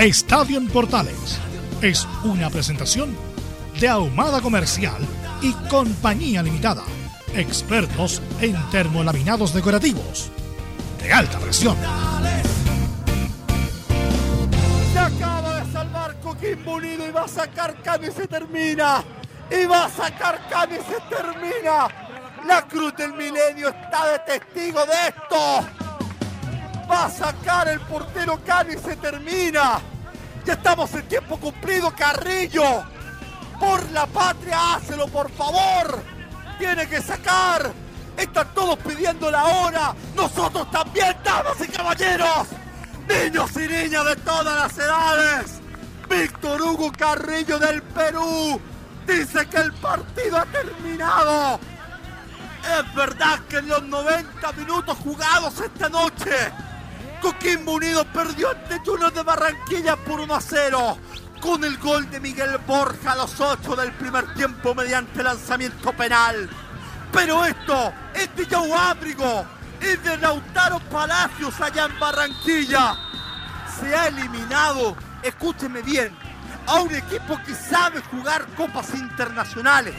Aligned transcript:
Estadio 0.00 0.56
en 0.56 0.66
Portales 0.66 1.38
es 1.82 2.08
una 2.24 2.48
presentación 2.48 3.14
de 3.78 3.86
Ahumada 3.86 4.40
Comercial 4.40 4.96
y 5.42 5.52
Compañía 5.68 6.42
Limitada. 6.42 6.84
Expertos 7.34 8.22
en 8.40 8.56
termolaminados 8.70 9.52
decorativos 9.52 10.30
de 11.02 11.12
alta 11.12 11.38
presión. 11.38 11.76
Se 14.90 14.98
acaba 14.98 15.60
de 15.60 15.70
salvar 15.70 16.18
Coquimbo 16.20 16.76
Unido 16.76 17.06
y 17.06 17.10
va 17.10 17.24
a 17.24 17.28
sacar 17.28 17.82
Cami 17.82 18.06
y 18.06 18.10
se 18.10 18.26
termina. 18.26 19.04
Y 19.50 19.66
va 19.66 19.84
a 19.84 19.90
sacar 19.90 20.48
Cami 20.48 20.76
y 20.76 20.78
se 20.78 21.14
termina. 21.14 21.88
La 22.46 22.66
Cruz 22.66 22.96
del 22.96 23.12
Milenio 23.12 23.68
está 23.68 24.12
de 24.12 24.18
testigo 24.20 24.80
de 24.86 25.08
esto. 25.08 25.68
Va 26.90 27.04
a 27.04 27.10
sacar 27.10 27.68
el 27.68 27.80
portero 27.80 28.40
Cami 28.46 28.72
y 28.72 28.78
se 28.78 28.96
termina. 28.96 29.82
Estamos 30.50 30.92
en 30.94 31.08
tiempo 31.08 31.38
cumplido, 31.38 31.92
Carrillo 31.94 32.84
por 33.60 33.90
la 33.90 34.06
patria, 34.06 34.74
hácelo 34.74 35.06
por 35.06 35.30
favor. 35.30 36.02
Tiene 36.58 36.88
que 36.88 37.00
sacar. 37.02 37.70
Están 38.16 38.52
todos 38.54 38.78
pidiendo 38.78 39.30
la 39.30 39.44
hora. 39.44 39.94
Nosotros 40.16 40.68
también, 40.70 41.14
damas 41.22 41.60
y 41.60 41.68
caballeros. 41.68 42.48
Niños 43.06 43.50
y 43.56 43.68
niñas 43.68 44.04
de 44.06 44.16
todas 44.16 44.44
las 44.44 44.78
edades. 44.78 45.60
Víctor 46.08 46.60
Hugo 46.62 46.90
Carrillo 46.90 47.58
del 47.58 47.82
Perú 47.82 48.60
dice 49.06 49.46
que 49.46 49.58
el 49.58 49.72
partido 49.74 50.38
ha 50.38 50.46
terminado. 50.46 51.60
Es 52.62 52.94
verdad 52.94 53.40
que 53.48 53.58
en 53.58 53.68
los 53.68 53.82
90 53.82 54.52
minutos 54.52 54.98
jugados 54.98 55.60
esta 55.60 55.88
noche, 55.88 56.30
Coquimbo 57.20 57.72
Unido 57.72 58.04
perdió 58.06 58.50
ante 58.50 58.78
Junior 58.78 59.12
de 59.12 59.22
Barranquilla 59.22 59.96
por 59.96 60.20
1 60.20 60.34
a 60.34 60.40
0 60.40 60.98
con 61.40 61.64
el 61.64 61.76
gol 61.78 62.10
de 62.10 62.20
Miguel 62.20 62.58
Borja 62.66 63.12
a 63.12 63.16
los 63.16 63.40
8 63.40 63.76
del 63.76 63.92
primer 63.92 64.32
tiempo 64.34 64.74
mediante 64.74 65.22
lanzamiento 65.22 65.92
penal. 65.92 66.48
Pero 67.12 67.44
esto 67.44 67.92
es 68.14 68.34
de 68.36 68.54
Joe 68.54 68.72
Ábrigo, 68.72 69.44
es 69.80 70.02
de 70.02 70.16
Lautaro 70.18 70.78
Palacios 70.90 71.60
allá 71.60 71.86
en 71.86 71.98
Barranquilla. 71.98 72.96
Se 73.80 73.94
ha 73.94 74.08
eliminado, 74.08 74.96
escúcheme 75.22 75.82
bien, 75.82 76.14
a 76.66 76.80
un 76.80 76.94
equipo 76.94 77.38
que 77.44 77.54
sabe 77.54 78.00
jugar 78.10 78.46
copas 78.56 78.94
internacionales. 78.94 79.94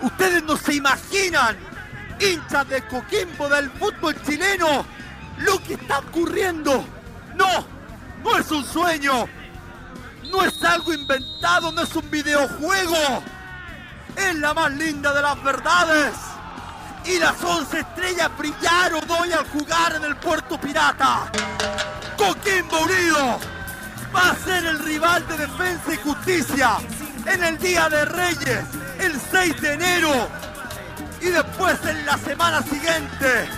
Ustedes 0.00 0.42
no 0.42 0.56
se 0.56 0.74
imaginan, 0.74 1.56
hinchas 2.18 2.68
de 2.68 2.86
Coquimbo 2.86 3.48
del 3.48 3.70
fútbol 3.72 4.20
chileno, 4.22 4.86
lo 5.40 5.62
que 5.62 5.74
está 5.74 5.98
ocurriendo. 5.98 6.84
No, 7.34 7.64
no 8.22 8.38
es 8.38 8.50
un 8.50 8.64
sueño, 8.64 9.28
no 10.30 10.44
es 10.44 10.62
algo 10.62 10.92
inventado, 10.92 11.72
no 11.72 11.82
es 11.82 11.94
un 11.94 12.10
videojuego. 12.10 13.22
Es 14.16 14.34
la 14.36 14.54
más 14.54 14.72
linda 14.72 15.12
de 15.12 15.22
las 15.22 15.42
verdades. 15.42 16.14
Y 17.04 17.18
las 17.18 17.42
11 17.42 17.80
estrellas 17.80 18.30
brillaron 18.36 19.02
hoy 19.10 19.32
al 19.32 19.48
jugar 19.48 19.96
en 19.96 20.04
el 20.04 20.16
puerto 20.16 20.60
pirata. 20.60 21.30
Coquimbo 22.16 22.80
Unido 22.80 23.38
va 24.14 24.30
a 24.30 24.36
ser 24.36 24.66
el 24.66 24.78
rival 24.80 25.26
de 25.26 25.38
defensa 25.38 25.94
y 25.94 25.96
justicia 25.96 26.76
en 27.26 27.42
el 27.44 27.58
Día 27.58 27.88
de 27.88 28.04
Reyes, 28.04 28.64
el 28.98 29.18
6 29.30 29.62
de 29.62 29.72
enero. 29.72 30.28
Y 31.22 31.26
después 31.26 31.78
en 31.86 32.04
la 32.04 32.18
semana 32.18 32.62
siguiente 32.62 33.48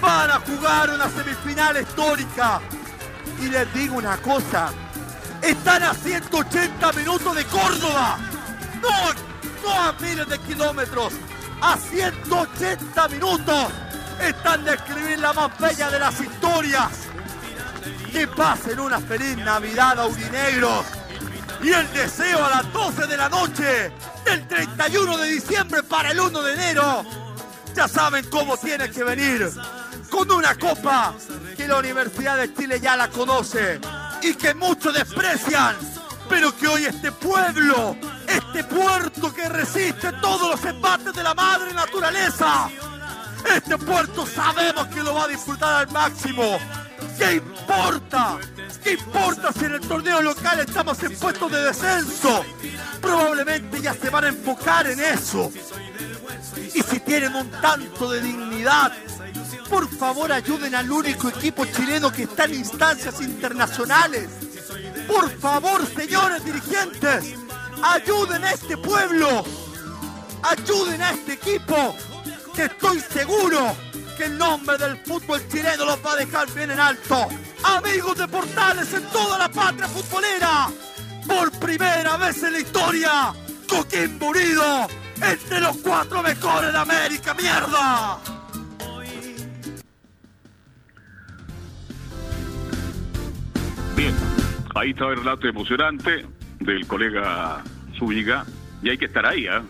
van 0.00 0.30
a 0.30 0.40
jugar 0.40 0.90
una 0.90 1.08
semifinal 1.08 1.80
histórica. 1.80 2.60
Y 3.40 3.48
les 3.48 3.72
digo 3.74 3.96
una 3.96 4.16
cosa, 4.18 4.70
están 5.42 5.82
a 5.82 5.94
180 5.94 6.92
minutos 6.92 7.34
de 7.34 7.44
Córdoba. 7.44 8.18
No, 8.80 9.70
a 9.72 9.92
miles 10.00 10.28
de 10.28 10.38
kilómetros. 10.40 11.12
A 11.60 11.76
180 11.76 13.08
minutos 13.08 13.66
están 14.20 14.64
de 14.64 14.74
escribir 14.74 15.18
la 15.18 15.32
más 15.32 15.58
bella 15.58 15.90
de 15.90 15.98
las 15.98 16.20
historias. 16.20 16.92
Que 18.12 18.26
pasen 18.28 18.80
una 18.80 19.00
feliz 19.00 19.36
Navidad 19.38 19.98
aurinegros. 20.00 20.86
Y 21.62 21.72
el 21.72 21.90
deseo 21.92 22.44
a 22.44 22.50
las 22.50 22.72
12 22.72 23.06
de 23.06 23.16
la 23.16 23.28
noche 23.28 23.92
del 24.24 24.46
31 24.46 25.18
de 25.18 25.28
diciembre 25.28 25.82
para 25.82 26.10
el 26.10 26.20
1 26.20 26.42
de 26.42 26.54
enero. 26.54 27.25
Ya 27.76 27.86
saben 27.86 28.24
cómo 28.30 28.56
tiene 28.56 28.90
que 28.90 29.04
venir. 29.04 29.52
Con 30.08 30.30
una 30.32 30.54
copa 30.54 31.14
que 31.58 31.68
la 31.68 31.76
Universidad 31.76 32.38
de 32.38 32.54
Chile 32.54 32.80
ya 32.80 32.96
la 32.96 33.10
conoce 33.10 33.78
y 34.22 34.34
que 34.34 34.54
muchos 34.54 34.94
desprecian, 34.94 35.76
pero 36.26 36.56
que 36.56 36.68
hoy 36.68 36.86
este 36.86 37.12
pueblo, 37.12 37.94
este 38.26 38.64
puerto 38.64 39.32
que 39.34 39.46
resiste 39.50 40.10
todos 40.22 40.52
los 40.52 40.64
embates 40.64 41.12
de 41.12 41.22
la 41.22 41.34
madre 41.34 41.74
naturaleza, 41.74 42.70
este 43.54 43.76
puerto 43.76 44.26
sabemos 44.26 44.86
que 44.86 45.02
lo 45.02 45.12
va 45.12 45.24
a 45.24 45.28
disfrutar 45.28 45.74
al 45.82 45.92
máximo. 45.92 46.58
¿Qué 47.18 47.34
importa? 47.34 48.38
¿Qué 48.82 48.92
importa 48.92 49.52
si 49.52 49.66
en 49.66 49.74
el 49.74 49.80
torneo 49.80 50.22
local 50.22 50.60
estamos 50.60 51.02
en 51.02 51.14
puestos 51.18 51.52
de 51.52 51.62
descenso? 51.62 52.42
Probablemente 53.02 53.82
ya 53.82 53.92
se 53.92 54.08
van 54.08 54.24
a 54.24 54.28
enfocar 54.28 54.86
en 54.86 54.98
eso. 54.98 55.52
Y 56.56 56.82
si 56.82 57.00
tienen 57.00 57.34
un 57.34 57.50
tanto 57.50 58.10
de 58.10 58.20
dignidad, 58.22 58.92
por 59.68 59.88
favor 59.88 60.32
ayuden 60.32 60.74
al 60.74 60.90
único 60.90 61.28
equipo 61.28 61.64
chileno 61.66 62.12
que 62.12 62.24
está 62.24 62.44
en 62.44 62.54
instancias 62.54 63.20
internacionales. 63.20 64.28
Por 65.06 65.30
favor, 65.38 65.86
señores 65.86 66.44
dirigentes, 66.44 67.34
ayuden 67.82 68.44
a 68.44 68.52
este 68.52 68.76
pueblo. 68.76 69.44
Ayuden 70.42 71.02
a 71.02 71.10
este 71.10 71.32
equipo 71.34 71.96
que 72.54 72.64
estoy 72.64 73.00
seguro 73.00 73.74
que 74.16 74.24
el 74.24 74.38
nombre 74.38 74.78
del 74.78 74.96
fútbol 74.98 75.46
chileno 75.48 75.84
los 75.84 75.98
va 76.04 76.12
a 76.12 76.16
dejar 76.16 76.50
bien 76.52 76.70
en 76.70 76.80
alto. 76.80 77.28
Amigos 77.64 78.16
de 78.18 78.28
Portales 78.28 78.92
en 78.94 79.02
toda 79.06 79.38
la 79.38 79.48
patria 79.48 79.88
futbolera. 79.88 80.68
Por 81.26 81.50
primera 81.52 82.16
vez 82.16 82.42
en 82.42 82.52
la 82.52 82.60
historia, 82.60 83.34
Coquimbo 83.68 84.28
Unido 84.28 84.88
entre 85.22 85.60
los 85.60 85.76
cuatro 85.78 86.22
mejores 86.22 86.72
de 86.72 86.78
América, 86.78 87.34
mierda. 87.34 88.18
Bien, 93.96 94.14
ahí 94.74 94.90
está 94.90 95.08
el 95.08 95.16
relato 95.16 95.48
emocionante 95.48 96.26
del 96.60 96.86
colega 96.86 97.62
Zúñiga 97.98 98.44
y 98.82 98.90
hay 98.90 98.98
que 98.98 99.06
estar 99.06 99.24
ahí, 99.24 99.46
¿eh? 99.46 99.62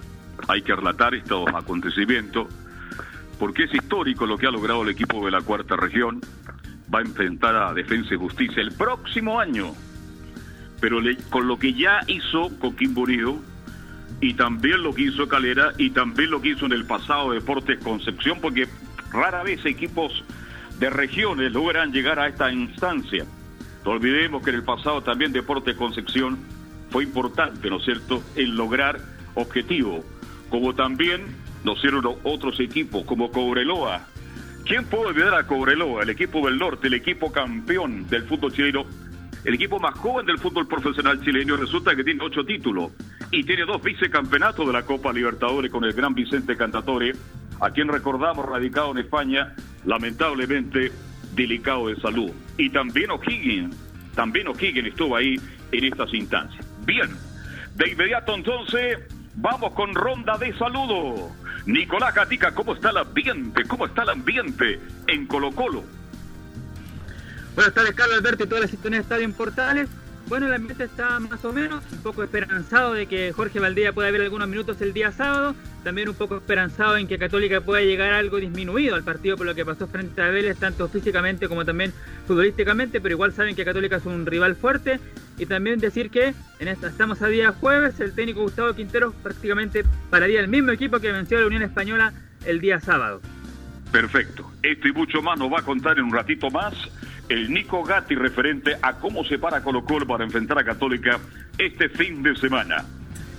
hay 0.48 0.62
que 0.62 0.74
relatar 0.74 1.14
estos 1.14 1.46
acontecimientos 1.54 2.48
porque 3.38 3.64
es 3.64 3.74
histórico 3.74 4.26
lo 4.26 4.38
que 4.38 4.46
ha 4.46 4.50
logrado 4.50 4.82
el 4.82 4.88
equipo 4.88 5.24
de 5.24 5.30
la 5.30 5.40
cuarta 5.42 5.76
región. 5.76 6.20
Va 6.92 7.00
a 7.00 7.02
enfrentar 7.02 7.56
a 7.56 7.74
Defensa 7.74 8.14
y 8.14 8.16
Justicia 8.16 8.62
el 8.62 8.72
próximo 8.72 9.40
año, 9.40 9.74
pero 10.80 10.98
con 11.30 11.48
lo 11.48 11.58
que 11.58 11.74
ya 11.74 12.00
hizo 12.06 12.50
Coquimbo 12.58 13.02
Unido 13.02 13.38
y 14.20 14.34
también 14.34 14.82
lo 14.82 14.94
que 14.94 15.02
hizo 15.02 15.28
Calera 15.28 15.72
y 15.78 15.90
también 15.90 16.30
lo 16.30 16.40
que 16.40 16.50
hizo 16.50 16.66
en 16.66 16.72
el 16.72 16.86
pasado 16.86 17.32
Deportes 17.32 17.78
Concepción, 17.80 18.38
porque 18.40 18.66
rara 19.12 19.42
vez 19.42 19.64
equipos 19.64 20.24
de 20.78 20.90
regiones 20.90 21.52
logran 21.52 21.92
llegar 21.92 22.18
a 22.18 22.28
esta 22.28 22.52
instancia. 22.52 23.24
No 23.84 23.92
olvidemos 23.92 24.42
que 24.42 24.50
en 24.50 24.56
el 24.56 24.64
pasado 24.64 25.02
también 25.02 25.32
Deporte 25.32 25.76
Concepción 25.76 26.38
fue 26.90 27.04
importante, 27.04 27.70
¿no 27.70 27.78
es 27.78 27.84
cierto?, 27.84 28.22
en 28.34 28.56
lograr 28.56 29.00
objetivos, 29.34 30.04
como 30.48 30.74
también 30.74 31.22
¿no 31.64 31.72
hicieron 31.72 32.04
otros 32.22 32.60
equipos, 32.60 33.04
como 33.04 33.30
Cobreloa. 33.30 34.06
¿Quién 34.64 34.84
puede 34.84 35.06
olvidar 35.06 35.34
a 35.34 35.46
Cobreloa, 35.46 36.02
el 36.02 36.10
equipo 36.10 36.46
del 36.46 36.58
norte, 36.58 36.86
el 36.86 36.94
equipo 36.94 37.32
campeón 37.32 38.08
del 38.08 38.22
fútbol 38.22 38.52
chileno, 38.52 38.84
el 39.46 39.54
equipo 39.54 39.78
más 39.78 39.94
joven 39.94 40.26
del 40.26 40.38
fútbol 40.38 40.66
profesional 40.66 41.20
chileno? 41.22 41.56
Resulta 41.56 41.94
que 41.94 42.02
tiene 42.02 42.22
ocho 42.24 42.44
títulos 42.44 42.90
y 43.30 43.44
tiene 43.44 43.64
dos 43.64 43.80
vicecampeonatos 43.80 44.66
de 44.66 44.72
la 44.72 44.82
Copa 44.82 45.12
Libertadores 45.12 45.70
con 45.70 45.84
el 45.84 45.92
gran 45.92 46.14
Vicente 46.14 46.56
Cantatore, 46.56 47.12
a 47.60 47.70
quien 47.70 47.86
recordamos 47.86 48.44
radicado 48.44 48.90
en 48.90 48.98
España, 48.98 49.54
lamentablemente 49.84 50.90
delicado 51.36 51.86
de 51.86 51.96
salud. 52.00 52.32
Y 52.58 52.70
también 52.70 53.12
O'Higgins, 53.12 53.76
también 54.16 54.48
O'Higgins 54.48 54.88
estuvo 54.88 55.14
ahí 55.14 55.36
en 55.70 55.84
estas 55.84 56.12
instancias. 56.12 56.66
Bien, 56.84 57.08
de 57.76 57.88
inmediato 57.88 58.34
entonces 58.34 58.98
vamos 59.36 59.74
con 59.74 59.94
ronda 59.94 60.36
de 60.38 60.58
saludo. 60.58 61.30
Nicolás 61.66 62.16
Gatica, 62.16 62.52
¿cómo 62.52 62.74
está 62.74 62.90
el 62.90 62.96
ambiente? 62.96 63.62
¿Cómo 63.68 63.86
está 63.86 64.02
el 64.02 64.10
ambiente 64.10 64.80
en 65.06 65.26
Colo 65.26 65.52
Colo? 65.52 65.95
Buenas 67.56 67.72
tardes, 67.72 67.94
Carlos 67.94 68.18
Alberto 68.18 68.44
y 68.44 68.46
toda 68.48 68.60
la 68.60 68.66
sintonía 68.68 68.98
de 68.98 69.02
Estadio 69.04 69.24
en 69.24 69.32
Portales. 69.32 69.88
Bueno, 70.28 70.46
el 70.46 70.52
ambiente 70.52 70.84
está 70.84 71.18
más 71.20 71.42
o 71.42 71.54
menos, 71.54 71.82
un 71.90 72.02
poco 72.02 72.22
esperanzado 72.22 72.92
de 72.92 73.06
que 73.06 73.32
Jorge 73.32 73.60
Valdía 73.60 73.94
pueda 73.94 74.10
ver 74.10 74.20
algunos 74.20 74.46
minutos 74.46 74.78
el 74.82 74.92
día 74.92 75.10
sábado, 75.10 75.54
también 75.82 76.10
un 76.10 76.14
poco 76.14 76.36
esperanzado 76.36 76.98
en 76.98 77.08
que 77.08 77.16
Católica 77.16 77.62
pueda 77.62 77.80
llegar 77.80 78.12
algo 78.12 78.36
disminuido 78.36 78.94
al 78.94 79.04
partido 79.04 79.38
por 79.38 79.46
lo 79.46 79.54
que 79.54 79.64
pasó 79.64 79.86
frente 79.86 80.20
a 80.20 80.28
Vélez, 80.28 80.58
tanto 80.58 80.86
físicamente 80.88 81.48
como 81.48 81.64
también 81.64 81.94
futbolísticamente, 82.26 83.00
pero 83.00 83.14
igual 83.14 83.32
saben 83.32 83.56
que 83.56 83.64
Católica 83.64 83.96
es 83.96 84.04
un 84.04 84.26
rival 84.26 84.54
fuerte. 84.54 85.00
Y 85.38 85.46
también 85.46 85.78
decir 85.78 86.10
que 86.10 86.34
en 86.58 86.68
esta 86.68 86.88
estamos 86.88 87.22
a 87.22 87.28
día 87.28 87.52
jueves, 87.52 87.98
el 88.00 88.12
técnico 88.12 88.42
Gustavo 88.42 88.74
Quintero 88.74 89.14
prácticamente 89.22 89.82
pararía 90.10 90.40
el 90.40 90.48
mismo 90.48 90.72
equipo 90.72 91.00
que 91.00 91.10
venció 91.10 91.38
a 91.38 91.40
la 91.40 91.46
Unión 91.46 91.62
Española 91.62 92.12
el 92.44 92.60
día 92.60 92.80
sábado. 92.80 93.22
Perfecto. 93.92 94.50
Esto 94.62 94.88
y 94.88 94.92
mucho 94.92 95.22
más 95.22 95.38
nos 95.38 95.50
va 95.50 95.60
a 95.60 95.62
contar 95.62 95.98
en 95.98 96.04
un 96.04 96.12
ratito 96.12 96.50
más 96.50 96.74
el 97.28 97.52
Nico 97.52 97.82
Gatti 97.82 98.14
referente 98.14 98.76
a 98.82 98.94
cómo 98.94 99.24
se 99.24 99.38
para 99.38 99.62
Colo 99.62 99.84
Colo 99.84 100.06
para 100.06 100.24
enfrentar 100.24 100.58
a 100.58 100.64
Católica 100.64 101.18
este 101.58 101.88
fin 101.88 102.22
de 102.22 102.36
semana. 102.36 102.84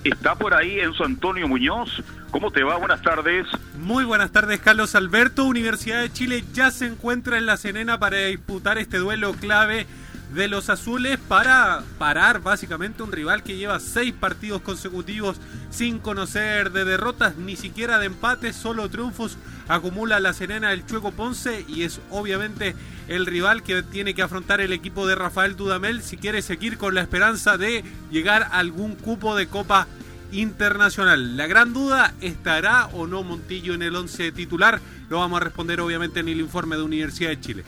Está 0.03 0.35
por 0.35 0.53
ahí 0.53 0.79
Enzo 0.79 1.03
Antonio 1.03 1.47
Muñoz. 1.47 2.03
¿Cómo 2.31 2.51
te 2.51 2.63
va? 2.63 2.77
Buenas 2.77 3.01
tardes. 3.01 3.47
Muy 3.79 4.05
buenas 4.05 4.31
tardes, 4.31 4.59
Carlos 4.59 4.95
Alberto. 4.95 5.45
Universidad 5.45 6.01
de 6.01 6.11
Chile 6.11 6.43
ya 6.53 6.71
se 6.71 6.85
encuentra 6.85 7.37
en 7.37 7.45
la 7.45 7.57
Serena 7.57 7.99
para 7.99 8.17
disputar 8.17 8.77
este 8.77 8.97
duelo 8.97 9.33
clave 9.33 9.85
de 10.33 10.47
los 10.47 10.69
azules 10.69 11.17
para 11.27 11.83
parar 11.97 12.41
básicamente 12.41 13.03
un 13.03 13.11
rival 13.11 13.43
que 13.43 13.55
lleva 13.55 13.79
seis 13.79 14.13
partidos 14.13 14.61
consecutivos 14.61 15.37
sin 15.69 15.99
conocer 15.99 16.71
de 16.71 16.85
derrotas, 16.85 17.37
ni 17.37 17.55
siquiera 17.55 17.99
de 17.99 18.07
empates, 18.07 18.55
solo 18.55 18.89
triunfos. 18.89 19.37
Acumula 19.67 20.19
la 20.19 20.33
Serena 20.33 20.73
el 20.73 20.85
Chueco 20.85 21.11
Ponce 21.11 21.65
y 21.67 21.83
es 21.83 21.99
obviamente 22.09 22.75
el 23.07 23.25
rival 23.25 23.63
que 23.63 23.83
tiene 23.83 24.13
que 24.13 24.21
afrontar 24.21 24.61
el 24.61 24.73
equipo 24.73 25.07
de 25.07 25.15
Rafael 25.15 25.55
Dudamel 25.55 26.01
si 26.01 26.17
quiere 26.17 26.41
seguir 26.41 26.77
con 26.77 26.95
la 26.95 27.01
esperanza 27.01 27.57
de 27.57 27.83
llegar 28.11 28.43
a 28.43 28.59
algún 28.59 28.95
cupo 28.95 29.35
de 29.35 29.47
Copa 29.47 29.87
Internacional. 30.31 31.37
La 31.37 31.47
gran 31.47 31.73
duda, 31.73 32.13
¿estará 32.19 32.87
o 32.87 33.07
no 33.07 33.23
Montillo 33.23 33.73
en 33.73 33.81
el 33.81 33.95
11 33.95 34.33
titular? 34.33 34.81
Lo 35.09 35.19
vamos 35.19 35.39
a 35.39 35.43
responder 35.45 35.79
obviamente 35.79 36.19
en 36.19 36.27
el 36.27 36.41
informe 36.41 36.75
de 36.75 36.83
Universidad 36.83 37.29
de 37.29 37.39
Chile. 37.39 37.63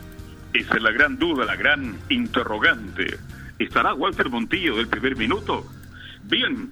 Esa 0.53 0.75
es 0.75 0.81
la 0.81 0.91
gran 0.91 1.17
duda, 1.17 1.45
la 1.45 1.55
gran 1.55 1.97
interrogante. 2.09 3.17
¿Estará 3.59 3.93
Walter 3.93 4.29
Montillo 4.29 4.77
del 4.77 4.87
primer 4.87 5.15
minuto? 5.15 5.65
Bien, 6.23 6.71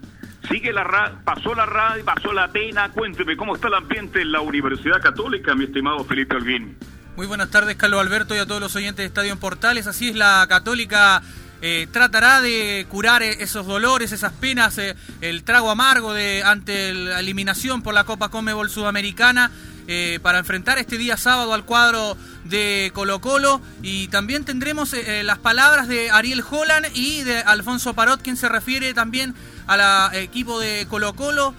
sigue 0.50 0.74
la 0.74 0.83
ra 0.83 1.19
pasó 1.24 1.53
la 1.53 1.65
radio, 1.65 2.03
pasó 2.06 2.33
la 2.33 2.47
pena. 2.47 2.89
Cuénteme, 2.89 3.38
¿cómo 3.38 3.56
está 3.56 3.68
el 3.68 3.75
ambiente 3.75 4.21
en 4.21 4.31
la 4.31 4.41
Universidad 4.41 5.01
Católica, 5.01 5.53
mi 5.56 5.65
estimado 5.65 6.03
Felipe 6.06 6.35
Alguín? 6.35 6.77
Muy 7.15 7.27
buenas 7.27 7.50
tardes, 7.50 7.75
Carlos 7.75 8.00
Alberto, 8.00 8.35
y 8.35 8.38
a 8.38 8.45
todos 8.45 8.62
los 8.62 8.75
oyentes 8.75 8.97
de 8.97 9.06
Estadio 9.06 9.31
en 9.31 9.39
Portales. 9.39 9.88
Así 9.88 10.09
es, 10.09 10.15
la 10.15 10.45
Católica 10.47 11.21
eh, 11.62 11.88
tratará 11.91 12.41
de 12.41 12.85
curar 12.89 13.23
e-, 13.23 13.44
esos 13.44 13.65
dolores, 13.65 14.12
esas 14.12 14.33
penas, 14.33 14.77
eh, 14.77 14.95
el 15.21 15.44
trago 15.44 15.71
amargo 15.71 16.13
de 16.13 16.44
ante 16.44 16.94
la 16.94 17.19
eliminación 17.19 17.81
por 17.81 17.94
la 17.94 18.03
Copa 18.03 18.30
Comebol 18.30 18.69
Sudamericana. 18.69 19.51
Eh, 19.89 20.19
para 20.22 20.39
enfrentar 20.39 20.78
este 20.80 20.98
día 20.98 21.16
sábado 21.16 21.54
al 21.54 21.63
cuadro 21.63 22.18
de 22.44 22.92
Colo 22.94 23.22
Colo 23.22 23.62
y 23.81 24.10
también 24.10 24.44
tendremos 24.44 24.94
eh, 24.94 25.22
eh, 25.22 25.24
las 25.24 25.38
palabras 25.38 25.88
de 25.88 26.12
Ariel 26.12 26.44
Holland 26.50 26.88
y 26.94 27.24
de 27.24 27.38
Alfonso 27.39 27.94
Parot, 27.94 28.22
quien 28.22 28.36
se 28.36 28.50
refiere 28.50 28.94
también 28.94 29.34
al 29.66 30.13
equipo 30.16 30.60
de 30.60 30.86
Colo 30.89 31.13
Colo. 31.13 31.54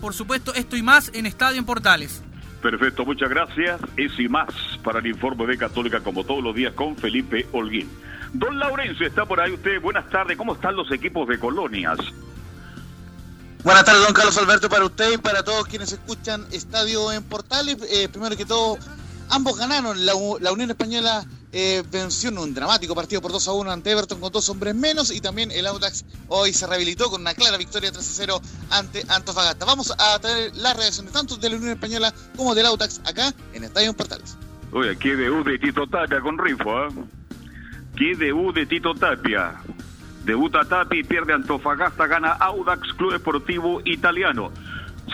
por 0.00 0.14
supuesto, 0.14 0.54
esto 0.54 0.76
y 0.76 0.82
más 0.82 1.10
en 1.12 1.26
Estadio 1.26 1.58
en 1.58 1.66
Portales. 1.66 2.22
Perfecto, 2.62 3.04
muchas 3.04 3.28
gracias. 3.28 3.78
Es 3.98 4.18
y 4.18 4.26
más 4.26 4.48
para 4.82 5.00
el 5.00 5.06
informe 5.06 5.46
de 5.46 5.58
Católica, 5.58 6.00
como 6.00 6.24
todos 6.24 6.42
los 6.42 6.54
días, 6.54 6.72
con 6.72 6.96
Felipe 6.96 7.46
Holguín. 7.52 7.90
Don 8.32 8.58
Laurencio, 8.58 9.06
está 9.06 9.26
por 9.26 9.38
ahí 9.38 9.52
usted. 9.52 9.80
Buenas 9.82 10.08
tardes. 10.08 10.38
¿Cómo 10.38 10.54
están 10.54 10.76
los 10.76 10.90
equipos 10.90 11.28
de 11.28 11.38
colonias? 11.38 11.98
Buenas 13.66 13.84
tardes, 13.84 14.04
don 14.04 14.14
Carlos 14.14 14.38
Alberto, 14.38 14.68
para 14.68 14.84
usted 14.84 15.14
y 15.14 15.18
para 15.18 15.42
todos 15.42 15.66
quienes 15.66 15.90
escuchan 15.90 16.46
Estadio 16.52 17.10
en 17.10 17.24
Portales. 17.24 17.76
Eh, 17.90 18.08
primero 18.08 18.36
que 18.36 18.46
todo, 18.46 18.78
ambos 19.28 19.58
ganaron. 19.58 20.06
La, 20.06 20.14
Unión 20.52 20.70
Española 20.70 21.26
eh, 21.50 21.82
venció 21.90 22.28
en 22.28 22.38
un 22.38 22.54
dramático 22.54 22.94
partido 22.94 23.20
por 23.20 23.32
2 23.32 23.48
a 23.48 23.52
1 23.54 23.72
ante 23.72 23.90
Everton 23.90 24.20
con 24.20 24.30
dos 24.30 24.48
hombres 24.50 24.72
menos 24.76 25.10
y 25.10 25.20
también 25.20 25.50
el 25.50 25.66
Audax 25.66 26.04
hoy 26.28 26.52
se 26.52 26.64
rehabilitó 26.68 27.10
con 27.10 27.22
una 27.22 27.34
clara 27.34 27.56
victoria 27.56 27.90
3 27.90 28.08
a 28.08 28.12
0 28.12 28.40
ante 28.70 29.04
Antofagasta. 29.08 29.64
Vamos 29.64 29.92
a 29.98 30.16
traer 30.20 30.54
la 30.54 30.72
reacción 30.72 31.08
tanto 31.08 31.36
de 31.36 31.50
la 31.50 31.56
Unión 31.56 31.72
Española 31.72 32.14
como 32.36 32.54
del 32.54 32.66
Audax 32.66 33.00
acá 33.04 33.34
en 33.52 33.64
Estadio 33.64 33.90
en 33.90 33.96
Portales. 33.96 34.36
Oye, 34.70 34.96
qué 34.96 35.16
debut 35.16 35.44
de 35.44 35.58
Tito 35.58 35.88
Tapia 35.88 36.20
con 36.20 36.38
Rifo, 36.38 36.84
¿eh? 36.84 36.90
Qué 37.96 38.14
debut 38.14 38.54
de 38.54 38.64
Tito 38.64 38.94
Tapia. 38.94 39.60
Debuta 40.26 40.64
Tapi, 40.64 41.04
pierde 41.04 41.32
Antofagasta, 41.32 42.08
gana 42.08 42.32
Audax 42.32 42.94
Club 42.94 43.12
Deportivo 43.12 43.80
Italiano. 43.84 44.50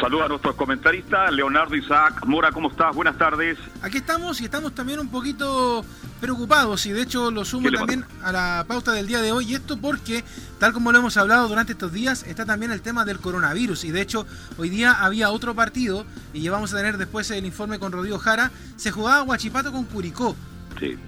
Saluda 0.01 0.25
a 0.25 0.29
nuestros 0.29 0.55
comentaristas, 0.55 1.31
Leonardo 1.31 1.77
Isaac 1.77 2.25
Mora, 2.25 2.51
¿cómo 2.51 2.71
estás? 2.71 2.97
Buenas 2.97 3.19
tardes. 3.19 3.59
Aquí 3.83 3.99
estamos 3.99 4.41
y 4.41 4.47
estamos 4.47 4.75
también 4.75 5.01
un 5.01 5.09
poquito 5.09 5.85
preocupados 6.19 6.87
y 6.87 6.93
de 6.93 7.03
hecho 7.03 7.31
lo 7.31 7.45
sumo 7.45 7.71
también 7.71 8.07
a 8.23 8.33
la 8.33 8.65
pauta 8.67 8.93
del 8.93 9.07
día 9.07 9.21
de 9.21 9.33
hoy 9.33 9.51
y 9.51 9.55
esto 9.55 9.77
porque 9.77 10.25
tal 10.59 10.73
como 10.73 10.93
lo 10.93 10.99
hemos 10.99 11.19
hablado 11.19 11.47
durante 11.47 11.73
estos 11.73 11.93
días 11.93 12.23
está 12.23 12.47
también 12.47 12.71
el 12.71 12.81
tema 12.81 13.05
del 13.05 13.19
coronavirus 13.19 13.85
y 13.85 13.91
de 13.91 14.01
hecho 14.01 14.25
hoy 14.57 14.71
día 14.71 14.93
había 14.93 15.31
otro 15.31 15.55
partido 15.55 16.07
y 16.33 16.41
llevamos 16.41 16.73
a 16.73 16.77
tener 16.77 16.97
después 16.97 17.29
el 17.33 17.45
informe 17.45 17.81
con 17.81 17.91
Rodrigo 17.91 18.19
Jara, 18.19 18.53
se 18.77 18.93
jugaba 18.93 19.21
Guachipato 19.23 19.73
con 19.73 19.85
Curicó 19.85 20.37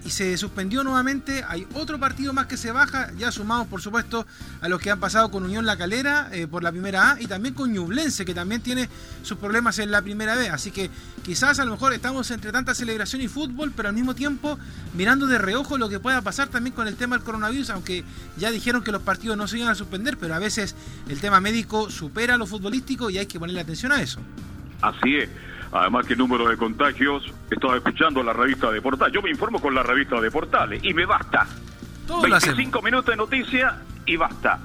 y 0.04 0.10
se 0.10 0.36
suspendió 0.36 0.84
nuevamente. 0.84 1.44
Hay 1.48 1.66
otro 1.74 1.98
partido 1.98 2.32
más 2.32 2.46
que 2.46 2.56
se 2.56 2.72
baja, 2.72 3.10
ya 3.16 3.32
sumamos 3.32 3.68
por 3.68 3.80
supuesto 3.80 4.26
a 4.60 4.68
los 4.68 4.80
que 4.80 4.90
han 4.90 5.00
pasado 5.00 5.30
con 5.30 5.44
Unión 5.44 5.66
La 5.66 5.76
Calera 5.76 6.28
eh, 6.32 6.46
por 6.46 6.62
la 6.62 6.70
primera 6.70 7.12
A 7.12 7.20
y 7.20 7.26
también 7.26 7.54
con 7.54 7.72
Ñublense, 7.72 8.24
que 8.24 8.34
también 8.34 8.60
tiene 8.60 8.88
sus 9.22 9.38
problemas 9.38 9.78
en 9.78 9.90
la 9.90 10.02
primera 10.02 10.34
B. 10.36 10.48
Así 10.48 10.70
que 10.70 10.90
quizás 11.22 11.58
a 11.58 11.64
lo 11.64 11.72
mejor 11.72 11.92
estamos 11.92 12.30
entre 12.30 12.52
tanta 12.52 12.74
celebración 12.74 13.22
y 13.22 13.28
fútbol, 13.28 13.72
pero 13.74 13.88
al 13.88 13.94
mismo 13.94 14.14
tiempo 14.14 14.58
mirando 14.94 15.26
de 15.26 15.38
reojo 15.38 15.78
lo 15.78 15.88
que 15.88 16.00
pueda 16.00 16.22
pasar 16.22 16.48
también 16.48 16.74
con 16.74 16.88
el 16.88 16.96
tema 16.96 17.16
del 17.16 17.24
coronavirus, 17.24 17.70
aunque 17.70 18.04
ya 18.36 18.50
dijeron 18.50 18.82
que 18.82 18.92
los 18.92 19.02
partidos 19.02 19.36
no 19.36 19.46
se 19.48 19.58
iban 19.58 19.70
a 19.70 19.74
suspender, 19.74 20.16
pero 20.18 20.34
a 20.34 20.38
veces 20.38 20.74
el 21.08 21.20
tema 21.20 21.40
médico 21.40 21.90
supera 21.90 22.36
lo 22.36 22.46
futbolístico 22.46 23.10
y 23.10 23.18
hay 23.18 23.26
que 23.26 23.38
ponerle 23.38 23.60
atención 23.60 23.92
a 23.92 24.02
eso. 24.02 24.20
Así 24.82 25.16
es. 25.16 25.28
Además 25.74 26.06
que 26.06 26.12
el 26.12 26.20
número 26.20 26.48
de 26.48 26.56
contagios, 26.56 27.24
estaba 27.50 27.76
escuchando 27.76 28.22
la 28.22 28.32
revista 28.32 28.70
de 28.70 28.80
Portales. 28.80 29.12
Yo 29.12 29.20
me 29.20 29.30
informo 29.30 29.60
con 29.60 29.74
la 29.74 29.82
revista 29.82 30.20
de 30.20 30.30
Portales 30.30 30.80
y 30.84 30.94
me 30.94 31.04
basta. 31.04 31.48
Todo 32.06 32.22
25 32.22 32.80
minutos 32.80 33.06
de 33.06 33.16
noticia 33.16 33.80
y 34.06 34.16
basta. 34.16 34.60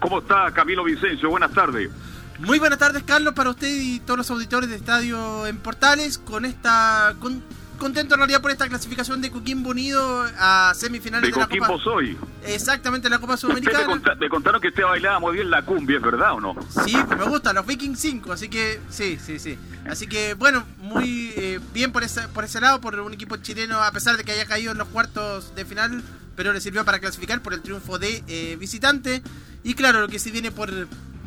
¿Cómo 0.00 0.20
está 0.20 0.50
Camilo 0.52 0.84
Vicencio? 0.84 1.28
Buenas 1.28 1.52
tardes. 1.52 1.90
Muy 2.38 2.58
buenas 2.58 2.78
tardes, 2.78 3.02
Carlos, 3.02 3.34
para 3.34 3.50
usted 3.50 3.68
y 3.68 4.00
todos 4.00 4.16
los 4.16 4.30
auditores 4.30 4.70
de 4.70 4.76
Estadio 4.76 5.46
en 5.46 5.58
Portales, 5.58 6.16
con 6.16 6.46
esta 6.46 7.14
con 7.20 7.42
contento 7.78 8.14
en 8.14 8.20
realidad 8.20 8.40
por 8.40 8.50
esta 8.50 8.68
clasificación 8.68 9.20
de 9.20 9.30
Coquimbo 9.30 9.70
Unido 9.70 10.26
a 10.38 10.72
semifinales 10.74 11.28
de, 11.28 11.34
de 11.34 11.58
la 11.58 11.66
Copa. 11.66 11.82
soy. 11.82 12.16
Exactamente, 12.46 13.08
la 13.08 13.18
Copa 13.18 13.36
Sudamericana. 13.36 14.00
Me, 14.18 14.28
contaron 14.28 14.60
que 14.60 14.68
usted 14.68 14.84
bailaba 14.84 15.20
muy 15.20 15.34
bien 15.34 15.50
la 15.50 15.62
cumbia, 15.62 15.96
¿es 15.96 16.02
verdad 16.02 16.34
o 16.34 16.40
no? 16.40 16.56
Sí, 16.84 16.96
me 16.96 17.24
gusta, 17.24 17.52
los 17.52 17.66
Vikings 17.66 17.98
5, 17.98 18.32
así 18.32 18.48
que 18.48 18.80
sí, 18.88 19.18
sí, 19.20 19.38
sí. 19.38 19.58
Así 19.88 20.06
que 20.06 20.34
bueno, 20.34 20.64
muy 20.78 21.32
eh, 21.36 21.60
bien 21.72 21.92
por 21.92 22.02
ese, 22.02 22.28
por 22.28 22.44
ese 22.44 22.60
lado, 22.60 22.80
por 22.80 22.98
un 22.98 23.12
equipo 23.12 23.36
chileno, 23.36 23.82
a 23.82 23.90
pesar 23.92 24.16
de 24.16 24.24
que 24.24 24.32
haya 24.32 24.46
caído 24.46 24.72
en 24.72 24.78
los 24.78 24.88
cuartos 24.88 25.54
de 25.54 25.64
final, 25.64 26.02
pero 26.36 26.52
le 26.52 26.60
sirvió 26.60 26.84
para 26.84 26.98
clasificar 26.98 27.42
por 27.42 27.54
el 27.54 27.62
triunfo 27.62 27.98
de 27.98 28.22
eh, 28.28 28.56
visitante. 28.58 29.22
Y 29.62 29.74
claro, 29.74 30.00
lo 30.00 30.08
que 30.08 30.18
se 30.18 30.30
viene 30.30 30.50
por, 30.50 30.70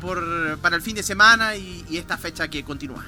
por, 0.00 0.58
para 0.58 0.76
el 0.76 0.82
fin 0.82 0.94
de 0.94 1.02
semana 1.02 1.56
y, 1.56 1.84
y 1.88 1.96
esta 1.96 2.16
fecha 2.16 2.48
que 2.48 2.62
continúa. 2.62 3.04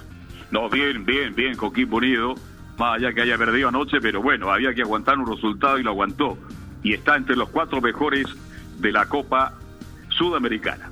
No, 0.50 0.68
bien, 0.68 1.04
bien, 1.04 1.34
bien, 1.34 1.56
Coquimbo 1.56 1.98
Unido 1.98 2.34
más 2.80 2.96
allá 2.96 3.12
que 3.12 3.20
haya 3.20 3.36
perdido 3.36 3.68
anoche, 3.68 4.00
pero 4.00 4.22
bueno, 4.22 4.50
había 4.50 4.72
que 4.72 4.80
aguantar 4.80 5.18
un 5.18 5.26
resultado 5.26 5.78
y 5.78 5.82
lo 5.82 5.90
aguantó. 5.90 6.38
Y 6.82 6.94
está 6.94 7.14
entre 7.14 7.36
los 7.36 7.50
cuatro 7.50 7.78
mejores 7.82 8.26
de 8.78 8.90
la 8.90 9.04
Copa 9.04 9.52
Sudamericana. 10.08 10.90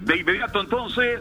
De 0.00 0.18
inmediato 0.18 0.60
entonces, 0.60 1.20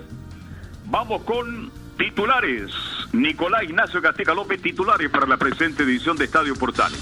vamos 0.87 1.23
con 1.23 1.71
titulares. 1.97 2.69
Nicolás 3.13 3.63
Ignacio 3.63 4.01
Castica 4.01 4.33
López, 4.33 4.61
titulares 4.61 5.09
para 5.09 5.25
la 5.25 5.37
presente 5.37 5.83
edición 5.83 6.17
de 6.17 6.25
Estadio 6.25 6.53
Portales. 6.53 6.99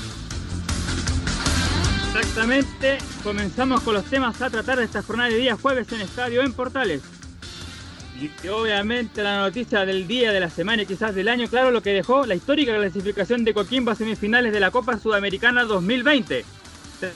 Exactamente, 2.13 2.99
comenzamos 3.23 3.81
con 3.81 3.95
los 3.95 4.05
temas 4.05 4.39
a 4.43 4.51
tratar 4.51 4.77
de 4.77 4.85
esta 4.85 5.01
jornada 5.01 5.29
de 5.29 5.37
día 5.37 5.55
jueves 5.55 5.91
en 5.91 6.01
Estadio 6.01 6.43
en 6.43 6.53
Portales. 6.53 7.16
Y 8.19 8.47
obviamente 8.47 9.21
la 9.21 9.41
noticia 9.41 9.85
del 9.85 10.07
día, 10.07 10.31
de 10.31 10.39
la 10.39 10.49
semana 10.49 10.81
y 10.81 10.85
quizás 10.87 11.13
del 11.13 11.27
año, 11.27 11.47
claro, 11.47 11.69
lo 11.69 11.81
que 11.81 11.93
dejó 11.93 12.25
la 12.25 12.33
histórica 12.33 12.75
clasificación 12.75 13.43
de 13.43 13.53
Coquimbo 13.53 13.91
a 13.91 13.95
semifinales 13.95 14.51
de 14.53 14.59
la 14.59 14.71
Copa 14.71 14.97
Sudamericana 14.97 15.65
2020. 15.65 16.43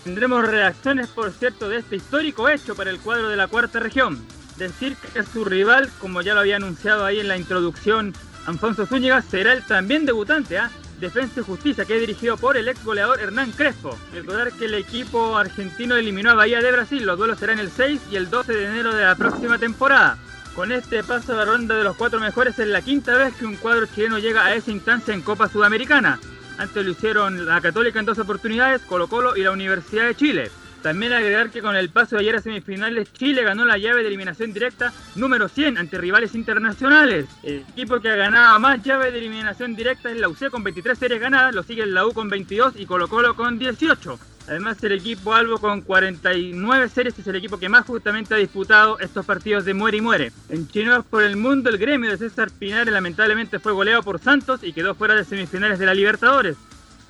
Tendremos 0.03 0.48
reacciones, 0.48 1.08
por 1.08 1.31
cierto, 1.31 1.70
de 1.70 1.77
este 1.77 1.96
histórico 1.96 2.48
hecho 2.50 2.75
para 2.75 2.91
el 2.91 3.00
cuadro 3.00 3.29
de 3.29 3.36
la 3.36 3.48
cuarta 3.48 3.79
región. 3.79 4.24
Decir 4.58 4.96
que 4.96 5.24
su 5.24 5.43
rival, 5.43 5.89
como 6.00 6.22
ya 6.22 6.36
lo 6.36 6.41
había 6.41 6.58
anunciado 6.58 7.03
ahí 7.03 7.20
en 7.20 7.27
la 7.27 7.38
introducción 7.38 8.13
Alfonso 8.46 8.86
Zúñiga, 8.86 9.24
será 9.24 9.53
el 9.53 9.65
también 9.65 10.05
debutante, 10.05 10.60
¿ah? 10.60 10.70
Defensa 11.00 11.39
y 11.39 11.43
Justicia, 11.43 11.84
que 11.86 11.96
es 11.96 12.01
dirigido 12.01 12.38
por 12.38 12.58
el 12.58 12.67
ex 12.67 12.84
goleador 12.84 13.20
Hernán 13.20 13.51
Crespo. 13.53 13.98
Recordar 14.13 14.51
que 14.51 14.65
el 14.65 14.75
equipo 14.75 15.36
argentino 15.36 15.96
eliminó 15.96 16.29
a 16.29 16.36
Bahía 16.36 16.62
de 16.62 16.72
Brasil. 16.72 17.03
Los 17.03 17.17
duelos 17.17 17.39
serán 17.39 17.58
el 17.58 17.72
6 17.72 18.01
y 18.12 18.17
el 18.17 18.29
12 18.29 18.53
de 18.53 18.65
enero 18.65 18.93
de 18.93 19.03
la 19.03 19.15
próxima 19.15 19.58
temporada. 19.58 20.20
Con 20.62 20.72
este 20.72 21.03
paso 21.03 21.34
a 21.34 21.38
la 21.38 21.46
ronda 21.46 21.75
de 21.75 21.84
los 21.84 21.96
cuatro 21.96 22.20
mejores 22.20 22.60
es 22.60 22.68
la 22.68 22.84
quinta 22.84 23.18
vez 23.18 23.34
que 23.34 23.48
un 23.48 23.56
cuadro 23.56 23.88
chileno 23.88 24.20
llega 24.20 24.46
a 24.46 24.53
esa 24.53 24.70
instancia 24.70 25.12
en 25.12 25.24
Copa 25.24 25.50
Sudamericana. 25.50 26.20
Antes 26.60 26.86
lo 26.86 26.91
hicieron 26.91 27.48
la 27.48 27.60
Católica 27.62 28.00
en 28.00 28.06
dos 28.06 28.20
oportunidades, 28.20 28.84
Colo 28.84 29.08
Colo 29.08 29.36
y 29.36 29.41
la 29.41 29.50
Universidad 29.50 30.06
de 30.06 30.13
Chile. 30.13 30.51
También 30.84 31.13
agregar 31.13 31.50
que 31.50 31.63
con 31.63 31.75
el 31.75 31.89
paso 31.89 32.15
de 32.15 32.22
ayer 32.22 32.36
a 32.36 32.41
semifinales, 32.41 33.12
Chile 33.12 33.41
ganó 33.41 33.65
la 33.65 33.80
llave 33.80 34.03
de 34.03 34.10
eliminación 34.10 34.53
directa 34.53 34.94
número 35.15 35.48
100 35.48 35.80
ante 35.80 35.98
rivales 35.98 36.36
internacionales. 36.36 37.25
El 37.41 37.65
equipo 37.72 38.00
que 38.00 38.12
ha 38.12 38.15
ganado 38.15 38.60
más 38.60 38.84
llaves 38.84 39.13
de 39.13 39.18
eliminación 39.18 39.75
directa 39.75 40.12
es 40.12 40.20
la 40.20 40.30
UC 40.30 40.51
con 40.51 40.63
23 40.63 40.96
series 40.96 41.20
ganadas, 41.20 41.56
lo 41.56 41.63
sigue 41.63 41.88
la 41.88 42.06
U 42.06 42.13
con 42.13 42.30
22 42.30 42.75
y 42.77 42.86
Colo 42.86 43.08
Colo 43.08 43.36
con 43.36 43.58
18. 43.58 44.20
Además, 44.51 44.84
el 44.84 44.91
equipo 44.91 45.34
Albo 45.34 45.60
con 45.60 45.79
49 45.79 46.89
series 46.89 47.17
es 47.17 47.25
el 47.25 47.38
equipo 47.38 47.58
que 47.58 47.70
más 47.70 47.86
justamente 47.86 48.34
ha 48.34 48.38
disputado 48.38 49.00
estos 49.00 49.25
partidos 49.25 49.63
de 49.63 49.74
muere 49.74 49.96
y 49.96 50.01
muere. 50.01 50.34
En 50.50 50.67
Chinos 50.67 51.05
por 51.05 51.24
el 51.24 51.38
Mundo, 51.38 51.70
el 51.70 51.77
gremio 51.77 52.12
de 52.12 52.17
César 52.17 52.51
Pinares 52.51 52.93
lamentablemente 52.93 53.60
fue 53.60 53.72
goleado 53.72 54.03
por 54.03 54.20
Santos 54.20 54.60
y 54.62 54.74
quedó 54.74 54.93
fuera 54.93 55.15
de 55.15 55.24
semifinales 55.24 55.79
de 55.79 55.86
la 55.86 55.93
Libertadores. 55.93 56.58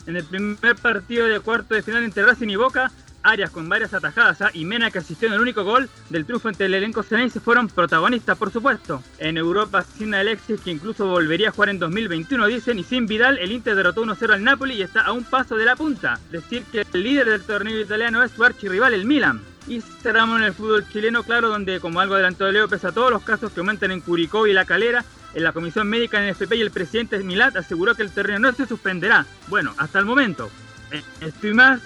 En 0.06 0.18
el 0.18 0.24
primer 0.24 0.76
partido 0.76 1.26
de 1.26 1.40
cuarto 1.40 1.74
de 1.74 1.82
final 1.82 2.04
entre 2.04 2.24
Racing 2.24 2.50
y 2.50 2.58
Boca, 2.58 2.92
Arias 3.24 3.52
con 3.52 3.70
varias 3.70 3.94
atajadas 3.94 4.42
¿ah? 4.42 4.50
y 4.54 4.68
que 4.92 5.00
asistió 5.00 5.28
en 5.28 5.36
el 5.36 5.42
único 5.42 5.64
gol 5.64 5.90
del 6.10 6.26
triunfo 6.26 6.48
ante 6.48 6.66
el 6.66 6.74
elenco 6.74 7.04
se 7.04 7.40
fueron 7.40 7.68
protagonistas 7.68 8.38
por 8.38 8.52
supuesto. 8.52 9.04
En 9.20 9.38
Europa 9.38 9.84
sin 9.84 10.14
Alexis 10.14 10.62
que 10.62 10.72
incluso 10.72 11.08
volvería 11.08 11.50
a 11.50 11.52
jugar 11.52 11.70
en 11.70 11.80
2021 11.80 12.48
dicen 12.48 12.80
y 12.80 12.84
sin 12.84 13.06
Vidal 13.06 13.38
el 13.38 13.52
Inter 13.52 13.76
derrotó 13.76 14.04
1-0 14.04 14.34
al 14.34 14.44
Napoli 14.44 14.76
y 14.76 14.82
está 14.82 15.02
a 15.02 15.12
un 15.12 15.24
paso 15.24 15.56
de 15.56 15.66
la 15.66 15.76
punta. 15.76 16.20
Decir 16.32 16.64
que 16.72 16.86
el 16.94 17.04
líder 17.04 17.30
del 17.30 17.42
torneo 17.42 17.80
italiano 17.80 18.24
es 18.24 18.32
su 18.32 18.44
archirrival 18.44 18.94
el 18.94 19.06
Milan. 19.06 19.42
Y 19.68 19.82
cerramos 19.82 20.40
en 20.40 20.46
el 20.46 20.54
fútbol 20.54 20.88
chileno, 20.90 21.22
claro, 21.24 21.50
donde 21.50 21.80
como 21.80 22.00
algo 22.00 22.16
adelantó 22.16 22.52
Leo, 22.52 22.68
pese 22.68 22.88
a 22.88 22.92
todos 22.92 23.12
los 23.12 23.22
casos 23.22 23.52
que 23.52 23.60
aumentan 23.60 23.92
en 23.92 24.02
Curicó 24.02 24.48
y 24.48 24.54
La 24.54 24.66
Calera, 24.66 25.06
en 25.34 25.44
la 25.44 25.54
Comisión 25.54 25.88
Médica 25.88 26.18
en 26.18 26.26
el 26.26 26.32
FP 26.32 26.56
y 26.56 26.62
el 26.62 26.72
presidente 26.72 27.20
Milat 27.20 27.56
aseguró 27.56 27.96
que 27.96 28.02
el 28.02 28.12
torneo 28.12 28.40
no 28.40 28.52
se 28.54 28.66
suspenderá. 28.66 29.26
Bueno, 29.48 29.74
hasta 29.78 30.00
el 30.00 30.06
momento. 30.06 30.50
Eh, 30.92 31.04
estoy 31.22 31.54
más 31.54 31.80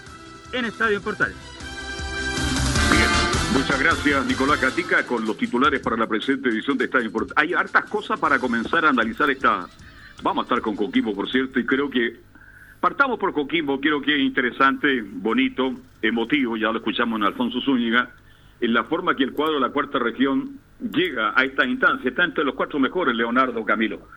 en 0.53 0.65
Estadio 0.65 1.01
Portales. 1.01 1.35
Muchas 3.53 3.79
gracias 3.79 4.25
Nicolás 4.25 4.59
Catica 4.59 5.05
con 5.05 5.25
los 5.25 5.37
titulares 5.37 5.79
para 5.79 5.95
la 5.95 6.07
presente 6.07 6.49
edición 6.49 6.77
de 6.77 6.85
Estadio 6.85 7.11
Portales. 7.11 7.37
Hay 7.37 7.53
hartas 7.53 7.85
cosas 7.85 8.19
para 8.19 8.39
comenzar 8.39 8.85
a 8.85 8.89
analizar 8.89 9.29
esta... 9.29 9.67
Vamos 10.23 10.43
a 10.43 10.45
estar 10.45 10.61
con 10.61 10.75
Coquimbo, 10.75 11.13
por 11.15 11.29
cierto, 11.29 11.59
y 11.59 11.65
creo 11.65 11.89
que 11.89 12.19
partamos 12.79 13.19
por 13.19 13.33
Coquimbo, 13.33 13.79
creo 13.79 14.01
que 14.01 14.15
es 14.15 14.21
interesante, 14.21 15.01
bonito, 15.01 15.73
emotivo, 16.01 16.57
ya 16.57 16.71
lo 16.71 16.77
escuchamos 16.77 17.19
en 17.19 17.25
Alfonso 17.25 17.59
Zúñiga, 17.61 18.11
en 18.61 18.73
la 18.73 18.83
forma 18.85 19.15
que 19.15 19.23
el 19.23 19.33
cuadro 19.33 19.55
de 19.55 19.61
la 19.61 19.69
cuarta 19.69 19.99
región 19.99 20.59
llega 20.79 21.33
a 21.35 21.43
esta 21.43 21.65
instancia, 21.65 22.09
está 22.09 22.23
entre 22.23 22.43
los 22.43 22.55
cuatro 22.55 22.79
mejores, 22.79 23.15
Leonardo 23.15 23.63
Camilo. 23.65 24.07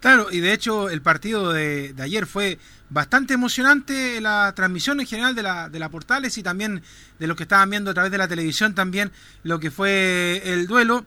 Claro, 0.00 0.28
y 0.30 0.40
de 0.40 0.52
hecho 0.52 0.90
el 0.90 1.02
partido 1.02 1.52
de, 1.52 1.92
ayer 1.98 2.26
fue 2.26 2.58
bastante 2.88 3.34
emocionante, 3.34 4.20
la 4.20 4.52
transmisión 4.54 5.00
en 5.00 5.06
general 5.06 5.34
de 5.34 5.42
la, 5.42 5.68
de 5.68 5.78
la 5.80 5.88
Portales 5.88 6.38
y 6.38 6.42
también 6.42 6.82
de 7.18 7.26
lo 7.26 7.34
que 7.34 7.42
estaban 7.42 7.68
viendo 7.68 7.90
a 7.90 7.94
través 7.94 8.12
de 8.12 8.18
la 8.18 8.28
televisión 8.28 8.74
también, 8.74 9.10
lo 9.42 9.58
que 9.58 9.72
fue 9.72 10.40
el 10.44 10.68
duelo, 10.68 11.04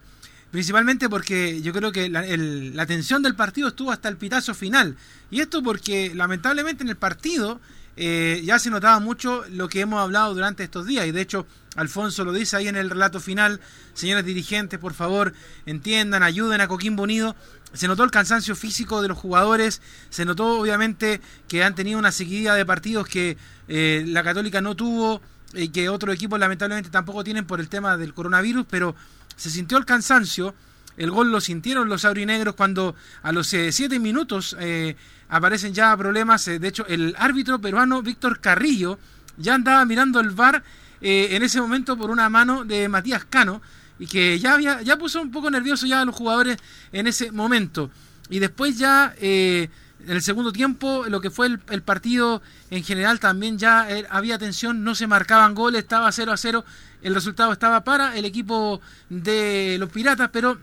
principalmente 0.52 1.08
porque 1.10 1.62
yo 1.62 1.72
creo 1.72 1.94
que 1.94 2.10
la, 2.10 2.24
la 2.28 2.86
tensión 2.86 3.24
del 3.24 3.36
partido 3.36 3.70
estuvo 3.70 3.92
hasta 3.92 4.10
el 4.10 4.18
pitazo 4.18 4.54
final. 4.54 4.98
Y 5.30 5.40
esto 5.40 5.64
porque 5.64 6.14
lamentablemente 6.14 6.84
en 6.84 6.90
el 6.90 6.98
partido 6.98 7.62
eh, 7.96 8.42
ya 8.44 8.60
se 8.60 8.70
notaba 8.70 9.00
mucho 9.00 9.44
lo 9.52 9.70
que 9.70 9.82
hemos 9.82 10.02
hablado 10.02 10.34
durante 10.34 10.64
estos 10.64 10.86
días 10.86 11.06
y 11.06 11.12
de 11.12 11.22
hecho 11.22 11.46
Alfonso 11.76 12.24
lo 12.24 12.34
dice 12.34 12.58
ahí 12.58 12.68
en 12.68 12.76
el 12.76 12.90
relato 12.90 13.20
final, 13.20 13.62
señores 13.94 14.26
dirigentes, 14.26 14.80
por 14.80 14.94
favor, 14.94 15.34
entiendan, 15.66 16.24
ayuden 16.24 16.60
a 16.60 16.68
Coquimbo 16.68 17.04
Unido. 17.04 17.36
Se 17.74 17.88
notó 17.88 18.04
el 18.04 18.12
cansancio 18.12 18.56
físico 18.56 19.02
de 19.02 19.08
los 19.08 19.18
jugadores, 19.18 19.82
se 20.10 20.26
notó 20.26 20.60
obviamente 20.60 21.22
que 21.48 21.64
han 21.64 21.76
tenido 21.76 22.00
una 22.00 22.12
seguidilla 22.12 22.54
de 22.54 22.66
partidos 22.66 23.08
que 23.08 23.38
eh, 23.68 24.04
la 24.08 24.24
Católica 24.24 24.62
no 24.62 24.76
tuvo 24.76 25.22
y 25.54 25.70
que 25.70 25.90
otros 25.90 26.16
equipos 26.16 26.40
lamentablemente 26.40 26.90
tampoco 26.90 27.24
tienen 27.24 27.46
por 27.46 27.60
el 27.60 27.70
tema 27.70 27.98
del 27.98 28.14
coronavirus, 28.14 28.66
pero 28.70 28.96
se 29.36 29.50
sintió 29.50 29.78
el 29.78 29.86
cansancio, 29.86 30.54
el 30.98 31.12
gol 31.12 31.32
lo 31.32 31.42
sintieron 31.42 31.90
los 31.90 32.06
aurinegros 32.06 32.56
cuando 32.56 32.96
a 33.24 33.32
los 33.32 33.48
7 33.48 34.00
minutos 34.00 34.56
eh, 34.60 34.96
aparecen 35.30 35.74
ya 35.74 35.96
problemas. 35.98 36.48
Eh, 36.48 36.60
de 36.60 36.68
hecho, 36.68 36.86
el 36.88 37.16
árbitro 37.18 37.60
peruano 37.60 38.02
Víctor 38.02 38.40
Carrillo 38.40 39.00
ya 39.38 39.56
andaba 39.56 39.84
mirando 39.86 40.20
el 40.20 40.32
VAR 40.32 40.64
eh, 41.02 41.30
en 41.32 41.44
ese 41.44 41.60
momento 41.60 41.98
por 41.98 42.12
una 42.12 42.30
mano 42.30 42.64
de 42.66 42.88
Matías 42.88 43.26
Cano 43.26 43.62
y 44.02 44.08
que 44.08 44.40
ya, 44.40 44.56
había, 44.56 44.82
ya 44.82 44.98
puso 44.98 45.22
un 45.22 45.30
poco 45.30 45.52
nervioso 45.52 45.86
ya 45.86 46.02
a 46.02 46.06
los 46.06 46.16
jugadores 46.16 46.58
en 46.92 47.06
ese 47.06 47.32
momento. 47.32 47.92
Y 48.32 48.40
después 48.40 48.76
ya 48.80 49.14
eh, 49.22 49.70
en 50.04 50.10
el 50.10 50.24
segundo 50.24 50.52
tiempo, 50.52 51.06
lo 51.08 51.22
que 51.22 51.30
fue 51.30 51.46
el, 51.46 51.60
el 51.70 51.84
partido 51.84 52.42
en 52.72 52.84
general 52.84 53.20
también 53.20 53.60
ya 53.60 53.88
había 54.10 54.40
tensión, 54.40 54.84
no 54.84 54.96
se 54.96 55.06
marcaban 55.06 55.54
goles, 55.54 55.84
estaba 55.84 56.12
0 56.12 56.32
a 56.32 56.38
0, 56.38 56.66
el 57.04 57.14
resultado 57.14 57.54
estaba 57.54 57.84
para 57.84 58.18
el 58.18 58.26
equipo 58.26 58.82
de 59.10 59.78
los 59.80 59.90
Piratas, 59.90 60.32
pero 60.34 60.58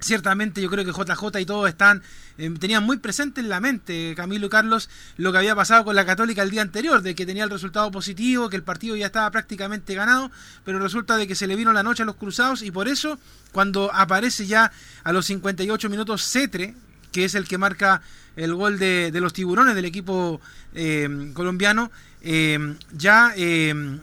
ciertamente 0.00 0.60
yo 0.60 0.70
creo 0.70 0.84
que 0.84 0.92
JJ 0.92 1.40
y 1.40 1.46
todos 1.46 1.68
están 1.68 2.02
eh, 2.36 2.52
tenían 2.58 2.82
muy 2.82 2.96
presente 2.98 3.40
en 3.40 3.48
la 3.48 3.60
mente 3.60 4.14
Camilo 4.16 4.46
y 4.46 4.50
Carlos 4.50 4.90
lo 5.16 5.30
que 5.32 5.38
había 5.38 5.54
pasado 5.54 5.84
con 5.84 5.94
la 5.94 6.04
Católica 6.04 6.42
el 6.42 6.50
día 6.50 6.62
anterior, 6.62 7.00
de 7.02 7.14
que 7.14 7.26
tenía 7.26 7.44
el 7.44 7.50
resultado 7.50 7.90
positivo, 7.90 8.50
que 8.50 8.56
el 8.56 8.62
partido 8.62 8.96
ya 8.96 9.06
estaba 9.06 9.30
prácticamente 9.30 9.94
ganado, 9.94 10.30
pero 10.64 10.78
resulta 10.78 11.16
de 11.16 11.26
que 11.26 11.34
se 11.34 11.46
le 11.46 11.56
vino 11.56 11.72
la 11.72 11.82
noche 11.82 12.02
a 12.02 12.06
los 12.06 12.16
cruzados 12.16 12.62
y 12.62 12.70
por 12.70 12.88
eso 12.88 13.18
cuando 13.52 13.92
aparece 13.94 14.46
ya 14.46 14.72
a 15.04 15.12
los 15.12 15.26
58 15.26 15.88
minutos 15.88 16.28
Cetre, 16.28 16.74
que 17.12 17.24
es 17.24 17.34
el 17.34 17.46
que 17.46 17.58
marca 17.58 18.02
el 18.34 18.52
gol 18.54 18.80
de, 18.80 19.12
los 19.14 19.32
tiburones 19.32 19.76
del 19.76 19.84
equipo 19.84 20.40
eh, 20.74 21.30
colombiano, 21.34 21.92
eh, 22.20 22.58
ya 22.92 23.32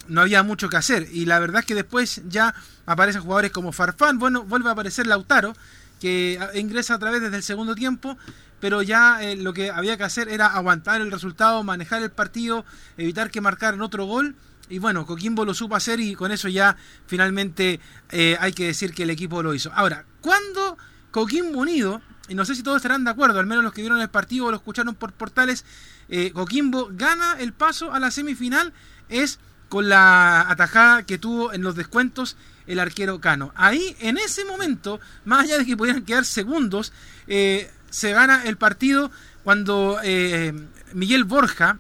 no 0.08 0.22
había 0.22 0.44
mucho 0.44 0.70
que 0.70 0.78
hacer. 0.78 1.10
Y 1.12 1.26
la 1.26 1.40
verdad 1.40 1.60
es 1.60 1.66
que 1.66 1.76
después 1.76 2.22
ya 2.30 2.56
aparecen 2.86 3.22
jugadores 3.22 3.52
como 3.52 3.74
Farfán, 3.74 4.20
bueno, 4.20 4.44
vuelve 4.44 4.70
a 4.70 4.72
aparecer 4.72 5.06
Lautaro, 5.08 5.54
que 6.02 6.40
ingresa 6.56 6.96
otra 6.96 7.12
vez 7.12 7.22
desde 7.22 7.38
el 7.38 7.44
segundo 7.44 7.76
tiempo, 7.76 8.18
pero 8.60 8.82
ya 8.82 9.22
eh, 9.22 9.36
lo 9.36 9.54
que 9.54 9.70
había 9.70 9.98
que 9.98 10.04
hacer 10.04 10.30
era 10.30 10.48
aguantar 10.48 11.00
el 11.00 11.12
resultado, 11.12 11.64
manejar 11.64 12.02
el 12.02 12.10
partido, 12.10 12.66
evitar 12.98 13.30
que 13.30 13.40
marcaran 13.40 13.82
otro 13.82 14.06
gol. 14.06 14.36
Y 14.68 14.80
bueno, 14.80 15.06
Coquimbo 15.06 15.46
lo 15.46 15.54
supo 15.54 15.76
hacer 15.76 16.00
y 16.00 16.16
con 16.16 16.32
eso 16.32 16.50
ya 16.50 16.76
finalmente 17.06 17.80
eh, 18.10 18.36
hay 18.40 18.52
que 18.52 18.66
decir 18.66 18.94
que 18.94 19.04
el 19.04 19.12
equipo 19.12 19.44
lo 19.44 19.54
hizo. 19.54 19.72
Ahora, 19.76 20.06
cuando 20.22 20.78
Coquimbo 21.12 21.60
Unido, 21.60 22.02
y 22.28 22.34
no 22.34 22.46
sé 22.46 22.56
si 22.56 22.64
todos 22.64 22.78
estarán 22.78 23.04
de 23.04 23.12
acuerdo, 23.12 23.40
al 23.40 23.46
menos 23.46 23.64
los 23.64 23.74
que 23.74 23.82
vieron 23.82 24.02
el 24.02 24.10
partido 24.10 24.46
o 24.46 24.52
lo 24.52 24.58
escucharon 24.58 24.96
por 24.96 25.12
portales, 25.14 25.66
eh, 26.10 26.32
Coquimbo 26.32 26.90
gana 26.94 27.36
el 27.40 27.54
paso 27.54 27.94
a 27.94 28.00
la 28.00 28.10
semifinal, 28.10 28.74
es 29.10 29.40
con 29.70 29.88
la 29.88 30.50
atajada 30.50 31.04
que 31.04 31.20
tuvo 31.20 31.54
en 31.54 31.62
los 31.62 31.76
descuentos 31.76 32.38
el 32.68 32.80
arquero 32.80 33.20
Cano. 33.20 33.52
Ahí, 33.56 33.96
en 34.00 34.18
ese 34.18 34.46
momento, 34.46 35.00
más 35.26 35.46
allá 35.46 35.58
de 35.58 35.66
que 35.66 35.78
pudieran 35.78 36.04
quedar 36.04 36.26
segundos, 36.26 36.94
eh, 37.28 37.72
se 37.90 38.12
gana 38.12 38.44
el 38.46 38.58
partido 38.58 39.12
cuando 39.44 40.00
eh, 40.04 40.54
Miguel 40.94 41.24
Borja 41.24 41.80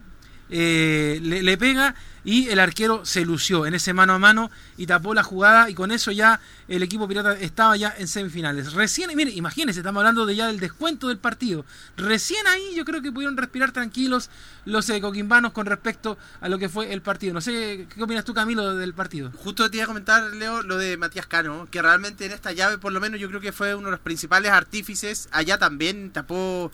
eh, 0.54 1.20
le, 1.22 1.58
pega 1.58 1.96
y 2.26 2.50
el 2.50 2.60
arquero 2.60 3.06
se 3.06 3.26
lució 3.26 3.66
en 3.66 3.74
ese 3.74 3.94
mano 3.94 4.14
a 4.14 4.20
mano 4.20 4.52
y 4.78 4.86
tapó 4.86 5.14
la 5.14 5.24
jugada 5.24 5.70
y 5.70 5.74
con 5.74 5.92
eso 5.92 6.12
ya 6.12 6.42
el 6.68 6.84
equipo 6.84 7.08
pirata 7.08 7.34
estaba 7.40 7.78
ya 7.78 7.96
en 7.98 8.08
semifinales. 8.08 8.74
Recién, 8.74 9.10
mire, 9.16 9.32
imagínense, 9.32 9.80
estamos 9.80 10.02
hablando 10.02 10.26
de 10.26 10.36
ya 10.36 10.48
del 10.48 10.60
descuento 10.60 11.08
del 11.08 11.20
partido. 11.20 11.66
Recién 11.96 12.46
ahí 12.48 12.76
yo 12.76 12.84
creo 12.84 13.02
que 13.02 13.14
pudieron 13.14 13.38
respirar 13.38 13.72
tranquilos 13.72 14.30
los 14.66 14.90
eh, 14.90 15.00
coquimbanos 15.00 15.54
con 15.54 15.66
respecto 15.66 16.18
a 16.42 16.50
lo 16.50 16.60
que 16.60 16.68
fue 16.68 16.92
el 16.92 17.02
partido. 17.02 17.34
No 17.34 17.42
sé, 17.42 17.88
¿qué 17.96 18.04
opinas 18.04 18.26
tú 18.26 18.34
Camilo 18.34 18.76
del 18.76 18.94
partido? 18.94 19.32
Justo 19.38 19.72
te 19.72 19.78
iba 19.78 19.86
a 19.86 19.88
comentar, 19.88 20.22
Leo, 20.34 20.64
lo 20.64 20.78
de 20.78 20.98
Matías 20.98 21.28
Cano, 21.28 21.68
que 21.72 21.82
realmente 21.82 22.26
en 22.26 22.34
esta 22.34 22.52
llave 22.52 22.78
por 22.78 22.92
lo 22.92 23.00
menos 23.00 23.22
yo 23.22 23.30
creo 23.30 23.40
que 23.40 23.54
fue 23.54 23.74
uno 23.74 23.86
de 23.86 23.92
los 23.92 24.02
principales 24.02 24.52
artífices. 24.52 25.30
Allá 25.32 25.58
también 25.58 26.12
tapó 26.12 26.72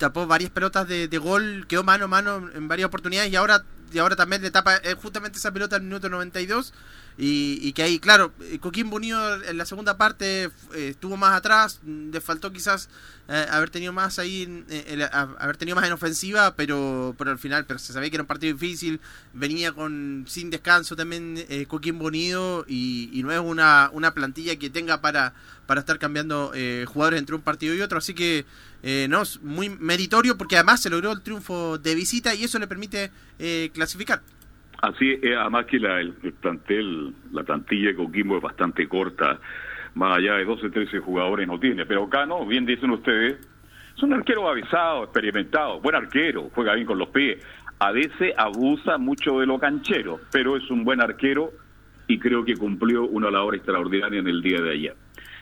tapó 0.00 0.26
varias 0.26 0.50
pelotas 0.50 0.88
de, 0.88 1.06
gol, 1.18 1.66
quedó 1.68 1.84
mano 1.84 2.06
a 2.06 2.08
mano 2.08 2.50
en 2.54 2.66
varias 2.66 2.88
oportunidades 2.88 3.30
y 3.30 3.36
ahora 3.36 3.62
y 3.92 3.98
ahora 3.98 4.16
también 4.16 4.40
le 4.40 4.50
tapa 4.50 4.76
eh, 4.76 4.94
justamente 4.94 5.38
esa 5.38 5.52
pelota 5.52 5.76
al 5.76 5.82
minuto 5.82 6.08
92 6.08 6.72
y, 7.20 7.58
y 7.62 7.72
que 7.74 7.82
ahí, 7.82 7.98
claro, 7.98 8.32
eh, 8.40 8.58
Coquimbo 8.58 8.96
Unido 8.96 9.44
en 9.44 9.58
la 9.58 9.66
segunda 9.66 9.96
parte 9.98 10.44
eh, 10.44 10.88
estuvo 10.88 11.16
más 11.16 11.36
atrás, 11.36 11.80
le 11.84 12.20
faltó 12.20 12.52
quizás 12.52 12.88
haber 13.52 13.70
tenido 13.70 13.92
más 13.92 14.18
ahí, 14.18 14.64
haber 15.38 15.56
tenido 15.56 15.76
más 15.76 15.86
en 15.86 15.92
ofensiva, 15.92 16.56
pero, 16.56 17.14
pero 17.16 17.30
al 17.30 17.38
final, 17.38 17.64
pero 17.64 17.78
se 17.78 17.92
sabía 17.92 18.10
que 18.10 18.16
era 18.16 18.24
un 18.24 18.26
partido 18.26 18.52
difícil, 18.52 18.98
venía 19.32 19.70
con 19.70 20.24
sin 20.26 20.50
descanso 20.50 20.96
también 20.96 21.46
Coquimbo 21.68 22.06
Unido 22.06 22.64
y, 22.66 23.08
y, 23.12 23.22
no 23.22 23.30
es 23.30 23.38
una, 23.38 23.88
una 23.92 24.14
plantilla 24.14 24.56
que 24.56 24.68
tenga 24.68 25.00
para, 25.00 25.32
para 25.66 25.78
estar 25.78 26.00
cambiando 26.00 26.52
jugadores 26.86 27.20
entre 27.20 27.36
un 27.36 27.42
partido 27.42 27.72
y 27.72 27.82
otro, 27.82 27.98
así 27.98 28.14
que 28.14 28.44
eh, 28.82 29.06
no, 29.10 29.22
muy 29.42 29.68
meritorio 29.68 30.38
porque 30.38 30.56
además 30.56 30.80
se 30.80 30.90
logró 30.90 31.12
el 31.12 31.20
triunfo 31.20 31.78
de 31.78 31.94
visita 31.94 32.34
y 32.34 32.44
eso 32.44 32.58
le 32.58 32.66
permite 32.66 33.10
eh, 33.38 33.70
clasificar. 33.74 34.22
Así 34.82 35.18
es, 35.22 35.36
además 35.36 35.66
que 35.66 35.78
la, 35.78 36.00
el, 36.00 36.12
plantel, 36.12 37.12
la 37.32 37.42
plantilla 37.42 37.88
de 37.88 37.96
Coquimbo 37.96 38.36
es 38.36 38.42
bastante 38.42 38.88
corta, 38.88 39.38
más 39.94 40.16
allá 40.16 40.36
de 40.36 40.44
12, 40.44 40.70
13 40.70 41.00
jugadores 41.00 41.46
no 41.46 41.60
tiene, 41.60 41.84
pero 41.84 42.04
acá 42.04 42.24
no, 42.24 42.46
bien 42.46 42.64
dicen 42.64 42.90
ustedes, 42.90 43.46
es 43.94 44.02
un 44.02 44.14
arquero 44.14 44.48
avisado, 44.48 45.04
experimentado, 45.04 45.80
buen 45.80 45.96
arquero, 45.96 46.50
juega 46.54 46.74
bien 46.74 46.86
con 46.86 46.98
los 46.98 47.08
pies, 47.08 47.44
a 47.78 47.92
veces 47.92 48.32
abusa 48.38 48.96
mucho 48.96 49.40
de 49.40 49.46
lo 49.46 49.58
canchero, 49.58 50.20
pero 50.32 50.56
es 50.56 50.70
un 50.70 50.84
buen 50.84 51.02
arquero 51.02 51.52
y 52.06 52.18
creo 52.18 52.44
que 52.44 52.56
cumplió 52.56 53.04
una 53.04 53.30
labor 53.30 53.56
extraordinaria 53.56 54.18
en 54.18 54.28
el 54.28 54.40
día 54.40 54.60
de 54.62 54.70
ayer. 54.70 54.96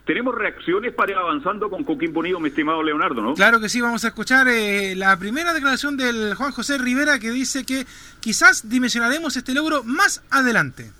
Tenemos 0.09 0.35
reacciones 0.35 0.95
para 0.95 1.13
ir 1.13 1.19
avanzando 1.19 1.69
con 1.69 1.85
Coquimbo 1.85 2.21
Unido, 2.21 2.41
mi 2.41 2.49
estimado 2.49 2.83
Leonardo, 2.83 3.21
¿no? 3.21 3.35
Claro 3.35 3.61
que 3.61 3.69
sí, 3.69 3.83
vamos 3.83 4.07
a 4.07 4.09
escuchar 4.09 4.49
eh, 4.49 4.97
la 4.97 5.19
primera 5.19 5.53
declaración 5.53 5.99
del 5.99 6.33
Juan 6.33 6.51
José 6.51 6.79
Rivera 6.79 7.19
que 7.19 7.31
dice 7.31 7.65
que 7.65 7.87
quizás 8.19 8.71
dimensionaremos 8.71 9.37
este 9.37 9.53
logro 9.53 9.85
más 9.85 10.23
adelante. 10.31 10.91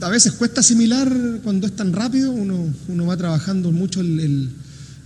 A 0.00 0.08
veces 0.10 0.34
cuesta 0.34 0.60
asimilar 0.60 1.08
cuando 1.42 1.66
es 1.66 1.74
tan 1.74 1.92
rápido, 1.92 2.30
uno, 2.30 2.72
uno 2.86 3.06
va 3.06 3.16
trabajando 3.16 3.72
mucho 3.72 4.00
el, 4.00 4.52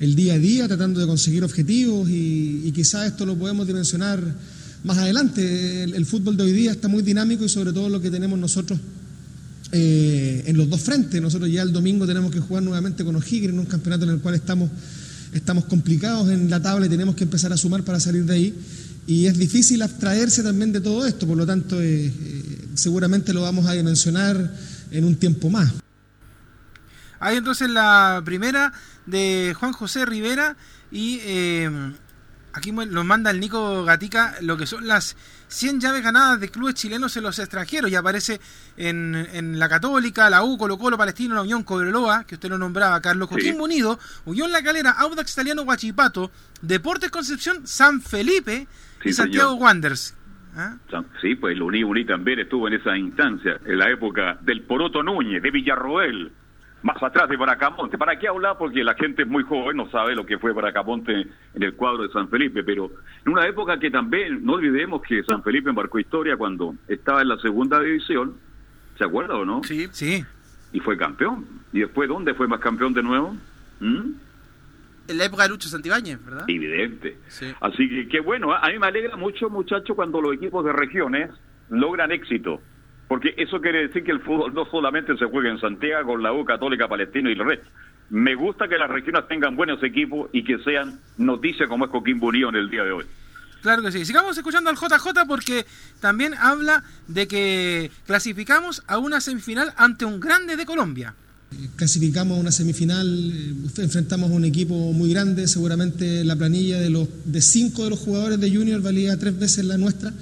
día 0.00 0.34
a 0.34 0.38
día, 0.38 0.68
tratando 0.68 1.00
de 1.00 1.06
conseguir 1.06 1.42
objetivos 1.42 2.10
y, 2.10 2.70
quizás 2.72 3.06
esto 3.06 3.24
lo 3.24 3.36
podemos 3.36 3.66
dimensionar 3.66 4.20
más 4.84 4.98
adelante. 4.98 5.84
el 5.84 6.04
fútbol 6.04 6.36
de 6.36 6.42
hoy 6.42 6.52
día 6.52 6.72
está 6.72 6.88
muy 6.88 7.02
dinámico 7.02 7.44
y 7.44 7.48
sobre 7.48 7.72
todo 7.72 7.88
lo 7.88 8.02
que 8.02 8.10
tenemos 8.10 8.38
nosotros 8.38 8.78
eh, 9.78 10.42
en 10.46 10.56
los 10.56 10.70
dos 10.70 10.80
frentes. 10.80 11.20
Nosotros 11.20 11.50
ya 11.50 11.60
el 11.60 11.70
domingo 11.70 12.06
tenemos 12.06 12.32
que 12.32 12.40
jugar 12.40 12.62
nuevamente 12.62 13.04
con 13.04 13.14
O'Higgins 13.14 13.50
en 13.50 13.58
un 13.58 13.66
campeonato 13.66 14.04
en 14.04 14.10
el 14.10 14.20
cual 14.20 14.34
estamos, 14.34 14.70
estamos 15.34 15.66
complicados 15.66 16.30
en 16.30 16.48
la 16.48 16.62
tabla 16.62 16.86
y 16.86 16.88
tenemos 16.88 17.14
que 17.14 17.24
empezar 17.24 17.52
a 17.52 17.58
sumar 17.58 17.82
para 17.82 18.00
salir 18.00 18.24
de 18.24 18.32
ahí. 18.32 18.54
Y 19.06 19.26
es 19.26 19.36
difícil 19.36 19.82
abstraerse 19.82 20.42
también 20.42 20.72
de 20.72 20.80
todo 20.80 21.06
esto, 21.06 21.26
por 21.26 21.36
lo 21.36 21.44
tanto, 21.44 21.80
eh, 21.82 22.06
eh, 22.06 22.68
seguramente 22.74 23.34
lo 23.34 23.42
vamos 23.42 23.66
a 23.66 23.72
dimensionar 23.72 24.50
en 24.90 25.04
un 25.04 25.14
tiempo 25.16 25.50
más. 25.50 25.70
Hay 27.20 27.36
entonces 27.36 27.68
la 27.68 28.22
primera 28.24 28.72
de 29.04 29.54
Juan 29.60 29.72
José 29.72 30.06
Rivera 30.06 30.56
y 30.90 31.20
aquí 32.56 32.72
nos 32.72 33.04
manda 33.04 33.30
el 33.30 33.38
Nico 33.38 33.84
Gatica 33.84 34.34
lo 34.40 34.56
que 34.56 34.66
son 34.66 34.86
las 34.86 35.16
100 35.48 35.80
llaves 35.80 36.02
ganadas 36.02 36.40
de 36.40 36.48
clubes 36.48 36.74
chilenos 36.74 37.16
en 37.16 37.22
los 37.22 37.38
extranjeros. 37.38 37.90
Y 37.90 37.94
aparece 37.94 38.40
en, 38.76 39.14
en 39.14 39.58
la 39.58 39.68
Católica, 39.68 40.30
la 40.30 40.42
U, 40.42 40.56
Colo 40.56 40.78
Colo, 40.78 40.96
Palestino, 40.96 41.34
la 41.34 41.42
Unión, 41.42 41.62
Cobreloa, 41.62 42.24
que 42.24 42.36
usted 42.36 42.48
lo 42.48 42.58
nombraba, 42.58 43.00
Carlos 43.00 43.28
Coquimbo 43.28 43.64
Unido, 43.64 43.98
Unión 44.24 44.50
La 44.50 44.62
Calera, 44.62 44.92
Audax 44.92 45.32
Italiano, 45.32 45.64
Guachipato, 45.64 46.30
Deportes 46.62 47.10
Concepción, 47.10 47.66
San 47.66 48.00
Felipe 48.00 48.66
y 49.04 49.12
Santiago 49.12 49.54
Wanderers. 49.54 50.14
¿Ah? 50.56 50.76
Sí, 51.20 51.34
pues 51.34 51.54
el 51.54 51.62
Uní 51.62 51.84
Uní 51.84 52.06
también 52.06 52.38
estuvo 52.38 52.66
en 52.66 52.74
esa 52.74 52.96
instancia, 52.96 53.60
en 53.66 53.78
la 53.78 53.90
época 53.90 54.38
del 54.40 54.62
Poroto 54.62 55.02
Núñez, 55.02 55.42
de 55.42 55.50
Villarroel, 55.50 56.32
más 56.86 57.02
atrás 57.02 57.28
de 57.28 57.36
Bracamonte. 57.36 57.98
¿Para 57.98 58.16
qué 58.16 58.28
hablar? 58.28 58.56
Porque 58.56 58.84
la 58.84 58.94
gente 58.94 59.22
es 59.22 59.28
muy 59.28 59.42
joven, 59.42 59.76
no 59.76 59.90
sabe 59.90 60.14
lo 60.14 60.24
que 60.24 60.38
fue 60.38 60.52
Bracamonte 60.52 61.12
en 61.54 61.62
el 61.62 61.74
cuadro 61.74 62.04
de 62.04 62.12
San 62.12 62.28
Felipe, 62.28 62.62
pero 62.62 62.92
en 63.24 63.32
una 63.32 63.44
época 63.44 63.76
que 63.80 63.90
también, 63.90 64.44
no 64.44 64.52
olvidemos 64.52 65.02
que 65.02 65.24
San 65.24 65.42
Felipe 65.42 65.68
embarcó 65.68 65.98
historia 65.98 66.36
cuando 66.36 66.76
estaba 66.86 67.22
en 67.22 67.28
la 67.28 67.38
segunda 67.38 67.80
división, 67.80 68.36
¿se 68.96 69.02
acuerda 69.02 69.34
o 69.34 69.44
no? 69.44 69.64
Sí, 69.64 69.88
sí. 69.90 70.24
Y 70.72 70.78
fue 70.78 70.96
campeón. 70.96 71.44
¿Y 71.72 71.80
después 71.80 72.08
dónde 72.08 72.34
fue 72.34 72.46
más 72.46 72.60
campeón 72.60 72.94
de 72.94 73.02
nuevo? 73.02 73.36
¿Mm? 73.80 74.12
En 75.08 75.18
la 75.18 75.24
época 75.24 75.42
de 75.42 75.48
Lucho 75.48 75.68
Santibáñez, 75.68 76.24
¿verdad? 76.24 76.44
Evidente. 76.46 77.18
Así 77.60 77.88
que 77.88 78.06
qué 78.06 78.20
bueno, 78.20 78.52
¿eh? 78.52 78.58
a 78.62 78.68
mí 78.68 78.78
me 78.78 78.86
alegra 78.86 79.16
mucho, 79.16 79.50
muchacho, 79.50 79.96
cuando 79.96 80.20
los 80.20 80.34
equipos 80.34 80.64
de 80.64 80.72
regiones 80.72 81.30
logran 81.68 82.12
éxito 82.12 82.60
porque 83.08 83.34
eso 83.36 83.60
quiere 83.60 83.86
decir 83.86 84.02
que 84.02 84.12
el 84.12 84.20
fútbol 84.20 84.52
no 84.52 84.64
solamente 84.66 85.16
se 85.16 85.26
juega 85.26 85.50
en 85.50 85.60
Santiago, 85.60 86.12
con 86.12 86.22
la 86.22 86.32
U 86.32 86.44
Católica 86.44 86.88
Palestina 86.88 87.30
y 87.30 87.34
el 87.34 87.44
resto. 87.44 87.68
Me 88.10 88.34
gusta 88.34 88.68
que 88.68 88.78
las 88.78 88.90
regiones 88.90 89.26
tengan 89.28 89.56
buenos 89.56 89.82
equipos 89.82 90.28
y 90.32 90.44
que 90.44 90.58
sean 90.58 91.00
noticias 91.18 91.68
como 91.68 91.86
es 91.86 91.90
Coquimbo 91.90 92.28
Unido 92.28 92.48
en 92.48 92.56
el 92.56 92.70
día 92.70 92.84
de 92.84 92.92
hoy. 92.92 93.04
Claro 93.62 93.82
que 93.82 93.90
sí. 93.90 94.04
Sigamos 94.04 94.36
escuchando 94.36 94.70
al 94.70 94.76
JJ 94.76 95.26
porque 95.26 95.66
también 96.00 96.34
habla 96.34 96.84
de 97.08 97.26
que 97.26 97.90
clasificamos 98.06 98.82
a 98.86 98.98
una 98.98 99.20
semifinal 99.20 99.72
ante 99.76 100.04
un 100.04 100.20
grande 100.20 100.56
de 100.56 100.66
Colombia. 100.66 101.14
Clasificamos 101.76 102.38
a 102.38 102.40
una 102.40 102.52
semifinal, 102.52 103.06
eh, 103.06 103.82
enfrentamos 103.82 104.30
a 104.30 104.34
un 104.34 104.44
equipo 104.44 104.74
muy 104.92 105.12
grande, 105.12 105.48
seguramente 105.48 106.24
la 106.24 106.36
planilla 106.36 106.78
de 106.78 106.90
los 106.90 107.08
de 107.24 107.40
cinco 107.40 107.84
de 107.84 107.90
los 107.90 107.98
jugadores 107.98 108.40
de 108.40 108.54
Junior 108.54 108.80
valía 108.82 109.16
tres 109.18 109.38
veces 109.38 109.64
la 109.64 109.78
nuestra. 109.78 110.12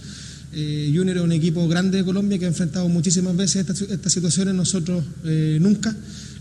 Eh, 0.56 0.92
Junior 0.94 1.16
es 1.16 1.22
un 1.22 1.32
equipo 1.32 1.66
grande 1.66 1.98
de 1.98 2.04
Colombia 2.04 2.38
que 2.38 2.44
ha 2.44 2.48
enfrentado 2.48 2.88
muchísimas 2.88 3.36
veces 3.36 3.66
estas, 3.66 4.12
situaciones, 4.12 4.54
nosotros 4.54 5.02
eh, 5.24 5.58
nunca. 5.60 5.94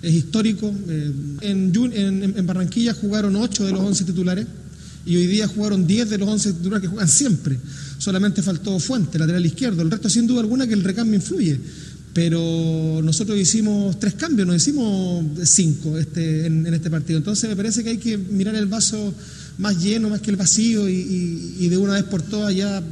Es 0.03 0.13
histórico. 0.13 0.71
Eh, 0.87 1.11
en, 1.41 2.45
Barranquilla 2.45 2.93
jugaron 2.93 3.35
8 3.35 3.65
de 3.65 3.71
los 3.71 3.81
11 3.81 4.03
titulares 4.03 4.45
y 5.05 5.15
hoy 5.15 5.27
día 5.27 5.47
jugaron 5.47 5.87
10 5.87 6.09
de 6.11 6.17
los 6.19 6.29
11 6.29 6.53
titulares 6.53 6.81
que 6.83 6.87
juegan 6.89 7.07
siempre. 7.07 7.57
Solamente 7.97 8.43
faltó 8.43 8.79
Fuente, 8.79 9.17
lateral 9.17 9.45
izquierdo. 9.45 9.81
El 9.81 9.89
resto, 9.89 10.09
sin 10.09 10.27
duda 10.27 10.41
alguna, 10.41 10.67
que 10.67 10.73
el 10.73 10.83
recambio 10.83 11.15
influye. 11.15 11.59
Pero 12.13 13.01
nosotros 13.03 13.35
hicimos 13.39 13.99
tres 13.99 14.13
cambios, 14.13 14.47
no 14.47 14.53
hicimos 14.53 15.25
cinco 15.45 15.97
este, 15.97 16.45
en, 16.45 16.71
este 16.71 16.91
partido. 16.91 17.17
Entonces 17.17 17.49
me 17.49 17.55
parece 17.55 17.83
que 17.83 17.89
hay 17.89 17.97
que 17.97 18.19
mirar 18.19 18.53
el 18.53 18.67
vaso 18.67 19.15
más 19.57 19.81
lleno, 19.81 20.09
más 20.09 20.21
que 20.21 20.29
el 20.29 20.37
vacío, 20.37 20.87
y, 20.87 21.55
y 21.59 21.69
de 21.69 21.77
una 21.77 21.93
vez 21.93 22.03
por 22.03 22.21
todas 22.21 22.55
ya 22.55 22.83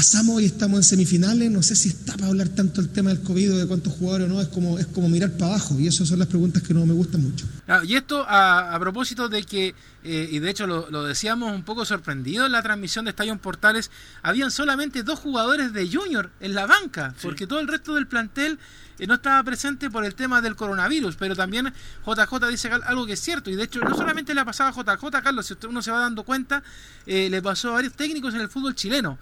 pasamos 0.00 0.40
y 0.40 0.46
estamos 0.46 0.78
en 0.78 0.82
semifinales, 0.82 1.50
no 1.50 1.62
sé 1.62 1.76
si 1.76 1.90
está 1.90 2.14
para 2.14 2.28
hablar 2.28 2.48
tanto 2.48 2.80
el 2.80 2.88
tema 2.88 3.10
del 3.10 3.20
COVID, 3.20 3.58
de 3.58 3.66
cuántos 3.66 3.92
jugadores 3.92 4.30
o 4.30 4.32
no, 4.32 4.40
es 4.40 4.48
como, 4.48 4.78
es 4.78 4.86
como 4.86 5.10
mirar 5.10 5.32
para 5.32 5.52
abajo 5.52 5.78
y 5.78 5.88
esas 5.88 6.08
son 6.08 6.18
las 6.18 6.28
preguntas 6.28 6.62
que 6.62 6.72
no 6.72 6.86
me 6.86 6.94
gustan 6.94 7.22
mucho. 7.22 7.46
y 7.84 7.96
esto 7.96 8.24
a, 8.26 8.74
propósito 8.80 9.28
de 9.28 9.42
que, 9.42 9.74
eh, 10.02 10.28
y 10.32 10.38
de 10.38 10.48
hecho 10.48 10.66
lo, 10.66 11.04
decíamos 11.04 11.54
un 11.54 11.64
poco 11.64 11.84
sorprendido 11.84 12.46
en 12.46 12.52
la 12.52 12.62
transmisión 12.62 13.04
de 13.04 13.10
Estadio 13.10 13.36
Portales, 13.36 13.90
habían 14.22 14.50
solamente 14.50 15.02
dos 15.02 15.18
jugadores 15.18 15.74
de 15.74 15.86
Junior 15.86 16.30
en 16.40 16.54
la 16.54 16.64
banca, 16.64 17.14
porque 17.20 17.46
todo 17.46 17.60
el 17.60 17.68
resto 17.68 17.94
del 17.94 18.06
plantel 18.06 18.58
eh, 18.98 19.06
no 19.06 19.16
estaba 19.16 19.42
presente 19.42 19.90
por 19.90 20.06
el 20.06 20.14
tema 20.14 20.40
del 20.40 20.56
coronavirus, 20.56 21.16
pero 21.16 21.36
también 21.36 21.74
JJ 22.06 22.48
dice 22.48 22.70
algo 22.70 23.04
que 23.04 23.12
es 23.12 23.20
cierto, 23.20 23.50
y 23.50 23.54
de 23.54 23.64
hecho 23.64 23.80
no 23.80 23.94
solamente 23.94 24.32
le 24.32 24.40
ha 24.40 24.46
pasado 24.46 24.70
a 24.70 24.96
JJ, 24.96 25.22
Carlos, 25.22 25.44
si 25.44 25.54
uno 25.66 25.82
se 25.82 25.90
va 25.90 26.00
dando 26.00 26.22
cuenta, 26.22 26.62
eh, 27.04 27.28
le 27.28 27.42
pasó 27.42 27.68
a 27.68 27.72
varios 27.72 27.92
técnicos 27.92 28.32
en 28.32 28.40
el 28.40 28.48
fútbol 28.48 28.74
chileno 28.74 29.18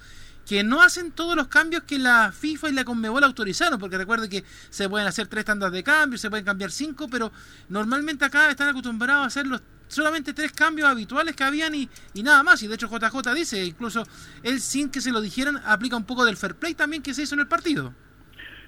que 0.48 0.64
no 0.64 0.80
hacen 0.80 1.12
todos 1.12 1.36
los 1.36 1.48
cambios 1.48 1.82
que 1.82 1.98
la 1.98 2.32
FIFA 2.32 2.70
y 2.70 2.72
la 2.72 2.84
Conmebol 2.84 3.22
autorizaron, 3.22 3.78
porque 3.78 3.98
recuerde 3.98 4.30
que 4.30 4.42
se 4.70 4.88
pueden 4.88 5.06
hacer 5.06 5.26
tres 5.26 5.44
tandas 5.44 5.70
de 5.70 5.82
cambio, 5.82 6.18
se 6.18 6.30
pueden 6.30 6.46
cambiar 6.46 6.70
cinco, 6.70 7.06
pero 7.10 7.30
normalmente 7.68 8.24
acá 8.24 8.50
están 8.50 8.70
acostumbrados 8.70 9.24
a 9.24 9.26
hacer 9.26 9.46
los 9.46 9.62
solamente 9.88 10.32
tres 10.32 10.52
cambios 10.52 10.88
habituales 10.88 11.36
que 11.36 11.44
habían 11.44 11.74
y, 11.74 11.88
nada 12.22 12.42
más. 12.42 12.62
Y 12.62 12.66
de 12.66 12.76
hecho 12.76 12.88
JJ 12.88 13.34
dice, 13.34 13.62
incluso 13.62 14.04
él 14.42 14.60
sin 14.60 14.90
que 14.90 15.02
se 15.02 15.12
lo 15.12 15.20
dijeran, 15.20 15.58
aplica 15.66 15.96
un 15.96 16.04
poco 16.04 16.24
del 16.24 16.36
fair 16.36 16.54
play 16.54 16.74
también 16.74 17.02
que 17.02 17.12
se 17.12 17.22
hizo 17.22 17.34
en 17.34 17.40
el 17.40 17.48
partido. 17.48 17.92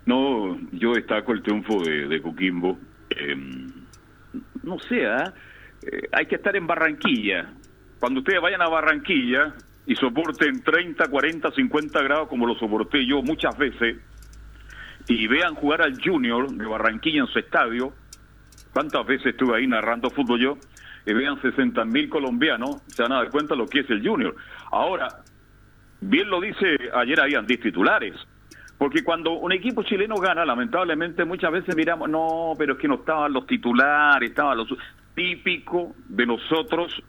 No, 0.04 0.58
yo 0.72 0.92
destaco 0.92 1.32
el 1.32 1.42
triunfo 1.42 1.82
de, 1.82 2.20
Coquimbo. 2.20 2.78
Em, 3.10 3.68
no 4.62 4.78
sé, 4.80 5.06
¿ah? 5.06 5.32
eh, 5.82 6.08
hay 6.12 6.26
que 6.26 6.36
estar 6.36 6.54
en 6.56 6.66
Barranquilla. 6.66 7.54
Cuando 7.98 8.20
ustedes 8.20 8.40
vayan 8.40 8.62
a 8.62 8.68
Barranquilla, 8.68 9.54
y 9.90 9.96
soporten 9.96 10.62
30, 10.62 11.08
40, 11.08 11.50
50 11.50 12.02
grados 12.02 12.28
como 12.28 12.46
lo 12.46 12.54
soporté 12.54 13.04
yo 13.04 13.22
muchas 13.22 13.58
veces 13.58 13.96
y 15.08 15.26
vean 15.26 15.56
jugar 15.56 15.82
al 15.82 16.00
Junior 16.00 16.48
de 16.48 16.64
Barranquilla 16.64 17.22
en 17.22 17.26
su 17.26 17.40
estadio, 17.40 17.92
¿cuántas 18.72 19.04
veces 19.04 19.26
estuve 19.26 19.56
ahí 19.56 19.66
narrando 19.66 20.08
fútbol 20.08 20.38
yo? 20.38 20.58
Y 21.06 21.12
vean 21.12 21.42
60 21.42 21.84
mil 21.86 22.08
colombianos, 22.08 22.80
se 22.86 23.02
van 23.02 23.10
a 23.10 23.16
dar 23.16 23.30
cuenta 23.30 23.56
lo 23.56 23.66
que 23.66 23.80
es 23.80 23.90
el 23.90 24.06
Junior. 24.06 24.36
Ahora, 24.70 25.08
bien 26.00 26.30
lo 26.30 26.40
dice, 26.40 26.78
ayer 26.94 27.20
habían 27.20 27.44
10 27.44 27.60
titulares, 27.60 28.14
porque 28.78 29.02
cuando 29.02 29.32
un 29.32 29.50
equipo 29.50 29.82
chileno 29.82 30.14
gana, 30.18 30.44
lamentablemente 30.44 31.24
muchas 31.24 31.50
veces 31.50 31.74
miramos, 31.74 32.08
no, 32.08 32.52
pero 32.56 32.74
es 32.74 32.78
que 32.78 32.86
no 32.86 32.94
estaban 32.94 33.32
los 33.32 33.44
titulares, 33.44 34.30
estaban 34.30 34.56
los 34.56 34.68
típico 35.16 35.96
de 36.08 36.26
nosotros, 36.26 37.02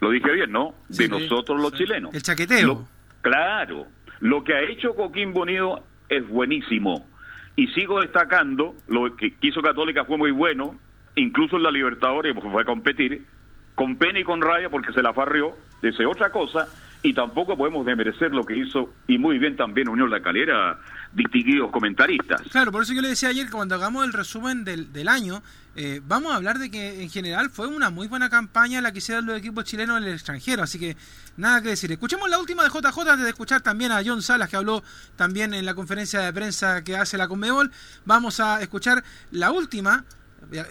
lo 0.00 0.10
dije 0.10 0.30
bien, 0.32 0.50
¿no? 0.50 0.74
De 0.88 1.08
nosotros 1.08 1.60
los 1.60 1.72
chilenos. 1.74 2.14
El 2.14 2.22
chaqueteo. 2.22 2.88
claro, 3.20 3.86
lo 4.20 4.44
que 4.44 4.54
ha 4.54 4.62
hecho 4.62 4.94
Coquimbo 4.94 5.42
Unido 5.42 5.84
es 6.08 6.26
buenísimo. 6.28 7.06
Y 7.56 7.66
sigo 7.68 8.00
destacando, 8.00 8.74
lo 8.88 9.16
que 9.16 9.34
hizo 9.42 9.60
Católica 9.60 10.04
fue 10.04 10.16
muy 10.16 10.30
bueno, 10.30 10.78
incluso 11.16 11.56
en 11.56 11.62
la 11.62 11.70
Libertadores, 11.70 12.34
porque 12.34 12.50
fue 12.50 12.62
a 12.62 12.64
competir, 12.64 13.24
con 13.74 13.96
pena 13.96 14.20
y 14.20 14.24
con 14.24 14.40
raya 14.40 14.68
porque 14.70 14.92
se 14.92 15.02
la 15.02 15.12
farrió, 15.12 15.56
dice 15.82 16.06
otra 16.06 16.30
cosa, 16.30 16.68
y 17.02 17.14
tampoco 17.14 17.56
podemos 17.56 17.86
demerecer 17.86 18.32
lo 18.32 18.44
que 18.44 18.56
hizo, 18.56 18.92
y 19.06 19.18
muy 19.18 19.38
bien 19.38 19.56
también 19.56 19.88
Unión 19.88 20.10
La 20.10 20.20
Calera, 20.20 20.78
distinguidos 21.12 21.70
comentaristas. 21.70 22.42
Claro, 22.50 22.70
por 22.72 22.82
eso 22.82 22.92
yo 22.92 23.00
le 23.00 23.08
decía 23.08 23.30
ayer 23.30 23.46
que 23.46 23.52
cuando 23.52 23.74
hagamos 23.74 24.04
el 24.04 24.12
resumen 24.12 24.64
del, 24.64 24.92
del 24.92 25.08
año, 25.08 25.42
eh, 25.76 26.00
vamos 26.04 26.32
a 26.32 26.36
hablar 26.36 26.58
de 26.58 26.70
que 26.70 27.02
en 27.02 27.08
general 27.08 27.48
fue 27.48 27.68
una 27.68 27.90
muy 27.90 28.08
buena 28.08 28.28
campaña 28.28 28.80
la 28.80 28.92
que 28.92 28.98
hicieron 28.98 29.24
los 29.24 29.38
equipos 29.38 29.64
chilenos 29.64 29.98
en 29.98 30.04
el 30.04 30.14
extranjero, 30.14 30.62
así 30.62 30.78
que 30.78 30.96
nada 31.36 31.62
que 31.62 31.68
decir. 31.70 31.90
Escuchemos 31.92 32.28
la 32.28 32.38
última 32.38 32.64
de 32.64 32.70
JJ 32.70 32.98
antes 33.08 33.22
de 33.22 33.30
escuchar 33.30 33.60
también 33.60 33.92
a 33.92 34.02
John 34.04 34.20
Salas 34.20 34.48
que 34.48 34.56
habló 34.56 34.82
también 35.16 35.54
en 35.54 35.64
la 35.64 35.74
conferencia 35.74 36.20
de 36.20 36.32
prensa 36.32 36.82
que 36.82 36.96
hace 36.96 37.16
la 37.16 37.28
Conmebol. 37.28 37.70
Vamos 38.04 38.40
a 38.40 38.60
escuchar 38.60 39.04
la 39.30 39.52
última 39.52 40.04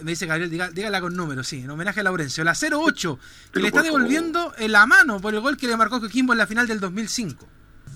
me 0.02 0.10
dice 0.10 0.26
Gabriel, 0.26 0.50
dígala 0.74 1.00
con 1.00 1.16
números, 1.16 1.48
sí, 1.48 1.58
en 1.58 1.70
homenaje 1.70 2.00
a 2.00 2.02
Laurencio. 2.02 2.44
La 2.44 2.54
08, 2.54 3.18
que 3.52 3.60
le 3.60 3.68
está 3.68 3.82
devolviendo 3.82 4.52
en 4.58 4.72
la 4.72 4.86
mano 4.86 5.20
por 5.20 5.34
el 5.34 5.40
gol 5.40 5.56
que 5.56 5.66
le 5.66 5.76
marcó 5.76 6.00
Coquimbo 6.00 6.32
en 6.32 6.38
la 6.38 6.46
final 6.46 6.66
del 6.66 6.80
2005. 6.80 7.48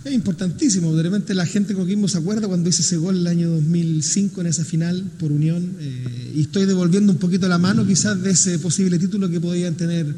Es 0.04 0.12
importantísimo, 0.12 0.94
de 0.94 1.02
repente 1.02 1.32
la 1.34 1.46
gente 1.46 1.72
de 1.72 1.80
Coquimbo 1.80 2.08
se 2.08 2.18
acuerda 2.18 2.46
cuando 2.46 2.68
hice 2.68 2.82
ese 2.82 2.96
gol 2.98 3.16
el 3.16 3.26
año 3.26 3.48
2005 3.50 4.42
en 4.42 4.46
esa 4.46 4.64
final 4.64 5.02
por 5.18 5.32
Unión 5.32 5.76
eh, 5.80 6.32
y 6.34 6.42
estoy 6.42 6.66
devolviendo 6.66 7.10
un 7.10 7.18
poquito 7.18 7.48
la 7.48 7.56
mano 7.56 7.86
quizás 7.86 8.20
de 8.20 8.32
ese 8.32 8.58
posible 8.58 8.98
título 8.98 9.30
que 9.30 9.40
podían 9.40 9.76
tener, 9.76 10.14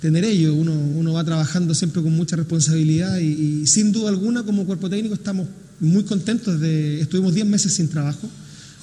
tener 0.00 0.24
ellos. 0.24 0.54
Uno, 0.56 0.72
uno 0.72 1.12
va 1.12 1.24
trabajando 1.24 1.74
siempre 1.74 2.02
con 2.02 2.12
mucha 2.12 2.36
responsabilidad 2.36 3.18
y, 3.18 3.62
y 3.62 3.66
sin 3.66 3.92
duda 3.92 4.08
alguna 4.08 4.44
como 4.44 4.64
cuerpo 4.64 4.88
técnico 4.88 5.14
estamos 5.14 5.46
muy 5.78 6.04
contentos 6.04 6.58
de, 6.58 7.00
estuvimos 7.00 7.34
10 7.34 7.46
meses 7.46 7.74
sin 7.74 7.88
trabajo 7.88 8.30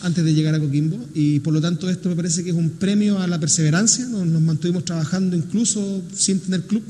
antes 0.01 0.23
de 0.23 0.33
llegar 0.33 0.55
a 0.55 0.59
Coquimbo 0.59 0.97
y 1.13 1.39
por 1.39 1.53
lo 1.53 1.61
tanto 1.61 1.89
esto 1.89 2.09
me 2.09 2.15
parece 2.15 2.43
que 2.43 2.51
es 2.51 2.55
un 2.55 2.71
premio 2.71 3.19
a 3.19 3.27
la 3.27 3.39
perseverancia, 3.39 4.05
nos, 4.05 4.27
mantuvimos 4.41 4.85
trabajando 4.85 5.35
incluso 5.35 6.01
sin 6.15 6.39
tener 6.39 6.63
club 6.63 6.83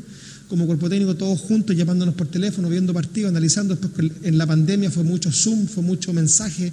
como 0.47 0.65
cuerpo 0.65 0.89
técnico 0.89 1.15
todos 1.15 1.39
juntos, 1.39 1.75
llamándonos 1.75 2.15
por 2.15 2.27
teléfono, 2.27 2.69
viendo 2.69 2.93
partidos, 2.93 3.29
analizando, 3.29 3.75
después 3.75 4.11
en 4.23 4.37
la 4.37 4.47
pandemia 4.47 4.89
fue 4.89 5.03
mucho 5.03 5.31
Zoom, 5.31 5.67
fue 5.67 5.83
mucho 5.83 6.11
mensaje 6.13 6.71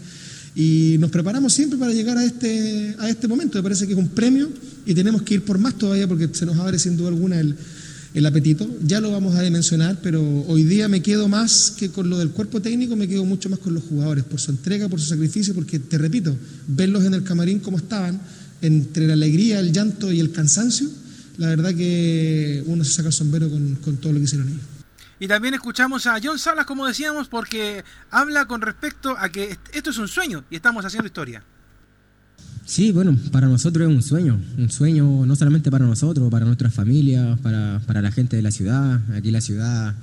y 0.55 0.97
nos 0.99 1.11
preparamos 1.11 1.53
siempre 1.53 1.79
para 1.79 1.93
llegar 1.93 2.17
a 2.17 2.25
este, 2.25 2.97
a 2.99 3.11
este 3.11 3.29
momento, 3.29 3.59
me 3.59 3.63
parece 3.63 3.87
que 3.87 3.93
es 3.93 3.99
un 3.99 4.09
premio 4.09 4.49
y 4.87 4.95
tenemos 4.95 5.23
que 5.23 5.35
ir 5.35 5.43
por 5.43 5.59
más 5.59 5.77
todavía 5.77 6.09
porque 6.09 6.29
se 6.33 6.47
nos 6.47 6.57
abre 6.57 6.79
sin 6.79 6.97
duda 6.97 7.09
alguna 7.09 7.39
el 7.39 7.55
el 8.17 8.25
apetito. 8.25 8.67
Ya 8.83 8.99
lo 8.99 9.13
vamos 9.13 9.37
a 9.37 9.43
dimensionar, 9.43 9.99
pero 10.03 10.23
hoy 10.49 10.65
día 10.65 10.89
me 10.89 11.03
quedo 11.03 11.29
más 11.29 11.75
que 11.79 11.91
con 11.91 12.09
lo 12.09 12.17
del 12.17 12.31
cuerpo 12.31 12.63
técnico, 12.63 12.97
me 12.97 13.07
quedo 13.07 13.27
mucho 13.27 13.51
más 13.51 13.59
con 13.59 13.75
los 13.75 13.85
jugadores, 13.85 14.25
por 14.25 14.41
su 14.41 14.51
entrega, 14.51 14.89
por 14.89 14.99
su 14.99 15.07
sacrificio, 15.07 15.55
porque 15.55 15.79
te 15.79 15.99
repito, 15.99 16.35
verlos 16.67 17.05
en 17.05 17.13
el 17.13 17.23
camarín 17.25 17.61
como 17.61 17.77
estaban, 17.77 18.19
entre 18.63 19.07
la 19.07 19.13
alegría, 19.13 19.61
el 19.61 19.71
llanto 19.71 20.11
y 20.11 20.21
el 20.21 20.33
cansancio, 20.33 20.89
la 21.37 21.49
verdad 21.49 21.75
que 21.75 22.65
uno 22.67 22.85
se 22.85 22.95
saca 22.95 23.09
el 23.09 23.13
sombrero 23.13 23.51
con, 23.51 23.75
con 23.77 23.99
todo 23.99 24.15
lo 24.15 24.19
que 24.19 24.25
hicieron 24.25 24.49
ellos. 24.49 24.63
Y 25.21 25.29
también 25.29 25.53
escuchamos 25.53 26.07
a 26.07 26.19
John 26.23 26.39
Salas, 26.39 26.65
como 26.65 26.87
decíamos, 26.87 27.29
porque 27.29 27.85
habla 28.11 28.47
con 28.47 28.63
respecto 28.63 29.15
a 29.19 29.29
que 29.29 29.59
esto 29.75 29.91
es 29.91 29.99
un 29.99 30.09
sueño 30.09 30.43
y 30.49 30.57
estamos 30.57 30.87
haciendo 30.87 31.07
historia. 31.07 31.43
Sí, 32.67 32.91
bueno, 32.91 33.17
para 33.31 33.47
nosotros 33.47 33.89
es 33.89 33.95
un 33.95 34.03
sueño, 34.03 34.41
un 34.59 34.71
sueño 34.71 35.25
no 35.25 35.37
solamente 35.37 35.71
para 35.71 35.87
nosotros, 35.87 36.29
para 36.33 36.45
nuestras 36.45 36.75
familias, 36.75 37.39
para, 37.39 37.81
para 37.87 38.03
la 38.03 38.11
gente 38.11 38.35
de 38.35 38.43
la 38.43 38.51
ciudad. 38.51 39.01
Aquí 39.15 39.31
la 39.31 39.41
ciudad 39.41 39.95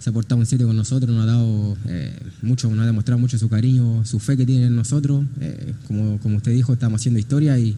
se 0.00 0.10
ha 0.10 0.12
portado 0.12 0.40
un 0.40 0.44
sitio 0.44 0.66
con 0.66 0.74
nosotros, 0.74 1.14
nos 1.14 1.22
ha 1.22 1.26
dado 1.26 1.76
eh, 1.86 2.12
mucho, 2.42 2.68
nos 2.70 2.80
ha 2.80 2.86
demostrado 2.86 3.20
mucho 3.20 3.38
su 3.38 3.48
cariño, 3.48 4.04
su 4.04 4.18
fe 4.18 4.36
que 4.36 4.44
tiene 4.44 4.66
en 4.66 4.74
nosotros. 4.74 5.24
Eh, 5.40 5.74
como, 5.86 6.18
como 6.18 6.38
usted 6.38 6.50
dijo, 6.50 6.72
estamos 6.72 7.00
haciendo 7.00 7.20
historia 7.20 7.56
y 7.56 7.76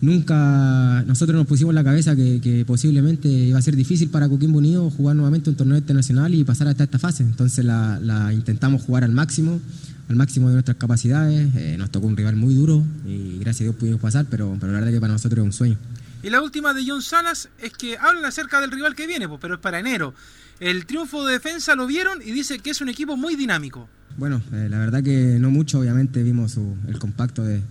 nunca 0.00 1.04
nosotros 1.06 1.36
nos 1.36 1.46
pusimos 1.46 1.72
en 1.72 1.74
la 1.74 1.84
cabeza 1.84 2.16
que, 2.16 2.64
posiblemente 2.66 3.28
iba 3.28 3.58
a 3.58 3.62
ser 3.62 3.76
difícil 3.76 4.08
para 4.08 4.30
Coquimbo 4.30 4.60
Unido 4.60 4.88
jugar 4.88 5.14
nuevamente 5.14 5.50
un 5.50 5.56
torneo 5.56 5.76
internacional 5.76 6.34
y 6.34 6.42
pasar 6.42 6.68
hasta 6.68 6.84
esta 6.84 6.98
fase. 6.98 7.22
Entonces 7.22 7.66
la 7.66 8.30
intentamos 8.32 8.80
jugar 8.80 9.04
al 9.04 9.12
máximo 9.12 9.60
al 10.08 10.16
máximo 10.16 10.48
de 10.48 10.54
nuestras 10.54 10.76
capacidades. 10.76 11.54
Eh, 11.56 11.76
nos 11.78 11.90
tocó 11.90 12.06
un 12.06 12.16
rival 12.16 12.36
muy 12.36 12.54
duro 12.54 12.84
y 13.06 13.38
gracias 13.38 13.62
a 13.62 13.64
Dios 13.64 13.76
pudimos 13.76 14.00
pasar, 14.00 14.26
pero, 14.28 14.56
pero 14.60 14.72
la 14.72 14.80
verdad 14.80 14.92
que 14.92 15.00
para 15.00 15.12
nosotros 15.12 15.38
es 15.38 15.44
un 15.44 15.52
sueño. 15.52 15.78
Y 16.22 16.30
la 16.30 16.40
última 16.40 16.72
de 16.72 16.84
John 16.86 17.02
Salas 17.02 17.48
es 17.60 17.72
que 17.72 17.98
hablan 17.98 18.24
acerca 18.24 18.60
del 18.60 18.70
rival 18.70 18.94
que 18.94 19.06
viene, 19.06 19.28
pues, 19.28 19.40
pero 19.40 19.54
es 19.54 19.60
para 19.60 19.80
enero. 19.80 20.14
El 20.60 20.86
triunfo 20.86 21.26
de 21.26 21.32
defensa 21.32 21.74
lo 21.74 21.86
vieron 21.86 22.22
y 22.22 22.30
dice 22.30 22.60
que 22.60 22.70
es 22.70 22.80
un 22.80 22.88
equipo 22.88 23.16
muy 23.16 23.34
dinámico. 23.34 23.88
Bueno, 24.16 24.40
eh, 24.52 24.68
la 24.70 24.78
verdad 24.78 25.02
que 25.02 25.38
no 25.40 25.50
mucho, 25.50 25.80
obviamente 25.80 26.22
vimos 26.22 26.56
el 26.86 26.98
compacto 26.98 27.42
de, 27.42 27.62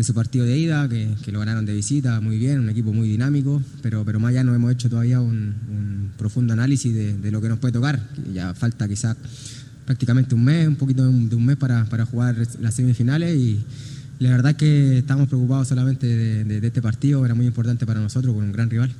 su 0.00 0.12
partido 0.12 0.44
de 0.44 0.58
ida, 0.58 0.86
que, 0.88 1.16
lo 1.32 1.38
ganaron 1.38 1.64
de 1.64 1.72
visita 1.72 2.20
muy 2.20 2.36
bien, 2.36 2.60
un 2.60 2.68
equipo 2.68 2.92
muy 2.92 3.08
dinámico, 3.08 3.62
pero, 3.80 4.04
pero 4.04 4.20
más 4.20 4.30
allá 4.30 4.44
no 4.44 4.54
hemos 4.54 4.72
hecho 4.72 4.90
todavía 4.90 5.20
un, 5.20 6.12
profundo 6.18 6.52
análisis 6.52 6.92
de, 6.92 7.16
de, 7.16 7.30
lo 7.30 7.40
que 7.40 7.48
nos 7.48 7.58
puede 7.58 7.72
tocar. 7.72 8.00
Ya 8.34 8.52
falta 8.54 8.88
quizás 8.88 9.16
prácticamente 9.88 10.34
un 10.34 10.44
mes, 10.44 10.68
un 10.68 10.76
poquito 10.76 11.02
de 11.02 11.08
un, 11.08 11.46
mes 11.46 11.56
para, 11.56 11.86
para, 11.86 12.04
jugar 12.04 12.36
las 12.60 12.74
semifinales 12.74 13.34
y 13.34 13.64
la 14.18 14.28
verdad 14.28 14.54
que 14.54 14.98
estamos 14.98 15.28
preocupados 15.28 15.66
solamente 15.66 16.06
de, 16.06 16.66
este 16.66 16.82
partido, 16.82 17.24
era 17.24 17.34
muy 17.34 17.46
importante 17.46 17.86
para 17.86 17.98
nosotros 17.98 18.34
con 18.34 18.44
un 18.44 18.52
gran 18.52 18.68
rival. 18.68 18.94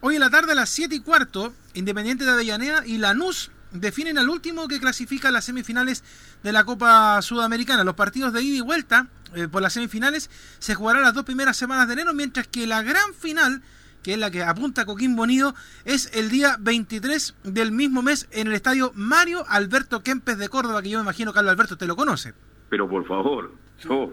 Hoy 0.00 0.16
en 0.16 0.20
la 0.20 0.30
tarde 0.30 0.50
a 0.50 0.56
las 0.56 0.68
7 0.70 0.96
y 0.96 0.98
cuarto, 0.98 1.54
Independiente 1.74 2.24
de 2.24 2.32
Avellaneda 2.32 2.84
y 2.84 2.98
Lanús 2.98 3.52
definen 3.70 4.18
al 4.18 4.28
último 4.28 4.66
que 4.66 4.80
clasifica 4.80 5.30
las 5.30 5.44
semifinales 5.44 6.02
de 6.42 6.50
la 6.50 6.64
Copa 6.64 7.22
Sudamericana. 7.22 7.84
Los 7.84 7.94
partidos 7.94 8.32
de 8.32 8.42
ida 8.42 8.56
y 8.56 8.60
vuelta 8.62 9.06
eh, 9.36 9.46
por 9.46 9.62
las 9.62 9.74
semifinales 9.74 10.28
se 10.58 10.74
jugarán 10.74 11.02
las 11.02 11.14
dos 11.14 11.24
primeras 11.24 11.56
semanas 11.56 11.86
de 11.86 11.92
enero, 11.92 12.14
mientras 12.14 12.48
que 12.48 12.66
la 12.66 12.82
gran 12.82 13.14
final 13.16 13.62
que 14.02 14.14
es 14.14 14.18
la 14.18 14.30
que 14.30 14.42
apunta 14.42 14.84
Coquín 14.84 15.18
Unido, 15.18 15.54
es 15.84 16.14
el 16.16 16.28
día 16.30 16.56
23 16.60 17.36
del 17.44 17.72
mismo 17.72 18.02
mes 18.02 18.28
en 18.32 18.48
el 18.48 18.54
estadio 18.54 18.92
Mario 18.94 19.44
Alberto 19.48 20.02
Kempes 20.02 20.38
de 20.38 20.48
Córdoba, 20.48 20.82
que 20.82 20.90
yo 20.90 20.98
me 20.98 21.04
imagino, 21.04 21.32
Carlos 21.32 21.52
Alberto, 21.52 21.76
te 21.76 21.86
lo 21.86 21.96
conoce. 21.96 22.34
Pero 22.68 22.88
por 22.88 23.06
favor, 23.06 23.52
yo, 23.84 24.12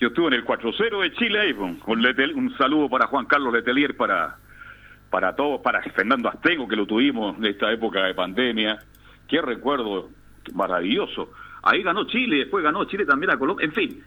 estuve 0.00 0.26
en 0.28 0.34
el 0.34 0.44
4-0 0.44 1.02
de 1.02 1.12
Chile 1.14 1.40
ahí, 1.40 1.52
un 1.52 2.54
saludo 2.58 2.88
para 2.88 3.06
Juan 3.06 3.26
Carlos 3.26 3.52
Letelier, 3.52 3.96
para, 3.96 4.36
para 5.10 5.34
todos, 5.34 5.60
para 5.60 5.82
Fernando 5.82 6.28
Astego, 6.28 6.68
que 6.68 6.76
lo 6.76 6.86
tuvimos 6.86 7.36
en 7.38 7.46
esta 7.46 7.72
época 7.72 8.02
de 8.04 8.14
pandemia. 8.14 8.78
Qué 9.28 9.40
recuerdo 9.40 10.10
maravilloso. 10.52 11.30
Ahí 11.62 11.82
ganó 11.82 12.04
Chile, 12.06 12.38
después 12.38 12.62
ganó 12.62 12.84
Chile 12.84 13.06
también 13.06 13.30
a 13.30 13.38
Colombia. 13.38 13.64
En 13.64 13.72
fin, 13.72 14.04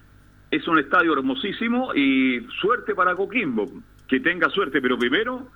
es 0.51 0.67
un 0.67 0.77
estadio 0.77 1.13
hermosísimo 1.13 1.93
y 1.95 2.45
suerte 2.61 2.93
para 2.93 3.15
Coquimbo 3.15 3.65
que 4.07 4.19
tenga 4.19 4.49
suerte, 4.49 4.81
pero 4.81 4.97
primero 4.97 5.49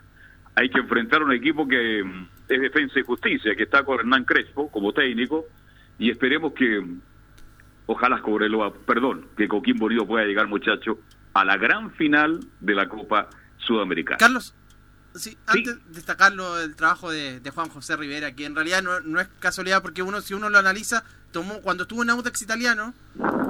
hay 0.56 0.70
que 0.70 0.80
enfrentar 0.80 1.22
a 1.22 1.26
un 1.26 1.34
equipo 1.34 1.68
que 1.68 2.04
mm, 2.04 2.28
es 2.50 2.62
Defensa 2.62 3.00
y 3.00 3.04
Justicia, 3.04 3.56
que 3.56 3.64
está 3.64 3.84
con 3.84 4.00
Hernán 4.00 4.26
Crespo 4.26 4.70
como 4.70 4.94
técnico, 4.94 5.46
y 5.98 6.10
esperemos 6.10 6.54
que, 6.54 6.84
ojalá 7.86 8.22
Cobreloa, 8.22 8.74
perdón, 8.74 9.28
que 9.38 9.48
Coquimbo 9.48 9.86
Unido 9.86 10.06
pueda 10.06 10.26
llegar, 10.26 10.48
muchacho, 10.48 11.00
a 11.34 11.46
la 11.46 11.58
gran 11.58 11.92
final 11.92 12.40
de 12.60 12.76
la 12.76 12.90
Copa 12.90 13.30
Sudamericana. 13.58 14.18
Carlos, 14.18 14.54
sí, 15.14 15.38
antes 15.46 15.78
de 15.86 15.94
destacarlo 15.94 16.60
el 16.60 16.76
trabajo 16.76 17.12
de, 17.12 17.42
Juan 17.54 17.70
José 17.70 17.96
Rivera, 17.96 18.36
que 18.36 18.46
en 18.46 18.56
realidad 18.56 18.82
no, 18.82 19.00
no, 19.02 19.22
es 19.22 19.28
casualidad 19.40 19.82
porque 19.82 20.02
uno, 20.02 20.22
si 20.22 20.34
uno 20.34 20.50
lo 20.50 20.58
analiza, 20.58 21.04
tomó 21.32 21.62
cuando 21.62 21.84
estuvo 21.84 22.04
en 22.04 22.10
Audax 22.10 22.42
Italiano, 22.42 22.94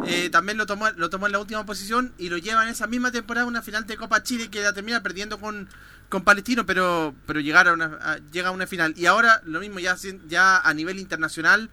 eh, 0.05 0.29
también 0.29 0.57
lo 0.57 0.65
tomó, 0.65 0.89
lo 0.91 1.09
tomó 1.09 1.25
en 1.25 1.31
la 1.33 1.39
última 1.39 1.65
posición 1.65 2.13
y 2.17 2.29
lo 2.29 2.37
lleva 2.37 2.63
en 2.63 2.69
esa 2.69 2.87
misma 2.87 3.11
temporada 3.11 3.45
a 3.45 3.47
una 3.47 3.61
final 3.61 3.85
de 3.85 3.97
Copa 3.97 4.23
Chile 4.23 4.49
que 4.49 4.61
la 4.61 4.73
termina 4.73 5.03
perdiendo 5.03 5.39
con, 5.39 5.67
con 6.09 6.23
Palestino, 6.23 6.65
pero, 6.65 7.15
pero 7.25 7.39
llegar 7.39 7.67
a 7.67 7.73
una, 7.73 8.19
llega 8.31 8.49
a 8.49 8.51
una 8.51 8.67
final. 8.67 8.93
Y 8.97 9.05
ahora 9.05 9.41
lo 9.45 9.59
mismo, 9.59 9.79
ya, 9.79 9.95
ya 10.27 10.59
a 10.59 10.73
nivel 10.73 10.99
internacional, 10.99 11.69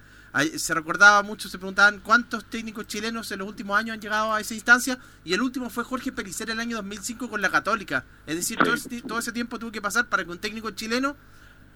se 0.56 0.74
recordaba 0.74 1.22
mucho, 1.22 1.48
se 1.48 1.58
preguntaban 1.58 2.00
cuántos 2.00 2.44
técnicos 2.44 2.86
chilenos 2.86 3.30
en 3.32 3.40
los 3.40 3.48
últimos 3.48 3.78
años 3.78 3.94
han 3.94 4.00
llegado 4.00 4.32
a 4.32 4.40
esa 4.40 4.54
instancia 4.54 4.98
y 5.24 5.32
el 5.32 5.40
último 5.40 5.70
fue 5.70 5.84
Jorge 5.84 6.12
Pelicera 6.12 6.52
el 6.52 6.60
año 6.60 6.76
2005 6.76 7.28
con 7.28 7.40
la 7.40 7.50
Católica. 7.50 8.04
Es 8.26 8.36
decir, 8.36 8.58
todo 8.58 8.74
ese, 8.74 9.02
todo 9.02 9.18
ese 9.18 9.32
tiempo 9.32 9.58
tuvo 9.58 9.72
que 9.72 9.82
pasar 9.82 10.06
para 10.06 10.24
que 10.24 10.30
un 10.30 10.38
técnico 10.38 10.70
chileno 10.70 11.16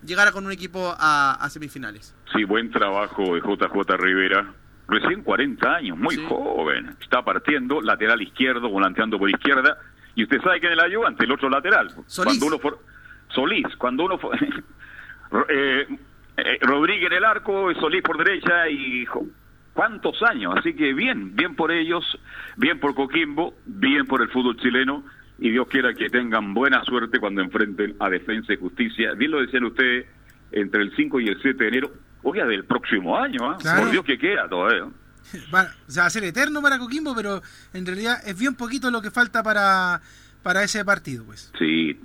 llegara 0.05 0.33
con 0.33 0.47
un 0.47 0.53
equipo 0.53 0.95
a, 0.99 1.47
semifinales. 1.51 2.15
Sí, 2.33 2.45
buen 2.45 2.71
trabajo 2.71 3.35
de 3.35 3.41
JJ 3.41 3.97
Rivera. 3.97 4.53
Recién 4.89 5.23
40 5.23 5.75
años, 5.75 5.97
muy 5.97 6.17
joven. 6.17 6.97
Está 7.01 7.23
partiendo, 7.23 7.81
lateral 7.81 8.21
izquierdo, 8.21 8.69
volanteando 8.69 9.19
por 9.19 9.31
izquierda. 9.31 9.79
Y 10.15 10.25
usted 10.25 10.41
sabe 10.43 10.61
que 10.61 10.67
en 10.67 10.75
el 10.75 10.81
ayudante, 10.81 11.25
el 11.25 11.33
otro 11.33 11.49
lateral. 11.49 11.89
Solís. 12.07 12.39
Cuando 12.39 12.47
uno 12.47 12.59
for... 12.59 12.79
Solís, 13.29 13.77
cuando 13.77 14.05
uno... 14.05 14.21
eh, 15.49 15.87
eh, 16.37 16.59
Rodríguez 16.61 17.11
en 17.11 17.17
el 17.19 17.25
arco, 17.25 17.73
Solís 17.75 18.03
por 18.03 18.19
derecha 18.19 18.69
y 18.69 19.07
cuántos 19.73 20.23
años, 20.23 20.55
así 20.57 20.75
que 20.75 20.93
bien, 20.93 21.35
bien 21.35 21.57
por 21.57 21.71
ellos, 21.71 22.05
bien 22.57 22.79
por 22.79 22.95
Coquimbo, 22.95 23.55
bien 23.65 24.07
por 24.07 24.21
el 24.21 24.29
fútbol 24.29 24.57
chileno 24.59 25.05
y 25.43 25.51
Dios 25.51 25.67
quiera 25.69 25.93
que 25.93 26.09
tengan 26.09 26.55
buena 26.55 26.85
suerte 26.85 27.19
cuando 27.19 27.43
enfrenten 27.43 27.97
a 27.99 28.09
Defensa 28.09 28.53
y 28.53 28.57
Justicia. 28.57 29.13
Bien 29.15 29.33
lo 29.33 29.41
decían 29.41 29.65
ustedes, 29.65 30.07
entre 30.53 30.83
el 30.83 30.95
5 30.95 31.21
y 31.21 31.29
el 31.29 31.43
7 31.43 31.59
de 31.59 31.69
enero, 31.69 31.93
oiga, 32.23 32.47
del 32.47 32.65
próximo 32.65 33.19
año, 33.19 33.51
¿ah? 33.51 33.59
por 33.77 33.91
Dios 33.91 34.05
que 34.05 34.17
queda 34.17 34.49
todavía. 34.49 34.85
Va, 35.53 35.63
o 35.63 35.99
va 35.99 36.07
a 36.07 36.11
ser 36.11 36.23
eterno 36.23 36.63
para 36.63 36.79
Coquimbo, 36.79 37.13
pero 37.17 37.43
en 37.73 37.85
realidad 37.85 38.19
es 38.25 38.39
bien 38.39 38.55
poquito 38.55 38.89
lo 38.93 39.03
que 39.03 39.11
falta 39.11 39.43
para, 39.43 40.01
para 40.45 40.63
ese 40.63 40.85
partido, 40.85 41.25
pues. 41.25 41.53
Sí, 41.59 41.99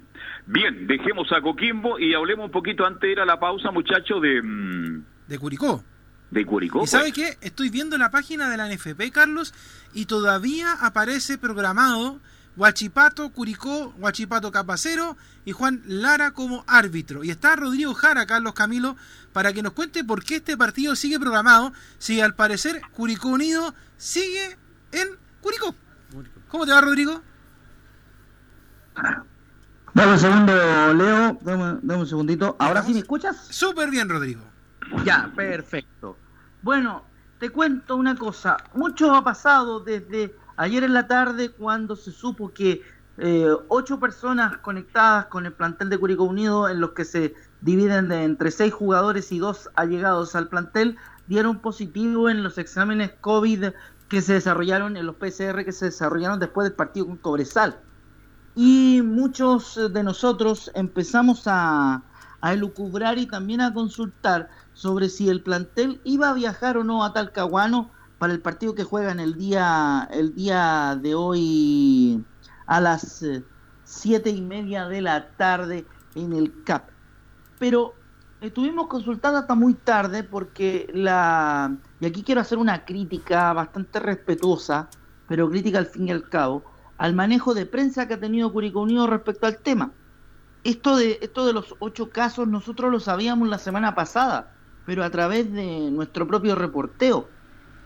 Bien, 0.48 0.88
dejemos 0.88 1.30
a 1.34 1.42
Coquimbo 1.42 2.00
y 2.00 2.14
hablemos 2.14 2.46
un 2.46 2.52
poquito 2.52 2.86
antes 2.86 3.02
de 3.02 3.12
ir 3.12 3.20
a 3.20 3.26
la 3.26 3.38
pausa, 3.38 3.70
muchachos, 3.70 4.22
de... 4.22 4.42
Mm, 4.42 5.04
de 5.28 5.38
Curicó. 5.38 5.84
De 6.32 6.46
Curicó. 6.46 6.84
¿Y 6.84 6.88
sabe 6.88 7.12
pues. 7.14 7.38
qué? 7.38 7.46
Estoy 7.46 7.70
viendo 7.70 7.98
la 7.98 8.12
página 8.12 8.50
de 8.50 8.56
la 8.56 8.74
NFP, 8.74 9.12
Carlos, 9.12 9.54
y 9.94 10.06
todavía 10.06 10.72
aparece 10.80 11.38
programado 11.38 12.22
Huachipato, 12.58 13.30
Curicó, 13.30 13.94
Huachipato 14.00 14.52
Capacero 14.52 15.16
y 15.46 15.52
Juan 15.52 15.84
Lara 15.86 16.32
como 16.32 16.64
árbitro. 16.68 17.24
Y 17.24 17.30
está 17.30 17.56
Rodrigo 17.56 17.94
Jara, 17.94 18.26
Carlos 18.26 18.54
Camilo, 18.54 18.98
para 19.32 19.54
que 19.54 19.62
nos 19.62 19.74
cuente 19.74 20.04
por 20.04 20.24
qué 20.24 20.38
este 20.38 20.58
partido 20.58 20.96
sigue 20.96 21.20
programado, 21.20 21.72
si 22.00 22.20
al 22.20 22.34
parecer 22.34 22.82
Curicó 22.94 23.30
Unido 23.30 23.76
sigue 23.98 24.58
en 24.92 25.08
Curicó. 25.42 25.76
¿Cómo 26.50 26.66
te 26.66 26.72
va, 26.72 26.82
Rodrigo? 26.82 27.22
Dame 29.94 30.14
un 30.14 30.20
segundo, 30.20 30.94
Leo. 30.96 31.38
Dame, 31.42 31.96
un 31.96 32.08
segundito. 32.08 32.56
¿Ahora 32.60 32.82
sí 32.82 32.94
me 32.94 33.00
escuchas? 33.00 33.38
Súper 33.52 33.92
bien, 33.92 34.10
Rodrigo. 34.10 34.42
Ya, 35.06 35.32
perfecto. 35.36 36.18
Bueno, 36.64 37.04
te 37.40 37.52
cuento 37.52 37.96
una 37.96 38.16
cosa. 38.16 38.58
Mucho 38.74 39.14
ha 39.14 39.24
pasado 39.24 39.80
desde 39.80 40.36
ayer 40.58 40.84
en 40.84 40.94
la 40.94 41.08
tarde 41.08 41.50
cuando 41.50 41.96
se 41.96 42.12
supo 42.12 42.52
que 42.52 42.82
eh, 43.20 43.50
ocho 43.70 44.00
personas 44.00 44.58
conectadas 44.58 45.28
con 45.28 45.46
el 45.46 45.54
plantel 45.54 45.90
de 45.90 45.98
Curicó 45.98 46.24
Unido, 46.26 46.70
en 46.70 46.80
los 46.80 46.92
que 46.92 47.06
se 47.06 47.34
dividen 47.62 48.10
de 48.10 48.24
entre 48.24 48.52
seis 48.52 48.74
jugadores 48.74 49.32
y 49.32 49.40
dos 49.40 49.70
allegados 49.76 50.36
al 50.36 50.50
plantel, 50.50 50.98
dieron 51.28 51.60
positivo 51.60 52.30
en 52.30 52.44
los 52.44 52.58
exámenes 52.58 53.12
COVID 53.22 53.66
que 54.08 54.22
se 54.22 54.34
desarrollaron, 54.34 54.98
en 54.98 55.06
los 55.06 55.16
PCR 55.16 55.66
que 55.66 55.72
se 55.72 55.86
desarrollaron 55.86 56.40
después 56.40 56.68
del 56.68 56.76
partido 56.76 57.08
con 57.08 57.18
Cobresal. 57.18 57.80
Y 58.56 59.02
muchos 59.04 59.80
de 59.92 60.04
nosotros 60.04 60.72
empezamos 60.74 61.44
a, 61.46 62.04
a 62.42 62.54
elucubrar 62.54 63.18
y 63.18 63.26
también 63.28 63.62
a 63.62 63.74
consultar 63.74 64.50
sobre 64.74 65.10
si 65.10 65.30
el 65.30 65.42
plantel 65.42 66.02
iba 66.04 66.30
a 66.30 66.34
viajar 66.34 66.78
o 66.78 66.84
no 66.84 67.04
a 67.04 67.14
Talcahuano 67.14 67.92
para 68.18 68.34
el 68.34 68.42
partido 68.42 68.76
que 68.76 68.84
juegan 68.84 69.20
el 69.20 69.38
día, 69.38 70.08
el 70.12 70.34
día 70.34 70.98
de 71.02 71.16
hoy 71.16 72.24
a 72.66 72.82
las 72.82 73.24
eh, 73.24 73.44
siete 73.84 74.30
y 74.30 74.42
media 74.42 74.88
de 74.88 75.02
la 75.02 75.30
tarde 75.32 75.86
en 76.16 76.34
el 76.34 76.64
CAP. 76.64 76.90
Pero 77.60 77.94
estuvimos 78.42 78.88
consultando 78.88 79.40
hasta 79.40 79.56
muy 79.56 79.74
tarde 79.74 80.24
porque 80.24 80.90
la... 80.94 81.76
Y 82.00 82.06
aquí 82.06 82.24
quiero 82.24 82.42
hacer 82.42 82.58
una 82.58 82.86
crítica 82.86 83.54
bastante 83.54 84.00
respetuosa, 84.00 84.90
pero 85.28 85.50
crítica 85.50 85.80
al 85.80 85.88
fin 85.88 86.08
y 86.08 86.12
al 86.12 86.28
cabo 86.30 86.64
al 86.98 87.14
manejo 87.14 87.54
de 87.54 87.66
prensa 87.66 88.08
que 88.08 88.16
ha 88.16 88.20
tenido 88.20 88.52
Curicó 88.52 88.82
Unido 88.82 89.08
respecto 89.08 89.46
al 89.46 89.58
tema. 89.58 89.92
Esto 90.64 90.98
de, 90.98 91.20
esto 91.22 91.46
de 91.46 91.54
los 91.54 91.76
ocho 91.80 92.10
casos 92.10 92.48
nosotros 92.48 92.92
lo 92.92 93.00
sabíamos 93.00 93.48
la 93.48 93.60
semana 93.60 93.96
pasada, 93.96 94.54
pero 94.86 95.04
a 95.04 95.10
través 95.10 95.52
de 95.54 95.92
nuestro 95.92 96.28
propio 96.28 96.56
reporteo. 96.56 97.30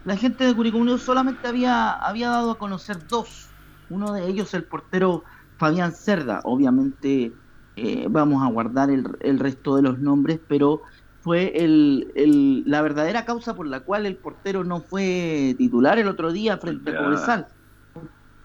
La 0.05 0.17
gente 0.17 0.43
de 0.43 0.55
Curicó 0.55 0.77
Unido 0.77 0.97
solamente 0.97 1.47
había, 1.47 1.91
había 1.91 2.29
dado 2.29 2.51
a 2.51 2.57
conocer 2.57 3.07
dos. 3.07 3.49
Uno 3.89 4.13
de 4.13 4.27
ellos 4.27 4.53
el 4.53 4.63
portero 4.63 5.23
Fabián 5.57 5.91
Cerda. 5.91 6.41
Obviamente 6.43 7.33
eh, 7.75 8.07
vamos 8.09 8.43
a 8.43 8.47
guardar 8.47 8.89
el, 8.89 9.05
el, 9.19 9.39
resto 9.39 9.75
de 9.75 9.83
los 9.83 9.99
nombres, 9.99 10.39
pero 10.47 10.81
fue 11.21 11.51
el, 11.63 12.11
el, 12.15 12.63
la 12.65 12.81
verdadera 12.81 13.25
causa 13.25 13.55
por 13.55 13.67
la 13.67 13.81
cual 13.81 14.05
el 14.05 14.15
portero 14.15 14.63
no 14.63 14.81
fue 14.81 15.55
titular 15.57 15.99
el 15.99 16.07
otro 16.07 16.31
día 16.31 16.57
frente 16.57 16.91
a 16.91 16.97
Cobresal 16.97 17.47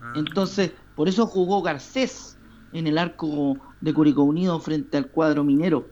Ah. 0.01 0.13
Entonces, 0.15 0.73
por 0.95 1.09
eso 1.09 1.27
jugó 1.27 1.63
Garcés 1.63 2.37
en 2.73 2.87
el 2.87 2.99
arco 2.99 3.57
de 3.81 3.95
Curicó 3.95 4.23
Unido 4.23 4.59
frente 4.61 4.97
al 4.97 5.09
cuadro 5.09 5.45
minero. 5.45 5.89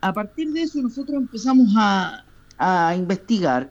A 0.00 0.12
partir 0.12 0.52
de 0.52 0.62
eso 0.62 0.80
nosotros 0.80 1.16
empezamos 1.16 1.68
a, 1.76 2.24
a 2.58 2.94
investigar 2.94 3.70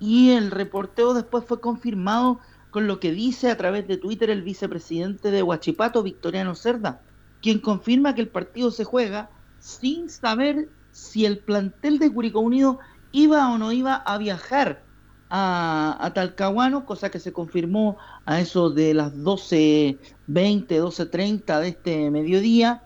y 0.00 0.30
el 0.30 0.50
reporteo 0.50 1.14
después 1.14 1.44
fue 1.44 1.60
confirmado 1.60 2.40
con 2.70 2.86
lo 2.86 2.98
que 2.98 3.12
dice 3.12 3.50
a 3.50 3.56
través 3.56 3.86
de 3.86 3.96
Twitter 3.96 4.30
el 4.30 4.42
vicepresidente 4.42 5.30
de 5.30 5.42
Huachipato, 5.42 6.02
Victoriano 6.02 6.54
Cerda, 6.54 7.00
quien 7.40 7.60
confirma 7.60 8.14
que 8.14 8.22
el 8.22 8.28
partido 8.28 8.70
se 8.70 8.84
juega 8.84 9.30
sin 9.58 10.10
saber 10.10 10.68
si 10.90 11.24
el 11.24 11.38
plantel 11.38 11.98
de 11.98 12.12
Curicó 12.12 12.40
Unido 12.40 12.80
iba 13.12 13.52
o 13.52 13.58
no 13.58 13.70
iba 13.72 13.94
a 13.94 14.18
viajar 14.18 14.82
a, 15.30 16.12
Talcahuano, 16.14 16.84
cosa 16.84 17.10
que 17.10 17.18
se 17.18 17.32
confirmó 17.32 17.96
a 18.24 18.40
eso 18.40 18.70
de 18.70 18.94
las 18.94 19.14
12.20, 19.14 19.98
12.30 20.26 21.60
de 21.60 21.68
este 21.68 22.10
mediodía, 22.10 22.82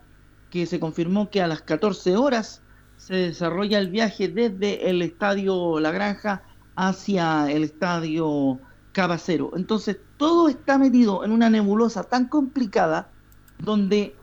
que 0.49 0.65
se 0.65 0.79
confirmó 0.79 1.29
que 1.29 1.41
a 1.41 1.47
las 1.47 1.61
14 1.61 2.17
horas 2.17 2.61
se 2.97 3.15
desarrolla 3.15 3.79
el 3.79 3.89
viaje 3.89 4.27
desde 4.27 4.89
el 4.89 5.01
estadio 5.01 5.79
La 5.79 5.91
Granja 5.91 6.43
hacia 6.79 7.51
el 7.51 7.63
estadio 7.63 8.57
Cabacero. 8.93 9.51
Entonces, 9.55 9.97
todo 10.15 10.47
está 10.47 10.77
metido 10.77 11.25
en 11.25 11.33
una 11.33 11.49
nebulosa 11.49 12.03
tan 12.03 12.29
complicada 12.29 13.11
donde 13.57 14.15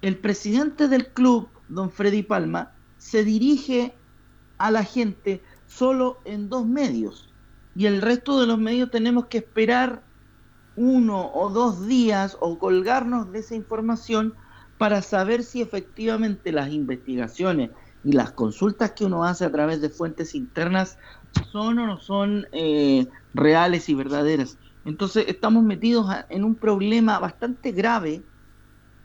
el 0.00 0.16
presidente 0.18 0.86
del 0.86 1.08
club, 1.08 1.48
don 1.68 1.90
Freddy 1.90 2.22
Palma, 2.22 2.72
se 2.98 3.24
dirige 3.24 3.96
a 4.58 4.70
la 4.70 4.84
gente 4.84 5.42
solo 5.66 6.20
en 6.24 6.48
dos 6.48 6.64
medios 6.64 7.34
y 7.74 7.86
el 7.86 8.00
resto 8.00 8.40
de 8.40 8.46
los 8.46 8.60
medios 8.60 8.92
tenemos 8.92 9.26
que 9.26 9.38
esperar 9.38 10.04
uno 10.76 11.32
o 11.34 11.50
dos 11.50 11.84
días 11.88 12.36
o 12.38 12.60
colgarnos 12.60 13.32
de 13.32 13.40
esa 13.40 13.56
información 13.56 14.34
para 14.78 15.02
saber 15.02 15.42
si 15.42 15.62
efectivamente 15.62 16.52
las 16.52 16.70
investigaciones 16.70 17.70
y 18.04 18.12
las 18.12 18.30
consultas 18.30 18.92
que 18.92 19.04
uno 19.04 19.24
hace 19.24 19.44
a 19.44 19.50
través 19.50 19.80
de 19.80 19.88
fuentes 19.88 20.36
internas 20.36 20.98
son 21.52 21.78
o 21.78 21.86
no 21.86 21.98
son 21.98 22.46
eh, 22.52 23.06
reales 23.34 23.88
y 23.88 23.94
verdaderas. 23.94 24.58
Entonces 24.84 25.24
estamos 25.28 25.64
metidos 25.64 26.06
en 26.28 26.44
un 26.44 26.54
problema 26.54 27.18
bastante 27.18 27.72
grave, 27.72 28.22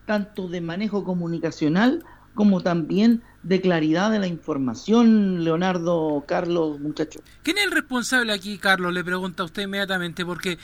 tanto 0.06 0.48
de 0.48 0.62
manejo 0.62 1.04
comunicacional 1.04 2.04
como 2.34 2.62
también 2.62 3.22
de 3.44 3.62
claridad 3.62 4.12
de 4.12 4.20
la 4.20 4.28
información, 4.28 5.44
Leonardo, 5.44 6.24
Carlos, 6.28 6.80
muchachos. 6.80 7.22
¿Quién 7.44 7.58
es 7.58 7.66
el 7.66 7.72
responsable 7.72 8.34
aquí, 8.34 8.58
Carlos? 8.58 8.94
Le 8.94 9.04
pregunta 9.04 9.44
a 9.44 9.46
usted 9.46 9.64
inmediatamente, 9.64 10.26
porque 10.26 10.58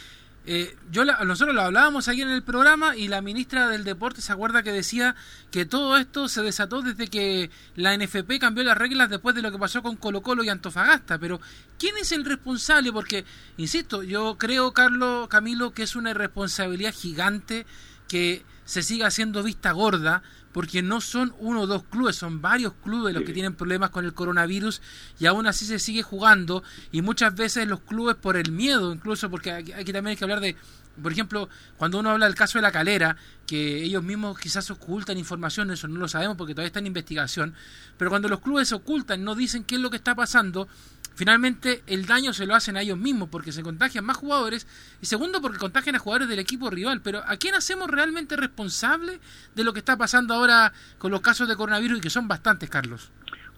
eh, 0.47 0.75
yo 0.91 1.05
nosotros 1.05 1.55
lo 1.55 1.63
hablábamos 1.63 2.07
aquí 2.07 2.21
en 2.21 2.29
el 2.29 2.43
programa 2.43 2.95
y 2.95 3.07
la 3.07 3.21
ministra 3.21 3.67
del 3.67 3.83
Deporte 3.83 4.21
se 4.21 4.31
acuerda 4.31 4.61
que 4.61 4.71
decía 4.71 5.15
que 5.49 5.65
todo 5.65 5.97
esto 5.97 6.27
se 6.29 6.43
desató 6.43 6.83
desde 6.83 7.07
que 7.07 7.49
la 7.75 7.97
NFP 7.97 8.37
cambió 8.39 8.63
las 8.63 8.77
reglas 8.77 9.09
después 9.09 9.35
de 9.35 9.41
lo 9.41 9.51
que 9.51 9.57
pasó 9.57 9.81
con 9.81 9.95
Colo 9.95 10.21
Colo 10.21 10.43
y 10.43 10.49
Antofagasta. 10.49 11.17
Pero, 11.17 11.41
¿quién 11.79 11.97
es 11.97 12.11
el 12.11 12.25
responsable? 12.25 12.91
Porque, 12.91 13.25
insisto, 13.57 14.03
yo 14.03 14.37
creo, 14.37 14.71
Carlos 14.71 15.27
Camilo, 15.29 15.73
que 15.73 15.83
es 15.83 15.95
una 15.95 16.11
irresponsabilidad 16.11 16.93
gigante 16.93 17.65
que 18.07 18.45
se 18.65 18.83
siga 18.83 19.07
haciendo 19.07 19.41
vista 19.41 19.71
gorda 19.71 20.21
porque 20.55 20.81
no 20.81 21.01
son 21.01 21.35
uno 21.39 21.63
o 21.63 21.67
dos 21.67 21.83
clubes, 21.83 22.15
son 22.15 22.41
varios 22.41 22.71
clubes 22.81 23.13
los 23.13 23.25
que 23.25 23.33
tienen 23.33 23.55
problemas 23.55 23.89
con 23.89 24.05
el 24.05 24.13
coronavirus 24.13 24.81
y 25.19 25.25
aún 25.25 25.47
así 25.47 25.65
se 25.65 25.79
sigue 25.79 26.01
jugando 26.01 26.63
y 26.93 27.01
muchas 27.01 27.35
veces 27.35 27.67
los 27.67 27.81
clubes 27.81 28.15
por 28.15 28.37
el 28.37 28.53
miedo, 28.53 28.93
incluso 28.93 29.29
porque 29.29 29.51
aquí, 29.51 29.73
también 29.73 30.07
hay 30.07 30.15
que 30.15 30.23
hablar 30.23 30.39
de, 30.39 30.55
por 31.03 31.11
ejemplo, 31.11 31.49
cuando 31.75 31.99
uno 31.99 32.11
habla 32.11 32.27
del 32.27 32.35
caso 32.35 32.57
de 32.57 32.61
la 32.61 32.71
calera, 32.71 33.17
que 33.45 33.83
ellos 33.83 34.01
mismos 34.01 34.39
quizás 34.39 34.71
ocultan 34.71 35.17
información, 35.17 35.71
eso 35.71 35.89
no 35.89 35.99
lo 35.99 36.07
sabemos 36.07 36.37
porque 36.37 36.53
todavía 36.53 36.67
está 36.67 36.79
en 36.79 36.87
investigación, 36.87 37.53
pero 37.97 38.09
cuando 38.09 38.29
los 38.29 38.39
clubes 38.39 38.71
ocultan, 38.71 39.25
no 39.25 39.35
dicen 39.35 39.65
qué 39.65 39.75
es 39.75 39.81
lo 39.81 39.89
que 39.89 39.97
está 39.97 40.15
pasando, 40.15 40.69
finalmente 41.15 41.83
el 41.87 42.05
daño 42.05 42.33
se 42.33 42.45
lo 42.45 42.55
hacen 42.55 42.77
a 42.77 42.81
ellos 42.81 42.97
mismos 42.97 43.29
porque 43.29 43.51
se 43.51 43.63
contagian 43.63 44.05
más 44.05 44.17
jugadores 44.17 44.67
y 45.01 45.05
segundo 45.05 45.41
porque 45.41 45.57
contagian 45.57 45.95
a 45.95 45.99
jugadores 45.99 46.29
del 46.29 46.39
equipo 46.39 46.69
rival. 46.69 47.01
Pero 47.01 47.23
¿a 47.25 47.37
quién 47.37 47.55
hacemos 47.55 47.89
realmente 47.89 48.35
responsable 48.35 49.19
de 49.55 49.63
lo 49.63 49.73
que 49.73 49.79
está 49.79 49.97
pasando 49.97 50.33
ahora 50.33 50.73
con 50.97 51.11
los 51.11 51.21
casos 51.21 51.47
de 51.47 51.55
coronavirus 51.55 51.97
y 51.97 52.01
que 52.01 52.09
son 52.09 52.27
bastantes, 52.27 52.69
Carlos? 52.69 53.11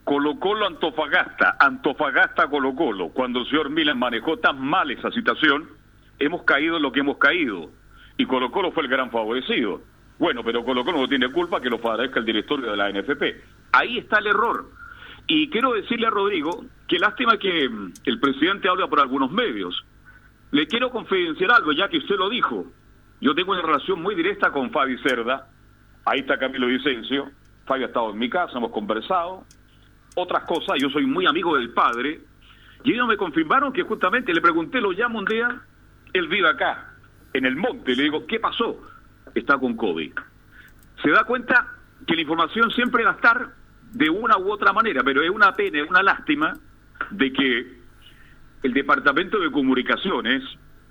Colo 0.04 0.40
Colo 0.40 0.68
Antofagasta, 0.68 1.58
Antofagasta 1.60 2.48
Colo 2.48 2.74
Colo, 2.74 3.10
cuando 3.10 3.40
el 3.42 3.46
señor 3.48 3.70
Milan 3.70 4.00
manejó 4.00 4.38
tan 4.38 4.58
mal 4.58 4.90
esa 4.90 5.12
situación, 5.12 5.68
hemos 6.18 6.44
caído 6.44 6.78
en 6.78 6.84
lo 6.84 6.94
que 6.94 7.02
hemos 7.02 7.18
caído. 7.18 7.70
Y 8.18 8.26
Colo 8.26 8.50
Colo 8.50 8.72
fue 8.72 8.84
el 8.84 8.90
gran 8.90 9.12
favorecido. 9.12 9.82
Bueno, 10.18 10.44
pero 10.46 10.64
Colo 10.64 10.86
Colo 10.86 11.00
no 11.00 11.10
tiene 11.10 11.30
culpa 11.30 11.60
que 11.60 11.70
lo 11.70 11.78
favorezca 11.78 12.20
el 12.20 12.26
directorio 12.26 12.72
de 12.72 12.78
la 12.78 12.90
NFP. 12.90 13.22
Ahí 13.74 13.98
está 13.98 14.20
el 14.20 14.28
error. 14.28 14.72
Y 15.28 15.50
quiero 15.50 15.74
decirle 15.74 16.08
a 16.08 16.10
Rodrigo 16.10 16.66
que 16.88 16.98
lástima 16.98 17.38
que 17.38 17.68
mm, 17.68 17.94
el 18.06 18.20
presidente 18.20 18.70
habla 18.70 18.88
por 18.88 19.02
algunos 19.02 19.30
medios. 19.32 19.86
Le 20.52 20.66
quiero 20.68 20.90
confidenciar 20.90 21.52
algo, 21.52 21.74
ya 21.74 21.90
que 21.90 21.98
usted 21.98 22.16
lo 22.16 22.30
dijo. 22.30 22.66
Yo 23.20 23.36
tengo 23.36 23.52
una 23.52 23.62
relación 23.62 24.02
muy 24.02 24.16
directa 24.16 24.52
con 24.52 24.72
Fabi 24.72 24.98
Cerda. 25.00 25.50
Ahí 26.06 26.22
está 26.22 26.40
Camilo 26.40 26.68
Vicencio. 26.68 27.30
Fabi 27.66 27.84
ha 27.84 27.88
estado 27.88 28.12
en 28.12 28.18
mi 28.18 28.30
casa, 28.30 28.58
hemos 28.58 28.72
conversado. 28.72 29.44
Otras 30.16 30.44
cosas, 30.46 30.78
yo 30.80 30.90
soy 30.90 31.06
muy 31.06 31.26
amigo 31.26 31.58
del 31.58 31.72
padre. 31.72 32.22
Y 32.86 32.94
ellos 32.94 33.08
me 33.08 33.18
confirmaron 33.18 33.74
que 33.74 33.84
justamente 33.84 34.34
le 34.34 34.40
pregunté, 34.40 34.80
lo 34.80 34.92
llamo 34.92 35.20
un 35.20 35.26
día, 35.26 35.62
él 36.14 36.28
vive 36.30 36.48
acá, 36.48 36.94
en 37.34 37.46
el 37.46 37.58
monte. 37.58 37.96
Le 37.96 38.04
digo, 38.04 38.26
¿qué 38.26 38.40
pasó? 38.40 38.82
Está 39.36 39.58
con 39.58 39.76
COVID. 39.76 40.14
Se 41.04 41.10
da 41.10 41.26
cuenta 41.26 41.68
que 42.06 42.16
la 42.16 42.22
información 42.22 42.72
siempre 42.72 43.04
va 43.04 43.12
a 43.12 43.16
estar 43.16 43.57
de 43.94 44.10
una 44.10 44.38
u 44.38 44.52
otra 44.52 44.74
manera, 44.74 45.04
pero 45.04 45.22
es 45.22 45.30
una 45.30 45.54
pena, 45.54 45.80
es 45.80 45.90
una 45.90 46.04
lástima 46.04 46.54
de 47.12 47.32
que 47.32 47.78
el 48.64 48.74
Departamento 48.74 49.40
de 49.40 49.52
Comunicaciones 49.52 50.44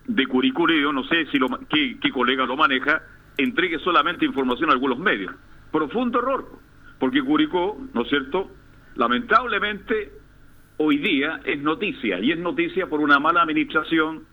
de 0.06 0.26
Curicureo, 0.26 0.92
no 0.92 1.04
sé 1.04 1.26
si 1.26 1.38
lo, 1.38 1.48
qué, 1.68 1.98
qué 2.00 2.11
colega 2.11 2.46
lo 2.46 2.56
maneja, 2.56 3.02
entregue 3.37 3.78
solamente 3.80 4.24
información 4.24 4.70
a 4.70 4.72
algunos 4.72 4.98
medios. 4.98 5.35
Profundo 5.72 6.20
error, 6.20 6.46
porque 6.98 7.22
Curicó, 7.22 7.78
¿no 7.92 8.02
es 8.02 8.09
cierto?, 8.09 8.50
lamentablemente 8.94 10.12
hoy 10.78 10.98
día 10.98 11.40
es 11.44 11.61
noticia, 11.61 12.18
y 12.20 12.32
es 12.32 12.38
noticia 12.38 12.87
por 12.87 13.00
una 13.00 13.18
mala 13.18 13.42
administración 13.42 14.24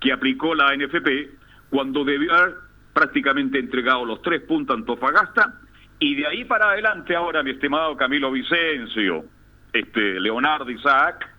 que 0.00 0.12
aplicó 0.12 0.54
la 0.54 0.74
NFP 0.76 1.38
cuando 1.70 2.04
debió 2.04 2.34
haber 2.34 2.56
prácticamente 2.92 3.58
entregado 3.58 4.04
los 4.04 4.20
tres 4.20 4.42
puntos 4.42 4.74
a 4.74 4.78
Antofagasta 4.78 5.61
y 6.02 6.16
de 6.16 6.26
ahí 6.26 6.44
para 6.44 6.70
adelante 6.70 7.14
ahora, 7.14 7.44
mi 7.44 7.52
estimado 7.52 7.96
Camilo 7.96 8.32
Vicencio, 8.32 9.24
este 9.72 10.18
Leonardo 10.18 10.68
Isaac, 10.68 11.30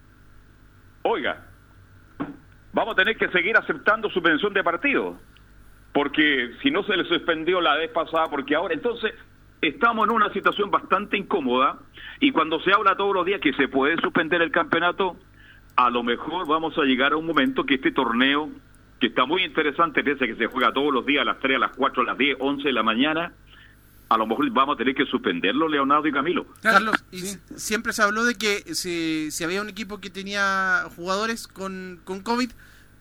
oiga, 1.01 1.47
vamos 2.71 2.93
a 2.93 2.95
tener 2.95 3.17
que 3.17 3.27
seguir 3.27 3.57
aceptando 3.57 4.09
suspensión 4.09 4.53
de 4.53 4.63
partido, 4.63 5.19
porque 5.91 6.53
si 6.61 6.71
no 6.71 6.81
se 6.83 6.95
le 6.95 7.03
suspendió 7.03 7.59
la 7.59 7.75
vez 7.75 7.91
pasada, 7.91 8.29
porque 8.29 8.55
ahora 8.55 8.73
entonces 8.73 9.13
estamos 9.59 10.07
en 10.07 10.15
una 10.15 10.31
situación 10.31 10.71
bastante 10.71 11.17
incómoda 11.17 11.79
y 12.21 12.31
cuando 12.31 12.61
se 12.61 12.71
habla 12.71 12.95
todos 12.95 13.13
los 13.13 13.25
días 13.25 13.41
que 13.41 13.51
se 13.55 13.67
puede 13.67 13.97
suspender 13.97 14.41
el 14.41 14.51
campeonato, 14.51 15.17
a 15.75 15.89
lo 15.89 16.03
mejor 16.03 16.47
vamos 16.47 16.77
a 16.77 16.83
llegar 16.83 17.11
a 17.11 17.17
un 17.17 17.25
momento 17.25 17.65
que 17.65 17.73
este 17.73 17.91
torneo, 17.91 18.49
que 19.01 19.07
está 19.07 19.25
muy 19.25 19.43
interesante, 19.43 20.05
pese 20.05 20.25
que 20.25 20.35
se 20.35 20.45
juega 20.45 20.71
todos 20.71 20.93
los 20.93 21.05
días 21.05 21.23
a 21.23 21.25
las 21.25 21.39
3, 21.39 21.57
a 21.57 21.59
las 21.59 21.75
4, 21.75 22.01
a 22.01 22.05
las 22.05 22.17
10, 22.17 22.37
11 22.39 22.63
de 22.63 22.73
la 22.73 22.83
mañana, 22.83 23.33
a 24.13 24.17
lo 24.17 24.27
mejor 24.27 24.49
vamos 24.51 24.75
a 24.75 24.77
tener 24.77 24.93
que 24.93 25.05
suspenderlo, 25.05 25.67
Leonardo 25.67 26.07
y 26.07 26.11
Camilo. 26.11 26.45
Carlos, 26.61 26.95
siempre 27.55 27.93
se 27.93 28.03
habló 28.03 28.25
de 28.25 28.35
que 28.35 28.75
si, 28.75 29.29
si, 29.31 29.43
había 29.43 29.61
un 29.61 29.69
equipo 29.69 29.99
que 29.99 30.09
tenía 30.09 30.85
jugadores 30.95 31.47
con, 31.47 31.99
con 32.03 32.21
COVID, 32.21 32.51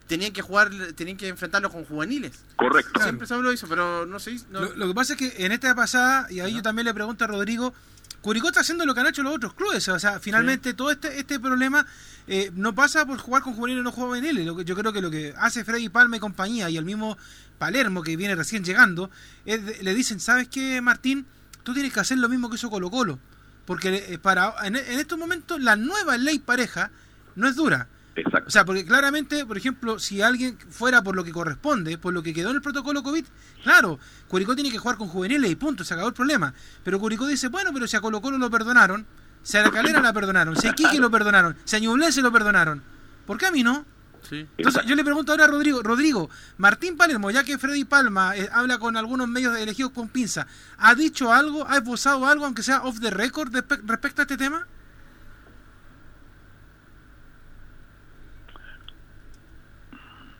tenían 0.06 0.32
que 0.32 0.42
jugar, 0.42 0.70
tenían 0.94 1.16
que 1.16 1.28
enfrentarlo 1.28 1.70
con 1.70 1.84
juveniles. 1.84 2.44
Correcto. 2.56 3.00
Siempre 3.00 3.26
se 3.26 3.34
habló 3.34 3.50
de 3.50 3.56
eso, 3.56 3.66
pero 3.68 4.06
no 4.06 4.18
sé. 4.18 4.36
Lo, 4.50 4.86
que 4.88 4.94
pasa 4.94 5.14
es 5.14 5.18
que 5.18 5.44
en 5.44 5.52
esta 5.52 5.74
pasada, 5.74 6.26
y 6.30 6.40
ahí 6.40 6.54
yo 6.54 6.62
también 6.62 6.86
le 6.86 6.94
pregunto 6.94 7.24
a 7.24 7.26
Rodrigo, 7.26 7.74
Curicó 8.22 8.48
está 8.48 8.60
haciendo 8.60 8.86
lo 8.86 8.94
que 8.94 9.00
han 9.00 9.08
hecho 9.08 9.22
los 9.24 9.34
otros 9.34 9.52
clubes. 9.52 9.86
O 9.88 9.98
sea, 9.98 10.20
finalmente 10.20 10.74
todo 10.74 10.92
este 10.92 11.18
este 11.18 11.40
problema 11.40 11.84
eh, 12.28 12.52
no 12.54 12.72
pasa 12.74 13.04
por 13.04 13.18
jugar 13.18 13.42
con 13.42 13.54
juveniles 13.54 13.80
o 13.80 13.84
no 13.84 13.92
juveniles. 13.92 14.46
Lo 14.46 14.56
que, 14.56 14.64
yo 14.64 14.76
creo 14.76 14.92
que 14.92 15.02
lo 15.02 15.10
que 15.10 15.34
hace 15.36 15.64
Freddy 15.64 15.88
Palma 15.88 16.16
y 16.16 16.20
compañía 16.20 16.70
y 16.70 16.76
el 16.76 16.84
mismo 16.84 17.18
Palermo, 17.58 18.02
que 18.02 18.16
viene 18.16 18.36
recién 18.36 18.64
llegando, 18.64 19.10
le 19.44 19.94
dicen, 19.94 20.20
¿sabes 20.20 20.48
qué, 20.48 20.80
Martín? 20.80 21.26
Tú 21.64 21.74
tienes 21.74 21.92
que 21.92 22.00
hacer 22.00 22.18
lo 22.18 22.28
mismo 22.28 22.48
que 22.48 22.56
hizo 22.56 22.70
Colo 22.70 22.90
Colo. 22.90 23.18
Porque 23.66 24.06
eh, 24.08 24.18
para 24.18 24.54
en, 24.64 24.76
estos 24.76 25.18
momentos 25.18 25.60
la 25.60 25.76
nueva 25.76 26.16
ley 26.16 26.38
pareja 26.38 26.90
no 27.34 27.48
es 27.48 27.56
dura. 27.56 27.88
Exacto. 28.14 28.48
O 28.48 28.50
sea, 28.50 28.64
porque 28.64 28.84
claramente, 28.84 29.46
por 29.46 29.56
ejemplo, 29.56 29.98
si 29.98 30.20
alguien 30.20 30.58
fuera 30.70 31.02
por 31.02 31.16
lo 31.16 31.24
que 31.24 31.32
corresponde, 31.32 31.96
por 31.96 32.12
lo 32.12 32.22
que 32.22 32.34
quedó 32.34 32.50
en 32.50 32.56
el 32.56 32.62
protocolo 32.62 33.02
COVID, 33.02 33.24
claro, 33.62 33.98
Curicó 34.28 34.54
tiene 34.54 34.70
que 34.70 34.78
jugar 34.78 34.98
con 34.98 35.08
juveniles 35.08 35.50
y 35.50 35.56
punto, 35.56 35.84
se 35.84 35.94
acabó 35.94 36.08
el 36.08 36.14
problema. 36.14 36.52
Pero 36.84 37.00
Curicó 37.00 37.26
dice, 37.26 37.48
bueno, 37.48 37.70
pero 37.72 37.86
si 37.86 37.96
a 37.96 38.00
Colo 38.00 38.20
Colo 38.20 38.36
lo 38.36 38.50
perdonaron, 38.50 39.06
si 39.42 39.56
a 39.56 39.62
la 39.62 39.70
Calera 39.70 40.00
la 40.00 40.12
perdonaron, 40.12 40.56
si 40.56 40.68
a 40.68 40.74
Quique 40.74 40.98
lo 40.98 41.10
perdonaron, 41.10 41.56
si 41.64 41.76
a 41.76 41.78
Ñublense 41.78 42.20
lo 42.20 42.30
perdonaron, 42.30 42.82
¿por 43.26 43.38
qué 43.38 43.46
a 43.46 43.50
mí 43.50 43.62
no? 43.62 43.84
Entonces 44.30 44.84
yo 44.86 44.94
le 44.94 45.04
pregunto 45.04 45.32
ahora 45.32 45.44
a 45.44 45.48
Rodrigo, 45.48 45.82
Rodrigo, 45.82 46.30
Martín 46.56 46.96
Palermo, 46.96 47.30
ya 47.30 47.42
que 47.42 47.58
Freddy 47.58 47.84
Palma 47.84 48.36
eh, 48.36 48.48
habla 48.52 48.78
con 48.78 48.96
algunos 48.96 49.28
medios 49.28 49.56
elegidos 49.58 49.92
con 49.92 50.08
pinza, 50.08 50.46
¿ha 50.78 50.94
dicho 50.94 51.32
algo, 51.32 51.68
ha 51.68 51.78
esbozado 51.78 52.26
algo, 52.26 52.44
aunque 52.44 52.62
sea 52.62 52.82
off 52.82 53.00
the 53.00 53.10
record, 53.10 53.52
respecto 53.52 54.22
a 54.22 54.24
este 54.24 54.36
tema? 54.36 54.66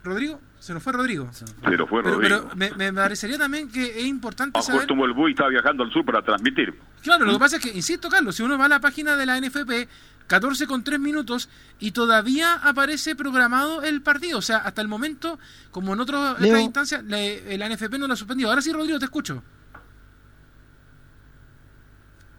Rodrigo, 0.05 0.41
se 0.59 0.75
nos 0.75 0.83
fue 0.83 0.93
Rodrigo. 0.93 1.33
Se 1.33 1.45
nos 1.45 1.89
fue 1.89 2.03
Rodrigo. 2.03 2.49
Pero, 2.55 2.77
me, 2.77 2.93
parecería 2.93 3.39
también 3.39 3.71
que 3.71 4.01
es 4.01 4.07
importante 4.07 4.59
a 4.59 4.63
saber... 4.63 4.87
el 4.91 5.13
bui 5.13 5.31
estaba 5.31 5.51
viajando 5.51 5.85
al 5.85 5.93
sur 5.93 6.05
para 6.05 6.23
transmitir. 6.23 6.79
Claro, 7.03 7.25
lo 7.25 7.33
que 7.35 7.39
pasa 7.39 7.57
es 7.57 7.63
que, 7.63 7.71
insisto, 7.71 8.09
Carlos, 8.09 8.37
si 8.37 8.43
uno 8.43 8.59
va 8.59 8.67
a 8.67 8.69
la 8.69 8.81
página 8.81 9.17
de 9.17 9.27
la 9.27 9.41
NFP, 9.41 9.89
14 10.27 10.67
con 10.67 10.83
3 10.83 10.99
minutos 10.99 11.49
y 11.79 11.93
todavía 11.93 12.55
aparece 12.55 13.15
programado 13.15 13.83
el 13.83 14.03
partido. 14.03 14.39
O 14.39 14.43
sea, 14.43 14.59
hasta 14.59 14.83
el 14.83 14.89
momento, 14.89 15.39
como 15.71 15.93
en 15.95 16.01
otras 16.01 16.41
instancias, 16.41 17.05
la 17.05 17.69
NFP 17.69 17.99
no 17.99 18.07
lo 18.07 18.15
ha 18.15 18.17
suspendido. 18.17 18.49
Ahora 18.49 18.63
sí, 18.63 18.73
Rodrigo, 18.73 18.99
te 18.99 19.05
escucho. 19.05 19.43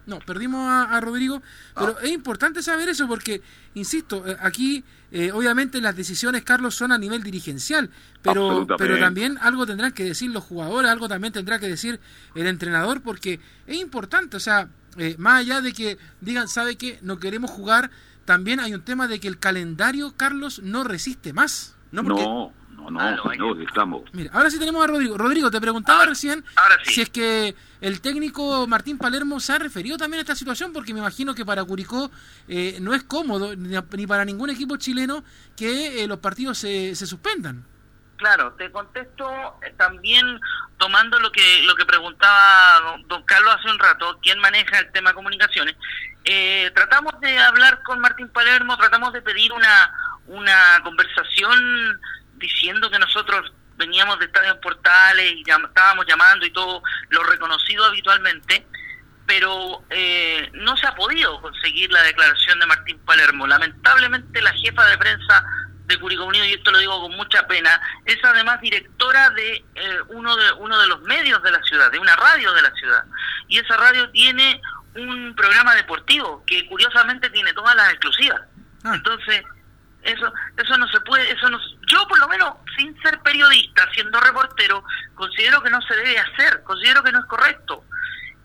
No, 0.06 0.18
perdimos 0.18 0.68
a, 0.70 1.00
Rodrigo, 1.00 1.40
pero 1.74 1.96
ah. 1.98 2.02
es 2.02 2.10
importante 2.10 2.62
saber 2.62 2.88
eso 2.90 3.08
porque, 3.08 3.40
insisto, 3.72 4.26
eh, 4.26 4.36
aquí 4.40 4.84
eh, 5.16 5.30
obviamente 5.30 5.80
las 5.80 5.94
decisiones, 5.94 6.42
Carlos, 6.42 6.74
son 6.74 6.90
a 6.90 6.98
nivel 6.98 7.22
dirigencial, 7.22 7.88
pero, 8.20 8.66
pero 8.76 8.98
también 8.98 9.38
algo 9.40 9.64
tendrán 9.64 9.92
que 9.92 10.02
decir 10.02 10.32
los 10.32 10.42
jugadores, 10.42 10.90
algo 10.90 11.06
también 11.06 11.32
tendrá 11.32 11.60
que 11.60 11.68
decir 11.68 12.00
el 12.34 12.48
entrenador, 12.48 13.00
porque 13.00 13.38
es 13.68 13.76
importante, 13.78 14.36
o 14.36 14.40
sea, 14.40 14.68
eh, 14.96 15.14
más 15.16 15.42
allá 15.42 15.60
de 15.60 15.72
que 15.72 15.98
digan, 16.20 16.48
¿sabe 16.48 16.74
que 16.74 16.98
No 17.00 17.20
queremos 17.20 17.52
jugar, 17.52 17.92
también 18.24 18.58
hay 18.58 18.74
un 18.74 18.82
tema 18.82 19.06
de 19.06 19.20
que 19.20 19.28
el 19.28 19.38
calendario, 19.38 20.14
Carlos, 20.16 20.60
no 20.64 20.82
resiste 20.82 21.32
más. 21.32 21.76
No, 21.92 22.02
no, 22.02 22.52
no, 22.90 23.34
no, 23.36 23.62
estamos. 23.62 24.02
Mira, 24.12 24.30
ahora 24.32 24.50
sí 24.50 24.58
tenemos 24.58 24.82
a 24.84 24.86
Rodrigo. 24.86 25.16
Rodrigo, 25.16 25.50
te 25.50 25.60
preguntaba 25.60 26.06
recién 26.06 26.44
si 26.84 27.02
es 27.02 27.10
que 27.10 27.54
el 27.80 28.00
técnico 28.00 28.66
Martín 28.66 28.98
Palermo 28.98 29.40
se 29.40 29.52
ha 29.52 29.58
referido 29.58 29.96
también 29.96 30.18
a 30.18 30.22
esta 30.22 30.34
situación, 30.34 30.72
porque 30.72 30.92
me 30.92 31.00
imagino 31.00 31.34
que 31.34 31.44
para 31.44 31.64
Curicó 31.64 32.10
eh, 32.48 32.78
no 32.80 32.94
es 32.94 33.04
cómodo, 33.04 33.54
ni, 33.56 34.06
para 34.06 34.24
ningún 34.24 34.50
equipo 34.50 34.76
chileno, 34.76 35.24
que 35.56 36.02
eh, 36.02 36.06
los 36.06 36.18
partidos 36.18 36.58
se, 36.58 36.94
se 36.94 37.06
suspendan. 37.06 37.64
Claro, 38.16 38.52
te 38.52 38.70
contesto 38.70 39.28
eh, 39.62 39.74
también 39.76 40.40
tomando 40.78 41.18
lo 41.18 41.32
que 41.32 41.62
lo 41.64 41.74
que 41.74 41.84
preguntaba 41.84 42.98
don 43.06 43.22
Carlos 43.24 43.56
hace 43.58 43.68
un 43.68 43.78
rato, 43.78 44.18
quién 44.22 44.38
maneja 44.38 44.78
el 44.78 44.92
tema 44.92 45.10
de 45.10 45.14
comunicaciones. 45.14 45.76
Eh, 46.24 46.70
tratamos 46.74 47.18
de 47.20 47.38
hablar 47.38 47.82
con 47.82 47.98
Martín 47.98 48.28
Palermo, 48.28 48.76
tratamos 48.76 49.12
de 49.12 49.22
pedir 49.22 49.52
una 49.52 49.92
una 50.26 50.80
conversación 50.82 52.00
diciendo 52.38 52.90
que 52.90 52.98
nosotros 52.98 53.52
veníamos 53.76 54.18
de 54.18 54.26
Estadio 54.26 54.60
Portales 54.60 55.32
y 55.32 55.40
estábamos 55.40 56.06
llamando 56.06 56.46
y 56.46 56.50
todo 56.50 56.82
lo 57.10 57.24
reconocido 57.24 57.84
habitualmente, 57.84 58.66
pero 59.26 59.84
eh, 59.90 60.50
no 60.54 60.76
se 60.76 60.86
ha 60.86 60.94
podido 60.94 61.40
conseguir 61.40 61.90
la 61.92 62.02
declaración 62.02 62.58
de 62.60 62.66
Martín 62.66 62.98
Palermo. 63.04 63.46
Lamentablemente 63.46 64.42
la 64.42 64.52
jefa 64.52 64.84
de 64.86 64.98
prensa 64.98 65.44
de 65.86 65.98
Curicó 65.98 66.24
Unido, 66.24 66.44
y 66.44 66.54
esto 66.54 66.70
lo 66.70 66.78
digo 66.78 67.00
con 67.00 67.16
mucha 67.16 67.46
pena, 67.46 67.80
es 68.04 68.18
además 68.24 68.60
directora 68.60 69.30
de 69.30 69.64
eh, 69.74 69.98
uno 70.08 70.34
de 70.36 70.52
uno 70.52 70.80
de 70.80 70.86
los 70.88 71.02
medios 71.02 71.42
de 71.42 71.50
la 71.50 71.62
ciudad, 71.62 71.90
de 71.90 71.98
una 71.98 72.16
radio 72.16 72.52
de 72.54 72.62
la 72.62 72.70
ciudad. 72.72 73.04
Y 73.48 73.58
esa 73.58 73.76
radio 73.76 74.08
tiene 74.10 74.60
un 74.94 75.34
programa 75.34 75.74
deportivo 75.74 76.42
que 76.46 76.66
curiosamente 76.66 77.28
tiene 77.30 77.52
todas 77.52 77.74
las 77.76 77.90
exclusivas. 77.90 78.40
Ah. 78.84 78.94
Entonces, 78.94 79.42
eso 80.04 80.32
eso 80.56 80.76
no 80.78 80.86
se 80.88 81.00
puede, 81.00 81.30
eso 81.30 81.48
no 81.48 81.58
yo 81.86 82.06
por 82.08 82.18
lo 82.18 82.28
menos 82.28 82.54
sin 82.76 83.00
ser 83.02 83.18
periodista, 83.20 83.88
siendo 83.92 84.20
reportero, 84.20 84.84
considero 85.14 85.62
que 85.62 85.70
no 85.70 85.80
se 85.82 85.96
debe 85.96 86.18
hacer, 86.18 86.62
considero 86.62 87.02
que 87.02 87.12
no 87.12 87.20
es 87.20 87.26
correcto. 87.26 87.84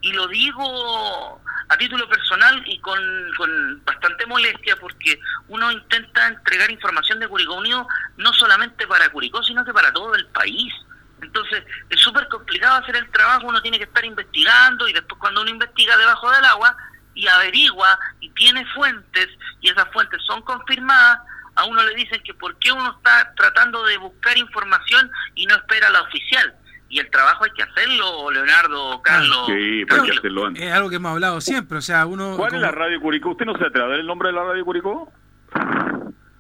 Y 0.02 0.14
lo 0.14 0.28
digo 0.28 1.42
a 1.68 1.78
título 1.78 2.08
personal 2.08 2.64
y 2.66 2.80
con, 2.80 3.00
con 3.38 3.84
bastante 3.84 4.26
molestia 4.26 4.76
porque 4.78 5.20
uno 5.50 5.72
intenta 5.72 6.28
entregar 6.28 6.72
información 6.72 7.20
de 7.20 7.28
Curicó 7.28 7.56
Unido 7.56 7.88
no 8.18 8.34
solamente 8.34 8.88
para 8.88 9.10
Curicó, 9.10 9.44
sino 9.44 9.64
que 9.66 9.74
para 9.74 9.92
todo 9.92 10.16
el 10.16 10.26
país. 10.28 10.74
Entonces 11.22 11.64
es 11.90 12.00
súper 12.00 12.28
complicado 12.30 12.82
hacer 12.82 12.96
el 12.96 13.12
trabajo, 13.12 13.48
uno 13.48 13.62
tiene 13.62 13.78
que 13.78 13.84
estar 13.84 14.06
investigando 14.06 14.88
y 14.88 14.94
después 14.94 15.20
cuando 15.20 15.42
uno 15.42 15.50
investiga 15.50 15.98
debajo 15.98 16.32
del 16.32 16.46
agua 16.46 16.76
y 17.14 17.28
averigua 17.28 18.00
y 18.22 18.30
tiene 18.32 18.66
fuentes 18.68 19.28
y 19.62 19.70
esas 19.70 19.88
fuentes 19.92 20.22
son 20.26 20.42
confirmadas, 20.44 21.20
a 21.60 21.66
uno 21.66 21.84
le 21.84 21.96
dicen 21.96 22.22
que 22.24 22.34
por 22.34 22.58
qué 22.58 22.72
uno 22.72 22.96
está 22.98 23.34
tratando 23.36 23.84
de 23.86 23.98
buscar 23.98 24.38
información 24.38 25.12
y 25.36 25.46
no 25.46 25.56
espera 25.56 25.90
la 25.90 26.02
oficial. 26.02 26.56
Y 26.90 27.00
el 27.00 27.10
trabajo 27.12 27.44
hay 27.44 27.52
que 27.52 27.62
hacerlo, 27.64 28.32
Leonardo, 28.32 29.02
Carlos. 29.04 29.46
Sí, 29.46 29.86
hay 29.88 30.02
que 30.10 30.18
hacerlo 30.18 30.48
antes. 30.48 30.64
Es 30.64 30.72
algo 30.74 30.90
que 30.90 30.96
hemos 30.96 31.12
hablado 31.12 31.40
siempre, 31.40 31.78
o 31.78 31.82
sea, 31.82 32.06
uno... 32.08 32.36
¿Cuál 32.36 32.56
es 32.56 32.62
la 32.62 32.72
radio 32.72 33.00
Curicó? 33.00 33.30
¿Usted 33.32 33.46
no 33.46 33.56
se 33.58 33.66
atreve 33.66 33.86
a 33.86 33.90
dar 33.90 34.00
el 34.00 34.08
nombre 34.08 34.30
de 34.30 34.34
la 34.34 34.44
radio 34.44 34.66
Curicó? 34.66 35.12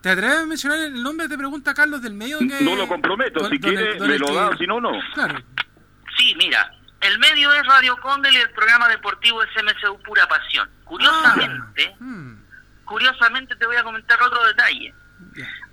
¿Te 0.02 0.10
atreves 0.10 0.38
a 0.38 0.46
mencionar 0.46 0.80
el 0.80 1.04
nombre? 1.04 1.28
Te 1.28 1.38
pregunta 1.38 1.74
Carlos 1.74 2.02
del 2.02 2.14
medio. 2.14 2.40
Que... 2.40 2.62
No 2.62 2.76
lo 2.76 2.88
comprometo, 2.88 3.48
si 3.50 3.60
quiere 3.60 4.00
me 4.00 4.18
lo 4.18 4.34
da, 4.34 4.56
si 4.58 4.66
no, 4.66 4.80
no. 4.80 4.92
Claro. 5.14 5.40
Sí, 6.18 6.34
mira, 6.38 6.72
el 7.02 7.20
medio 7.20 7.52
es 7.54 7.66
Radio 7.68 7.98
Condel 7.98 8.34
y 8.34 8.38
el 8.38 8.50
programa 8.52 8.88
deportivo 8.88 9.44
es 9.44 9.50
MSU 9.62 10.00
Pura 10.04 10.28
Pasión. 10.28 10.70
Curiosamente, 10.86 11.92
Ah, 11.94 11.98
hmm, 12.00 12.46
curiosamente 12.86 13.56
te 13.56 13.66
voy 13.66 13.76
a 13.76 13.84
comentar 13.84 14.22
otro 14.22 14.44
detalle. 14.48 14.94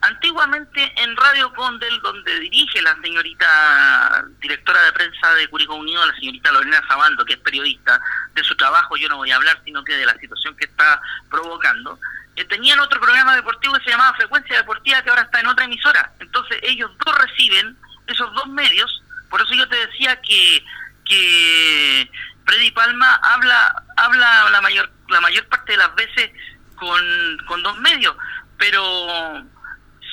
Antiguamente 0.00 0.92
en 1.02 1.16
Radio 1.16 1.52
Condel, 1.54 2.00
donde 2.00 2.40
dirige 2.40 2.80
la 2.82 2.94
señorita 3.02 4.24
directora 4.40 4.82
de 4.82 4.92
prensa 4.92 5.34
de 5.34 5.48
Curicó 5.48 5.74
Unido, 5.74 6.04
la 6.06 6.14
señorita 6.14 6.52
Lorena 6.52 6.82
Sabando, 6.86 7.24
que 7.24 7.34
es 7.34 7.38
periodista, 7.40 8.00
de 8.34 8.44
su 8.44 8.54
trabajo 8.56 8.96
yo 8.96 9.08
no 9.08 9.16
voy 9.16 9.30
a 9.30 9.36
hablar, 9.36 9.60
sino 9.64 9.82
que 9.82 9.96
de 9.96 10.06
la 10.06 10.16
situación 10.18 10.56
que 10.56 10.66
está 10.66 11.00
provocando, 11.30 11.98
eh, 12.36 12.44
tenían 12.44 12.78
otro 12.80 13.00
programa 13.00 13.34
deportivo 13.34 13.74
que 13.74 13.84
se 13.84 13.90
llamaba 13.90 14.16
Frecuencia 14.16 14.58
Deportiva, 14.58 15.02
que 15.02 15.10
ahora 15.10 15.22
está 15.22 15.40
en 15.40 15.46
otra 15.46 15.64
emisora. 15.64 16.12
Entonces 16.20 16.58
ellos 16.62 16.90
dos 17.04 17.18
reciben 17.18 17.76
esos 18.06 18.32
dos 18.34 18.46
medios, 18.48 19.02
por 19.30 19.40
eso 19.40 19.54
yo 19.54 19.66
te 19.68 19.86
decía 19.86 20.20
que, 20.20 20.64
que 21.04 22.10
Freddy 22.44 22.70
Palma 22.70 23.14
habla, 23.22 23.82
habla 23.96 24.50
la 24.50 24.60
mayor, 24.60 24.90
la 25.08 25.20
mayor 25.20 25.46
parte 25.46 25.72
de 25.72 25.78
las 25.78 25.94
veces 25.94 26.30
con, 26.76 27.02
con 27.46 27.62
dos 27.62 27.78
medios, 27.80 28.14
pero 28.58 29.44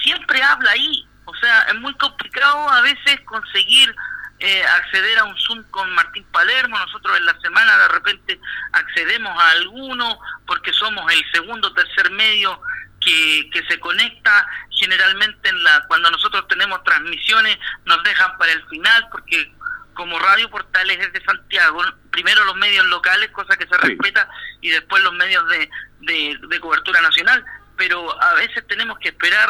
siempre 0.03 0.41
habla 0.41 0.71
ahí. 0.71 1.07
O 1.25 1.35
sea, 1.35 1.61
es 1.63 1.75
muy 1.75 1.93
complicado 1.95 2.69
a 2.69 2.81
veces 2.81 3.19
conseguir 3.25 3.95
eh, 4.39 4.63
acceder 4.65 5.19
a 5.19 5.23
un 5.23 5.37
Zoom 5.37 5.63
con 5.71 5.89
Martín 5.93 6.25
Palermo. 6.31 6.77
Nosotros 6.77 7.17
en 7.17 7.25
la 7.25 7.39
semana 7.39 7.77
de 7.77 7.87
repente 7.89 8.39
accedemos 8.73 9.41
a 9.41 9.51
alguno 9.51 10.19
porque 10.45 10.73
somos 10.73 11.11
el 11.11 11.23
segundo 11.31 11.69
o 11.69 11.73
tercer 11.73 12.11
medio 12.11 12.61
que, 12.99 13.49
que 13.51 13.63
se 13.67 13.79
conecta. 13.79 14.47
Generalmente 14.71 15.49
en 15.49 15.63
la 15.63 15.85
cuando 15.87 16.11
nosotros 16.11 16.47
tenemos 16.47 16.83
transmisiones 16.83 17.57
nos 17.85 18.03
dejan 18.03 18.37
para 18.37 18.51
el 18.51 18.67
final 18.67 19.07
porque 19.11 19.53
como 19.93 20.19
Radio 20.19 20.49
Portales 20.49 20.99
es 20.99 21.13
de 21.13 21.23
Santiago, 21.23 21.81
primero 22.11 22.43
los 22.45 22.55
medios 22.55 22.85
locales, 22.87 23.29
cosa 23.31 23.55
que 23.55 23.67
se 23.67 23.77
respeta, 23.77 24.27
y 24.61 24.69
después 24.69 25.03
los 25.03 25.13
medios 25.13 25.47
de, 25.49 25.69
de, 26.01 26.39
de 26.47 26.59
cobertura 26.59 26.99
nacional. 27.01 27.45
Pero 27.83 28.21
a 28.21 28.33
veces 28.35 28.63
tenemos 28.65 28.97
que 28.99 29.09
esperar 29.09 29.49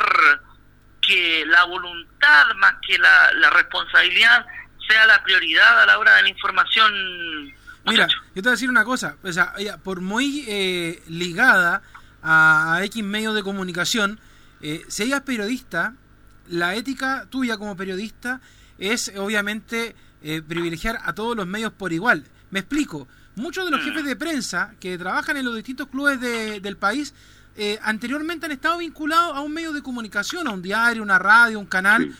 que 1.01 1.45
la 1.45 1.65
voluntad 1.65 2.45
más 2.57 2.73
que 2.87 2.97
la, 2.97 3.31
la 3.33 3.51
responsabilidad 3.51 4.43
sea 4.87 5.05
la 5.05 5.23
prioridad 5.23 5.81
a 5.83 5.85
la 5.85 5.99
hora 5.99 6.15
de 6.15 6.23
la 6.23 6.29
información. 6.29 6.91
Mira, 7.85 8.07
yo 8.07 8.15
te 8.33 8.41
voy 8.41 8.47
a 8.47 8.51
decir 8.51 8.69
una 8.71 8.83
cosa, 8.85 9.17
o 9.21 9.31
sea, 9.31 9.53
ella, 9.57 9.77
por 9.77 10.01
muy 10.01 10.45
eh, 10.47 11.03
ligada 11.07 11.83
a, 12.23 12.75
a 12.75 12.83
X 12.85 13.03
medios 13.03 13.35
de 13.35 13.43
comunicación, 13.43 14.19
eh, 14.61 14.81
si 14.87 15.03
ella 15.03 15.17
es 15.17 15.21
periodista, 15.23 15.93
la 16.47 16.73
ética 16.73 17.27
tuya 17.29 17.57
como 17.57 17.77
periodista 17.77 18.41
es 18.79 19.11
obviamente 19.15 19.95
eh, 20.23 20.41
privilegiar 20.41 20.97
a 21.03 21.13
todos 21.13 21.35
los 21.37 21.45
medios 21.45 21.71
por 21.73 21.93
igual. 21.93 22.23
Me 22.49 22.59
explico, 22.61 23.07
muchos 23.35 23.65
de 23.65 23.71
los 23.71 23.81
jefes 23.83 24.05
de 24.05 24.15
prensa 24.15 24.73
que 24.79 24.97
trabajan 24.97 25.37
en 25.37 25.45
los 25.45 25.55
distintos 25.55 25.87
clubes 25.89 26.19
de- 26.19 26.59
del 26.61 26.77
país 26.77 27.13
eh, 27.55 27.79
anteriormente 27.81 28.45
han 28.45 28.51
estado 28.51 28.79
vinculados 28.79 29.35
a 29.37 29.41
un 29.41 29.53
medio 29.53 29.73
de 29.73 29.81
comunicación, 29.81 30.47
a 30.47 30.51
un 30.51 30.61
diario, 30.61 31.03
una 31.03 31.19
radio, 31.19 31.59
un 31.59 31.65
canal, 31.65 32.15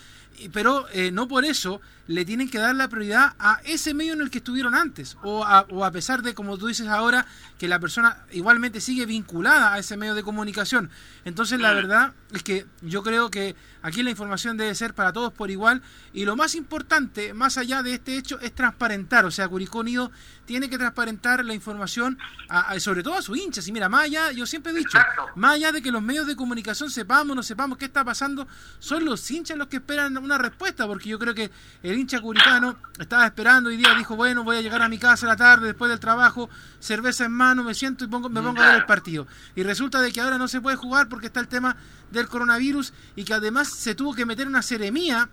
pero 0.52 0.86
eh, 0.92 1.10
no 1.10 1.26
por 1.28 1.44
eso 1.44 1.80
le 2.06 2.24
tienen 2.24 2.50
que 2.50 2.58
dar 2.58 2.74
la 2.74 2.88
prioridad 2.88 3.34
a 3.38 3.60
ese 3.64 3.94
medio 3.94 4.12
en 4.12 4.20
el 4.20 4.30
que 4.30 4.38
estuvieron 4.38 4.74
antes, 4.74 5.16
o 5.22 5.44
a, 5.44 5.62
o 5.70 5.84
a 5.84 5.90
pesar 5.90 6.22
de, 6.22 6.34
como 6.34 6.58
tú 6.58 6.66
dices 6.66 6.86
ahora, 6.88 7.26
que 7.58 7.66
la 7.68 7.78
persona 7.80 8.18
igualmente 8.32 8.80
sigue 8.80 9.06
vinculada 9.06 9.72
a 9.72 9.78
ese 9.78 9.96
medio 9.96 10.14
de 10.14 10.22
comunicación. 10.22 10.90
Entonces 11.24 11.58
la 11.60 11.72
verdad 11.72 12.12
es 12.32 12.42
que 12.42 12.66
yo 12.82 13.02
creo 13.02 13.30
que 13.30 13.56
aquí 13.80 14.02
la 14.02 14.10
información 14.10 14.56
debe 14.56 14.74
ser 14.74 14.92
para 14.94 15.12
todos 15.12 15.32
por 15.32 15.50
igual, 15.50 15.80
y 16.12 16.24
lo 16.26 16.36
más 16.36 16.54
importante, 16.54 17.32
más 17.32 17.56
allá 17.58 17.82
de 17.82 17.94
este 17.94 18.16
hecho, 18.18 18.38
es 18.40 18.54
transparentar, 18.54 19.24
o 19.24 19.30
sea, 19.30 19.48
Curicó 19.48 19.78
Unido 19.80 20.10
tiene 20.44 20.68
que 20.68 20.76
transparentar 20.76 21.42
la 21.44 21.54
información, 21.54 22.18
a- 22.50 22.72
a- 22.72 22.80
sobre 22.80 23.02
todo 23.02 23.14
a 23.14 23.22
sus 23.22 23.38
hinchas, 23.38 23.66
y 23.68 23.72
mira, 23.72 23.88
más 23.88 24.04
allá, 24.04 24.30
yo 24.32 24.44
siempre 24.46 24.72
he 24.72 24.76
dicho, 24.76 24.98
más 25.36 25.52
allá 25.54 25.72
de 25.72 25.80
que 25.80 25.90
los 25.90 26.02
medios 26.02 26.26
de 26.26 26.36
comunicación 26.36 26.90
sepamos, 26.90 27.34
no 27.34 27.42
sepamos 27.42 27.78
qué 27.78 27.86
está 27.86 28.04
pasando, 28.04 28.46
son 28.78 29.04
los 29.06 29.30
hinchas 29.30 29.56
los 29.56 29.68
que 29.68 29.76
esperan 29.76 30.16
una 30.18 30.36
respuesta, 30.36 30.86
porque 30.86 31.08
yo 31.08 31.18
creo 31.18 31.34
que 31.34 31.50
el 31.82 31.93
hincha 31.94 32.20
curicano 32.20 32.76
estaba 32.98 33.26
esperando 33.26 33.70
y 33.70 33.76
día 33.76 33.94
dijo, 33.96 34.16
bueno, 34.16 34.44
voy 34.44 34.56
a 34.56 34.60
llegar 34.60 34.82
a 34.82 34.88
mi 34.88 34.98
casa 34.98 35.26
a 35.26 35.30
la 35.30 35.36
tarde 35.36 35.68
después 35.68 35.90
del 35.90 36.00
trabajo, 36.00 36.48
cerveza 36.78 37.24
en 37.24 37.32
mano, 37.32 37.64
me 37.64 37.74
siento 37.74 38.04
y 38.04 38.08
pongo, 38.08 38.28
me 38.28 38.40
pongo 38.40 38.62
a 38.62 38.66
ver 38.68 38.76
el 38.76 38.86
partido. 38.86 39.26
Y 39.54 39.62
resulta 39.62 40.00
de 40.00 40.12
que 40.12 40.20
ahora 40.20 40.38
no 40.38 40.48
se 40.48 40.60
puede 40.60 40.76
jugar 40.76 41.08
porque 41.08 41.26
está 41.26 41.40
el 41.40 41.48
tema 41.48 41.76
del 42.10 42.28
coronavirus 42.28 42.92
y 43.16 43.24
que 43.24 43.34
además 43.34 43.68
se 43.68 43.94
tuvo 43.94 44.14
que 44.14 44.26
meter 44.26 44.46
una 44.46 44.62
seremía 44.62 45.28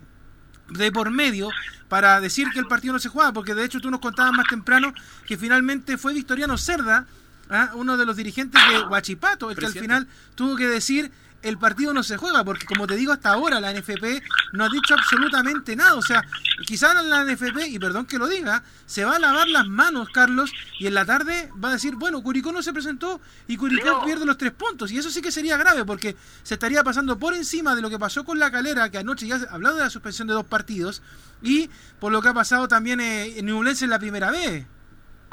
de 0.69 0.91
por 0.91 1.11
medio 1.11 1.49
para 1.89 2.19
decir 2.21 2.49
que 2.51 2.59
el 2.59 2.67
partido 2.67 2.93
no 2.93 2.99
se 2.99 3.09
juega, 3.09 3.33
porque 3.33 3.53
de 3.53 3.65
hecho 3.65 3.79
tú 3.79 3.91
nos 3.91 3.99
contabas 3.99 4.33
más 4.33 4.47
temprano 4.47 4.93
que 5.25 5.37
finalmente 5.37 5.97
fue 5.97 6.13
Victoriano 6.13 6.57
Cerda, 6.57 7.05
¿ah? 7.49 7.71
uno 7.75 7.97
de 7.97 8.05
los 8.05 8.15
dirigentes 8.15 8.61
de 8.69 8.83
Huachipato, 8.83 9.51
el 9.51 9.57
que 9.57 9.65
al 9.65 9.73
final 9.73 10.07
tuvo 10.35 10.55
que 10.55 10.67
decir 10.67 11.11
el 11.41 11.57
partido 11.57 11.93
no 11.93 12.03
se 12.03 12.17
juega, 12.17 12.43
porque 12.43 12.65
como 12.65 12.87
te 12.87 12.95
digo 12.95 13.11
hasta 13.11 13.31
ahora 13.31 13.59
la 13.59 13.73
NFP 13.73 14.21
no 14.53 14.65
ha 14.65 14.69
dicho 14.69 14.93
absolutamente 14.93 15.75
nada, 15.75 15.95
o 15.95 16.01
sea, 16.01 16.23
quizás 16.65 17.03
la 17.05 17.23
NFP, 17.23 17.67
y 17.67 17.79
perdón 17.79 18.05
que 18.05 18.17
lo 18.17 18.27
diga, 18.27 18.63
se 18.85 19.05
va 19.05 19.15
a 19.15 19.19
lavar 19.19 19.47
las 19.47 19.67
manos, 19.67 20.09
Carlos, 20.13 20.51
y 20.79 20.87
en 20.87 20.93
la 20.93 21.05
tarde 21.05 21.49
va 21.63 21.69
a 21.69 21.73
decir, 21.73 21.95
bueno, 21.95 22.21
Curicó 22.21 22.51
no 22.51 22.61
se 22.61 22.73
presentó 22.73 23.21
y 23.47 23.57
Curicó 23.57 24.03
pierde 24.05 24.25
los 24.25 24.37
tres 24.37 24.51
puntos, 24.51 24.91
y 24.91 24.97
eso 24.97 25.09
sí 25.09 25.21
que 25.21 25.31
sería 25.31 25.57
grave, 25.57 25.85
porque 25.85 26.15
se 26.43 26.55
estaría 26.55 26.83
pasando 26.83 27.17
por 27.17 27.33
encima 27.33 27.75
de 27.75 27.81
lo 27.81 27.89
que 27.89 27.99
pasó 27.99 28.23
con 28.23 28.39
la 28.39 28.51
calera, 28.51 28.89
que 28.89 28.97
anoche 28.97 29.27
ya 29.27 29.39
hablado 29.49 29.77
de 29.77 29.83
la 29.83 29.89
suspensión 29.89 30.27
de 30.27 30.33
dos 30.33 30.45
partidos, 30.45 31.01
y 31.41 31.69
por 31.99 32.11
lo 32.11 32.21
que 32.21 32.29
ha 32.29 32.33
pasado 32.33 32.67
también 32.67 32.99
eh, 32.99 33.39
en 33.39 33.45
Ñublense 33.45 33.85
en 33.85 33.91
la 33.91 33.99
primera 33.99 34.31
vez. 34.31 34.65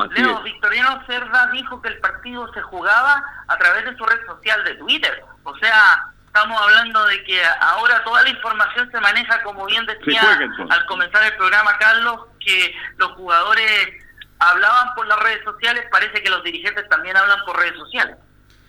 Leo, 0.07 0.43
Victoriano 0.43 1.03
Cerda 1.07 1.51
dijo 1.53 1.83
que 1.83 1.89
el 1.89 1.99
partido 1.99 2.53
se 2.53 2.63
jugaba 2.63 3.23
a 3.49 3.57
través 3.59 3.85
de 3.85 3.97
su 3.97 4.05
red 4.05 4.25
social 4.27 4.63
de 4.65 4.75
Twitter. 4.77 5.25
O 5.43 5.57
sea, 5.59 6.05
estamos 6.27 6.61
hablando 6.61 7.05
de 7.07 7.25
que 7.25 7.41
ahora 7.61 8.03
toda 8.05 8.23
la 8.23 8.31
información 8.31 8.91
se 8.93 9.01
maneja, 9.01 9.43
como 9.43 9.67
bien 9.67 9.85
decía 9.87 10.23
juega, 10.23 10.75
al 10.75 10.87
comenzar 10.87 11.25
el 11.25 11.37
programa 11.37 11.77
Carlos, 11.79 12.27
que 12.39 12.75
los 12.97 13.11
jugadores 13.13 13.89
hablaban 14.39 14.95
por 14.95 15.07
las 15.09 15.19
redes 15.21 15.43
sociales, 15.45 15.85
parece 15.91 16.23
que 16.23 16.31
los 16.31 16.45
dirigentes 16.45 16.89
también 16.89 17.17
hablan 17.17 17.39
por 17.45 17.59
redes 17.59 17.77
sociales. 17.77 18.17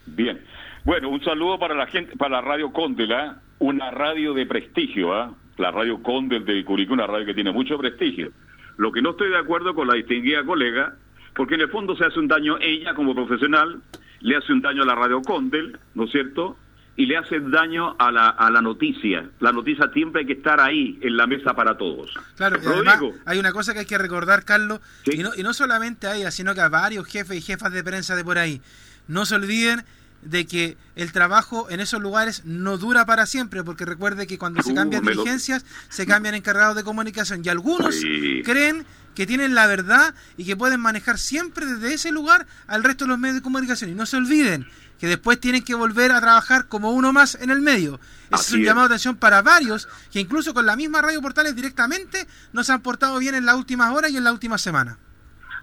Bien. 0.07 0.43
Bueno, 0.84 1.09
un 1.09 1.23
saludo 1.23 1.59
para 1.59 1.75
la 1.75 1.86
gente, 1.88 2.15
para 2.17 2.38
la 2.38 2.41
Radio 2.41 2.71
Condel, 2.73 3.11
¿ah? 3.13 3.36
una 3.59 3.91
radio 3.91 4.34
de 4.34 4.45
prestigio, 4.47 5.13
¿ah? 5.13 5.32
la 5.57 5.71
Radio 5.71 6.01
Condel 6.01 6.45
de 6.45 6.63
Curicó, 6.65 6.93
una 6.93 7.05
radio 7.05 7.27
que 7.27 7.34
tiene 7.34 7.51
mucho 7.51 7.77
prestigio. 7.77 8.32
Lo 8.77 8.91
que 8.91 9.01
no 9.01 9.11
estoy 9.11 9.30
de 9.30 9.38
acuerdo 9.38 9.75
con 9.75 9.88
la 9.88 9.95
distinguida 9.95 10.43
colega, 10.43 10.93
porque 11.39 11.55
en 11.55 11.61
el 11.61 11.69
fondo 11.69 11.95
se 11.95 12.03
hace 12.03 12.19
un 12.19 12.27
daño 12.27 12.57
ella 12.59 12.93
como 12.93 13.15
profesional, 13.15 13.81
le 14.19 14.35
hace 14.35 14.51
un 14.51 14.59
daño 14.59 14.83
a 14.83 14.85
la 14.85 14.93
Radio 14.93 15.21
Condel, 15.21 15.79
¿no 15.95 16.03
es 16.03 16.11
cierto? 16.11 16.57
Y 16.97 17.05
le 17.05 17.15
hace 17.15 17.39
daño 17.39 17.95
a 17.97 18.11
la, 18.11 18.27
a 18.27 18.51
la 18.51 18.61
noticia. 18.61 19.29
La 19.39 19.53
noticia 19.53 19.89
siempre 19.93 20.19
hay 20.19 20.27
que 20.27 20.33
estar 20.33 20.59
ahí, 20.59 20.99
en 20.99 21.15
la 21.15 21.27
mesa 21.27 21.53
para 21.53 21.77
todos. 21.77 22.13
Claro, 22.35 22.59
y 22.61 22.65
además 22.65 22.99
hay 23.25 23.39
una 23.39 23.53
cosa 23.53 23.71
que 23.71 23.79
hay 23.79 23.85
que 23.85 23.97
recordar, 23.97 24.43
Carlos, 24.43 24.81
y, 25.05 25.19
no, 25.19 25.29
y 25.33 25.43
no 25.43 25.53
solamente 25.53 26.07
a 26.07 26.17
ella, 26.17 26.29
sino 26.29 26.53
que 26.53 26.59
a 26.59 26.67
varios 26.67 27.07
jefes 27.07 27.37
y 27.37 27.41
jefas 27.41 27.71
de 27.71 27.85
prensa 27.85 28.17
de 28.17 28.25
por 28.25 28.37
ahí. 28.37 28.61
No 29.07 29.25
se 29.25 29.35
olviden 29.35 29.85
de 30.22 30.45
que 30.45 30.78
el 30.95 31.11
trabajo 31.11 31.67
en 31.70 31.80
esos 31.80 32.01
lugares 32.01 32.43
no 32.45 32.78
dura 32.78 33.05
para 33.05 33.26
siempre, 33.26 33.63
porque 33.63 33.86
recuerde 33.86 34.28
que 34.28 34.38
cuando 34.38 34.61
se 34.61 34.72
Uh, 34.74 34.76
cambian 34.76 35.03
lo- 35.05 35.11
dirigencias, 35.11 35.65
se 35.89 36.05
cambian 36.05 36.36
encargados 36.36 36.76
de 36.76 36.84
comunicación, 36.84 37.41
y 37.43 37.49
algunos 37.49 37.95
Sí. 37.95 38.41
creen 38.43 38.86
que 39.15 39.26
tienen 39.26 39.53
la 39.55 39.65
verdad 39.67 40.13
y 40.38 40.45
que 40.45 40.55
pueden 40.55 40.80
manejar 40.80 41.17
siempre 41.17 41.65
desde 41.65 41.93
ese 41.93 42.11
lugar 42.11 42.47
al 42.67 42.84
resto 42.84 43.05
de 43.05 43.09
los 43.09 43.20
medios 43.20 43.36
de 43.36 43.41
comunicación. 43.41 43.89
Y 43.89 43.93
no 43.93 44.05
se 44.05 44.15
olviden 44.17 44.67
que 44.97 45.07
después 45.07 45.39
tienen 45.39 45.63
que 45.63 45.76
volver 45.76 46.11
a 46.11 46.22
trabajar 46.22 46.67
como 46.67 46.91
uno 46.91 47.11
más 47.13 47.36
en 47.36 47.49
el 47.49 47.61
medio. 47.61 47.99
Ese 48.32 48.41
es 48.43 48.51
un 48.53 48.59
es. 48.61 48.65
llamado 48.65 48.88
de 48.88 48.93
atención 48.95 49.15
para 49.17 49.41
varios 49.41 49.88
que 50.11 50.20
incluso 50.20 50.53
con 50.53 50.65
la 50.65 50.76
misma 50.76 51.01
Radio 51.01 51.22
Portales 51.22 51.55
directamente 51.55 52.28
no 52.53 52.63
se 52.63 52.72
han 52.72 52.82
portado 52.82 53.17
bien 53.20 53.36
en 53.36 53.45
las 53.45 53.55
últimas 53.55 53.91
horas 53.93 54.11
y 54.11 54.17
en 54.17 54.24
la 54.26 54.32
última 54.32 54.57
semana. 54.57 54.97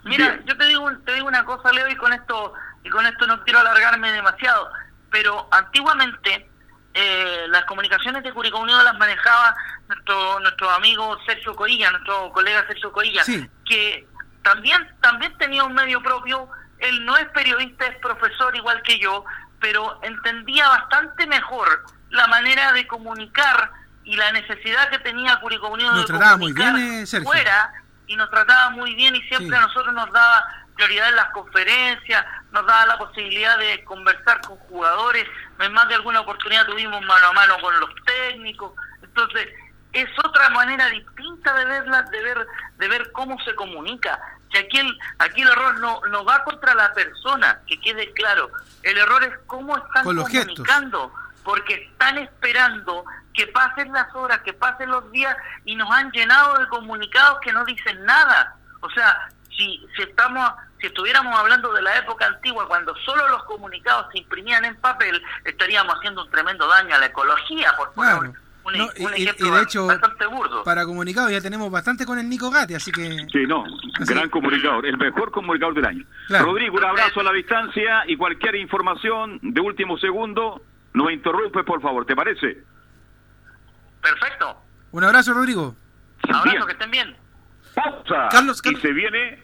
Mira, 0.05 0.41
yo 0.47 0.57
te 0.57 0.67
digo, 0.67 0.89
te 1.05 1.15
digo 1.15 1.27
una 1.27 1.45
cosa, 1.45 1.73
Leo, 1.73 1.89
y 1.91 1.97
con 1.97 2.13
esto 2.13 2.53
y 2.87 2.91
con 2.91 3.05
esto 3.07 3.27
no 3.27 3.43
quiero 3.45 3.59
alargarme 3.61 4.13
demasiado, 4.13 4.71
pero 5.11 5.49
antiguamente 5.51 6.49
eh, 6.95 7.47
las 7.49 7.65
comunicaciones 7.65 8.23
de 8.23 8.33
Curicó 8.33 8.59
Unido 8.61 8.83
las 8.83 8.97
manejaba 8.99 9.55
nuestro 9.89 10.41
nuestro 10.41 10.71
amigo 10.71 11.19
Sergio 11.27 11.55
Coilla, 11.55 11.91
nuestro 11.91 12.31
colega 12.33 12.65
Sergio 12.67 12.93
Coilla, 12.93 13.23
Sí. 13.25 13.49
que 13.67 14.07
también 14.43 14.89
también 15.01 15.37
tenía 15.39 15.65
un 15.65 15.75
medio 15.75 16.03
propio 16.03 16.49
él 16.79 17.05
no 17.07 17.17
es 17.17 17.27
periodista, 17.31 17.87
es 17.87 17.97
profesor 17.99 18.55
igual 18.55 18.83
que 18.83 18.99
yo, 18.99 19.25
pero 19.61 19.99
entendía 20.03 20.69
bastante 20.69 21.27
mejor 21.27 21.85
la 22.11 22.27
manera 22.27 22.73
de 22.73 22.87
comunicar 22.87 23.71
y 24.05 24.15
la 24.15 24.31
necesidad 24.33 24.89
que 24.91 24.99
tenía 25.01 25.41
Curicó 25.41 25.69
Unido 25.69 25.91
Nos 25.93 26.03
de 26.03 26.07
trataba 26.07 26.37
muy 26.37 26.53
comunicar 26.53 26.75
bien, 26.77 27.03
eh, 27.03 27.07
Sergio. 27.07 27.29
fuera 27.31 27.73
y 28.07 28.15
nos 28.17 28.31
trataba 28.31 28.71
muy 28.71 28.95
bien 28.95 29.17
y 29.17 29.23
siempre 29.23 29.57
a 29.57 29.61
nosotros 29.61 29.93
nos 29.95 30.13
daba 30.13 30.47
prioridad 30.77 31.09
en 31.09 31.17
las 31.17 31.31
conferencias, 31.33 32.25
nos 32.53 32.67
daba 32.67 32.87
la 32.87 32.99
posibilidad 32.99 33.59
de 33.59 33.83
conversar 33.85 34.41
con 34.43 34.57
jugadores, 34.59 35.27
en 35.59 35.73
más 35.73 35.89
de 35.89 35.95
alguna 35.97 36.21
oportunidad 36.21 36.67
tuvimos 36.67 37.01
mano 37.05 37.27
a 37.27 37.33
mano 37.33 37.57
con 37.61 37.79
los 37.81 37.91
técnicos, 38.05 38.73
entonces 39.03 39.49
es 39.93 40.09
otra 40.25 40.51
manera 40.51 40.87
distinta 40.87 41.55
de 41.55 41.65
verla, 41.65 42.03
de 42.03 42.23
ver, 42.23 42.47
de 42.77 42.89
ver 42.89 43.13
cómo 43.13 43.41
se 43.41 43.55
comunica. 43.55 44.21
Que 44.51 44.59
aquí 44.59 44.79
el, 44.79 44.99
aquí 45.19 45.41
el 45.41 45.49
error 45.49 45.81
no, 45.81 46.01
no 46.11 46.25
va 46.25 46.45
contra 46.45 46.75
la 46.75 46.93
persona, 46.93 47.61
que 47.67 47.81
quede 47.81 48.13
claro. 48.13 48.51
El 48.83 48.99
error 48.99 49.25
es 49.25 49.33
cómo 49.47 49.77
están 49.77 50.05
Con 50.05 50.17
los 50.17 50.29
gestos. 50.29 50.55
comunicando, 50.55 51.13
porque 51.43 51.75
están 51.75 52.19
esperando 52.19 53.05
que 53.33 53.47
pasen 53.49 53.93
las 53.93 54.15
horas, 54.15 54.41
que 54.41 54.53
pasen 54.53 54.91
los 54.91 55.11
días 55.13 55.37
y 55.65 55.75
nos 55.75 55.91
han 55.91 56.11
llenado 56.13 56.59
de 56.59 56.69
comunicados 56.69 57.41
que 57.41 57.53
no 57.53 57.65
dicen 57.65 58.05
nada. 58.05 58.55
O 58.81 58.91
sea, 58.91 59.29
si, 59.49 59.87
si 59.97 60.03
estamos 60.03 60.53
si 60.81 60.87
estuviéramos 60.89 61.39
hablando 61.39 61.73
de 61.73 61.83
la 61.83 61.97
época 61.99 62.27
antigua 62.27 62.67
cuando 62.69 62.95
solo 63.05 63.29
los 63.29 63.43
comunicados 63.45 64.07
se 64.13 64.19
imprimían 64.19 64.65
en 64.65 64.77
papel, 64.77 65.23
estaríamos 65.45 65.95
haciendo 65.97 66.25
un 66.25 66.31
tremendo 66.31 66.67
daño 66.69 66.95
a 66.95 66.99
la 66.99 67.07
ecología, 67.07 67.75
por 67.77 67.93
poner 67.93 68.13
Claro. 68.15 68.31
un, 68.31 68.73
un- 68.73 68.79
No, 68.79 68.85
un 68.87 69.15
y- 69.17 69.21
y, 69.21 69.23
ejemplo 69.25 69.47
y 69.47 69.51
de 69.53 69.63
hecho, 69.63 69.87
bastante 69.87 70.27
burdo. 70.27 70.65
para 70.65 70.85
comunicado 70.85 71.31
ya 71.31 71.41
tenemos 71.41 71.71
bastante 71.71 72.05
con 72.05 72.19
el 72.19 72.29
Nico 72.29 72.51
Gatti, 72.51 72.75
así 72.75 72.91
que... 72.93 73.27
Sí, 73.33 73.47
no, 73.47 73.65
gran 74.01 74.29
comunicador, 74.29 74.85
el 74.85 74.97
mejor 74.99 75.31
comunicador 75.31 75.75
del 75.75 75.87
año. 75.87 76.05
Claro. 76.27 76.47
Rodrigo, 76.47 76.77
un 76.77 76.85
abrazo 76.85 77.21
a 77.21 77.23
la 77.23 77.33
distancia 77.33 78.03
y 78.09 78.17
cualquier 78.17 78.57
información 78.57 79.39
de 79.43 79.61
último 79.61 79.97
segundo, 79.99 80.61
nos 80.95 81.13
interrumpe, 81.13 81.63
por 81.65 81.81
favor, 81.81 82.05
¿te 82.07 82.17
parece? 82.17 82.59
Perfecto. 84.03 84.57
Un 84.93 85.05
abrazo, 85.05 85.33
Rodrigo. 85.35 85.75
Abrazo, 86.33 86.67
que 86.67 86.73
estén 86.73 86.91
bien. 86.91 87.17
Pausa. 87.75 88.29
Carlos, 88.31 88.61
Y 88.65 88.75
se 88.77 88.93
viene 88.93 89.43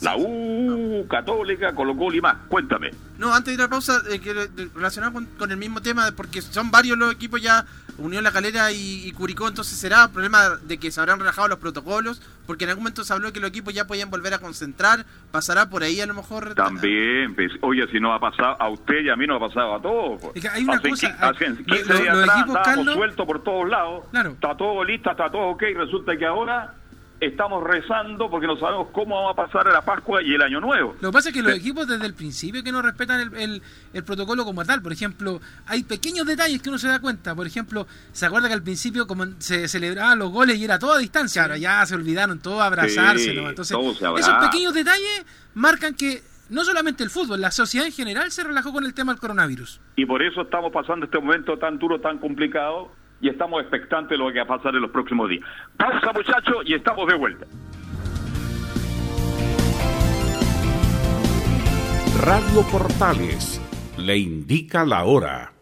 la 0.00 0.16
U 0.16 1.06
Católica, 1.08 1.74
Colo 1.74 1.96
Colo 1.96 2.16
y 2.16 2.20
más. 2.20 2.36
Cuéntame. 2.48 2.90
No, 3.18 3.32
antes 3.32 3.46
de 3.46 3.54
ir 3.54 3.60
a 3.60 3.64
la 3.64 3.70
pausa, 3.70 4.02
eh, 4.10 4.48
relacionado 4.74 5.12
con, 5.12 5.26
con 5.38 5.50
el 5.50 5.56
mismo 5.56 5.80
tema, 5.80 6.10
porque 6.16 6.42
son 6.42 6.70
varios 6.70 6.98
los 6.98 7.12
equipos 7.12 7.40
ya, 7.40 7.64
Unión 7.98 8.24
La 8.24 8.32
Calera 8.32 8.72
y, 8.72 9.06
y 9.06 9.12
Curicó, 9.12 9.46
entonces 9.46 9.78
será 9.78 10.08
problema 10.08 10.56
de 10.62 10.78
que 10.78 10.90
se 10.90 10.98
habrán 11.00 11.20
relajado 11.20 11.46
los 11.46 11.58
protocolos, 11.58 12.20
porque 12.44 12.64
en 12.64 12.70
algún 12.70 12.82
momento 12.82 13.04
se 13.04 13.12
habló 13.12 13.32
que 13.32 13.38
los 13.38 13.50
equipos 13.50 13.72
ya 13.72 13.86
podían 13.86 14.10
volver 14.10 14.34
a 14.34 14.38
concentrar, 14.40 15.06
pasará 15.30 15.70
por 15.70 15.84
ahí 15.84 16.00
a 16.00 16.06
lo 16.06 16.14
mejor. 16.14 16.54
También, 16.54 17.36
pues, 17.36 17.52
oye, 17.60 17.86
si 17.92 18.00
no 18.00 18.12
ha 18.12 18.18
pasado 18.18 18.56
a 18.60 18.68
usted 18.68 19.00
y 19.04 19.10
a 19.10 19.16
mí 19.16 19.26
nos 19.28 19.36
ha 19.40 19.46
pasado 19.46 19.74
a 19.76 19.80
todos. 19.80 20.20
pues. 20.20 20.32
Es 20.36 20.42
que 20.42 20.48
hay 20.48 20.64
una 20.64 20.74
Hace 20.74 20.90
cosa, 20.90 21.06
hay- 21.06 21.30
hace 21.30 21.48
lo- 21.50 21.56
15 21.64 21.84
lo- 21.92 21.98
días 22.00 22.14
los 22.14 22.22
atrás 22.24 22.36
equipos, 22.38 22.56
estábamos 22.56 22.64
Carlos- 22.64 22.94
sueltos 22.96 23.26
por 23.26 23.42
todos 23.44 23.68
lados. 23.68 24.04
Claro. 24.10 24.30
Está 24.30 24.56
todo 24.56 24.84
listo, 24.84 25.10
está 25.12 25.30
todo 25.30 25.42
ok. 25.50 25.62
Resulta 25.76 26.16
que 26.16 26.26
ahora 26.26 26.74
estamos 27.26 27.62
rezando 27.64 28.30
porque 28.30 28.46
no 28.46 28.56
sabemos 28.58 28.88
cómo 28.92 29.22
va 29.24 29.30
a 29.32 29.34
pasar 29.34 29.66
la 29.66 29.82
Pascua 29.82 30.22
y 30.22 30.34
el 30.34 30.42
Año 30.42 30.60
Nuevo. 30.60 30.94
Lo 31.00 31.08
que 31.10 31.12
pasa 31.12 31.28
es 31.30 31.34
que 31.34 31.42
los 31.42 31.52
equipos 31.52 31.86
desde 31.86 32.06
el 32.06 32.14
principio 32.14 32.62
que 32.62 32.72
no 32.72 32.82
respetan 32.82 33.20
el, 33.20 33.34
el- 33.36 33.62
el 33.92 34.04
protocolo 34.04 34.44
como 34.44 34.64
tal. 34.64 34.82
Por 34.82 34.92
ejemplo, 34.92 35.40
hay 35.66 35.82
pequeños 35.84 36.26
detalles 36.26 36.60
que 36.62 36.68
uno 36.68 36.78
se 36.78 36.88
da 36.88 37.00
cuenta. 37.00 37.34
Por 37.34 37.46
ejemplo, 37.46 37.86
se 38.12 38.26
acuerda 38.26 38.48
que 38.48 38.54
al 38.54 38.62
principio 38.62 39.06
como 39.06 39.26
se 39.38 39.68
celebraban 39.68 40.18
los 40.18 40.30
goles 40.30 40.56
y 40.58 40.64
era 40.64 40.78
todo 40.78 40.92
a 40.92 40.98
distancia. 40.98 41.42
Ahora 41.42 41.56
ya 41.56 41.84
se 41.86 41.94
olvidaron 41.94 42.38
todo 42.40 42.60
abrazarse. 42.62 43.24
Sí, 43.30 43.36
¿no? 43.36 43.48
Entonces, 43.48 43.76
esos 44.18 44.34
pequeños 44.50 44.74
detalles 44.74 45.24
marcan 45.54 45.94
que 45.94 46.22
no 46.50 46.62
solamente 46.64 47.02
el 47.02 47.10
fútbol, 47.10 47.40
la 47.40 47.50
sociedad 47.50 47.86
en 47.86 47.92
general 47.92 48.30
se 48.30 48.44
relajó 48.44 48.72
con 48.72 48.84
el 48.84 48.92
tema 48.94 49.12
del 49.12 49.20
coronavirus. 49.20 49.80
Y 49.96 50.04
por 50.06 50.22
eso 50.22 50.42
estamos 50.42 50.72
pasando 50.72 51.06
este 51.06 51.18
momento 51.18 51.56
tan 51.58 51.78
duro, 51.78 52.00
tan 52.00 52.18
complicado 52.18 52.90
y 53.24 53.30
estamos 53.30 53.62
expectantes 53.62 54.10
de 54.10 54.18
lo 54.18 54.30
que 54.30 54.38
va 54.40 54.44
a 54.44 54.58
pasar 54.58 54.74
en 54.74 54.82
los 54.82 54.90
próximos 54.90 55.30
días. 55.30 55.42
Pausa, 55.78 56.12
muchachos, 56.14 56.56
y 56.66 56.74
estamos 56.74 57.06
de 57.06 57.14
vuelta. 57.14 57.46
Radio 62.20 62.62
Portales 62.70 63.62
le 63.96 64.18
indica 64.18 64.84
la 64.84 65.04
hora. 65.04 65.54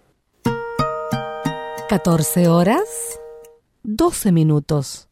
14 1.89 2.49
horas, 2.49 3.21
12 3.85 4.33
minutos. 4.33 5.12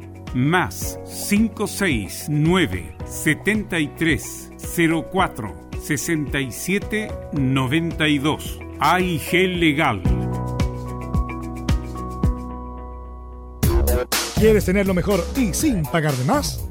más 0.33 0.99
569 1.29 2.95
73 3.05 4.51
04 5.11 5.55
67 5.81 7.11
92 7.33 8.59
AIG 8.79 9.31
Legal. 9.59 10.01
¿Quieres 14.35 14.65
tener 14.65 14.87
lo 14.87 14.93
mejor 14.93 15.23
y 15.35 15.53
sin 15.53 15.83
pagar 15.83 16.13
de 16.13 16.25
más? 16.25 16.70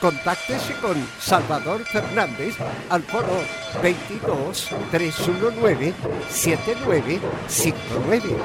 Contáctese 0.00 0.74
con 0.74 0.96
Salvador 1.18 1.84
Fernández 1.84 2.54
al 2.88 3.02
foro 3.02 3.42
22 3.82 4.68
319 4.92 5.92
7959. 6.28 8.36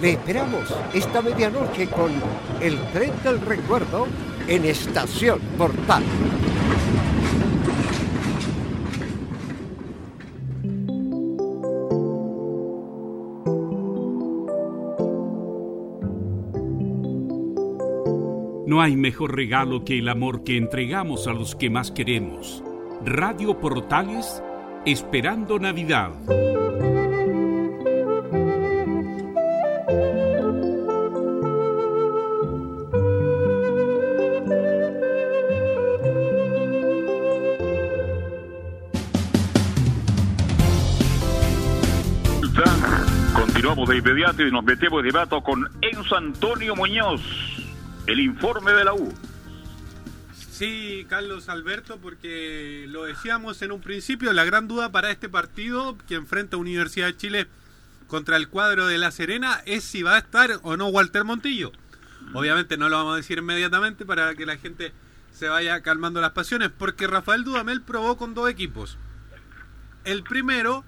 Le 0.00 0.10
esperamos 0.10 0.74
esta 0.92 1.22
medianoche 1.22 1.88
con 1.88 2.10
El 2.60 2.76
Tren 2.92 3.12
del 3.22 3.40
Recuerdo 3.40 4.08
en 4.48 4.64
Estación 4.64 5.38
Portal. 5.56 6.02
No 18.76 18.82
hay 18.82 18.94
mejor 18.94 19.34
regalo 19.34 19.86
que 19.86 20.00
el 20.00 20.06
amor 20.06 20.44
que 20.44 20.58
entregamos 20.58 21.26
a 21.26 21.32
los 21.32 21.54
que 21.56 21.70
más 21.70 21.90
queremos. 21.90 22.62
Radio 23.06 23.58
Portales, 23.58 24.42
esperando 24.84 25.58
Navidad. 25.58 26.10
Continuamos 43.32 43.88
de 43.88 43.96
inmediato 43.96 44.46
y 44.46 44.50
nos 44.52 44.62
metemos 44.62 45.02
de 45.02 45.12
debate 45.12 45.42
con 45.42 45.66
Enzo 45.80 46.14
Antonio 46.14 46.76
Muñoz, 46.76 47.55
el 48.06 48.20
informe 48.20 48.72
de 48.72 48.84
la 48.84 48.94
U. 48.94 49.12
Sí, 50.50 51.06
Carlos 51.08 51.48
Alberto, 51.48 51.98
porque 51.98 52.86
lo 52.88 53.04
decíamos 53.04 53.60
en 53.62 53.72
un 53.72 53.80
principio, 53.80 54.32
la 54.32 54.44
gran 54.44 54.68
duda 54.68 54.90
para 54.90 55.10
este 55.10 55.28
partido 55.28 55.98
que 56.08 56.14
enfrenta 56.14 56.56
Universidad 56.56 57.08
de 57.08 57.16
Chile 57.16 57.46
contra 58.06 58.36
el 58.36 58.48
cuadro 58.48 58.86
de 58.86 58.96
La 58.96 59.10
Serena 59.10 59.60
es 59.66 59.84
si 59.84 60.02
va 60.02 60.14
a 60.14 60.18
estar 60.18 60.60
o 60.62 60.76
no 60.76 60.86
Walter 60.88 61.24
Montillo. 61.24 61.72
Obviamente 62.32 62.76
no 62.76 62.88
lo 62.88 62.96
vamos 62.96 63.14
a 63.14 63.16
decir 63.16 63.38
inmediatamente 63.38 64.06
para 64.06 64.34
que 64.34 64.46
la 64.46 64.56
gente 64.56 64.92
se 65.32 65.48
vaya 65.48 65.82
calmando 65.82 66.20
las 66.20 66.32
pasiones, 66.32 66.70
porque 66.76 67.06
Rafael 67.06 67.44
Dudamel 67.44 67.82
probó 67.82 68.16
con 68.16 68.34
dos 68.34 68.48
equipos. 68.48 68.96
El 70.04 70.22
primero 70.22 70.84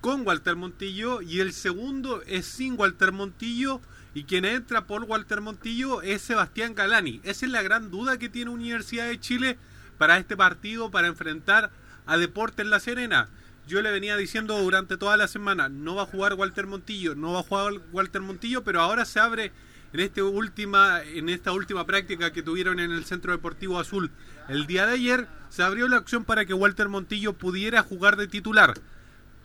con 0.00 0.26
Walter 0.26 0.56
Montillo 0.56 1.22
y 1.22 1.40
el 1.40 1.52
segundo 1.52 2.22
es 2.26 2.46
sin 2.46 2.78
Walter 2.78 3.12
Montillo 3.12 3.80
y 4.16 4.24
quien 4.24 4.46
entra 4.46 4.86
por 4.86 5.04
Walter 5.04 5.42
Montillo 5.42 6.00
es 6.00 6.22
Sebastián 6.22 6.74
Galani. 6.74 7.20
Esa 7.22 7.44
es 7.44 7.52
la 7.52 7.60
gran 7.60 7.90
duda 7.90 8.16
que 8.16 8.30
tiene 8.30 8.50
Universidad 8.50 9.08
de 9.08 9.20
Chile 9.20 9.58
para 9.98 10.16
este 10.16 10.38
partido, 10.38 10.90
para 10.90 11.08
enfrentar 11.08 11.70
a 12.06 12.16
Deportes 12.16 12.66
La 12.66 12.80
Serena. 12.80 13.28
Yo 13.66 13.82
le 13.82 13.90
venía 13.90 14.16
diciendo 14.16 14.58
durante 14.58 14.96
toda 14.96 15.18
la 15.18 15.28
semana, 15.28 15.68
no 15.68 15.96
va 15.96 16.04
a 16.04 16.06
jugar 16.06 16.32
Walter 16.32 16.66
Montillo, 16.66 17.14
no 17.14 17.34
va 17.34 17.40
a 17.40 17.42
jugar 17.42 17.74
Walter 17.92 18.22
Montillo, 18.22 18.64
pero 18.64 18.80
ahora 18.80 19.04
se 19.04 19.20
abre 19.20 19.52
en, 19.92 20.00
este 20.00 20.22
en 20.22 21.28
esta 21.28 21.52
última 21.52 21.84
práctica 21.84 22.32
que 22.32 22.42
tuvieron 22.42 22.80
en 22.80 22.92
el 22.92 23.04
Centro 23.04 23.32
Deportivo 23.32 23.78
Azul 23.78 24.10
el 24.48 24.66
día 24.66 24.86
de 24.86 24.94
ayer, 24.94 25.28
se 25.50 25.62
abrió 25.62 25.88
la 25.88 25.98
opción 25.98 26.24
para 26.24 26.46
que 26.46 26.54
Walter 26.54 26.88
Montillo 26.88 27.34
pudiera 27.34 27.82
jugar 27.82 28.16
de 28.16 28.28
titular. 28.28 28.80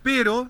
Pero 0.02 0.50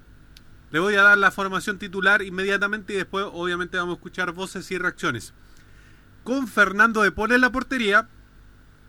le 0.72 0.80
voy 0.80 0.96
a 0.96 1.04
dar 1.04 1.18
la 1.18 1.32
formación 1.32 1.78
titular 1.78 2.22
inmediatamente 2.22 2.94
y 2.94 2.98
después 2.98 3.26
obviamente 3.32 3.78
vamos 3.78 3.94
a 3.94 3.98
escuchar 3.98 4.32
voces 4.32 4.70
y 4.72 4.78
reacciones. 4.78 5.34
Con 6.24 6.48
Fernando 6.48 7.02
de 7.02 7.12
Paul 7.12 7.32
en 7.34 7.42
la 7.42 7.52
portería, 7.52 8.08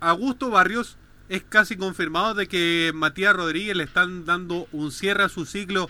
Augusto 0.01 0.51
Barrios 0.51 0.97
es 1.29 1.43
casi 1.43 1.77
confirmado 1.77 2.35
de 2.35 2.47
que 2.47 2.93
Matías 2.95 3.35
Rodríguez 3.35 3.77
le 3.77 3.85
están 3.85 4.25
dando 4.25 4.69
un 4.73 4.93
cierre 4.93 5.25
a 5.25 5.29
su 5.29 5.47
ciclo 5.47 5.89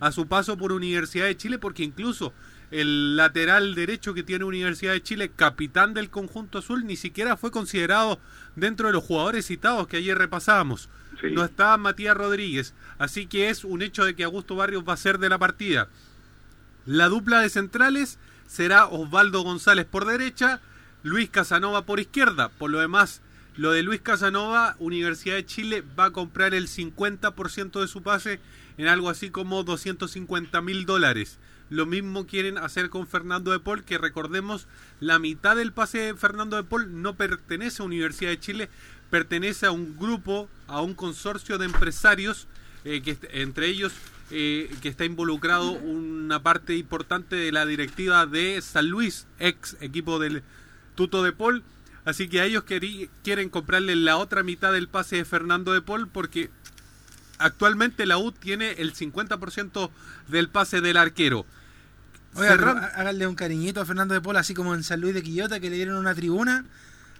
a 0.00 0.12
su 0.12 0.26
paso 0.26 0.56
por 0.56 0.72
Universidad 0.72 1.26
de 1.26 1.36
Chile 1.36 1.58
porque 1.58 1.82
incluso 1.82 2.32
el 2.74 3.16
lateral 3.16 3.76
derecho 3.76 4.14
que 4.14 4.24
tiene 4.24 4.44
Universidad 4.44 4.94
de 4.94 5.02
Chile, 5.02 5.30
capitán 5.34 5.94
del 5.94 6.10
conjunto 6.10 6.58
azul, 6.58 6.84
ni 6.84 6.96
siquiera 6.96 7.36
fue 7.36 7.52
considerado 7.52 8.18
dentro 8.56 8.88
de 8.88 8.92
los 8.92 9.04
jugadores 9.04 9.46
citados 9.46 9.86
que 9.86 9.98
ayer 9.98 10.18
repasábamos. 10.18 10.88
Sí. 11.20 11.28
No 11.30 11.44
está 11.44 11.76
Matías 11.76 12.16
Rodríguez, 12.16 12.74
así 12.98 13.26
que 13.26 13.48
es 13.48 13.62
un 13.62 13.80
hecho 13.80 14.04
de 14.04 14.16
que 14.16 14.24
Augusto 14.24 14.56
Barrios 14.56 14.82
va 14.86 14.94
a 14.94 14.96
ser 14.96 15.18
de 15.18 15.28
la 15.28 15.38
partida. 15.38 15.88
La 16.84 17.08
dupla 17.08 17.42
de 17.42 17.48
centrales 17.48 18.18
será 18.48 18.86
Osvaldo 18.86 19.42
González 19.42 19.86
por 19.86 20.04
derecha, 20.04 20.60
Luis 21.04 21.30
Casanova 21.30 21.86
por 21.86 22.00
izquierda. 22.00 22.48
Por 22.48 22.70
lo 22.70 22.80
demás, 22.80 23.22
lo 23.56 23.70
de 23.70 23.84
Luis 23.84 24.00
Casanova, 24.00 24.74
Universidad 24.80 25.36
de 25.36 25.46
Chile 25.46 25.84
va 25.96 26.06
a 26.06 26.10
comprar 26.10 26.54
el 26.54 26.66
50% 26.66 27.80
de 27.80 27.86
su 27.86 28.02
pase 28.02 28.40
en 28.78 28.88
algo 28.88 29.10
así 29.10 29.30
como 29.30 29.62
250 29.62 30.60
mil 30.60 30.86
dólares. 30.86 31.38
Lo 31.74 31.86
mismo 31.86 32.24
quieren 32.24 32.56
hacer 32.56 32.88
con 32.88 33.08
Fernando 33.08 33.50
de 33.50 33.58
Paul, 33.58 33.82
que 33.82 33.98
recordemos, 33.98 34.68
la 35.00 35.18
mitad 35.18 35.56
del 35.56 35.72
pase 35.72 35.98
de 35.98 36.14
Fernando 36.14 36.56
de 36.56 36.62
Paul 36.62 37.02
no 37.02 37.16
pertenece 37.16 37.82
a 37.82 37.84
Universidad 37.84 38.30
de 38.30 38.38
Chile, 38.38 38.68
pertenece 39.10 39.66
a 39.66 39.72
un 39.72 39.98
grupo, 39.98 40.48
a 40.68 40.80
un 40.82 40.94
consorcio 40.94 41.58
de 41.58 41.64
empresarios, 41.64 42.46
eh, 42.84 43.02
que 43.02 43.18
entre 43.32 43.66
ellos 43.66 43.92
eh, 44.30 44.72
que 44.82 44.88
está 44.88 45.04
involucrado 45.04 45.72
una 45.72 46.44
parte 46.44 46.76
importante 46.76 47.34
de 47.34 47.50
la 47.50 47.66
directiva 47.66 48.24
de 48.24 48.62
San 48.62 48.88
Luis, 48.88 49.26
ex 49.40 49.76
equipo 49.80 50.20
del 50.20 50.44
Tuto 50.94 51.24
de 51.24 51.32
Paul. 51.32 51.64
Así 52.04 52.28
que 52.28 52.40
a 52.40 52.44
ellos 52.44 52.62
quieren 53.24 53.48
comprarle 53.48 53.96
la 53.96 54.16
otra 54.18 54.44
mitad 54.44 54.72
del 54.72 54.86
pase 54.86 55.16
de 55.16 55.24
Fernando 55.24 55.72
de 55.72 55.82
Paul 55.82 56.06
porque 56.06 56.50
actualmente 57.38 58.06
la 58.06 58.16
U 58.16 58.30
tiene 58.30 58.74
el 58.74 58.94
50% 58.94 59.90
del 60.28 60.48
pase 60.48 60.80
del 60.80 60.98
arquero. 60.98 61.44
Oiga, 62.36 62.92
háganle 62.94 63.26
un 63.26 63.34
cariñito 63.34 63.80
a 63.80 63.86
Fernando 63.86 64.14
de 64.14 64.20
Paul, 64.20 64.36
así 64.36 64.54
como 64.54 64.74
en 64.74 64.82
San 64.82 65.00
Luis 65.00 65.14
de 65.14 65.22
Quillota, 65.22 65.60
que 65.60 65.70
le 65.70 65.76
dieron 65.76 65.96
una 65.96 66.14
tribuna. 66.14 66.64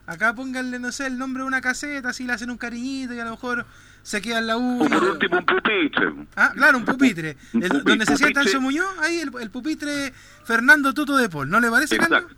Acá 0.06 0.34
pónganle, 0.34 0.78
no 0.78 0.92
sé, 0.92 1.06
el 1.06 1.16
nombre 1.16 1.42
de 1.42 1.46
una 1.46 1.60
caseta, 1.60 2.10
así 2.10 2.24
le 2.24 2.34
hacen 2.34 2.50
un 2.50 2.58
cariñito 2.58 3.14
y 3.14 3.20
a 3.20 3.24
lo 3.24 3.30
mejor 3.30 3.64
se 4.02 4.20
queda 4.20 4.38
en 4.38 4.46
la 4.46 4.58
U. 4.58 4.84
O 4.84 4.88
por 4.88 5.02
último, 5.02 5.38
un 5.38 5.46
pupitre. 5.46 6.12
Ah, 6.36 6.52
claro, 6.54 6.78
un 6.78 6.84
pupitre. 6.84 7.36
El, 7.54 7.82
donde 7.82 8.04
se 8.04 8.16
sienta 8.16 8.42
Enzo 8.42 8.60
Muñoz, 8.60 8.98
ahí 9.00 9.20
el, 9.20 9.30
el, 9.40 9.50
pupitre 9.50 10.12
Fernando 10.44 10.92
Tuto 10.92 11.16
de 11.16 11.30
Paul. 11.30 11.48
¿No 11.48 11.58
le 11.58 11.70
parece, 11.70 11.94
Exacto. 11.94 12.34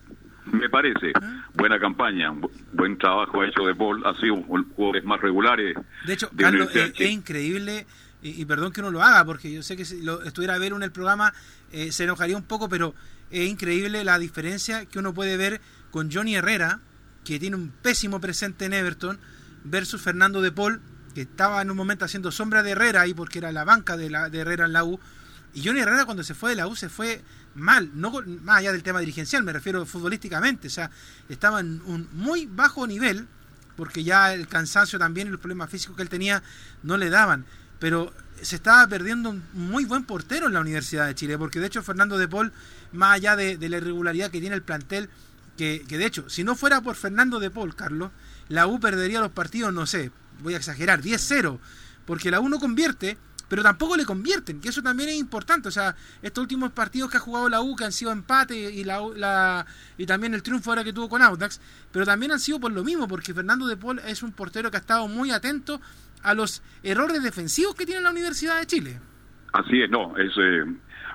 Me 0.52 0.68
parece. 0.68 1.12
Buena 1.54 1.80
campaña, 1.80 2.32
buen 2.72 2.96
trabajo 2.98 3.42
hecho 3.42 3.66
de 3.66 3.74
Paul. 3.74 4.06
Ha 4.06 4.14
sido 4.14 4.36
jugadores 4.42 5.04
más 5.04 5.20
regulares. 5.20 5.76
De 6.06 6.12
hecho, 6.12 6.28
de 6.30 6.44
Carlos, 6.44 6.68
es, 6.74 6.92
es, 6.96 7.10
increíble, 7.10 7.84
y, 8.28 8.44
perdón 8.44 8.72
que 8.72 8.80
uno 8.80 8.90
lo 8.90 9.02
haga, 9.02 9.24
porque 9.24 9.52
yo 9.52 9.62
sé 9.62 9.76
que 9.76 9.84
si 9.84 10.02
lo 10.02 10.22
estuviera 10.22 10.58
ver 10.58 10.72
en 10.72 10.82
el 10.82 10.92
programa 10.92 11.32
eh, 11.72 11.92
se 11.92 12.04
enojaría 12.04 12.36
un 12.36 12.42
poco, 12.42 12.68
pero 12.68 12.94
es 13.30 13.48
increíble 13.48 14.04
la 14.04 14.18
diferencia 14.18 14.86
que 14.86 14.98
uno 14.98 15.14
puede 15.14 15.36
ver 15.36 15.60
con 15.90 16.10
Johnny 16.10 16.36
Herrera, 16.36 16.80
que 17.24 17.38
tiene 17.38 17.56
un 17.56 17.70
pésimo 17.70 18.20
presente 18.20 18.66
en 18.66 18.72
Everton, 18.72 19.18
versus 19.64 20.00
Fernando 20.00 20.40
de 20.42 20.52
Paul, 20.52 20.80
que 21.14 21.22
estaba 21.22 21.62
en 21.62 21.70
un 21.70 21.76
momento 21.76 22.04
haciendo 22.04 22.30
sombra 22.30 22.62
de 22.62 22.72
Herrera 22.72 23.02
ahí 23.02 23.14
porque 23.14 23.38
era 23.38 23.50
la 23.50 23.64
banca 23.64 23.96
de, 23.96 24.10
la, 24.10 24.28
de 24.28 24.40
Herrera 24.40 24.66
en 24.66 24.72
la 24.72 24.84
U. 24.84 25.00
Y 25.54 25.64
Johnny 25.64 25.80
Herrera 25.80 26.04
cuando 26.04 26.22
se 26.22 26.34
fue 26.34 26.50
de 26.50 26.56
la 26.56 26.66
U 26.66 26.76
se 26.76 26.88
fue 26.88 27.22
mal, 27.54 27.90
no 27.94 28.12
más 28.42 28.58
allá 28.58 28.72
del 28.72 28.82
tema 28.82 29.00
dirigencial, 29.00 29.42
me 29.42 29.52
refiero 29.52 29.84
futbolísticamente, 29.86 30.68
o 30.68 30.70
sea, 30.70 30.90
estaba 31.28 31.60
en 31.60 31.80
un 31.86 32.08
muy 32.12 32.46
bajo 32.46 32.86
nivel, 32.86 33.26
porque 33.76 34.04
ya 34.04 34.34
el 34.34 34.46
cansancio 34.46 34.98
también 34.98 35.28
y 35.28 35.30
los 35.30 35.40
problemas 35.40 35.70
físicos 35.70 35.96
que 35.96 36.02
él 36.02 36.08
tenía 36.08 36.42
no 36.82 36.96
le 36.96 37.10
daban, 37.10 37.46
pero 37.78 38.12
se 38.42 38.56
estaba 38.56 38.86
perdiendo 38.86 39.30
un 39.30 39.42
muy 39.52 39.84
buen 39.84 40.04
portero 40.04 40.46
en 40.46 40.54
la 40.54 40.60
Universidad 40.60 41.06
de 41.06 41.14
Chile, 41.14 41.38
porque 41.38 41.60
de 41.60 41.66
hecho 41.66 41.82
Fernando 41.82 42.18
de 42.18 42.28
Paul, 42.28 42.52
más 42.92 43.14
allá 43.14 43.36
de, 43.36 43.56
la 43.68 43.76
irregularidad 43.78 44.30
que 44.30 44.40
tiene 44.40 44.56
el 44.56 44.62
plantel, 44.62 45.08
que, 45.56 45.84
que, 45.88 45.96
de 45.96 46.06
hecho, 46.06 46.28
si 46.28 46.44
no 46.44 46.54
fuera 46.54 46.82
por 46.82 46.96
Fernando 46.96 47.40
de 47.40 47.50
Paul, 47.50 47.74
Carlos, 47.74 48.10
la 48.48 48.66
U 48.66 48.78
perdería 48.78 49.20
los 49.20 49.32
partidos, 49.32 49.72
no 49.72 49.86
sé, 49.86 50.10
voy 50.42 50.54
a 50.54 50.58
exagerar, 50.58 51.00
10-0, 51.00 51.58
porque 52.04 52.30
la 52.30 52.40
U 52.40 52.48
no 52.48 52.58
convierte, 52.60 53.16
pero 53.48 53.62
tampoco 53.62 53.96
le 53.96 54.04
convierten, 54.04 54.60
que 54.60 54.68
eso 54.68 54.82
también 54.82 55.08
es 55.08 55.16
importante. 55.16 55.68
O 55.68 55.70
sea, 55.70 55.94
estos 56.22 56.42
últimos 56.42 56.72
partidos 56.72 57.10
que 57.10 57.16
ha 57.16 57.20
jugado 57.20 57.48
la 57.48 57.60
U, 57.60 57.76
que 57.76 57.84
han 57.84 57.92
sido 57.92 58.10
empate 58.10 58.56
y, 58.56 58.84
la, 58.84 59.00
la, 59.14 59.66
y 59.96 60.06
también 60.06 60.34
el 60.34 60.42
triunfo 60.42 60.70
ahora 60.70 60.84
que 60.84 60.92
tuvo 60.92 61.08
con 61.08 61.22
Audax, 61.22 61.60
pero 61.92 62.04
también 62.04 62.32
han 62.32 62.40
sido 62.40 62.58
por 62.60 62.72
lo 62.72 62.82
mismo, 62.82 63.06
porque 63.06 63.32
Fernando 63.32 63.66
de 63.66 63.76
Paul 63.76 64.00
es 64.00 64.22
un 64.22 64.32
portero 64.32 64.70
que 64.70 64.76
ha 64.76 64.80
estado 64.80 65.06
muy 65.08 65.30
atento 65.30 65.80
a 66.26 66.34
los 66.34 66.60
errores 66.82 67.22
defensivos 67.22 67.74
que 67.76 67.86
tiene 67.86 68.00
la 68.00 68.10
Universidad 68.10 68.58
de 68.58 68.66
Chile. 68.66 69.00
Así 69.52 69.80
es, 69.80 69.88
no, 69.88 70.16
es... 70.18 70.32
Eh, 70.36 70.64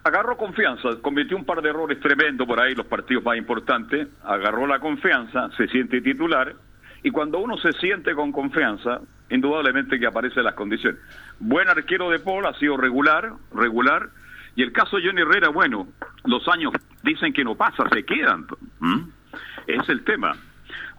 agarró 0.04 0.38
confianza, 0.38 0.90
cometió 1.02 1.36
un 1.36 1.44
par 1.44 1.62
de 1.62 1.70
errores 1.70 2.00
tremendos 2.00 2.48
por 2.48 2.60
ahí, 2.60 2.74
los 2.74 2.86
partidos 2.86 3.24
más 3.24 3.38
importantes, 3.38 4.08
agarró 4.24 4.66
la 4.66 4.80
confianza, 4.80 5.50
se 5.58 5.68
siente 5.68 6.02
titular, 6.02 6.56
y 7.04 7.12
cuando 7.12 7.40
uno 7.40 7.58
se 7.58 7.74
siente 7.74 8.16
con 8.16 8.32
confianza, 8.32 9.02
indudablemente 9.30 10.00
que 10.00 10.08
aparecen 10.08 10.46
las 10.46 10.56
condiciones. 10.56 11.00
Buen 11.40 11.68
arquero 11.68 12.10
de 12.10 12.20
Paul, 12.20 12.46
ha 12.46 12.54
sido 12.58 12.78
regular, 12.78 13.34
regular, 13.54 14.10
y 14.56 14.64
el 14.64 14.72
caso 14.72 14.98
de 14.98 15.08
Johnny 15.08 15.22
Herrera, 15.22 15.50
bueno, 15.50 15.88
los 16.24 16.48
años 16.48 16.72
dicen 17.04 17.34
que 17.34 17.44
no 17.44 17.56
pasa, 17.56 17.84
se 17.92 18.04
quedan. 18.06 18.48
Es 19.68 19.88
el 19.90 20.04
tema. 20.04 20.36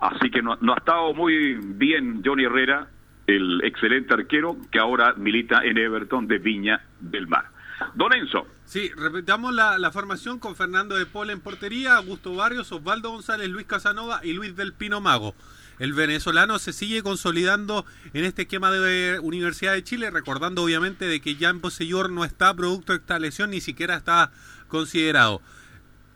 Así 0.01 0.31
que 0.31 0.43
no, 0.43 0.57
no 0.61 0.75
ha 0.75 0.77
estado 0.77 1.15
muy 1.15 1.55
bien 1.55 2.23
Johnny 2.25 2.45
Herrera, 2.45 2.89
el 3.27 3.61
excelente 3.65 4.15
arquero 4.15 4.57
que 4.71 4.79
ahora 4.79 5.15
milita 5.15 5.65
en 5.65 5.79
Everton 5.79 6.27
de 6.27 6.39
Viña 6.39 6.85
del 7.01 7.27
Mar. 7.27 7.47
Don 7.95 8.13
Enzo. 8.13 8.47
Sí, 8.65 8.91
repitamos 8.97 9.53
la, 9.53 9.91
formación 9.93 10.39
con 10.39 10.57
Fernando 10.57 10.97
de 10.97 11.07
Paul 11.07 11.31
en 11.31 11.41
portería, 11.41 11.97
Augusto 11.97 12.35
Barrios, 12.35 12.73
Osvaldo 12.73 13.11
González, 13.11 13.49
Luis 13.49 13.67
Casanova 13.67 14.21
y 14.23 14.33
Luis 14.33 14.57
del 14.57 14.73
Pino 14.73 15.01
Mago. 15.01 15.35
El 15.79 15.93
venezolano 15.93 16.59
se 16.59 16.73
sigue 16.73 17.03
consolidando 17.03 17.85
en 18.13 18.25
este 18.25 18.43
esquema 18.43 18.71
de 18.71 19.19
Universidad 19.21 19.73
de 19.73 19.83
Chile, 19.83 20.11
recordando 20.11 20.63
obviamente 20.63 21.07
de 21.07 21.21
que 21.21 21.35
Jan 21.35 21.61
Poseyur 21.61 22.11
no 22.11 22.25
está 22.25 22.55
producto 22.55 22.93
de 22.93 22.99
esta 22.99 23.19
lesión, 23.19 23.51
ni 23.51 23.61
siquiera 23.61 23.97
está 23.97 24.31
considerado. 24.69 25.43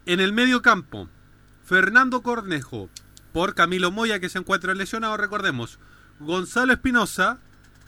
En 0.04 0.20
el 0.20 0.32
medio 0.32 0.62
campo, 0.62 1.08
Fernando 1.64 2.22
Cornejo, 2.22 2.88
por 3.32 3.54
Camilo 3.54 3.90
Moya, 3.90 4.20
que 4.20 4.28
se 4.28 4.38
encuentra 4.38 4.74
lesionado, 4.74 5.16
recordemos. 5.16 5.78
Gonzalo 6.20 6.72
Espinosa 6.72 7.38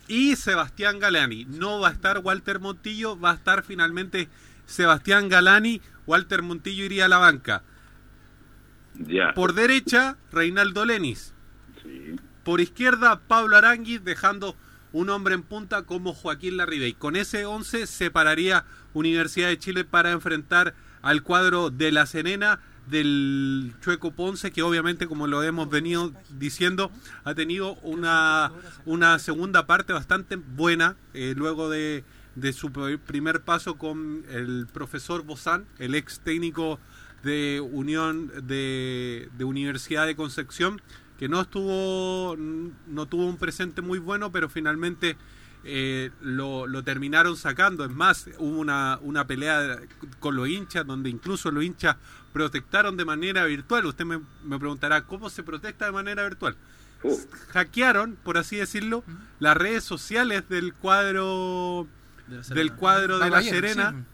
y 0.06 0.36
Sebastián 0.36 0.98
Galani. 0.98 1.44
No 1.46 1.80
va 1.80 1.88
a 1.88 1.92
estar 1.92 2.18
Walter 2.18 2.60
Montillo, 2.60 3.18
va 3.18 3.32
a 3.32 3.34
estar 3.34 3.62
finalmente 3.62 4.28
Sebastián 4.66 5.28
Galani. 5.28 5.80
Walter 6.06 6.42
Montillo 6.42 6.84
iría 6.84 7.06
a 7.06 7.08
la 7.08 7.18
banca. 7.18 7.62
Ya. 8.94 9.32
Por 9.34 9.54
derecha, 9.54 10.16
Reinaldo 10.32 10.84
Lenis. 10.84 11.34
Por 12.44 12.60
izquierda, 12.60 13.20
Pablo 13.20 13.56
Aranguiz, 13.56 14.02
dejando 14.02 14.56
un 14.92 15.10
hombre 15.10 15.34
en 15.34 15.42
punta 15.42 15.82
como 15.82 16.14
Joaquín 16.14 16.56
Larribey. 16.56 16.94
Con 16.94 17.16
ese 17.16 17.44
11 17.44 17.86
separaría 17.86 18.64
Universidad 18.94 19.48
de 19.48 19.58
Chile 19.58 19.84
para 19.84 20.10
enfrentar 20.12 20.74
al 21.02 21.22
cuadro 21.22 21.70
de 21.70 21.92
La 21.92 22.06
Serena 22.06 22.60
del 22.90 23.74
Chueco 23.80 24.12
Ponce, 24.12 24.50
que 24.50 24.62
obviamente, 24.62 25.06
como 25.06 25.26
lo 25.26 25.42
hemos 25.42 25.68
venido 25.68 26.12
diciendo, 26.38 26.90
ha 27.24 27.34
tenido 27.34 27.74
una, 27.82 28.52
una 28.86 29.18
segunda 29.18 29.66
parte 29.66 29.92
bastante 29.92 30.36
buena 30.36 30.96
eh, 31.14 31.34
luego 31.36 31.68
de, 31.68 32.04
de 32.34 32.52
su 32.52 32.70
primer 32.72 33.42
paso 33.42 33.76
con 33.76 34.24
el 34.30 34.66
profesor 34.72 35.22
Bozán, 35.22 35.66
el 35.78 35.94
ex 35.94 36.20
técnico 36.20 36.78
de 37.22 37.60
Unión 37.60 38.30
de, 38.46 39.28
de 39.36 39.44
Universidad 39.44 40.06
de 40.06 40.16
Concepción, 40.16 40.80
que 41.18 41.28
no 41.28 41.40
estuvo, 41.40 42.36
no 42.36 43.06
tuvo 43.06 43.26
un 43.26 43.38
presente 43.38 43.82
muy 43.82 43.98
bueno, 43.98 44.30
pero 44.30 44.48
finalmente 44.48 45.16
eh, 45.64 46.10
lo, 46.20 46.66
lo, 46.66 46.84
terminaron 46.84 47.36
sacando. 47.36 47.84
Es 47.84 47.90
más, 47.90 48.28
hubo 48.38 48.58
una, 48.58 48.98
una 49.02 49.26
pelea 49.26 49.80
con 50.20 50.36
los 50.36 50.48
hinchas, 50.48 50.86
donde 50.86 51.10
incluso 51.10 51.50
los 51.50 51.64
hinchas 51.64 51.96
protestaron 52.38 52.96
de 52.96 53.04
manera 53.04 53.44
virtual. 53.46 53.84
Usted 53.86 54.04
me, 54.04 54.20
me 54.44 54.58
preguntará, 54.60 55.02
¿cómo 55.02 55.28
se 55.28 55.42
protesta 55.42 55.86
de 55.86 55.92
manera 55.92 56.22
virtual? 56.22 56.54
Hackearon, 57.48 58.16
por 58.22 58.38
así 58.38 58.56
decirlo, 58.56 59.02
las 59.40 59.56
redes 59.56 59.82
sociales 59.82 60.48
del 60.48 60.72
cuadro 60.72 61.88
de 62.28 62.54
del 62.54 62.72
cuadro 62.74 63.18
de 63.18 63.28
La 63.30 63.42
Serena 63.42 64.04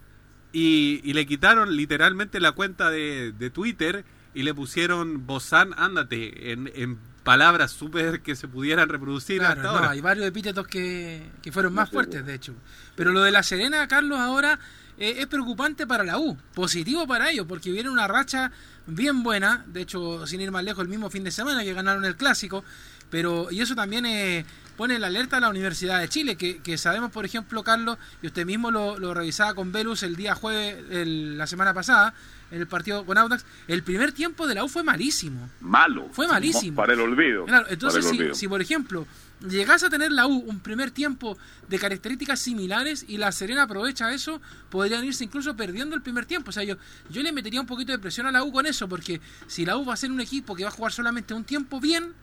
y, 0.51 1.01
y, 1.03 1.13
le 1.13 1.25
quitaron 1.27 1.75
literalmente 1.75 2.39
la 2.39 2.53
cuenta 2.53 2.89
de, 2.89 3.31
de 3.37 3.49
Twitter 3.51 4.05
y 4.33 4.41
le 4.43 4.53
pusieron 4.53 5.27
Bozán, 5.27 5.73
ándate, 5.77 6.51
en, 6.51 6.71
en 6.73 6.97
palabras 7.23 7.71
súper 7.71 8.21
que 8.21 8.35
se 8.35 8.47
pudieran 8.47 8.87
reproducir 8.89 9.39
Claro, 9.39 9.61
hasta 9.61 9.71
no, 9.71 9.77
ahora. 9.77 9.89
hay 9.91 10.01
varios 10.01 10.25
epítetos 10.25 10.65
que, 10.67 11.29
que 11.43 11.51
fueron 11.51 11.73
más 11.73 11.89
fuertes, 11.91 12.25
de 12.25 12.33
hecho. 12.33 12.55
Pero 12.95 13.11
lo 13.11 13.21
de 13.21 13.31
la 13.31 13.43
Serena, 13.43 13.87
Carlos, 13.87 14.17
ahora 14.17 14.59
eh, 14.97 15.15
es 15.19 15.27
preocupante 15.27 15.85
para 15.85 16.03
la 16.03 16.17
U. 16.17 16.37
Positivo 16.53 17.07
para 17.07 17.29
ellos, 17.29 17.45
porque 17.47 17.71
viene 17.71 17.89
una 17.89 18.07
racha 18.07 18.51
bien 18.87 19.23
buena. 19.23 19.63
De 19.67 19.81
hecho, 19.81 20.25
sin 20.27 20.41
ir 20.41 20.51
más 20.51 20.63
lejos, 20.63 20.83
el 20.83 20.89
mismo 20.89 21.09
fin 21.09 21.23
de 21.23 21.31
semana 21.31 21.63
que 21.63 21.73
ganaron 21.73 22.05
el 22.05 22.15
clásico. 22.15 22.63
Pero, 23.09 23.51
y 23.51 23.61
eso 23.61 23.75
también 23.75 24.05
eh, 24.05 24.45
pone 24.77 24.99
la 24.99 25.07
alerta 25.07 25.37
a 25.37 25.39
la 25.39 25.49
Universidad 25.49 25.99
de 25.99 26.09
Chile, 26.09 26.35
que, 26.35 26.57
que 26.57 26.77
sabemos, 26.77 27.11
por 27.11 27.25
ejemplo, 27.25 27.63
Carlos, 27.63 27.97
y 28.21 28.27
usted 28.27 28.45
mismo 28.45 28.71
lo, 28.71 28.97
lo 28.99 29.13
revisaba 29.13 29.53
con 29.53 29.71
Velus 29.71 30.03
el 30.03 30.15
día 30.15 30.35
jueves, 30.35 30.83
la 30.89 31.47
semana 31.47 31.73
pasada, 31.73 32.13
en 32.51 32.61
el 32.61 32.67
partido 32.67 33.05
con 33.05 33.17
Audax, 33.17 33.45
el 33.67 33.83
primer 33.83 34.11
tiempo 34.11 34.47
de 34.47 34.55
la 34.55 34.63
U 34.63 34.69
fue 34.69 34.83
malísimo. 34.83 35.49
Malo. 35.61 36.09
Fue 36.11 36.27
malísimo. 36.27 36.75
Para 36.75 36.93
el 36.93 37.01
olvido. 37.01 37.45
Claro, 37.45 37.67
entonces 37.69 38.05
el 38.05 38.11
si, 38.11 38.17
olvido. 38.17 38.35
si, 38.35 38.47
por 38.47 38.61
ejemplo 38.61 39.07
llegase 39.41 39.85
a 39.85 39.89
tener 39.89 40.11
la 40.11 40.27
U 40.27 40.37
un 40.37 40.59
primer 40.59 40.91
tiempo 40.91 41.37
de 41.67 41.79
características 41.79 42.39
similares 42.39 43.05
y 43.07 43.17
la 43.17 43.31
Serena 43.31 43.63
aprovecha 43.63 44.13
eso, 44.13 44.41
podrían 44.69 45.03
irse 45.03 45.23
incluso 45.23 45.55
perdiendo 45.55 45.95
el 45.95 46.01
primer 46.01 46.25
tiempo. 46.25 46.49
O 46.49 46.53
sea, 46.53 46.63
yo, 46.63 46.75
yo 47.09 47.21
le 47.21 47.31
metería 47.31 47.61
un 47.61 47.67
poquito 47.67 47.91
de 47.91 47.99
presión 47.99 48.27
a 48.27 48.31
la 48.31 48.43
U 48.43 48.51
con 48.51 48.65
eso, 48.65 48.87
porque 48.87 49.21
si 49.47 49.65
la 49.65 49.77
U 49.77 49.85
va 49.85 49.93
a 49.93 49.97
ser 49.97 50.11
un 50.11 50.21
equipo 50.21 50.55
que 50.55 50.63
va 50.63 50.69
a 50.69 50.73
jugar 50.73 50.91
solamente 50.91 51.33
un 51.33 51.43
tiempo 51.43 51.79
bien, 51.79 52.13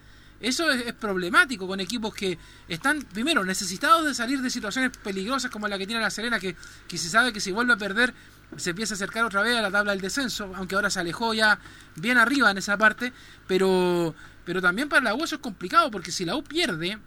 eso 0.40 0.70
es, 0.70 0.86
es 0.86 0.92
problemático 0.92 1.68
con 1.68 1.78
equipos 1.80 2.14
que 2.14 2.36
están, 2.68 3.02
primero, 3.02 3.44
necesitados 3.44 4.04
de 4.04 4.14
salir 4.14 4.40
de 4.42 4.50
situaciones 4.50 4.90
peligrosas 4.98 5.50
como 5.50 5.68
la 5.68 5.78
que 5.78 5.86
tiene 5.86 6.02
la 6.02 6.10
Serena, 6.10 6.40
que, 6.40 6.56
que 6.88 6.98
se 6.98 7.08
sabe 7.08 7.32
que 7.32 7.40
si 7.40 7.52
vuelve 7.52 7.74
a 7.74 7.76
perder 7.76 8.12
se 8.57 8.70
empieza 8.70 8.94
a 8.94 8.96
acercar 8.96 9.24
otra 9.24 9.42
vez 9.42 9.57
a 9.57 9.62
la 9.62 9.70
tabla 9.70 9.92
del 9.92 10.00
descenso, 10.00 10.53
aunque 10.57 10.74
ahora 10.74 10.90
se 10.90 11.00
alejó 11.00 11.34
ya 11.34 11.59
bien 11.96 12.18
arriba 12.18 12.50
en 12.50 12.59
esa 12.59 12.76
parte, 12.76 13.12
pero, 13.46 14.14
pero 14.44 14.61
también 14.61 14.88
para 14.88 15.03
la 15.03 15.14
U 15.14 15.24
eso 15.24 15.36
es 15.36 15.40
complicado, 15.40 15.90
porque 15.90 16.12
si 16.12 16.24
la 16.24 16.36
U 16.36 16.44
pierde, 16.44 16.98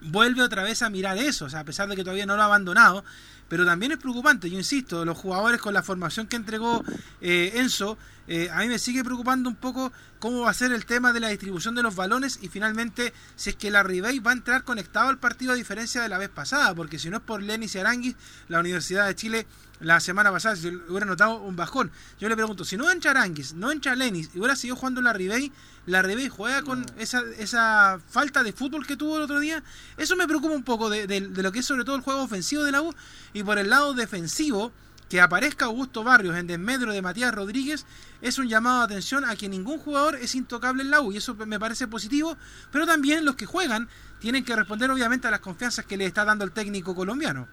vuelve 0.00 0.42
otra 0.42 0.62
vez 0.62 0.82
a 0.82 0.90
mirar 0.90 1.18
eso, 1.18 1.46
o 1.46 1.50
sea, 1.50 1.60
a 1.60 1.64
pesar 1.64 1.88
de 1.88 1.96
que 1.96 2.04
todavía 2.04 2.26
no 2.26 2.36
lo 2.36 2.42
ha 2.42 2.46
abandonado, 2.46 3.04
pero 3.48 3.64
también 3.64 3.92
es 3.92 3.98
preocupante, 3.98 4.50
yo 4.50 4.58
insisto, 4.58 5.04
los 5.04 5.16
jugadores 5.16 5.60
con 5.60 5.72
la 5.72 5.82
formación 5.82 6.26
que 6.26 6.36
entregó 6.36 6.84
eh, 7.20 7.52
Enzo, 7.56 7.96
eh, 8.26 8.50
a 8.52 8.58
mí 8.58 8.68
me 8.68 8.78
sigue 8.78 9.02
preocupando 9.02 9.48
un 9.48 9.56
poco 9.56 9.90
cómo 10.18 10.42
va 10.42 10.50
a 10.50 10.54
ser 10.54 10.70
el 10.72 10.84
tema 10.84 11.14
de 11.14 11.20
la 11.20 11.28
distribución 11.28 11.74
de 11.74 11.82
los 11.82 11.96
balones 11.96 12.38
y 12.42 12.48
finalmente 12.48 13.14
si 13.36 13.50
es 13.50 13.56
que 13.56 13.70
la 13.70 13.82
Ribey 13.82 14.18
va 14.18 14.32
a 14.32 14.34
entrar 14.34 14.64
conectado 14.64 15.08
al 15.08 15.18
partido 15.18 15.52
a 15.52 15.54
diferencia 15.54 16.02
de 16.02 16.10
la 16.10 16.18
vez 16.18 16.28
pasada, 16.28 16.74
porque 16.74 16.98
si 16.98 17.08
no 17.08 17.16
es 17.16 17.22
por 17.22 17.42
Lenis 17.42 17.74
y 17.74 18.14
la 18.48 18.60
Universidad 18.60 19.06
de 19.06 19.14
Chile 19.14 19.46
la 19.80 20.00
semana 20.00 20.30
pasada 20.32 20.56
se 20.56 20.68
hubiera 20.68 21.06
notado 21.06 21.36
un 21.40 21.54
bajón. 21.56 21.90
Yo 22.18 22.28
le 22.28 22.34
pregunto, 22.36 22.64
si 22.64 22.76
no 22.76 22.90
entra 22.90 23.12
Aranguis, 23.12 23.54
no 23.54 23.70
entra 23.70 23.94
Lenis 23.94 24.30
y 24.34 24.38
hubiera 24.38 24.56
seguido 24.56 24.76
jugando 24.76 25.00
la 25.00 25.12
Ribey, 25.12 25.52
la 25.86 26.02
Ribey 26.02 26.28
juega 26.28 26.62
con 26.62 26.84
esa, 26.98 27.22
esa 27.38 28.00
falta 28.10 28.42
de 28.42 28.52
fútbol 28.52 28.86
que 28.86 28.96
tuvo 28.96 29.16
el 29.16 29.22
otro 29.22 29.40
día. 29.40 29.62
Eso 29.96 30.16
me 30.16 30.26
preocupa 30.26 30.54
un 30.54 30.64
poco 30.64 30.90
de, 30.90 31.06
de- 31.06 31.28
de 31.28 31.42
lo 31.42 31.52
que 31.52 31.60
es 31.60 31.66
sobre 31.66 31.84
todo 31.84 31.96
el 31.96 32.02
juego 32.02 32.22
ofensivo 32.22 32.64
de 32.64 32.72
la 32.72 32.82
U 32.82 32.94
y 33.32 33.42
por 33.42 33.58
el 33.58 33.70
lado 33.70 33.94
defensivo. 33.94 34.72
Que 35.08 35.22
aparezca 35.22 35.64
Augusto 35.64 36.04
Barrios 36.04 36.36
en 36.36 36.46
desmedro 36.46 36.92
de 36.92 37.00
Matías 37.00 37.32
Rodríguez 37.34 37.86
es 38.20 38.36
un 38.36 38.46
llamado 38.46 38.80
de 38.80 38.84
atención 38.84 39.24
a 39.24 39.36
que 39.36 39.48
ningún 39.48 39.78
jugador 39.78 40.16
es 40.16 40.34
intocable 40.34 40.82
en 40.82 40.90
la 40.90 41.00
U 41.00 41.12
y 41.12 41.16
eso 41.16 41.34
me 41.34 41.58
parece 41.58 41.88
positivo, 41.88 42.36
pero 42.70 42.84
también 42.84 43.24
los 43.24 43.34
que 43.34 43.46
juegan 43.46 43.88
tienen 44.20 44.44
que 44.44 44.54
responder 44.54 44.90
obviamente 44.90 45.26
a 45.26 45.30
las 45.30 45.40
confianzas 45.40 45.86
que 45.86 45.96
le 45.96 46.04
está 46.04 46.26
dando 46.26 46.44
el 46.44 46.50
técnico 46.52 46.94
colombiano. 46.94 47.48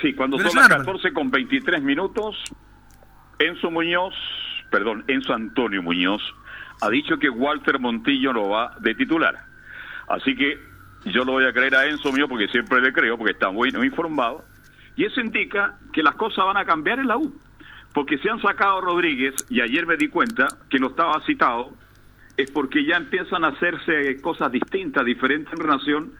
Sí, 0.00 0.12
cuando 0.14 0.36
son 0.36 0.46
las 0.46 0.54
Venezolano, 0.54 0.84
14 0.84 1.12
con 1.12 1.30
23 1.30 1.82
minutos, 1.82 2.36
Enzo 3.38 3.70
Muñoz, 3.70 4.14
perdón, 4.70 5.04
Enzo 5.06 5.34
Antonio 5.34 5.82
Muñoz, 5.82 6.22
ha 6.80 6.90
dicho 6.90 7.18
que 7.18 7.28
Walter 7.28 7.78
Montillo 7.78 8.32
no 8.32 8.48
va 8.48 8.76
de 8.80 8.94
titular. 8.94 9.38
Así 10.08 10.34
que 10.34 10.58
yo 11.06 11.24
lo 11.24 11.32
voy 11.32 11.44
a 11.44 11.52
creer 11.52 11.74
a 11.76 11.86
Enzo 11.86 12.12
mío 12.12 12.28
porque 12.28 12.48
siempre 12.48 12.80
le 12.80 12.92
creo, 12.92 13.16
porque 13.16 13.32
está 13.32 13.50
muy 13.50 13.70
muy 13.72 13.86
informado. 13.86 14.44
Y 14.96 15.04
eso 15.04 15.20
indica 15.20 15.78
que 15.92 16.02
las 16.02 16.14
cosas 16.14 16.44
van 16.44 16.56
a 16.56 16.64
cambiar 16.64 16.98
en 16.98 17.08
la 17.08 17.16
U. 17.16 17.34
Porque 17.92 18.18
se 18.18 18.28
han 18.28 18.40
sacado 18.40 18.78
a 18.78 18.80
Rodríguez, 18.80 19.34
y 19.48 19.60
ayer 19.60 19.86
me 19.86 19.96
di 19.96 20.08
cuenta 20.08 20.48
que 20.68 20.78
no 20.78 20.88
estaba 20.88 21.20
citado, 21.24 21.72
es 22.36 22.50
porque 22.50 22.84
ya 22.84 22.96
empiezan 22.96 23.44
a 23.44 23.48
hacerse 23.48 24.20
cosas 24.20 24.50
distintas, 24.50 25.04
diferentes 25.04 25.52
en 25.52 25.60
relación 25.60 26.12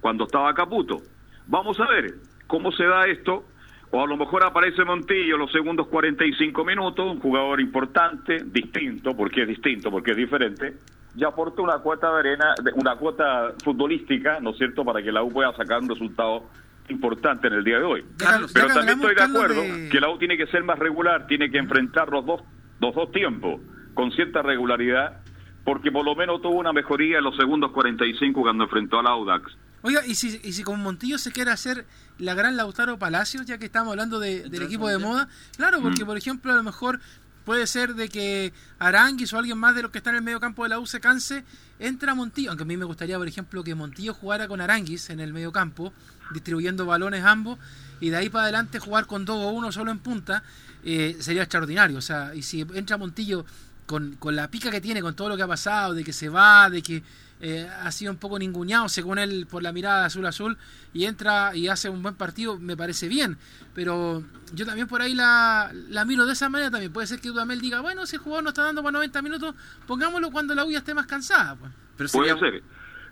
cuando 0.00 0.24
estaba 0.24 0.54
Caputo. 0.54 1.02
Vamos 1.46 1.80
a 1.80 1.86
ver 1.86 2.14
cómo 2.48 2.72
se 2.72 2.84
da 2.84 3.06
esto, 3.06 3.44
o 3.92 4.02
a 4.02 4.06
lo 4.06 4.16
mejor 4.16 4.42
aparece 4.42 4.84
Montillo 4.84 5.36
los 5.36 5.52
segundos 5.52 5.86
45 5.86 6.64
minutos, 6.64 7.06
un 7.10 7.20
jugador 7.20 7.60
importante, 7.60 8.42
distinto, 8.44 9.16
porque 9.16 9.42
es 9.42 9.48
distinto, 9.48 9.90
porque 9.90 10.10
es 10.10 10.16
diferente, 10.16 10.74
y 11.16 11.24
aporta 11.24 11.62
una 11.62 11.78
cuota 11.78 12.12
de 12.14 12.18
arena, 12.18 12.54
una 12.74 12.96
cuota 12.96 13.52
futbolística, 13.64 14.40
¿no 14.40 14.50
es 14.50 14.58
cierto?, 14.58 14.84
para 14.84 15.00
que 15.02 15.12
la 15.12 15.22
U 15.22 15.30
pueda 15.32 15.54
sacar 15.54 15.80
un 15.80 15.88
resultado 15.88 16.44
importante 16.88 17.48
en 17.48 17.54
el 17.54 17.64
día 17.64 17.78
de 17.78 17.84
hoy. 17.84 18.04
Carlos, 18.18 18.50
Pero 18.52 18.68
también 18.68 18.98
estoy 18.98 19.14
de 19.14 19.22
acuerdo 19.22 19.60
de- 19.62 19.88
que 19.90 20.00
la 20.00 20.10
U 20.10 20.18
tiene 20.18 20.36
que 20.36 20.46
ser 20.46 20.64
más 20.64 20.78
regular, 20.78 21.26
tiene 21.26 21.50
que 21.50 21.58
enfrentar 21.58 22.08
los 22.10 22.24
dos, 22.26 22.42
los 22.80 22.94
dos 22.94 23.10
tiempos 23.12 23.60
con 23.94 24.10
cierta 24.12 24.42
regularidad, 24.42 25.20
porque 25.64 25.90
por 25.92 26.04
lo 26.04 26.14
menos 26.14 26.40
tuvo 26.40 26.54
una 26.58 26.72
mejoría 26.72 27.18
en 27.18 27.24
los 27.24 27.36
segundos 27.36 27.72
45 27.72 28.40
cuando 28.40 28.64
enfrentó 28.64 29.00
al 29.00 29.06
Audax. 29.06 29.54
Oiga, 29.82 30.04
¿y 30.06 30.14
si, 30.14 30.40
y 30.42 30.52
si 30.52 30.62
con 30.64 30.80
Montillo 30.80 31.18
se 31.18 31.30
quiere 31.32 31.50
hacer 31.52 31.86
la 32.18 32.34
gran 32.34 32.56
Lautaro 32.56 32.98
Palacios, 32.98 33.46
ya 33.46 33.58
que 33.58 33.66
estamos 33.66 33.92
hablando 33.92 34.18
de- 34.18 34.48
del 34.48 34.62
equipo 34.62 34.88
de 34.88 34.98
moda? 34.98 35.28
Claro, 35.56 35.80
porque 35.80 36.02
Mm. 36.02 36.06
por 36.06 36.16
ejemplo 36.16 36.52
a 36.52 36.56
lo 36.56 36.62
mejor 36.64 37.00
puede 37.44 37.66
ser 37.66 37.94
de 37.94 38.08
que 38.08 38.52
Aranguis 38.78 39.32
o 39.32 39.38
alguien 39.38 39.56
más 39.56 39.74
de 39.74 39.82
los 39.82 39.90
que 39.90 39.98
están 39.98 40.14
en 40.14 40.18
el 40.18 40.24
medio 40.24 40.40
campo 40.40 40.64
de 40.64 40.68
la 40.70 40.80
U 40.80 40.86
se 40.86 41.00
canse, 41.00 41.44
entra 41.78 42.14
Montillo, 42.14 42.50
aunque 42.50 42.64
a 42.64 42.66
mí 42.66 42.76
me 42.76 42.84
gustaría 42.84 43.16
por 43.18 43.28
ejemplo 43.28 43.62
que 43.64 43.74
Montillo 43.74 44.12
jugara 44.14 44.48
con 44.48 44.60
Aranguis 44.60 45.10
en 45.10 45.20
el 45.20 45.32
medio 45.32 45.52
campo, 45.52 45.92
distribuyendo 46.32 46.84
balones 46.84 47.24
ambos, 47.24 47.58
y 48.00 48.10
de 48.10 48.16
ahí 48.16 48.28
para 48.28 48.44
adelante 48.44 48.80
jugar 48.80 49.06
con 49.06 49.24
dos 49.24 49.36
o 49.38 49.48
uno 49.50 49.70
solo 49.72 49.90
en 49.92 49.98
punta, 50.00 50.42
eh, 50.84 51.16
sería 51.20 51.42
extraordinario. 51.42 51.96
O 51.98 52.02
sea, 52.02 52.34
y 52.34 52.42
si 52.42 52.60
entra 52.74 52.96
Montillo 52.98 53.46
con, 53.86 54.16
con 54.16 54.36
la 54.36 54.48
pica 54.50 54.70
que 54.70 54.80
tiene, 54.80 55.00
con 55.00 55.14
todo 55.14 55.30
lo 55.30 55.36
que 55.36 55.42
ha 55.42 55.48
pasado, 55.48 55.94
de 55.94 56.04
que 56.04 56.12
se 56.12 56.28
va, 56.28 56.68
de 56.68 56.82
que 56.82 57.02
eh, 57.40 57.68
ha 57.82 57.90
sido 57.92 58.10
un 58.10 58.18
poco 58.18 58.38
ninguneado 58.38 58.88
según 58.88 59.18
él 59.18 59.46
por 59.48 59.62
la 59.62 59.72
mirada 59.72 60.06
azul 60.06 60.26
azul 60.26 60.58
y 60.92 61.04
entra 61.04 61.54
y 61.54 61.68
hace 61.68 61.88
un 61.88 62.02
buen 62.02 62.14
partido, 62.14 62.58
me 62.58 62.76
parece 62.76 63.08
bien. 63.08 63.38
Pero 63.74 64.22
yo 64.52 64.66
también 64.66 64.88
por 64.88 65.02
ahí 65.02 65.14
la, 65.14 65.70
la 65.88 66.04
miro 66.04 66.26
de 66.26 66.32
esa 66.32 66.48
manera 66.48 66.70
también. 66.70 66.92
Puede 66.92 67.06
ser 67.06 67.20
que 67.20 67.28
Dudamel 67.28 67.60
diga, 67.60 67.80
bueno, 67.80 68.02
ese 68.02 68.18
jugador 68.18 68.44
no 68.44 68.50
está 68.50 68.64
dando 68.64 68.82
para 68.82 68.92
90 68.92 69.22
minutos, 69.22 69.54
pongámoslo 69.86 70.30
cuando 70.30 70.54
la 70.54 70.64
uya 70.64 70.78
esté 70.78 70.94
más 70.94 71.06
cansada. 71.06 71.56
Pues. 71.56 71.72
Pero 71.96 72.10
Puede 72.10 72.38
ser. 72.38 72.62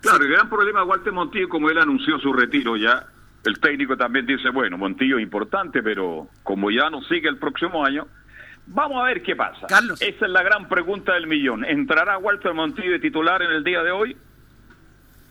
Claro, 0.01 0.23
el 0.23 0.31
gran 0.31 0.49
problema 0.49 0.81
de 0.81 0.85
Walter 0.85 1.13
Montillo, 1.13 1.49
como 1.49 1.69
él 1.69 1.77
anunció 1.77 2.19
su 2.19 2.31
retiro 2.31 2.77
ya, 2.77 3.07
el 3.43 3.59
técnico 3.59 3.97
también 3.97 4.25
dice, 4.25 4.49
bueno, 4.49 4.77
Montillo 4.77 5.17
es 5.17 5.23
importante, 5.23 5.81
pero 5.81 6.29
como 6.43 6.69
ya 6.69 6.89
no 6.89 7.01
sigue 7.03 7.29
el 7.29 7.37
próximo 7.37 7.85
año, 7.85 8.07
Vamos 8.67 9.01
a 9.01 9.05
ver 9.05 9.23
qué 9.23 9.35
pasa. 9.35 9.65
Carlos. 9.67 10.01
Esa 10.01 10.25
es 10.25 10.31
la 10.31 10.43
gran 10.43 10.67
pregunta 10.67 11.13
del 11.13 11.27
millón. 11.27 11.63
¿Entrará 11.63 12.17
Walter 12.17 12.53
Montillo 12.53 12.91
de 12.91 12.99
titular 12.99 13.41
en 13.41 13.51
el 13.51 13.63
día 13.63 13.81
de 13.81 13.91
hoy? 13.91 14.17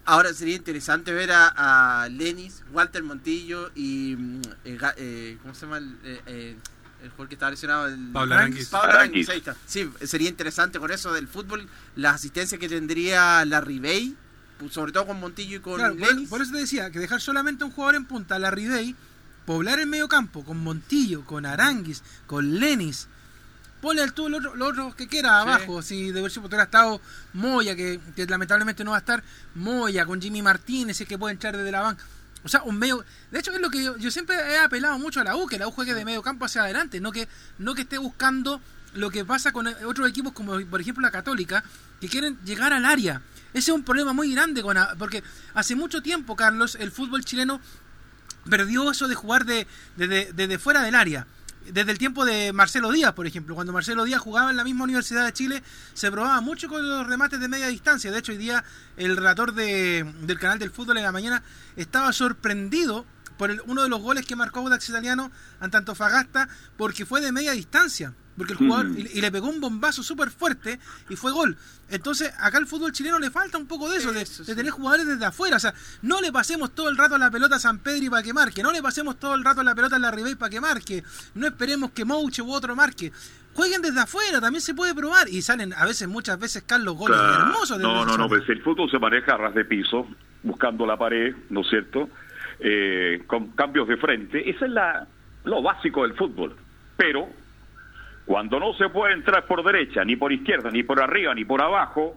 Ahora 0.06 0.32
sería 0.32 0.56
interesante 0.56 1.12
ver 1.12 1.30
a, 1.32 2.08
Lenis, 2.10 2.64
Walter 2.72 3.02
Montillo 3.02 3.70
y. 3.74 4.16
Mm, 4.16 4.40
eh, 4.64 4.78
eh, 4.96 5.38
¿Cómo 5.42 5.54
se 5.54 5.66
llama? 5.66 5.78
El, 5.78 5.98
eh, 6.04 6.56
el 7.02 7.10
jugador 7.10 7.28
que 7.28 7.34
estaba 7.34 7.50
lesionado. 7.50 7.88
El, 7.88 8.10
Pablo 8.12 8.34
Aranguis. 8.34 8.68
Pablo 8.68 8.92
Aranguis, 8.92 9.28
ahí 9.28 9.38
está. 9.38 9.54
Sí, 9.66 9.90
sería 10.02 10.28
interesante 10.28 10.78
con 10.78 10.90
eso 10.90 11.12
del 11.12 11.28
fútbol, 11.28 11.68
la 11.94 12.10
asistencia 12.10 12.56
que 12.56 12.68
tendría 12.68 13.44
la 13.44 13.60
Ribey, 13.60 14.14
sobre 14.70 14.92
todo 14.92 15.08
con 15.08 15.20
Montillo 15.20 15.56
y 15.56 15.60
con 15.60 15.80
Lenis. 15.98 16.30
Por, 16.30 16.40
eso 16.40 16.52
te 16.52 16.58
decía 16.58 16.90
que 16.90 16.98
dejar 16.98 17.20
solamente 17.20 17.64
un 17.64 17.70
jugador 17.70 17.96
en 17.96 18.06
punta, 18.06 18.38
la 18.38 18.50
Ribey, 18.50 18.94
poblar 19.44 19.78
el 19.78 19.88
medio 19.88 20.08
campo 20.08 20.44
con 20.44 20.58
Montillo, 20.58 21.24
con 21.24 21.44
Aranguis, 21.44 22.02
con 22.26 22.58
Lenis 22.58 23.08
ponle 23.80 24.02
al 24.02 24.12
tú 24.12 24.28
lo 24.28 24.66
otro, 24.66 24.94
que 24.94 25.06
quiera 25.06 25.40
abajo. 25.40 25.82
Si 25.82 26.10
de 26.10 26.22
versión 26.22 26.44
hubiera 26.44 26.64
estado 26.64 27.00
Moya, 27.34 27.76
que, 27.76 28.00
lamentablemente 28.28 28.84
no 28.84 28.92
va 28.92 28.98
a 28.98 29.00
estar, 29.00 29.22
Moya 29.54 30.06
con 30.06 30.20
Jimmy 30.20 30.42
Martínez, 30.42 31.02
que 31.06 31.18
puede 31.18 31.32
entrar 31.32 31.56
desde 31.56 31.70
la 31.70 31.80
banca. 31.80 32.04
O 32.44 32.48
sea, 32.48 32.62
un 32.62 32.78
medio. 32.78 33.04
De 33.30 33.40
hecho, 33.40 33.52
es 33.52 33.60
lo 33.60 33.70
que 33.70 33.82
yo, 33.82 34.10
siempre 34.10 34.36
he 34.36 34.58
apelado 34.58 34.98
mucho 34.98 35.20
a 35.20 35.24
la 35.24 35.36
U, 35.36 35.46
que 35.46 35.58
la 35.58 35.66
U 35.66 35.70
juegue 35.70 35.94
de 35.94 36.04
medio 36.04 36.22
campo 36.22 36.44
hacia 36.44 36.62
adelante, 36.62 37.00
no 37.00 37.12
que, 37.12 37.28
no 37.58 37.74
que 37.74 37.82
esté 37.82 37.98
buscando 37.98 38.60
lo 38.94 39.10
que 39.10 39.24
pasa 39.24 39.52
con 39.52 39.66
otros 39.66 40.08
equipos, 40.08 40.32
como 40.32 40.58
por 40.66 40.80
ejemplo 40.80 41.02
la 41.02 41.10
Católica, 41.10 41.64
que 42.00 42.08
quieren 42.08 42.38
llegar 42.44 42.72
al 42.72 42.84
área. 42.84 43.20
Ese 43.52 43.70
es 43.70 43.74
un 43.74 43.84
problema 43.84 44.12
muy 44.12 44.32
grande, 44.32 44.62
con 44.62 44.76
porque 44.98 45.22
hace 45.54 45.74
mucho 45.74 46.02
tiempo, 46.02 46.36
Carlos, 46.36 46.76
el 46.80 46.92
fútbol 46.92 47.24
chileno 47.24 47.60
perdió 48.48 48.90
eso 48.90 49.08
de 49.08 49.14
jugar 49.14 49.44
de, 49.44 49.66
de 49.96 50.58
fuera 50.58 50.82
del 50.82 50.94
área 50.94 51.26
desde 51.72 51.92
el 51.92 51.98
tiempo 51.98 52.24
de 52.24 52.52
Marcelo 52.52 52.90
Díaz, 52.90 53.12
por 53.12 53.26
ejemplo. 53.26 53.54
Cuando 53.54 53.72
Marcelo 53.72 54.04
Díaz 54.04 54.20
jugaba 54.20 54.50
en 54.50 54.56
la 54.56 54.64
misma 54.64 54.84
Universidad 54.84 55.24
de 55.24 55.32
Chile, 55.32 55.62
se 55.94 56.10
probaba 56.10 56.40
mucho 56.40 56.68
con 56.68 56.88
los 56.88 57.06
remates 57.06 57.40
de 57.40 57.48
media 57.48 57.68
distancia. 57.68 58.10
De 58.10 58.18
hecho, 58.18 58.32
hoy 58.32 58.38
día 58.38 58.64
el 58.96 59.16
relator 59.16 59.54
de, 59.54 60.04
del 60.22 60.38
canal 60.38 60.58
del 60.58 60.70
fútbol 60.70 60.98
en 60.98 61.04
la 61.04 61.12
mañana 61.12 61.42
estaba 61.76 62.12
sorprendido 62.12 63.04
por 63.36 63.50
uno 63.66 63.82
de 63.82 63.88
los 63.88 64.00
goles 64.00 64.24
que 64.26 64.36
marcó 64.36 64.60
Audax 64.60 64.88
Italiano 64.88 65.30
ante 65.60 65.76
Antofagasta, 65.76 66.48
porque 66.76 67.04
fue 67.04 67.20
de 67.20 67.32
media 67.32 67.52
distancia. 67.52 68.14
Porque 68.36 68.52
el 68.52 68.58
jugador, 68.58 68.86
mm. 68.86 68.98
y, 68.98 69.20
le 69.20 69.32
pegó 69.32 69.48
un 69.48 69.60
bombazo 69.60 70.02
súper 70.02 70.30
fuerte 70.30 70.78
y 71.08 71.16
fue 71.16 71.32
gol. 71.32 71.56
Entonces, 71.88 72.32
acá 72.38 72.58
al 72.58 72.66
fútbol 72.66 72.92
chileno 72.92 73.18
le 73.18 73.30
falta 73.30 73.58
un 73.58 73.66
poco 73.66 73.88
de 73.88 73.98
eso, 73.98 74.12
de, 74.12 74.24
tener 74.54 74.70
jugadores 74.70 75.06
desde 75.06 75.24
afuera. 75.24 75.56
O 75.56 75.60
sea, 75.60 75.72
no 76.02 76.20
le 76.20 76.32
pasemos 76.32 76.74
todo 76.74 76.88
el 76.88 76.96
rato 76.96 77.14
a 77.14 77.18
la 77.18 77.30
pelota 77.30 77.56
a 77.56 77.58
San 77.58 77.78
Pedro 77.78 78.10
para 78.10 78.22
que 78.22 78.32
marque, 78.32 78.62
no 78.62 78.72
le 78.72 78.82
pasemos 78.82 79.18
todo 79.18 79.34
el 79.34 79.44
rato 79.44 79.60
a 79.60 79.64
la 79.64 79.74
pelota 79.74 79.96
a 79.96 79.98
la 79.98 80.10
Ribey 80.10 80.34
para 80.34 80.50
que 80.50 80.60
marque, 80.60 81.02
no 81.34 81.46
esperemos 81.46 81.92
que 81.92 82.04
Mouche 82.04 82.42
u 82.42 82.52
otro 82.52 82.76
marque. 82.76 83.12
Jueguen 83.54 83.80
desde 83.80 84.00
afuera, 84.00 84.38
también 84.38 84.60
se 84.60 84.74
puede 84.74 84.94
probar. 84.94 85.30
Y 85.30 85.40
salen 85.40 85.72
a 85.72 85.86
veces, 85.86 86.06
muchas 86.08 86.38
veces, 86.38 86.62
Carlos, 86.64 86.94
goles 86.94 87.18
hermosos. 87.18 87.78
no, 87.78 88.04
no, 88.04 88.18
no, 88.18 88.28
pues 88.28 88.46
el 88.50 88.62
fútbol 88.62 88.90
se 88.90 88.98
maneja 88.98 89.32
a 89.32 89.38
ras 89.38 89.54
de 89.54 89.64
piso, 89.64 90.06
buscando 90.42 90.84
la 90.84 90.98
pared, 90.98 91.34
¿no 91.48 91.62
es 91.62 91.68
cierto? 91.70 92.10
Eh, 92.60 93.22
con 93.26 93.48
cambios 93.52 93.88
de 93.88 93.96
frente. 93.96 94.50
Ese 94.50 94.66
es 94.66 94.70
la, 94.70 95.06
lo 95.44 95.62
básico 95.62 96.02
del 96.02 96.14
fútbol. 96.14 96.54
Pero 96.98 97.28
cuando 98.26 98.58
no 98.58 98.74
se 98.74 98.88
puede 98.88 99.14
entrar 99.14 99.46
por 99.46 99.64
derecha, 99.64 100.04
ni 100.04 100.16
por 100.16 100.32
izquierda, 100.32 100.70
ni 100.70 100.82
por 100.82 101.00
arriba, 101.00 101.32
ni 101.32 101.44
por 101.44 101.62
abajo, 101.62 102.16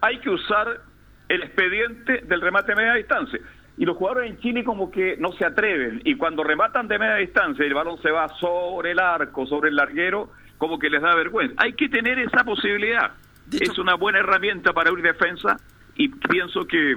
hay 0.00 0.18
que 0.18 0.28
usar 0.28 0.82
el 1.28 1.42
expediente 1.42 2.22
del 2.26 2.42
remate 2.42 2.72
de 2.72 2.76
media 2.76 2.94
distancia. 2.94 3.40
Y 3.78 3.86
los 3.86 3.96
jugadores 3.96 4.30
en 4.30 4.38
Chile 4.40 4.62
como 4.62 4.90
que 4.90 5.16
no 5.18 5.32
se 5.32 5.46
atreven. 5.46 6.02
Y 6.04 6.16
cuando 6.16 6.44
rematan 6.44 6.86
de 6.86 6.98
media 6.98 7.16
distancia 7.16 7.64
y 7.64 7.68
el 7.68 7.74
balón 7.74 8.00
se 8.02 8.10
va 8.10 8.28
sobre 8.40 8.90
el 8.90 8.98
arco, 8.98 9.46
sobre 9.46 9.70
el 9.70 9.76
larguero, 9.76 10.30
como 10.58 10.78
que 10.78 10.90
les 10.90 11.00
da 11.00 11.14
vergüenza. 11.14 11.54
Hay 11.58 11.72
que 11.72 11.88
tener 11.88 12.18
esa 12.18 12.44
posibilidad. 12.44 13.12
es 13.50 13.78
una 13.78 13.94
buena 13.94 14.18
herramienta 14.18 14.74
para 14.74 14.90
abrir 14.90 15.04
defensa 15.04 15.58
y 15.94 16.08
pienso 16.08 16.66
que 16.66 16.96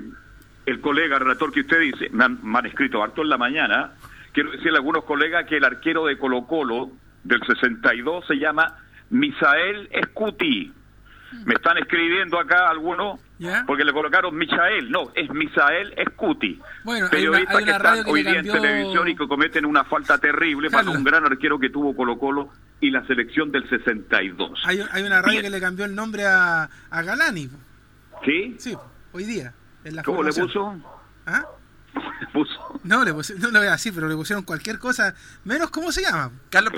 el 0.66 0.82
colega 0.82 1.20
relator 1.20 1.54
que 1.54 1.62
usted 1.62 1.80
dice, 1.80 2.10
me 2.12 2.26
han, 2.26 2.39
me 2.43 2.60
han 2.60 2.66
escrito 2.66 3.02
harto 3.02 3.22
en 3.22 3.30
la 3.30 3.38
mañana, 3.38 3.91
quiero 4.34 4.52
decirle 4.52 4.74
a 4.74 4.78
algunos 4.78 5.06
colegas 5.06 5.45
que 5.45 5.58
el 5.58 5.64
arquero 5.64 6.06
de 6.06 6.18
Colo 6.18 6.45
Colo 6.45 6.91
del 7.24 7.41
62 7.45 8.26
se 8.28 8.36
llama 8.36 8.78
Misael 9.09 9.89
Escuti. 9.91 10.74
Me 11.45 11.53
están 11.53 11.78
escribiendo 11.78 12.38
acá 12.39 12.67
algunos 12.69 13.19
porque 13.65 13.84
le 13.84 13.93
colocaron 13.93 14.36
Misael. 14.36 14.91
No, 14.91 15.11
es 15.15 15.30
Misael 15.32 15.93
Escuti. 15.97 16.59
Bueno, 16.84 17.07
periodistas 17.09 17.63
que 17.63 17.72
están 17.72 18.03
hoy 18.07 18.24
día 18.24 18.39
en 18.39 18.47
televisión 18.47 19.07
y 19.07 19.15
que 19.15 19.28
cometen 19.28 19.65
una 19.65 19.84
falta 19.84 20.17
terrible 20.17 20.69
para 20.69 20.89
un 20.89 21.03
gran 21.03 21.26
arquero 21.26 21.59
que 21.59 21.69
tuvo 21.69 21.95
Colo 21.95 22.17
Colo 22.19 22.49
y 22.80 22.91
la 22.91 23.05
selección 23.07 23.51
del 23.51 23.67
62. 23.69 24.63
Hay, 24.65 24.84
hay 24.91 25.03
una 25.03 25.22
radio 25.22 25.41
que 25.41 25.49
le 25.49 25.59
cambió 25.59 25.86
el 25.86 25.95
nombre 25.95 26.26
a, 26.26 26.69
a 26.89 27.01
Galani. 27.01 27.49
¿Sí? 28.26 28.55
Sí, 28.59 28.78
hoy 29.13 29.24
día. 29.24 29.53
¿Cómo 30.03 30.24
le 30.24 30.34
puso? 30.34 30.76
¿Ah? 31.26 31.45
puso. 32.34 32.80
No, 32.84 33.03
le 33.03 33.11
no 33.11 33.51
lo 33.51 33.59
veo 33.59 33.72
así, 33.72 33.91
pero 33.91 34.07
le 34.07 34.15
pusieron 34.15 34.43
cualquier 34.43 34.80
cosa, 34.80 35.15
menos 35.43 35.69
cómo 35.69 35.91
se 35.91 36.01
llama. 36.01 36.32
Carlos, 36.49 36.74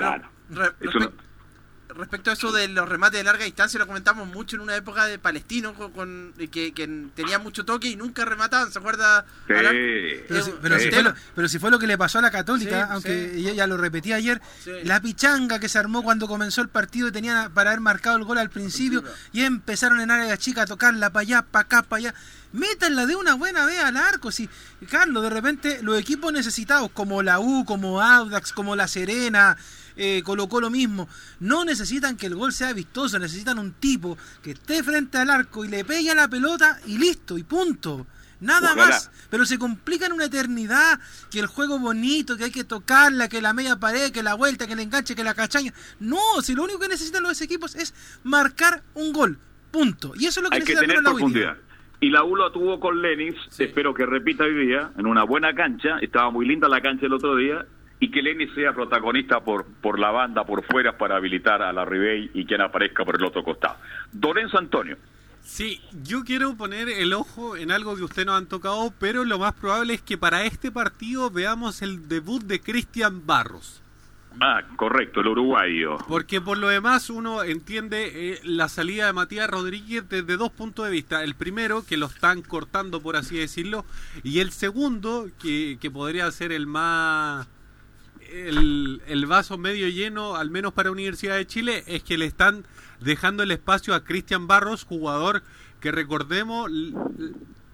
respecto 1.96 2.30
a 2.30 2.32
eso 2.32 2.52
de 2.52 2.68
los 2.68 2.88
remates 2.88 3.18
de 3.18 3.24
larga 3.24 3.44
distancia, 3.44 3.78
lo 3.78 3.86
comentamos 3.86 4.26
mucho 4.26 4.56
en 4.56 4.62
una 4.62 4.76
época 4.76 5.06
de 5.06 5.18
Palestino, 5.18 5.74
con, 5.74 6.34
que, 6.50 6.72
tenía 7.14 7.38
mucho 7.38 7.64
toque 7.64 7.88
y 7.88 7.96
nunca 7.96 8.24
remataban, 8.24 8.72
¿se 8.72 8.78
acuerda? 8.78 9.24
Pero, 9.46 9.70
si 11.48 11.58
fue 11.58 11.70
lo, 11.70 11.78
que 11.78 11.86
le 11.86 11.96
pasó 11.96 12.18
a 12.18 12.22
la 12.22 12.30
Católica, 12.30 12.88
aunque 12.90 13.36
ella 13.36 13.66
lo 13.66 13.76
repetía 13.76 14.16
ayer, 14.16 14.40
la 14.82 15.00
pichanga 15.00 15.58
que 15.58 15.68
se 15.68 15.78
armó 15.78 16.02
cuando 16.02 16.26
comenzó 16.26 16.62
el 16.62 16.68
partido 16.68 17.08
y 17.08 17.12
tenían 17.12 17.52
para 17.52 17.70
haber 17.70 17.80
marcado 17.80 18.16
el 18.16 18.24
gol 18.24 18.38
al 18.38 18.50
principio, 18.50 19.04
y 19.32 19.42
empezaron 19.42 20.00
en 20.00 20.10
área 20.10 20.36
chica 20.36 20.62
a 20.62 20.66
tocarla 20.66 21.10
para 21.10 21.22
allá, 21.22 21.42
para 21.42 21.64
acá, 21.64 21.82
para 21.82 21.98
allá. 21.98 22.14
Métanla 22.52 23.06
de 23.06 23.16
una 23.16 23.34
buena 23.34 23.66
vez 23.66 23.80
al 23.80 23.96
arco. 23.96 24.30
Si, 24.30 24.48
Carlos, 24.88 25.24
de 25.24 25.30
repente 25.30 25.80
los 25.82 25.98
equipos 25.98 26.32
necesitados, 26.32 26.88
como 26.92 27.20
la 27.20 27.40
U, 27.40 27.64
como 27.64 28.00
Audax, 28.00 28.52
como 28.52 28.76
La 28.76 28.86
Serena, 28.86 29.56
eh, 29.96 30.22
colocó 30.24 30.60
lo 30.60 30.70
mismo, 30.70 31.08
no 31.40 31.64
necesitan 31.64 32.16
que 32.16 32.26
el 32.26 32.34
gol 32.34 32.52
sea 32.52 32.72
vistoso, 32.72 33.18
necesitan 33.18 33.58
un 33.58 33.72
tipo 33.72 34.16
que 34.42 34.52
esté 34.52 34.82
frente 34.82 35.18
al 35.18 35.30
arco 35.30 35.64
y 35.64 35.68
le 35.68 35.84
pegue 35.84 36.10
a 36.10 36.14
la 36.14 36.28
pelota 36.28 36.78
y 36.86 36.98
listo, 36.98 37.38
y 37.38 37.42
punto. 37.42 38.06
Nada 38.40 38.74
más, 38.74 39.10
pero 39.30 39.46
se 39.46 39.58
complica 39.58 40.06
en 40.06 40.12
una 40.12 40.26
eternidad, 40.26 41.00
que 41.30 41.40
el 41.40 41.46
juego 41.46 41.78
bonito, 41.78 42.36
que 42.36 42.44
hay 42.44 42.50
que 42.50 42.64
tocarla, 42.64 43.28
que 43.28 43.40
la 43.40 43.54
media 43.54 43.76
pared, 43.76 44.12
que 44.12 44.22
la 44.22 44.34
vuelta, 44.34 44.66
que 44.66 44.74
el 44.74 44.80
enganche, 44.80 45.14
que 45.14 45.24
la 45.24 45.34
cachaña. 45.34 45.72
No, 46.00 46.20
si 46.42 46.54
lo 46.54 46.64
único 46.64 46.78
que 46.78 46.88
necesitan 46.88 47.22
los 47.22 47.40
equipos 47.40 47.74
es 47.74 47.94
marcar 48.22 48.82
un 48.94 49.12
gol, 49.12 49.38
punto. 49.70 50.12
Y 50.16 50.26
eso 50.26 50.40
es 50.40 50.44
lo 50.44 50.50
que 50.50 50.56
hay 50.56 50.62
que 50.62 50.74
tener 50.74 51.02
profundidad. 51.02 51.56
Y 52.00 52.10
la 52.10 52.22
U 52.22 52.36
lo 52.36 52.52
tuvo 52.52 52.78
con 52.80 53.00
Lenis, 53.00 53.34
espero 53.58 53.94
que 53.94 54.04
repita 54.04 54.44
hoy 54.44 54.66
día, 54.66 54.90
en 54.98 55.06
una 55.06 55.22
buena 55.22 55.54
cancha, 55.54 55.98
estaba 56.02 56.30
muy 56.30 56.46
linda 56.46 56.68
la 56.68 56.82
cancha 56.82 57.06
el 57.06 57.14
otro 57.14 57.36
día, 57.36 57.64
y 58.00 58.10
que 58.10 58.22
Lenis 58.22 58.52
sea 58.54 58.72
protagonista 58.72 59.40
por, 59.40 59.64
por 59.64 59.98
la 59.98 60.10
banda, 60.10 60.44
por 60.44 60.64
fuera, 60.64 60.98
para 60.98 61.16
habilitar 61.16 61.62
a 61.62 61.72
la 61.72 61.84
Ribey 61.84 62.30
y 62.34 62.44
quien 62.44 62.60
aparezca 62.60 63.04
por 63.04 63.16
el 63.16 63.24
otro 63.24 63.42
costado. 63.42 63.76
Lorenzo 64.20 64.58
Antonio. 64.58 64.96
Sí, 65.42 65.80
yo 66.02 66.24
quiero 66.24 66.56
poner 66.56 66.88
el 66.88 67.12
ojo 67.12 67.56
en 67.56 67.70
algo 67.70 67.96
que 67.96 68.02
usted 68.02 68.24
no 68.24 68.34
han 68.34 68.46
tocado, 68.46 68.92
pero 68.98 69.24
lo 69.24 69.38
más 69.38 69.52
probable 69.52 69.94
es 69.94 70.02
que 70.02 70.16
para 70.16 70.44
este 70.44 70.72
partido 70.72 71.30
veamos 71.30 71.82
el 71.82 72.08
debut 72.08 72.42
de 72.42 72.60
Cristian 72.60 73.26
Barros. 73.26 73.82
Ah, 74.40 74.62
correcto, 74.76 75.20
el 75.20 75.28
uruguayo. 75.28 75.98
Porque 76.08 76.40
por 76.40 76.58
lo 76.58 76.68
demás 76.68 77.08
uno 77.08 77.44
entiende 77.44 78.32
eh, 78.32 78.40
la 78.42 78.68
salida 78.68 79.06
de 79.06 79.12
Matías 79.12 79.48
Rodríguez 79.48 80.08
desde 80.08 80.36
dos 80.36 80.50
puntos 80.50 80.86
de 80.86 80.90
vista. 80.90 81.22
El 81.22 81.34
primero, 81.34 81.84
que 81.84 81.96
lo 81.96 82.06
están 82.06 82.42
cortando, 82.42 83.00
por 83.00 83.16
así 83.16 83.36
decirlo, 83.36 83.84
y 84.24 84.40
el 84.40 84.50
segundo, 84.50 85.28
que, 85.40 85.78
que 85.80 85.90
podría 85.90 86.30
ser 86.32 86.52
el 86.52 86.66
más... 86.66 87.46
El, 88.32 89.02
el, 89.06 89.26
vaso 89.26 89.58
medio 89.58 89.88
lleno, 89.88 90.36
al 90.36 90.50
menos 90.50 90.72
para 90.72 90.90
Universidad 90.90 91.36
de 91.36 91.46
Chile, 91.46 91.84
es 91.86 92.02
que 92.02 92.18
le 92.18 92.26
están 92.26 92.64
dejando 93.00 93.42
el 93.42 93.50
espacio 93.50 93.94
a 93.94 94.04
Cristian 94.04 94.46
Barros, 94.46 94.84
jugador 94.84 95.42
que 95.80 95.92
recordemos, 95.92 96.70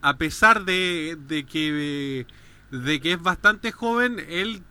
a 0.03 0.17
pesar 0.17 0.65
de, 0.65 1.17
de 1.29 1.45
que 1.45 2.27
de 2.71 3.01
que 3.01 3.13
es 3.13 3.23
bastante 3.23 3.73
joven, 3.73 4.19
él 4.29 4.63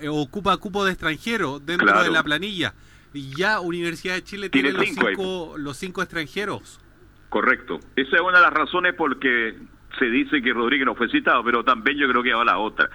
eh, 0.00 0.08
ocupa 0.08 0.56
cupo 0.56 0.84
de 0.84 0.92
extranjero 0.92 1.60
dentro 1.60 2.02
de 2.02 2.10
la 2.10 2.22
planilla. 2.22 2.74
y 3.12 3.34
ya 3.36 3.60
Universidad 3.60 4.14
de 4.14 4.24
Chile 4.24 4.50
Tiene 4.50 4.70
tiene, 4.70 4.86
los, 4.86 4.94
cinco 4.94 5.54
los 5.56 5.76
cinco 5.76 6.02
extranjeros. 6.02 6.80
Correcto. 7.28 7.80
Esa 7.96 8.16
es 8.16 8.22
una 8.22 8.38
de 8.38 8.44
las 8.44 8.52
razones 8.52 8.94
porque 8.94 9.56
se 9.98 10.06
dice 10.06 10.42
que 10.42 10.52
Rodríguez 10.52 10.86
no 10.86 10.94
fue 10.94 11.08
citado, 11.08 11.44
pero 11.44 11.64
también 11.64 11.96
yo 11.98 12.08
creo 12.08 12.22
que 12.22 12.32
va 12.32 12.44
la 12.44 12.58
otra. 12.58 12.90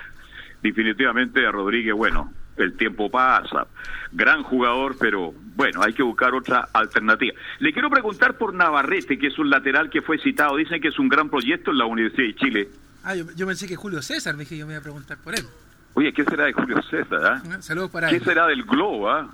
Definitivamente 0.62 1.46
a 1.46 1.52
Rodríguez, 1.52 1.94
bueno, 1.96 2.34
el 2.58 2.76
tiempo 2.76 3.10
pasa. 3.10 3.68
Gran 4.12 4.44
jugador, 4.44 4.96
pero 5.00 5.34
bueno, 5.56 5.82
hay 5.82 5.94
que 5.94 6.04
buscar 6.04 6.34
otra 6.34 6.68
alternativa. 6.74 7.34
Le 7.60 7.72
quiero 7.74 7.90
preguntar 7.90 8.38
por 8.38 8.54
Navarrete, 8.54 9.18
que 9.18 9.28
es 9.28 9.40
un 9.40 9.50
lateral 9.50 9.90
que 9.90 10.02
fue 10.02 10.18
citado. 10.20 10.58
Dicen 10.58 10.82
que 10.82 10.90
es 10.90 11.00
un 11.00 11.08
gran 11.10 11.30
proyecto 11.30 11.72
en 11.72 11.78
la 11.78 11.86
Universidad 11.86 12.28
de 12.28 12.36
Chile. 12.36 12.70
Ah, 13.04 13.16
yo, 13.16 13.26
yo 13.36 13.48
pensé 13.48 13.68
que 13.68 13.76
Julio 13.78 14.02
César, 14.02 14.36
me 14.36 14.42
dije, 14.42 14.58
yo 14.58 14.66
me 14.68 14.74
iba 14.74 14.80
a 14.80 14.84
preguntar 14.84 15.18
por 15.24 15.34
él. 15.34 15.46
Oye, 15.94 16.12
¿qué 16.14 16.24
será 16.26 16.46
de 16.46 16.54
Julio 16.54 16.82
César? 16.84 17.20
ah? 17.24 17.62
Saludos 17.62 17.90
para 17.92 18.10
¿Qué 18.10 18.18
él. 18.18 18.24
será 18.24 18.46
del 18.48 18.64
Globo? 18.64 19.10
ah? 19.10 19.30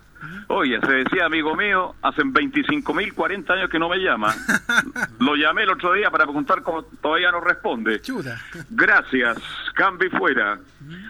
Oye, 0.48 0.80
se 0.80 0.92
decía, 0.92 1.26
amigo 1.26 1.56
mío, 1.56 1.96
hace 2.02 2.22
25 2.26 2.94
mil, 2.94 3.14
40 3.14 3.54
años 3.54 3.70
que 3.70 3.80
no 3.80 3.90
me 3.90 3.98
llama. 3.98 4.34
Lo 5.20 5.36
llamé 5.36 5.64
el 5.64 5.70
otro 5.70 5.94
día 5.94 6.10
para 6.12 6.26
preguntar 6.26 6.62
cómo 6.64 6.84
todavía 6.84 7.32
no 7.32 7.42
responde. 7.42 8.02
Chuta. 8.02 8.42
Gracias, 8.70 9.38
cambio 9.76 10.08
y 10.08 10.12
fuera. 10.18 10.60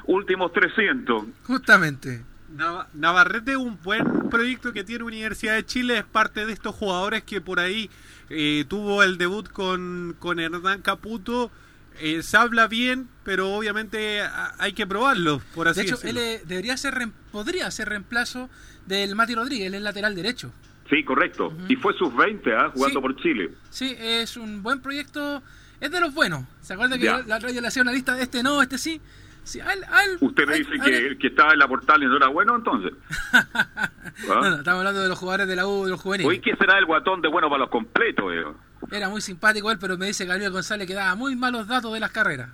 Últimos 0.05 0.51
300. 0.53 1.23
Justamente. 1.43 2.23
Nav- 2.55 2.87
Navarrete, 2.93 3.57
un 3.57 3.77
buen 3.83 4.29
proyecto 4.29 4.71
que 4.73 4.83
tiene 4.83 5.03
Universidad 5.03 5.55
de 5.55 5.65
Chile, 5.65 5.97
es 5.99 6.05
parte 6.05 6.45
de 6.45 6.53
estos 6.53 6.73
jugadores 6.75 7.23
que 7.23 7.41
por 7.41 7.59
ahí 7.59 7.89
eh, 8.29 8.65
tuvo 8.67 9.03
el 9.03 9.17
debut 9.17 9.49
con, 9.49 10.15
con 10.19 10.39
Hernán 10.39 10.81
Caputo. 10.81 11.51
Eh, 11.99 12.23
se 12.23 12.35
habla 12.35 12.67
bien, 12.67 13.07
pero 13.23 13.53
obviamente 13.53 14.21
hay 14.59 14.73
que 14.73 14.85
probarlo, 14.85 15.41
por 15.53 15.69
así 15.69 15.79
de 15.81 15.85
hecho, 15.85 15.95
decirlo. 15.95 16.19
él 16.19 16.27
eh, 16.27 16.41
debería 16.45 16.75
ser, 16.75 17.07
podría 17.31 17.71
ser 17.71 17.87
reemplazo 17.87 18.49
del 18.85 19.15
Mati 19.15 19.35
Rodríguez, 19.35 19.73
es 19.73 19.81
lateral 19.81 20.15
derecho. 20.15 20.51
Sí, 20.89 21.03
correcto. 21.03 21.51
Y 21.67 21.75
fue 21.77 21.93
sus 21.93 22.15
20, 22.15 22.53
ah, 22.55 22.69
jugando 22.73 22.99
Sí. 22.99 23.01
por 23.01 23.15
Chile. 23.17 23.51
Sí, 23.69 23.95
es 23.97 24.37
un 24.37 24.61
buen 24.61 24.81
proyecto, 24.81 25.41
es 25.79 25.89
de 25.91 25.99
los 25.99 26.13
buenos. 26.13 26.43
¿Se 26.61 26.73
acuerda 26.73 26.97
que 26.97 27.05
Ya. 27.05 27.23
la 27.25 27.37
otra 27.37 27.49
le 27.49 27.67
hacía 27.67 27.81
una 27.81 27.91
lista 27.91 28.13
de 28.13 28.23
este 28.23 28.43
no, 28.43 28.61
este 28.61 28.77
sí? 28.77 29.01
Sí, 29.43 29.59
al, 29.59 29.83
al- 29.83 30.17
Usted 30.21 30.45
me 30.47 30.53
al- 30.53 30.59
dice 30.59 30.71
que, 30.83 31.17
que 31.19 31.27
estaba 31.27 31.53
en 31.53 31.59
la 31.59 31.67
portal 31.67 32.01
y 32.01 32.07
no 32.07 32.17
era 32.17 32.27
bueno, 32.27 32.55
entonces. 32.55 32.93
¿Ah? 33.33 33.89
No, 34.27 34.41
no, 34.49 34.55
estamos 34.57 34.79
hablando 34.79 35.01
de 35.01 35.09
los 35.09 35.17
jugadores 35.19 35.47
de 35.47 35.55
la 35.55 35.67
U, 35.67 35.83
de 35.85 35.91
los 35.91 36.01
juveniles. 36.01 36.29
Hoy, 36.29 36.39
¿qué 36.39 36.55
será 36.55 36.77
el 36.79 36.85
guatón 36.85 37.21
de 37.21 37.27
bueno 37.27 37.47
para 37.49 37.59
los 37.59 37.69
completos? 37.69 38.25
eh? 38.33 38.43
Era 38.91 39.09
muy 39.09 39.21
simpático 39.21 39.69
él, 39.71 39.77
pero 39.79 39.97
me 39.97 40.05
dice 40.07 40.25
Gabriel 40.25 40.51
González 40.51 40.87
que 40.87 40.93
daba 40.93 41.15
muy 41.15 41.35
malos 41.35 41.67
datos 41.67 41.93
de 41.93 41.99
las 41.99 42.11
carreras. 42.11 42.49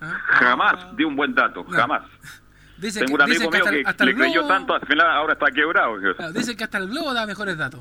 ¿Ah? 0.00 0.18
Jamás 0.26 0.96
di 0.96 1.04
un 1.04 1.16
buen 1.16 1.34
dato, 1.34 1.64
jamás. 1.64 2.02
Dicen 2.80 3.04
Tengo 3.06 3.18
que- 3.18 3.22
un 3.24 3.30
amigo 3.30 3.38
dicen 3.38 3.50
que 3.50 3.56
mío 3.58 3.64
hasta- 3.66 3.76
que 3.76 3.82
hasta 3.90 4.04
le 4.04 4.10
el 4.12 4.16
creyó 4.16 4.32
globo- 4.42 4.48
tanto, 4.48 4.74
al 4.74 4.86
final 4.86 5.06
ahora 5.10 5.32
está 5.34 5.46
quebrado. 5.50 5.96
Claro, 6.16 6.32
dicen 6.32 6.56
que 6.56 6.64
hasta 6.64 6.78
el 6.78 6.88
globo 6.88 7.12
da 7.14 7.26
mejores 7.26 7.56
datos. 7.58 7.80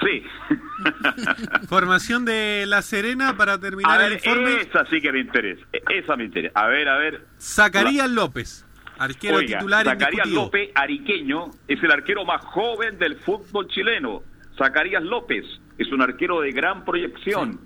Sí. 0.00 0.24
Formación 1.68 2.24
de 2.24 2.64
La 2.66 2.82
Serena 2.82 3.36
para 3.36 3.58
terminar 3.58 3.98
ver, 3.98 4.06
el 4.08 4.12
informe. 4.14 4.60
esa 4.60 4.84
sí 4.86 5.00
que 5.00 5.12
me 5.12 5.20
interesa. 5.20 5.64
e- 5.72 5.82
Esa 5.98 6.16
me 6.16 6.24
interesa. 6.24 6.52
A 6.58 6.66
ver, 6.68 6.88
a 6.88 6.98
ver. 6.98 7.24
Zacarías 7.40 8.10
López, 8.10 8.66
arquero 8.98 9.36
Oiga, 9.36 9.58
titular 9.58 9.84
Zacarías. 9.86 10.26
López, 10.28 10.70
ariqueño, 10.74 11.50
es 11.68 11.82
el 11.82 11.90
arquero 11.92 12.24
más 12.24 12.44
joven 12.44 12.98
del 12.98 13.16
fútbol 13.16 13.68
chileno. 13.68 14.22
Zacarías 14.58 15.02
López 15.02 15.44
es 15.78 15.88
un 15.92 16.02
arquero 16.02 16.40
de 16.40 16.52
gran 16.52 16.84
proyección. 16.84 17.60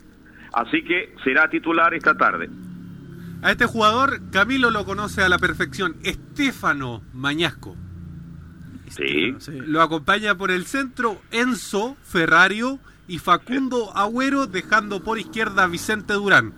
Así 0.53 0.83
que 0.83 1.15
será 1.25 1.49
titular 1.49 1.93
esta 1.95 2.15
tarde. 2.15 2.49
A 3.41 3.53
este 3.53 3.67
jugador, 3.67 4.21
Camilo 4.31 4.71
lo 4.71 4.85
conoce 4.85 5.23
a 5.23 5.29
la 5.29 5.39
perfección. 5.39 5.97
Estefano 6.03 7.03
Mañasco. 7.13 7.77
Sí. 8.89 9.35
Lo 9.49 9.81
acompaña 9.81 10.37
por 10.37 10.51
el 10.51 10.67
centro 10.67 11.21
Enzo 11.31 11.97
Ferrario 12.03 12.81
y 13.07 13.19
Facundo 13.19 13.97
Agüero, 13.97 14.47
dejando 14.47 15.05
por 15.05 15.19
izquierda 15.19 15.65
a 15.65 15.69
Vicente 15.69 16.15
Durán. 16.15 16.53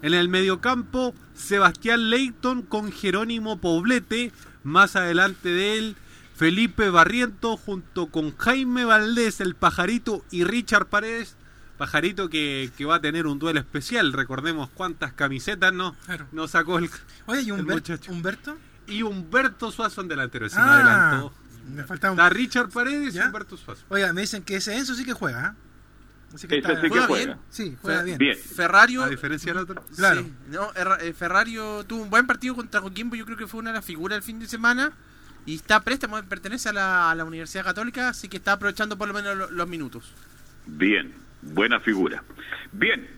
En 0.00 0.14
el 0.14 0.28
mediocampo, 0.28 1.14
Sebastián 1.34 2.08
Leighton 2.08 2.62
con 2.62 2.92
Jerónimo 2.92 3.60
Poblete. 3.60 4.32
Más 4.64 4.96
adelante 4.96 5.50
de 5.50 5.78
él, 5.78 5.96
Felipe 6.34 6.88
Barriento 6.88 7.56
junto 7.56 8.06
con 8.06 8.36
Jaime 8.36 8.84
Valdés, 8.84 9.40
el 9.40 9.54
pajarito, 9.54 10.24
y 10.30 10.44
Richard 10.44 10.86
Paredes. 10.86 11.36
Pajarito 11.78 12.28
que, 12.28 12.70
que 12.76 12.84
va 12.84 12.96
a 12.96 13.00
tener 13.00 13.26
un 13.26 13.38
duelo 13.38 13.58
especial. 13.60 14.12
Recordemos 14.12 14.68
cuántas 14.74 15.12
camisetas 15.12 15.72
no, 15.72 15.96
no 16.32 16.46
sacó 16.48 16.78
el, 16.78 16.88
Oye, 17.26 17.42
¿y 17.42 17.50
el 17.50 17.52
Humber- 17.60 17.74
muchacho. 17.74 18.12
Humberto? 18.12 18.56
Y 18.86 19.02
Humberto 19.02 19.70
Suazo 19.72 20.00
en 20.00 20.08
delantero. 20.08 20.48
Se 20.48 20.56
Ah, 20.58 20.74
adelantó. 20.74 21.32
me 21.74 21.84
faltaba 21.84 22.12
un... 22.12 22.18
Está 22.18 22.28
Richard 22.30 22.68
Paredes 22.70 23.14
y. 23.14 23.18
Humberto 23.20 23.56
Suazo. 23.56 23.84
Oiga, 23.88 24.12
me 24.12 24.20
dicen 24.22 24.42
que 24.42 24.56
ese 24.56 24.76
Enzo 24.76 24.94
sí 24.94 25.04
que 25.04 25.12
juega, 25.12 25.46
¿ah? 25.46 25.54
Así 26.34 26.38
sí 26.42 26.48
que 26.48 26.62
¿Juega 26.62 27.06
juega. 27.06 27.24
bien? 27.26 27.38
Sí, 27.50 27.76
juega 27.82 28.02
bien. 28.02 28.16
Bien. 28.18 28.38
Ferrario. 28.38 29.02
A 29.02 29.08
diferencia 29.08 29.52
del 29.52 29.62
otro. 29.64 29.84
Claro. 29.96 30.22
Sí, 30.22 30.32
no, 30.48 30.70
eh, 31.00 31.12
Ferrario 31.12 31.84
tuvo 31.84 32.02
un 32.02 32.10
buen 32.10 32.26
partido 32.26 32.54
contra 32.54 32.80
Coquimbo, 32.80 33.16
yo 33.16 33.26
creo 33.26 33.36
que 33.36 33.46
fue 33.46 33.60
una 33.60 33.70
de 33.70 33.76
las 33.76 33.84
figuras 33.84 34.16
del 34.16 34.22
fin 34.22 34.38
de 34.38 34.46
semana. 34.48 34.92
Y 35.44 35.56
está 35.56 35.80
préstamo, 35.80 36.22
pertenece 36.22 36.68
a 36.70 36.72
la, 36.72 37.10
a 37.10 37.14
la 37.14 37.24
Universidad 37.24 37.64
Católica, 37.64 38.08
así 38.10 38.28
que 38.28 38.36
está 38.38 38.52
aprovechando 38.52 38.96
por 38.96 39.08
lo 39.08 39.14
menos 39.14 39.36
lo- 39.36 39.50
los 39.50 39.68
minutos. 39.68 40.12
Bien, 40.66 41.12
buena 41.42 41.80
figura. 41.80 42.22
Bien, 42.72 43.08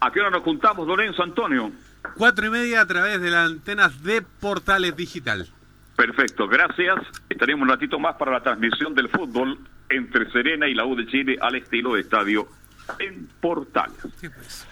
¿a 0.00 0.10
qué 0.10 0.20
hora 0.20 0.30
nos 0.30 0.42
juntamos, 0.42 0.86
Lorenzo 0.86 1.22
Antonio? 1.22 1.70
Cuatro 2.16 2.46
y 2.46 2.50
media 2.50 2.80
a 2.82 2.86
través 2.86 3.20
de 3.20 3.30
las 3.30 3.50
antenas 3.50 4.02
de 4.02 4.22
Portales 4.22 4.96
Digital. 4.96 5.48
Perfecto, 5.96 6.48
gracias. 6.48 6.96
Estaremos 7.28 7.62
un 7.62 7.68
ratito 7.68 7.98
más 7.98 8.16
para 8.16 8.32
la 8.32 8.42
transmisión 8.42 8.94
del 8.94 9.08
fútbol 9.08 9.58
entre 9.88 10.30
Serena 10.32 10.66
y 10.68 10.74
la 10.74 10.84
U 10.84 10.96
de 10.96 11.06
Chile 11.06 11.36
al 11.40 11.54
estilo 11.54 11.94
de 11.94 12.00
estadio 12.00 12.48
en 12.98 13.28
Portales. 13.40 13.96
Sí, 14.20 14.28
pues. 14.28 14.66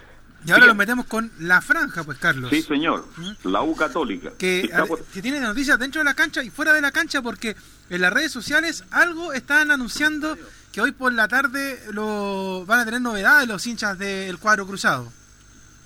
Y 0.45 0.51
ahora 0.51 0.67
lo 0.67 0.75
metemos 0.75 1.07
con 1.07 1.31
la 1.39 1.61
franja, 1.61 2.03
pues, 2.03 2.19
Carlos. 2.19 2.51
Sí, 2.51 2.63
señor, 2.63 3.07
la 3.45 3.63
U 3.63 3.77
Católica. 3.77 4.33
que, 4.37 4.69
por- 4.89 5.05
que 5.05 5.23
tiene 5.23 5.39
noticias 5.39 5.79
dentro 5.79 6.01
de 6.01 6.05
la 6.05 6.15
cancha 6.15 6.43
y 6.43 6.51
fuera 6.51 6.73
de 6.73 6.81
la 6.81 6.91
cancha 6.91 7.23
porque 7.23 7.55
en 7.89 8.01
las 8.01 8.13
redes 8.13 8.33
sociales 8.33 8.85
algo 8.91 9.33
están 9.33 9.71
anunciando 9.71 10.37
que 10.73 10.81
hoy 10.81 10.93
por 10.93 11.13
la 11.13 11.29
tarde 11.29 11.81
lo 11.93 12.65
van 12.67 12.81
a 12.81 12.85
tener 12.85 13.01
novedades 13.01 13.47
los 13.47 13.67
hinchas 13.67 13.99
del 13.99 14.39
cuadro 14.39 14.67
cruzado. 14.67 15.13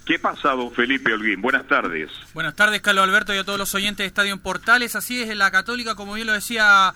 ¿Qué 0.05 0.21
pasa, 0.21 0.51
don 0.51 0.73
Felipe 0.73 1.13
Holguín? 1.13 1.43
Buenas 1.43 1.67
tardes. 1.67 2.11
Buenas 2.33 2.55
tardes, 2.55 2.81
Carlos 2.81 3.03
Alberto, 3.03 3.35
y 3.35 3.39
a 3.39 3.45
todos 3.45 3.59
los 3.59 3.75
oyentes 3.75 4.05
de 4.05 4.07
Estadio 4.07 4.33
en 4.33 4.39
Portales. 4.39 4.95
Así 4.95 5.21
es, 5.21 5.31
en 5.31 5.39
la 5.39 5.51
Católica, 5.51 5.97
como 5.97 6.15
bien 6.15 6.29
lo 6.29 6.33
decía 6.33 6.95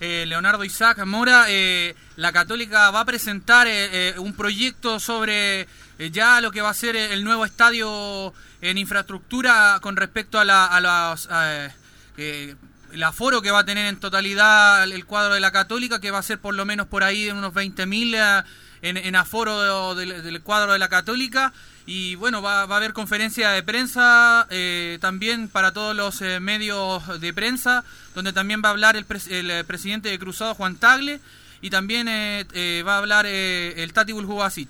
eh, 0.00 0.24
Leonardo 0.26 0.64
Isaac 0.64 1.04
Mora, 1.06 1.44
eh, 1.48 1.94
la 2.16 2.32
Católica 2.32 2.90
va 2.90 3.00
a 3.00 3.04
presentar 3.04 3.68
eh, 3.68 4.08
eh, 4.08 4.18
un 4.18 4.34
proyecto 4.34 4.98
sobre 4.98 5.68
eh, 6.00 6.10
ya 6.10 6.40
lo 6.40 6.50
que 6.50 6.60
va 6.60 6.70
a 6.70 6.74
ser 6.74 6.96
el 6.96 7.22
nuevo 7.22 7.44
estadio 7.44 8.34
en 8.60 8.76
infraestructura 8.76 9.78
con 9.80 9.94
respecto 9.94 10.40
a, 10.40 10.44
la, 10.44 10.66
a 10.66 10.80
los... 10.80 11.28
eh, 11.30 11.70
eh, 12.16 12.56
el 12.92 13.02
aforo 13.02 13.42
que 13.42 13.50
va 13.50 13.60
a 13.60 13.64
tener 13.64 13.86
en 13.86 14.00
totalidad 14.00 14.84
el 14.84 15.04
cuadro 15.04 15.34
de 15.34 15.40
la 15.40 15.50
Católica, 15.52 16.00
que 16.00 16.10
va 16.10 16.18
a 16.18 16.22
ser 16.22 16.38
por 16.38 16.54
lo 16.54 16.64
menos 16.64 16.86
por 16.86 17.02
ahí 17.04 17.24
de 17.24 17.32
unos 17.32 17.52
20.000 17.54 18.14
eh, 18.14 18.44
en, 18.82 18.96
en 18.96 19.16
aforo 19.16 19.94
del, 19.94 20.40
cuadro 20.42 20.72
de 20.72 20.78
la 20.78 20.88
Católica. 20.88 21.52
Y 21.86 22.16
bueno, 22.16 22.42
va, 22.42 22.60
a 22.60 22.76
haber 22.76 22.92
conferencia 22.92 23.50
de 23.50 23.62
prensa 23.62 24.46
eh, 24.50 24.98
también 25.00 25.48
para 25.48 25.72
todos 25.72 25.96
los 25.96 26.20
eh, 26.20 26.38
medios 26.38 27.20
de 27.20 27.32
prensa, 27.32 27.82
donde 28.14 28.32
también 28.32 28.60
va 28.62 28.68
a 28.68 28.72
hablar 28.72 28.96
el, 28.96 29.06
pres- 29.08 29.30
el, 29.32 29.50
eh, 29.50 29.64
presidente 29.64 30.10
de 30.10 30.18
Cruzado, 30.18 30.54
Juan 30.54 30.76
Tagle, 30.76 31.20
y 31.62 31.70
también 31.70 32.06
eh, 32.08 32.44
eh, 32.52 32.84
va 32.86 32.96
a 32.96 32.98
hablar 32.98 33.24
eh, 33.26 33.82
el 33.82 33.92
Tati 33.94 34.12
Buljubasic. 34.12 34.68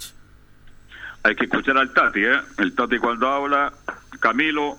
Hay 1.24 1.34
que 1.34 1.44
escuchar 1.44 1.76
al 1.76 1.92
Tati, 1.92 2.20
¿eh? 2.24 2.40
El 2.58 2.72
Tati 2.74 2.98
cuando 2.98 3.28
habla, 3.28 3.72
Camilo, 4.20 4.78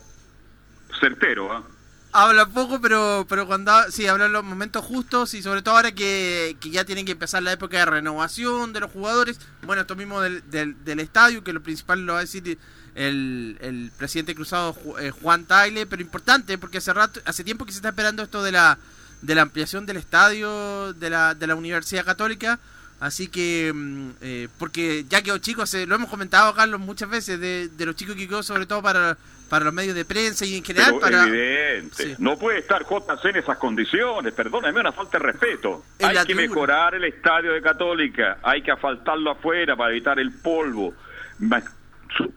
certero, 0.99 1.51
¿ah? 1.51 1.63
Habla 2.11 2.47
poco, 2.47 2.81
pero 2.81 3.27
pero 3.29 3.45
cuando 3.45 3.71
sí 3.91 4.07
habla 4.07 4.27
los 4.27 4.43
momentos 4.43 4.83
justos 4.83 5.35
y 5.35 5.43
sobre 5.43 5.61
todo 5.61 5.75
ahora 5.75 5.91
que, 5.91 6.57
que 6.59 6.71
ya 6.71 6.83
tienen 6.83 7.05
que 7.05 7.11
empezar 7.11 7.43
la 7.43 7.51
época 7.51 7.77
de 7.77 7.85
renovación 7.85 8.73
de 8.73 8.79
los 8.79 8.91
jugadores. 8.91 9.39
Bueno, 9.61 9.83
esto 9.83 9.95
mismo 9.95 10.19
del, 10.19 10.43
del, 10.49 10.99
estadio, 10.99 11.43
que 11.43 11.53
lo 11.53 11.61
principal 11.61 12.05
lo 12.07 12.13
va 12.13 12.19
a 12.19 12.21
decir 12.21 12.57
el, 12.95 13.57
el 13.61 13.91
presidente 13.95 14.33
cruzado 14.33 14.75
eh, 14.99 15.11
Juan 15.11 15.45
Tagle, 15.45 15.85
pero 15.85 16.01
importante 16.01 16.57
porque 16.57 16.79
hace 16.79 16.93
rato, 16.93 17.19
hace 17.25 17.43
tiempo 17.43 17.65
que 17.65 17.73
se 17.73 17.77
está 17.77 17.89
esperando 17.89 18.23
esto 18.23 18.41
de 18.41 18.53
la 18.53 18.79
de 19.21 19.35
la 19.35 19.41
ampliación 19.43 19.85
del 19.85 19.97
estadio 19.97 20.93
de 20.93 21.09
la, 21.09 21.35
de 21.35 21.47
la 21.47 21.55
Universidad 21.55 22.05
Católica. 22.05 22.59
Así 22.99 23.27
que, 23.27 23.71
mm, 23.73 24.09
eh, 24.21 24.47
porque 24.57 25.05
ya 25.07 25.21
quedó 25.21 25.37
chico, 25.37 25.65
se, 25.65 25.85
lo 25.87 25.95
hemos 25.95 26.09
comentado, 26.09 26.53
Carlos, 26.53 26.79
muchas 26.79 27.09
veces, 27.09 27.39
de, 27.39 27.69
de 27.69 27.85
los 27.85 27.95
chicos 27.95 28.15
que 28.15 28.27
quedó, 28.27 28.43
sobre 28.43 28.65
todo 28.65 28.81
para, 28.81 29.17
para 29.49 29.65
los 29.65 29.73
medios 29.73 29.95
de 29.95 30.05
prensa 30.05 30.45
y 30.45 30.57
en 30.57 30.63
general 30.63 30.91
Pero 30.91 30.99
para... 30.99 31.23
evidente. 31.23 32.03
Sí. 32.03 32.15
No 32.19 32.37
puede 32.37 32.59
estar 32.59 32.83
JC 32.83 33.25
en 33.25 33.35
esas 33.37 33.57
condiciones. 33.57 34.33
Perdóname, 34.33 34.79
una 34.79 34.91
falta 34.91 35.17
de 35.17 35.25
respeto. 35.25 35.83
Hay 36.01 36.25
que 36.25 36.35
mejorar 36.35 36.95
el 36.95 37.03
estadio 37.03 37.53
de 37.53 37.61
Católica. 37.61 38.37
Hay 38.43 38.61
que 38.61 38.71
asfaltarlo 38.71 39.31
afuera 39.31 39.75
para 39.75 39.91
evitar 39.91 40.19
el 40.19 40.31
polvo. 40.31 40.93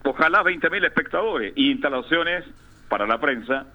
Ojalá 0.05 0.43
20.000 0.43 0.87
espectadores 0.87 1.53
y 1.55 1.71
instalaciones 1.73 2.45
para 2.89 3.07
la 3.07 3.21
prensa 3.21 3.67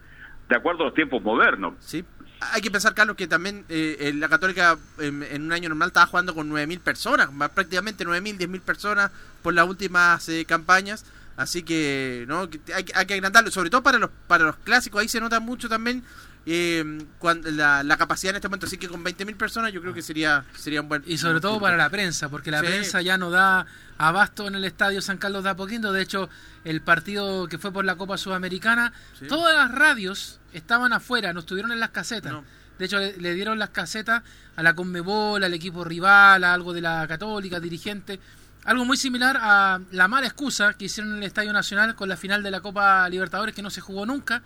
de 0.50 0.56
acuerdo 0.56 0.84
a 0.84 0.86
los 0.88 0.94
tiempos 0.94 1.22
modernos. 1.22 1.76
Sí. 1.80 2.04
Hay 2.40 2.62
que 2.62 2.72
pensar, 2.72 2.94
Carlos, 2.94 3.16
que 3.16 3.28
también 3.28 3.66
eh, 3.70 4.12
la 4.16 4.30
Católica 4.30 4.78
en, 5.00 5.42
un 5.42 5.52
año 5.52 5.70
normal 5.70 5.90
estaba 5.90 6.06
jugando 6.06 6.36
con 6.36 6.50
9.000 6.50 6.80
personas, 6.80 7.30
prácticamente 7.54 8.06
9.000, 8.06 8.38
10.000 8.38 8.62
personas 8.62 9.12
por 9.42 9.54
las 9.54 9.68
últimas 9.68 10.28
eh, 10.30 10.46
campañas. 10.46 11.06
Así 11.36 11.62
que 11.62 12.26
no 12.28 12.50
hay, 12.74 12.86
hay 12.96 13.06
que 13.06 13.14
agrandarlo, 13.14 13.52
sobre 13.52 13.70
todo 13.70 13.84
para 13.84 14.00
los, 14.00 14.10
para 14.28 14.46
los 14.46 14.56
clásicos. 14.58 15.02
Ahí 15.02 15.08
se 15.08 15.20
nota 15.20 15.40
mucho 15.40 15.70
también 15.70 16.04
eh, 16.50 17.06
cuando, 17.20 17.52
la, 17.52 17.84
la, 17.84 17.98
capacidad 17.98 18.30
en 18.30 18.38
este 18.38 18.48
momento. 18.48 18.68
Así 18.68 18.78
que 18.78 18.88
con 18.88 19.04
20.000 19.04 19.36
personas 19.36 19.74
yo 19.74 19.82
creo 19.82 19.94
que 19.94 20.02
sería, 20.02 20.46
sería 20.56 20.80
un 20.80 20.88
buen... 20.88 21.04
Y 21.06 21.18
sobre 21.18 21.42
todo 21.42 21.60
para 21.60 21.76
la 21.76 21.90
prensa, 21.90 22.30
porque 22.30 22.52
la 22.52 22.62
prensa 22.62 23.02
ya 23.02 23.18
no 23.18 23.30
da 23.30 23.66
abasto 23.98 24.48
en 24.48 24.56
el 24.56 24.64
estadio 24.64 25.02
San 25.02 25.18
Carlos 25.18 25.44
de 25.44 25.50
Apoquindo. 25.50 25.92
De 25.92 26.02
hecho, 26.02 26.30
el 26.64 26.82
partido 26.82 27.48
que 27.50 27.58
fue 27.58 27.74
por 27.74 27.84
la 27.84 27.98
Copa 27.98 28.18
Sudamericana, 28.18 28.94
todas 29.28 29.54
las 29.58 29.72
radios 29.72 30.40
estaban 30.54 30.94
afuera, 30.94 31.34
no 31.34 31.42
estuvieron 31.42 31.74
en 31.74 31.82
las 31.82 31.90
casetas. 31.90 32.34
De 32.80 32.86
hecho, 32.86 32.98
le, 32.98 33.34
dieron 33.34 33.60
las 33.60 33.72
casetas 33.72 34.24
a 34.56 34.64
la 34.64 34.74
Conmebol, 34.74 35.44
al 35.44 35.54
equipo 35.54 35.84
rival, 35.84 36.46
a 36.46 36.54
algo 36.54 36.72
de 36.72 36.80
la 36.80 37.06
Católica, 37.10 37.60
dirigente. 37.60 38.22
Algo 38.64 38.86
muy 38.86 38.96
similar 38.96 39.38
a 39.42 39.82
la 39.92 40.08
mala 40.08 40.28
excusa 40.28 40.76
que 40.76 40.86
hicieron 40.86 41.12
en 41.12 41.18
el 41.18 41.24
Estadio 41.24 41.52
Nacional 41.52 41.94
con 41.96 42.08
la 42.08 42.16
final 42.16 42.42
de 42.42 42.52
la 42.52 42.62
Copa 42.62 43.10
Libertadores 43.10 43.54
que 43.54 43.62
no 43.62 43.70
se 43.70 43.82
jugó 43.82 44.06
nunca 44.06 44.42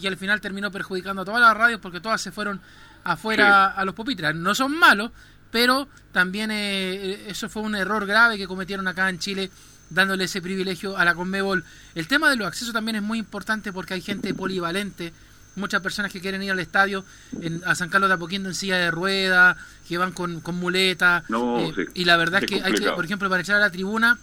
y 0.00 0.06
al 0.06 0.16
final 0.16 0.40
terminó 0.40 0.70
perjudicando 0.70 1.22
a 1.22 1.24
todas 1.24 1.40
las 1.40 1.56
radios 1.56 1.80
porque 1.80 2.00
todas 2.00 2.20
se 2.20 2.32
fueron 2.32 2.60
afuera 3.04 3.68
a 3.68 3.84
los 3.84 3.94
pupitres. 3.94 4.34
No 4.34 4.54
son 4.54 4.76
malos, 4.76 5.10
pero 5.50 5.88
también 6.12 6.50
eh, 6.50 7.24
eso 7.28 7.48
fue 7.48 7.62
un 7.62 7.74
error 7.74 8.06
grave 8.06 8.38
que 8.38 8.46
cometieron 8.46 8.86
acá 8.88 9.08
en 9.08 9.18
Chile 9.18 9.50
dándole 9.90 10.24
ese 10.24 10.40
privilegio 10.40 10.96
a 10.96 11.04
la 11.04 11.14
Conmebol. 11.14 11.64
El 11.94 12.06
tema 12.06 12.30
de 12.30 12.36
los 12.36 12.46
accesos 12.46 12.72
también 12.72 12.96
es 12.96 13.02
muy 13.02 13.18
importante 13.18 13.72
porque 13.72 13.94
hay 13.94 14.00
gente 14.00 14.32
polivalente, 14.34 15.12
muchas 15.56 15.82
personas 15.82 16.12
que 16.12 16.20
quieren 16.20 16.42
ir 16.42 16.52
al 16.52 16.60
estadio 16.60 17.04
a 17.66 17.74
San 17.74 17.88
Carlos 17.88 18.08
de 18.08 18.14
Apoquindo 18.14 18.48
en 18.48 18.54
silla 18.54 18.76
de 18.76 18.90
rueda, 18.90 19.56
que 19.88 19.98
van 19.98 20.12
con, 20.12 20.40
con 20.40 20.54
muleta. 20.56 21.24
Eh, 21.28 21.86
y 21.94 22.04
la 22.04 22.16
verdad 22.16 22.42
es 22.44 22.50
que 22.50 22.62
hay 22.62 22.72
que, 22.72 22.90
por 22.90 23.04
ejemplo, 23.04 23.28
para 23.28 23.42
echar 23.42 23.56
a 23.56 23.60
la 23.60 23.70
tribuna 23.70 24.18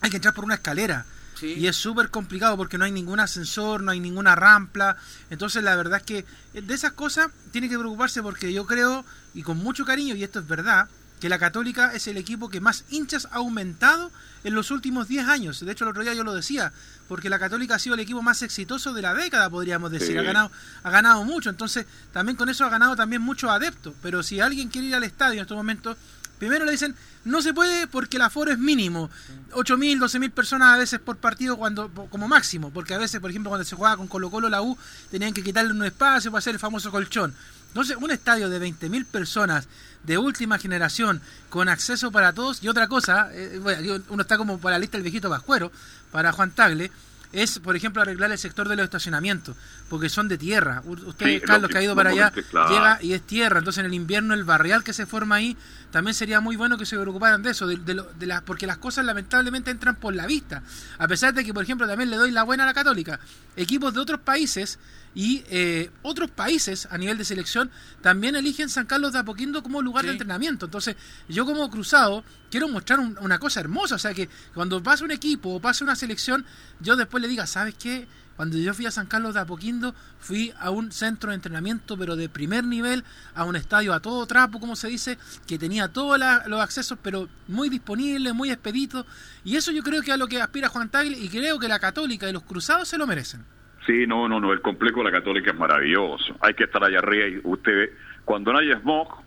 hay 0.00 0.10
que 0.10 0.16
entrar 0.16 0.34
por 0.34 0.44
una 0.44 0.54
escalera. 0.54 1.04
Y 1.42 1.66
es 1.66 1.76
súper 1.76 2.10
complicado 2.10 2.56
porque 2.56 2.78
no 2.78 2.84
hay 2.84 2.92
ningún 2.92 3.20
ascensor, 3.20 3.82
no 3.82 3.90
hay 3.92 4.00
ninguna 4.00 4.34
rampa. 4.34 4.96
Entonces 5.30 5.62
la 5.62 5.76
verdad 5.76 5.98
es 5.98 6.04
que 6.04 6.24
de 6.60 6.74
esas 6.74 6.92
cosas 6.92 7.28
tiene 7.50 7.68
que 7.68 7.78
preocuparse 7.78 8.22
porque 8.22 8.52
yo 8.52 8.66
creo, 8.66 9.04
y 9.34 9.42
con 9.42 9.58
mucho 9.58 9.84
cariño, 9.84 10.14
y 10.14 10.22
esto 10.24 10.38
es 10.38 10.46
verdad, 10.46 10.88
que 11.22 11.28
la 11.28 11.38
Católica 11.38 11.92
es 11.94 12.08
el 12.08 12.16
equipo 12.16 12.48
que 12.48 12.60
más 12.60 12.84
hinchas 12.90 13.28
ha 13.30 13.36
aumentado 13.36 14.10
en 14.42 14.56
los 14.56 14.72
últimos 14.72 15.06
10 15.06 15.28
años. 15.28 15.64
De 15.64 15.70
hecho, 15.70 15.84
el 15.84 15.90
otro 15.90 16.02
día 16.02 16.14
yo 16.14 16.24
lo 16.24 16.34
decía, 16.34 16.72
porque 17.06 17.30
la 17.30 17.38
Católica 17.38 17.76
ha 17.76 17.78
sido 17.78 17.94
el 17.94 18.00
equipo 18.00 18.22
más 18.22 18.42
exitoso 18.42 18.92
de 18.92 19.02
la 19.02 19.14
década, 19.14 19.48
podríamos 19.48 19.92
decir. 19.92 20.18
Ha, 20.18 20.22
ganado, 20.22 20.50
ha 20.82 20.90
ganado 20.90 21.24
mucho, 21.24 21.48
entonces 21.48 21.86
también 22.12 22.36
con 22.36 22.48
eso 22.48 22.64
ha 22.64 22.70
ganado 22.70 22.96
también 22.96 23.22
muchos 23.22 23.50
adeptos. 23.50 23.94
Pero 24.02 24.24
si 24.24 24.40
alguien 24.40 24.68
quiere 24.68 24.88
ir 24.88 24.96
al 24.96 25.04
estadio 25.04 25.34
en 25.34 25.42
estos 25.42 25.56
momentos, 25.56 25.96
primero 26.40 26.64
le 26.64 26.72
dicen, 26.72 26.96
no 27.24 27.42
se 27.42 27.54
puede 27.54 27.86
porque 27.86 28.16
el 28.16 28.22
aforo 28.22 28.50
es 28.50 28.58
mínimo. 28.58 29.10
8.000, 29.52 29.98
12.000 29.98 30.30
personas 30.30 30.74
a 30.74 30.78
veces 30.78 30.98
por 31.00 31.16
partido 31.16 31.56
cuando 31.56 31.88
como 32.10 32.28
máximo. 32.28 32.70
Porque 32.70 32.94
a 32.94 32.98
veces, 32.98 33.20
por 33.20 33.30
ejemplo, 33.30 33.50
cuando 33.50 33.64
se 33.64 33.76
jugaba 33.76 33.96
con 33.96 34.08
Colo 34.08 34.30
Colo 34.30 34.48
la 34.48 34.62
U, 34.62 34.76
tenían 35.10 35.32
que 35.32 35.42
quitarle 35.42 35.72
un 35.72 35.84
espacio 35.84 36.30
para 36.30 36.40
hacer 36.40 36.54
el 36.54 36.60
famoso 36.60 36.90
colchón. 36.90 37.34
Entonces, 37.68 37.96
un 37.98 38.10
estadio 38.10 38.50
de 38.50 38.60
20.000 38.60 39.06
personas 39.06 39.66
de 40.04 40.18
última 40.18 40.58
generación, 40.58 41.22
con 41.48 41.68
acceso 41.68 42.10
para 42.10 42.32
todos, 42.32 42.62
y 42.62 42.68
otra 42.68 42.88
cosa, 42.88 43.30
eh, 43.32 43.58
bueno, 43.62 44.02
uno 44.08 44.22
está 44.22 44.36
como 44.36 44.58
para 44.58 44.76
la 44.76 44.80
lista 44.80 44.98
del 44.98 45.02
viejito 45.02 45.30
Pascuero, 45.30 45.72
para 46.10 46.32
Juan 46.32 46.50
Tagle, 46.50 46.90
es, 47.32 47.58
por 47.58 47.76
ejemplo, 47.76 48.02
arreglar 48.02 48.30
el 48.30 48.38
sector 48.38 48.68
de 48.68 48.76
los 48.76 48.84
estacionamientos, 48.84 49.56
porque 49.88 50.08
son 50.08 50.28
de 50.28 50.38
tierra. 50.38 50.82
Usted, 50.84 51.42
Carlos, 51.44 51.70
que 51.70 51.78
ha 51.78 51.82
ido 51.82 51.94
para 51.94 52.10
allá, 52.10 52.32
llega 52.68 52.98
y 53.02 53.14
es 53.14 53.22
tierra. 53.22 53.58
Entonces, 53.58 53.80
en 53.80 53.86
el 53.86 53.94
invierno, 53.94 54.34
el 54.34 54.44
barrial 54.44 54.84
que 54.84 54.92
se 54.92 55.06
forma 55.06 55.36
ahí, 55.36 55.56
también 55.90 56.14
sería 56.14 56.40
muy 56.40 56.56
bueno 56.56 56.78
que 56.78 56.86
se 56.86 56.98
preocuparan 56.98 57.42
de 57.42 57.50
eso, 57.50 57.66
de, 57.66 57.76
de, 57.76 58.40
porque 58.44 58.66
las 58.66 58.78
cosas 58.78 59.04
lamentablemente 59.04 59.70
entran 59.70 59.96
por 59.96 60.14
la 60.14 60.26
vista. 60.26 60.62
A 60.98 61.08
pesar 61.08 61.34
de 61.34 61.44
que, 61.44 61.52
por 61.52 61.62
ejemplo, 61.62 61.86
también 61.86 62.10
le 62.10 62.16
doy 62.16 62.30
la 62.30 62.42
buena 62.42 62.64
a 62.64 62.66
la 62.66 62.74
Católica. 62.74 63.18
Equipos 63.56 63.92
de 63.94 64.00
otros 64.00 64.20
países 64.20 64.78
y 65.14 65.44
eh, 65.50 65.90
otros 66.02 66.30
países 66.30 66.88
a 66.90 66.98
nivel 66.98 67.18
de 67.18 67.24
selección 67.24 67.70
también 68.00 68.34
eligen 68.34 68.68
San 68.68 68.86
Carlos 68.86 69.12
de 69.12 69.18
Apoquindo 69.18 69.62
como 69.62 69.82
lugar 69.82 70.04
de 70.04 70.12
entrenamiento. 70.12 70.66
Entonces, 70.66 70.96
yo 71.28 71.44
como 71.44 71.68
cruzado 71.70 72.24
quiero 72.50 72.68
mostrar 72.68 73.00
una 73.00 73.38
cosa 73.38 73.60
hermosa, 73.60 73.96
o 73.96 73.98
sea 73.98 74.14
que 74.14 74.28
cuando 74.54 74.82
pase 74.82 75.04
un 75.04 75.10
equipo 75.10 75.50
o 75.50 75.60
pase 75.60 75.84
una 75.84 75.96
selección, 75.96 76.44
yo 76.80 76.96
después 76.96 77.22
le 77.22 77.28
diga, 77.28 77.46
¿sabes 77.46 77.74
qué? 77.74 78.06
Cuando 78.36 78.56
yo 78.56 78.72
fui 78.72 78.86
a 78.86 78.90
San 78.90 79.06
Carlos 79.06 79.34
de 79.34 79.40
Apoquindo, 79.40 79.94
fui 80.18 80.54
a 80.58 80.70
un 80.70 80.90
centro 80.90 81.30
de 81.30 81.36
entrenamiento, 81.36 81.98
pero 81.98 82.16
de 82.16 82.28
primer 82.28 82.64
nivel, 82.64 83.04
a 83.34 83.44
un 83.44 83.56
estadio 83.56 83.92
a 83.92 84.00
todo 84.00 84.26
trapo, 84.26 84.58
como 84.58 84.74
se 84.74 84.88
dice, 84.88 85.18
que 85.46 85.58
tenía 85.58 85.88
todos 85.88 86.18
los 86.46 86.60
accesos, 86.60 86.98
pero 87.02 87.28
muy 87.46 87.68
disponibles, 87.68 88.34
muy 88.34 88.50
expedito. 88.50 89.06
Y 89.44 89.56
eso 89.56 89.70
yo 89.70 89.82
creo 89.82 90.00
que 90.00 90.10
es 90.10 90.14
a 90.14 90.16
lo 90.16 90.28
que 90.28 90.40
aspira 90.40 90.70
Juan 90.70 90.88
Tagle 90.88 91.18
y 91.18 91.28
creo 91.28 91.58
que 91.58 91.68
la 91.68 91.78
Católica 91.78 92.28
y 92.28 92.32
los 92.32 92.42
Cruzados 92.42 92.88
se 92.88 92.96
lo 92.98 93.06
merecen. 93.06 93.44
Sí, 93.86 94.06
no, 94.06 94.28
no, 94.28 94.38
no, 94.38 94.52
el 94.52 94.60
complejo 94.60 94.98
de 94.98 95.04
la 95.04 95.10
Católica 95.10 95.50
es 95.50 95.56
maravilloso. 95.56 96.36
Hay 96.40 96.54
que 96.54 96.64
estar 96.64 96.82
allá 96.84 96.98
arriba 96.98 97.26
y 97.26 97.40
usted, 97.42 97.90
cuando 98.24 98.52
no 98.52 98.58
hay 98.58 98.72
smog, 98.74 99.22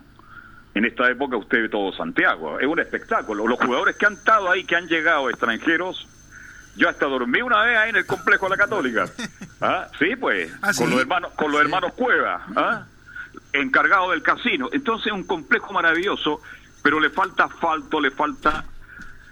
en 0.74 0.86
esta 0.86 1.10
época 1.10 1.38
usted 1.38 1.64
ve 1.64 1.70
todo 1.70 1.91
Santiago. 1.93 2.60
Es 2.60 2.68
un 2.68 2.80
espectáculo. 2.80 3.47
Los 3.47 3.60
jugadores 3.60 3.95
que 3.97 4.06
han 4.06 4.14
estado 4.14 4.49
ahí, 4.49 4.64
que 4.64 4.76
han 4.76 4.88
llegado 4.88 5.30
extranjeros, 5.30 6.08
yo 6.78 6.89
hasta 6.89 7.06
dormí 7.06 7.41
una 7.41 7.64
vez 7.64 7.78
ahí 7.78 7.89
en 7.89 7.97
el 7.97 8.06
complejo 8.06 8.45
de 8.45 8.49
la 8.51 8.58
Católica. 8.58 9.06
¿Ah? 9.62 9.88
Sí, 9.99 10.16
pues, 10.16 10.53
¿Ah, 10.62 10.72
con 10.78 10.89
los 10.89 10.99
hermanos, 10.99 11.32
con 11.34 11.51
los 11.51 11.62
hermanos 11.62 11.93
Cueva, 11.93 12.45
¿ah? 12.56 12.86
encargado 13.53 14.12
del 14.12 14.22
casino. 14.22 14.70
Entonces, 14.72 15.12
un 15.12 15.26
complejo 15.26 15.74
maravilloso, 15.74 16.41
pero 16.82 16.99
le 16.99 17.10
falta 17.10 17.45
asfalto, 17.45 17.99
le 17.99 18.12
falta. 18.12 18.66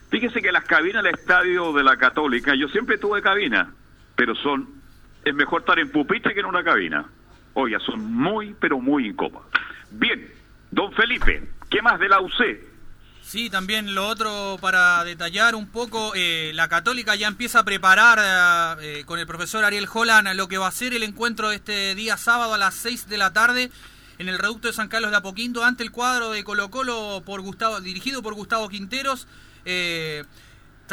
Fíjese 0.10 0.42
que 0.42 0.52
las 0.52 0.66
cabinas 0.66 1.04
del 1.04 1.16
estadio 1.16 1.74
de 1.74 1.84
la 1.84 1.98
Católica, 1.98 2.56
yo 2.56 2.68
siempre 2.68 2.98
tuve 2.98 3.22
cabina, 3.22 3.74
pero 4.16 4.36
son 4.36 4.83
es 5.24 5.34
mejor 5.34 5.62
estar 5.62 5.80
en 5.80 5.92
pupitre 5.92 6.34
que 6.34 6.40
en 6.40 6.46
una 6.46 6.64
cabina. 6.64 7.06
Oiga, 7.54 7.80
son 7.80 8.12
muy, 8.12 8.56
pero 8.60 8.80
muy 8.80 9.08
incómodos. 9.08 9.48
Bien, 9.92 10.28
don 10.72 10.92
Felipe, 10.94 11.44
¿qué 11.70 11.82
más 11.82 12.00
de 12.00 12.10
la 12.10 12.20
UC? 12.20 12.74
Sí, 13.22 13.50
también 13.50 13.96
lo 13.96 14.08
otro 14.08 14.58
para 14.60 15.04
detallar 15.06 15.56
un 15.56 15.68
poco, 15.68 16.12
eh, 16.14 16.52
la 16.56 16.68
Católica 16.68 17.16
ya 17.16 17.28
empieza 17.28 17.60
a 17.60 17.64
preparar 17.64 18.78
eh, 18.82 19.04
con 19.06 19.18
el 19.18 19.26
profesor 19.26 19.64
Ariel 19.64 19.88
Holland 19.92 20.36
lo 20.36 20.48
que 20.48 20.58
va 20.58 20.68
a 20.68 20.72
ser 20.72 20.94
el 20.94 21.04
encuentro 21.04 21.52
este 21.52 21.96
día 21.96 22.18
sábado 22.18 22.54
a 22.54 22.58
las 22.58 22.76
6 22.76 23.08
de 23.08 23.18
la 23.18 23.32
tarde 23.32 23.72
en 24.18 24.28
el 24.28 24.38
reducto 24.38 24.68
de 24.68 24.74
San 24.74 24.90
Carlos 24.90 25.12
de 25.12 25.18
Apoquindo 25.18 25.64
ante 25.64 25.84
el 25.84 25.92
cuadro 25.92 26.32
de 26.32 26.44
Colo 26.44 26.70
Colo 26.70 27.24
por 27.26 27.42
Gustavo, 27.42 27.80
dirigido 27.80 28.22
por 28.22 28.34
Gustavo 28.34 28.68
Quinteros. 28.70 29.28
Eh, 29.66 30.24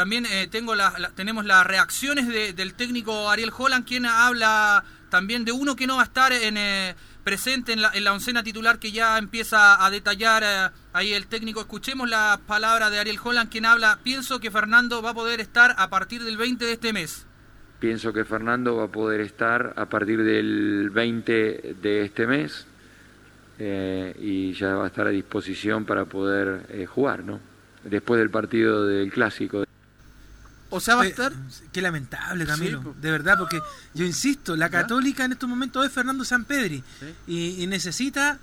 también 0.01 0.25
eh, 0.25 0.49
tengo 0.51 0.73
tenemos 1.15 1.45
las 1.45 1.67
reacciones 1.67 2.27
del 2.57 2.73
técnico 2.73 3.29
Ariel 3.29 3.53
Holland, 3.55 3.87
quien 3.87 4.07
habla 4.07 4.83
también 5.11 5.45
de 5.45 5.53
uno 5.53 5.77
que 5.77 5.87
no 5.87 5.97
va 5.97 6.01
a 6.01 6.05
estar 6.07 6.33
en, 6.33 6.57
eh, 6.57 6.95
presente 7.23 7.75
en 7.75 7.83
la, 7.83 7.91
en 7.93 8.05
la, 8.05 8.15
oncena 8.15 8.43
titular 8.43 8.79
que 8.79 8.93
ya 8.93 9.19
empieza 9.19 9.85
a 9.85 9.91
detallar 9.91 10.43
eh, 10.43 10.75
ahí 10.95 11.13
el 11.13 11.27
técnico. 11.27 11.61
Escuchemos 11.61 12.09
las 12.09 12.39
palabras 12.39 12.91
de 12.91 12.99
Ariel 12.99 13.19
Holland, 13.23 13.51
quien 13.51 13.67
habla, 13.67 13.99
pienso 14.03 14.41
que 14.41 14.51
Fernando 14.51 15.03
va 15.03 15.11
a 15.11 15.15
poder 15.15 15.39
estar 15.39 15.75
a 15.77 15.91
partir 15.91 16.25
del 16.25 16.39
20 16.39 16.65
de 16.65 16.73
este 16.73 16.95
mes. 16.95 17.27
Pienso 17.79 18.15
que 18.15 18.25
Fernando 18.25 18.77
va 18.77 18.85
a 18.85 18.89
poder 18.89 19.21
estar 19.21 19.75
a 19.77 19.85
partir 19.85 20.25
del 20.25 20.89
20 20.89 21.77
de 21.83 22.05
este 22.07 22.27
mes 22.27 22.67
y 23.59 24.55
ya 24.55 24.77
va 24.77 24.85
a 24.85 24.87
estar 24.87 25.07
a 25.07 25.11
disposición 25.11 25.85
para 25.85 26.07
poder 26.07 26.87
jugar, 26.87 27.23
¿no? 27.23 27.39
Después 27.85 28.19
del 28.19 28.31
partido 28.31 28.87
del 28.87 29.13
clásico. 29.13 29.65
O 30.71 30.81
sea, 30.81 30.95
va 30.95 31.03
a 31.03 31.07
estar. 31.07 31.33
Qué 31.73 31.83
lamentable, 31.83 32.47
Camilo. 32.47 32.95
de 33.01 33.11
verdad, 33.11 33.37
porque 33.39 33.61
yo 33.93 34.05
insisto, 34.05 34.57
la 34.57 34.71
Católica 34.71 35.25
en 35.25 35.33
estos 35.33 35.49
momentos 35.49 35.85
es 35.85 35.93
Fernando 35.93 36.25
Sanpedri. 36.25 36.83
Y, 37.27 37.67
necesita, 37.67 38.39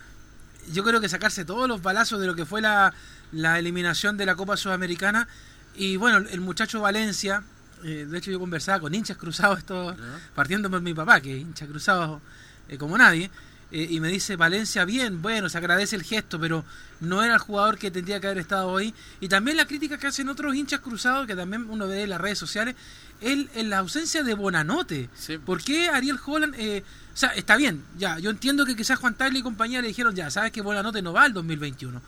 yo 0.72 0.84
creo 0.84 1.00
que 1.00 1.10
sacarse 1.10 1.46
todos 1.46 1.68
los 1.68 1.82
balazos 1.82 2.20
de 2.20 2.28
lo 2.28 2.36
que 2.36 2.46
fue 2.46 2.62
la, 2.62 2.94
eliminación 3.32 4.18
de 4.18 4.26
la 4.26 4.36
Copa 4.36 4.58
Sudamericana. 4.58 5.28
Y 5.76 5.96
bueno, 5.96 6.28
el 6.30 6.42
muchacho 6.42 6.82
Valencia, 6.82 7.44
eh, 7.84 8.06
de 8.10 8.18
hecho 8.18 8.32
yo 8.32 8.40
conversaba 8.40 8.80
con 8.80 8.94
hinchas 8.94 9.18
cruzados, 9.18 9.60
esto, 9.60 9.96
partiendo 10.36 10.70
por 10.70 10.82
mi 10.82 10.94
papá, 10.94 11.22
que 11.22 11.36
es 11.36 11.42
hincha 11.42 11.66
cruzado 11.66 12.22
eh, 12.68 12.78
como 12.78 12.98
nadie. 12.98 13.32
Eh, 13.72 13.88
y 13.90 14.00
me 14.00 14.08
dice 14.08 14.38
Valencia 14.38 14.86
bien, 14.86 15.22
bueno, 15.22 15.50
se 15.50 15.58
agradece 15.58 15.96
el 15.96 16.04
gesto, 16.04 16.40
pero 16.40 16.64
no 17.02 17.24
era 17.24 17.34
el 17.34 17.40
jugador 17.40 17.78
que 17.78 17.92
tendría 17.92 18.20
que 18.20 18.28
haber 18.28 18.40
estado 18.40 18.78
ahí. 18.78 18.94
Y 19.20 19.28
también 19.28 19.58
la 19.58 19.66
crítica 19.66 19.98
que 19.98 20.08
hacen 20.08 20.30
otros 20.30 20.56
hinchas 20.56 20.80
cruzados, 20.80 21.28
que 21.28 21.36
también 21.36 21.70
uno 21.70 21.88
ve 21.88 22.04
en 22.04 22.10
las 22.10 22.22
redes 22.22 22.40
sociales, 22.40 22.76
él 23.22 23.50
en 23.56 23.70
la 23.70 23.80
ausencia 23.80 24.24
de 24.24 24.34
Bonanote. 24.34 25.10
¿Por 25.46 25.62
qué 25.62 25.90
Ariel 25.90 26.20
Holland... 26.26 26.56
Eh, 26.58 26.84
o 27.14 27.20
sea, 27.20 27.30
está 27.30 27.58
bien, 27.58 27.84
ya, 27.98 28.20
yo 28.20 28.30
entiendo 28.30 28.64
que 28.64 28.76
quizás 28.76 29.00
Juan 29.00 29.16
Tagle 29.16 29.40
y 29.40 29.42
compañía 29.42 29.82
le 29.82 29.88
dijeron, 29.88 30.14
ya, 30.14 30.30
sabes 30.30 30.52
que 30.52 30.62
Bonanote 30.62 31.02
no 31.02 31.14
va 31.14 31.24
al 31.24 31.34
2021, 31.34 32.00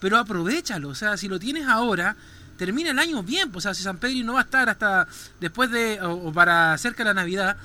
pero 0.00 0.18
aprovechalo, 0.18 0.88
o 0.88 0.94
sea, 0.96 1.16
si 1.16 1.28
lo 1.28 1.38
tienes 1.38 1.68
ahora, 1.68 2.16
termina 2.56 2.90
el 2.90 2.98
año 2.98 3.22
bien. 3.22 3.50
Pues, 3.50 3.64
o 3.64 3.68
sea, 3.68 3.74
si 3.74 3.82
San 3.82 3.98
Pedro 3.98 4.24
no 4.24 4.34
va 4.34 4.40
a 4.40 4.44
estar 4.44 4.68
hasta 4.68 5.06
después 5.40 5.70
de, 5.70 6.00
o, 6.02 6.32
para 6.32 6.76
cerca 6.78 7.04
de 7.04 7.10
la 7.10 7.14
Navidad, 7.14 7.56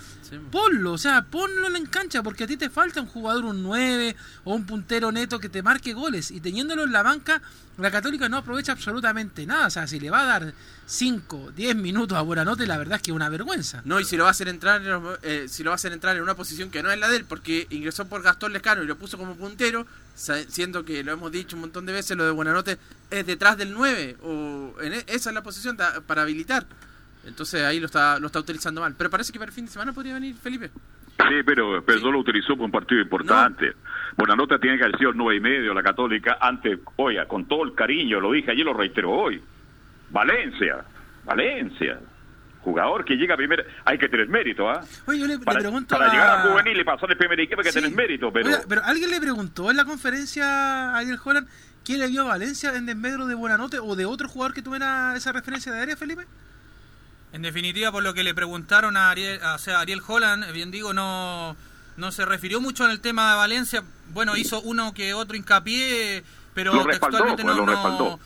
ponlo, 0.52 0.94
o 0.94 0.98
sea, 0.98 1.24
ponlo 1.24 1.76
en 1.76 1.86
cancha, 1.86 2.24
porque 2.24 2.46
a 2.46 2.48
ti 2.48 2.58
te 2.58 2.70
falta 2.70 3.02
un 3.02 3.08
jugador, 3.08 3.46
un 3.46 3.64
9 3.64 4.16
o 4.46 4.56
un 4.56 4.66
puntero 4.66 5.12
neto 5.12 5.40
que 5.40 5.50
te 5.50 5.62
marque 5.62 5.94
goles. 5.94 6.32
Y 6.32 6.40
teniéndolo 6.40 6.84
en 6.84 6.92
la 6.92 7.04
banca, 7.04 7.42
la 7.78 7.92
Católica 7.92 8.30
no 8.30 8.38
aprovecha 8.38 8.72
absolutamente 8.72 9.46
nada. 9.46 9.68
O 9.68 9.70
sea, 9.70 9.88
si 9.88 10.00
le 10.00 10.10
va 10.10 10.22
a 10.22 10.26
dar 10.26 10.54
5, 10.92 11.54
10 11.56 11.78
minutos 11.78 12.18
a 12.18 12.22
Buenanote, 12.22 12.68
la 12.68 12.78
verdad 12.78 12.98
es 12.98 13.02
que 13.02 13.12
es 13.12 13.16
una 13.16 13.30
vergüenza. 13.30 13.82
No, 13.86 14.02
y 14.02 14.04
si 14.04 14.18
lo 14.18 14.24
va 14.24 14.28
a 14.28 14.32
hacer 14.32 14.50
entrar, 14.50 14.82
eh, 15.24 15.46
si 15.48 15.64
lo 15.64 15.70
va 15.70 15.76
a 15.76 15.76
hacer 15.76 15.94
entrar 15.94 16.18
en 16.18 16.22
una 16.22 16.36
posición 16.36 16.70
que 16.70 16.84
no 16.84 16.92
es 16.92 17.00
la 17.00 17.08
de 17.08 17.16
él, 17.16 17.26
porque 17.26 17.66
ingresó 17.70 18.10
por 18.10 18.22
Gastón 18.22 18.52
Lescano 18.52 18.84
y 18.84 18.88
lo 18.88 18.98
puso 18.98 19.18
como 19.18 19.38
puntero, 19.38 19.88
siendo 20.16 20.84
que 20.84 21.02
lo 21.02 21.14
hemos 21.14 21.32
dicho 21.32 21.56
un 21.56 21.62
montón 21.62 21.86
de 21.86 21.94
veces, 21.94 22.18
lo 22.18 22.26
de 22.26 22.32
Buenanote 22.32 22.78
es 23.10 23.26
detrás 23.26 23.58
del 23.58 23.72
9, 23.72 24.18
o 24.22 24.74
en 24.82 24.96
e, 24.96 25.06
esa 25.08 25.30
es 25.30 25.34
la 25.34 25.42
posición 25.42 25.78
para 26.06 26.24
habilitar. 26.24 26.66
Entonces 27.26 27.64
ahí 27.64 27.80
lo 27.80 27.86
está, 27.86 28.20
lo 28.20 28.28
está 28.28 28.40
utilizando 28.40 28.82
mal. 28.82 28.94
Pero 28.98 29.10
parece 29.10 29.32
que 29.32 29.40
para 29.40 29.48
el 29.48 29.56
fin 29.56 29.68
de 29.68 29.72
semana 29.72 29.94
podría 29.94 30.16
venir 30.16 30.36
Felipe. 30.36 30.72
Sí, 31.30 31.36
pero, 31.46 31.82
pero 31.86 32.02
no 32.02 32.12
lo 32.12 32.20
utilizó 32.20 32.58
por 32.58 32.66
un 32.66 32.72
partido 32.72 33.00
importante. 33.00 33.76
Buenanote 34.18 34.60
tiene 34.60 34.78
que 34.78 34.84
haber 34.84 34.98
sido 34.98 35.12
el 35.12 35.18
9 35.18 35.38
y 35.38 35.40
medio, 35.40 35.74
la 35.74 35.84
Católica, 35.84 36.38
antes, 36.42 36.80
oiga, 36.98 37.30
con 37.30 37.46
todo 37.46 37.64
el 37.64 37.76
cariño, 37.76 38.20
lo 38.20 38.34
dije 38.34 38.52
ayer, 38.52 38.66
lo 38.66 38.74
reitero 38.74 39.10
hoy. 39.10 39.42
Valencia, 40.12 40.84
Valencia. 41.24 42.00
Jugador 42.64 43.04
que 43.04 43.16
llega 43.16 43.36
primero, 43.36 43.64
hay 43.86 43.98
que 43.98 44.08
tener 44.08 44.28
mérito, 44.28 44.70
¿ah? 44.70 44.82
Oye, 45.08 45.20
yo 45.20 45.26
le, 45.26 45.40
para, 45.40 45.60
pregunto 45.60 45.98
para 45.98 46.12
llegar 46.12 46.30
a 46.30 46.42
juvenil 46.44 46.80
y 46.80 46.84
pasar 46.84 47.10
el 47.10 47.18
primer 47.18 47.40
equipo 47.40 47.62
hay 47.62 47.66
que 47.66 47.74
tener 47.74 47.90
mérito, 47.90 48.32
pero... 48.32 48.50
pero 48.70 48.84
alguien 48.84 49.10
le 49.10 49.20
preguntó 49.20 49.72
en 49.72 49.78
la 49.78 49.86
conferencia 49.86 50.46
a 50.92 50.98
Ariel 50.98 51.18
Holland 51.24 51.48
quién 51.84 52.00
le 52.00 52.08
dio 52.08 52.22
a 52.22 52.26
Valencia 52.26 52.76
en 52.76 52.86
desmedro 52.86 53.26
de 53.26 53.34
Buenanote 53.34 53.80
o 53.80 53.96
de 53.96 54.06
otro 54.06 54.30
jugador 54.30 54.54
que 54.54 54.62
tuviera 54.62 55.16
esa 55.16 55.32
referencia 55.32 55.72
de 55.72 55.82
área, 55.82 55.98
Felipe. 55.98 56.28
En 57.34 57.42
definitiva, 57.42 57.92
por 57.92 58.04
lo 58.04 58.14
que 58.14 58.24
le 58.24 58.36
preguntaron 58.36 58.96
a 58.96 59.10
Ariel, 59.10 59.40
o 59.44 59.58
sea, 59.58 59.80
Ariel 59.80 60.02
Holland, 60.06 60.52
bien 60.52 60.70
digo, 60.70 60.94
no, 60.94 61.56
no 61.98 62.12
se 62.12 62.26
refirió 62.26 62.62
mucho 62.62 62.86
en 62.86 62.92
el 62.92 63.00
tema 63.00 63.32
de 63.32 63.38
Valencia. 63.38 63.84
Bueno, 64.14 64.36
hizo 64.38 64.62
uno 64.62 64.94
que 64.94 65.14
otro 65.14 65.36
hincapié, 65.36 66.24
pero 66.54 66.86
textualmente 66.86 67.44
pues, 67.44 67.56
no, 67.56 68.20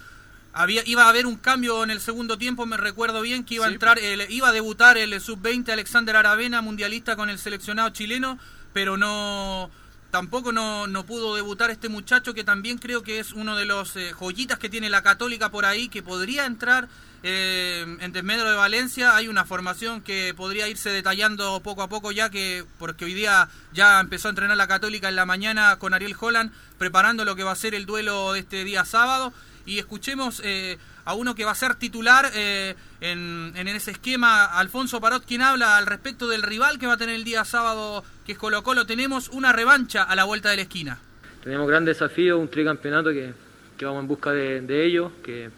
había, 0.56 0.84
iba 0.86 1.04
a 1.04 1.10
haber 1.10 1.26
un 1.26 1.36
cambio 1.36 1.84
en 1.84 1.92
el 1.92 2.00
segundo 2.00 2.38
tiempo, 2.38 2.66
me 2.66 2.78
recuerdo 2.78 3.22
bien 3.22 3.44
que 3.44 3.56
iba 3.56 3.66
a 3.66 3.70
entrar, 3.70 4.00
el, 4.00 4.26
iba 4.32 4.48
a 4.48 4.54
debutar 4.54 4.98
el 4.98 5.20
sub-20 5.20 5.70
Alexander 5.70 6.16
Aravena, 6.16 6.62
mundialista 6.62 7.18
con 7.18 7.30
el 7.30 7.38
seleccionado 7.38 7.90
chileno, 7.90 8.40
pero 8.72 8.96
no 8.96 9.70
tampoco 10.12 10.54
no, 10.54 10.88
no, 10.88 11.06
pudo 11.06 11.36
debutar 11.36 11.72
este 11.72 11.90
muchacho 11.90 12.34
que 12.34 12.46
también 12.46 12.78
creo 12.78 13.04
que 13.04 13.20
es 13.20 13.34
uno 13.34 13.58
de 13.58 13.66
los 13.66 13.98
eh, 13.98 14.14
joyitas 14.18 14.58
que 14.58 14.70
tiene 14.70 14.90
la 14.90 15.04
católica 15.04 15.52
por 15.52 15.66
ahí, 15.66 15.90
que 15.90 16.02
podría 16.02 16.46
entrar 16.46 16.88
eh, 17.22 17.86
en 18.00 18.14
Desmedro 18.14 18.50
de 18.50 18.56
Valencia. 18.56 19.18
Hay 19.18 19.28
una 19.28 19.44
formación 19.44 20.00
que 20.00 20.34
podría 20.38 20.70
irse 20.70 20.90
detallando 20.90 21.60
poco 21.60 21.82
a 21.82 21.90
poco 21.90 22.14
ya 22.14 22.30
que, 22.30 22.64
porque 22.80 23.04
hoy 23.04 23.14
día 23.14 23.50
ya 23.74 24.00
empezó 24.00 24.30
a 24.30 24.32
entrenar 24.32 24.56
la 24.56 24.68
católica 24.68 25.10
en 25.10 25.18
la 25.18 25.26
mañana 25.26 25.76
con 25.80 25.94
Ariel 25.94 26.16
Holland, 26.18 26.54
preparando 26.78 27.26
lo 27.26 27.36
que 27.36 27.44
va 27.44 27.52
a 27.52 27.56
ser 27.56 27.76
el 27.76 27.86
duelo 27.86 28.32
de 28.32 28.40
este 28.40 28.64
día 28.64 28.86
sábado 28.86 29.34
y 29.66 29.80
escuchemos 29.80 30.42
eh, 30.44 30.78
a 31.06 31.14
uno 31.14 31.36
que 31.36 31.46
va 31.46 31.52
a 31.52 31.56
ser 31.56 31.76
titular 31.76 32.30
eh, 32.34 32.76
en, 33.02 33.54
en, 33.56 33.68
ese 33.68 33.92
esquema, 33.92 34.46
Alfonso 34.46 35.02
Parot, 35.02 35.26
quien 35.26 35.42
habla 35.42 35.78
al 35.78 35.86
respecto 35.86 36.28
del 36.28 36.44
rival 36.44 36.80
que 36.80 36.88
va 36.88 36.94
a 36.94 36.98
tener 36.98 37.16
el 37.16 37.24
día 37.24 37.44
sábado, 37.46 38.04
que 38.26 38.34
es 38.34 38.38
Colo 38.38 38.64
Colo. 38.64 38.86
Tenemos 38.86 39.30
una 39.30 39.52
revancha 39.52 40.04
a 40.04 40.16
la 40.16 40.24
vuelta 40.24 40.50
de 40.50 40.58
la 40.58 40.62
esquina. 40.64 41.00
Tenemos 41.44 41.68
gran 41.68 41.86
desafío, 41.86 42.40
un 42.40 42.48
tricampeonato 42.48 43.12
que, 43.12 43.34
que 43.78 43.86
vamos 43.86 44.02
en 44.02 44.08
busca 44.08 44.32
de, 44.32 44.62
de 44.62 44.86
ello, 44.86 45.12
que 45.24 45.50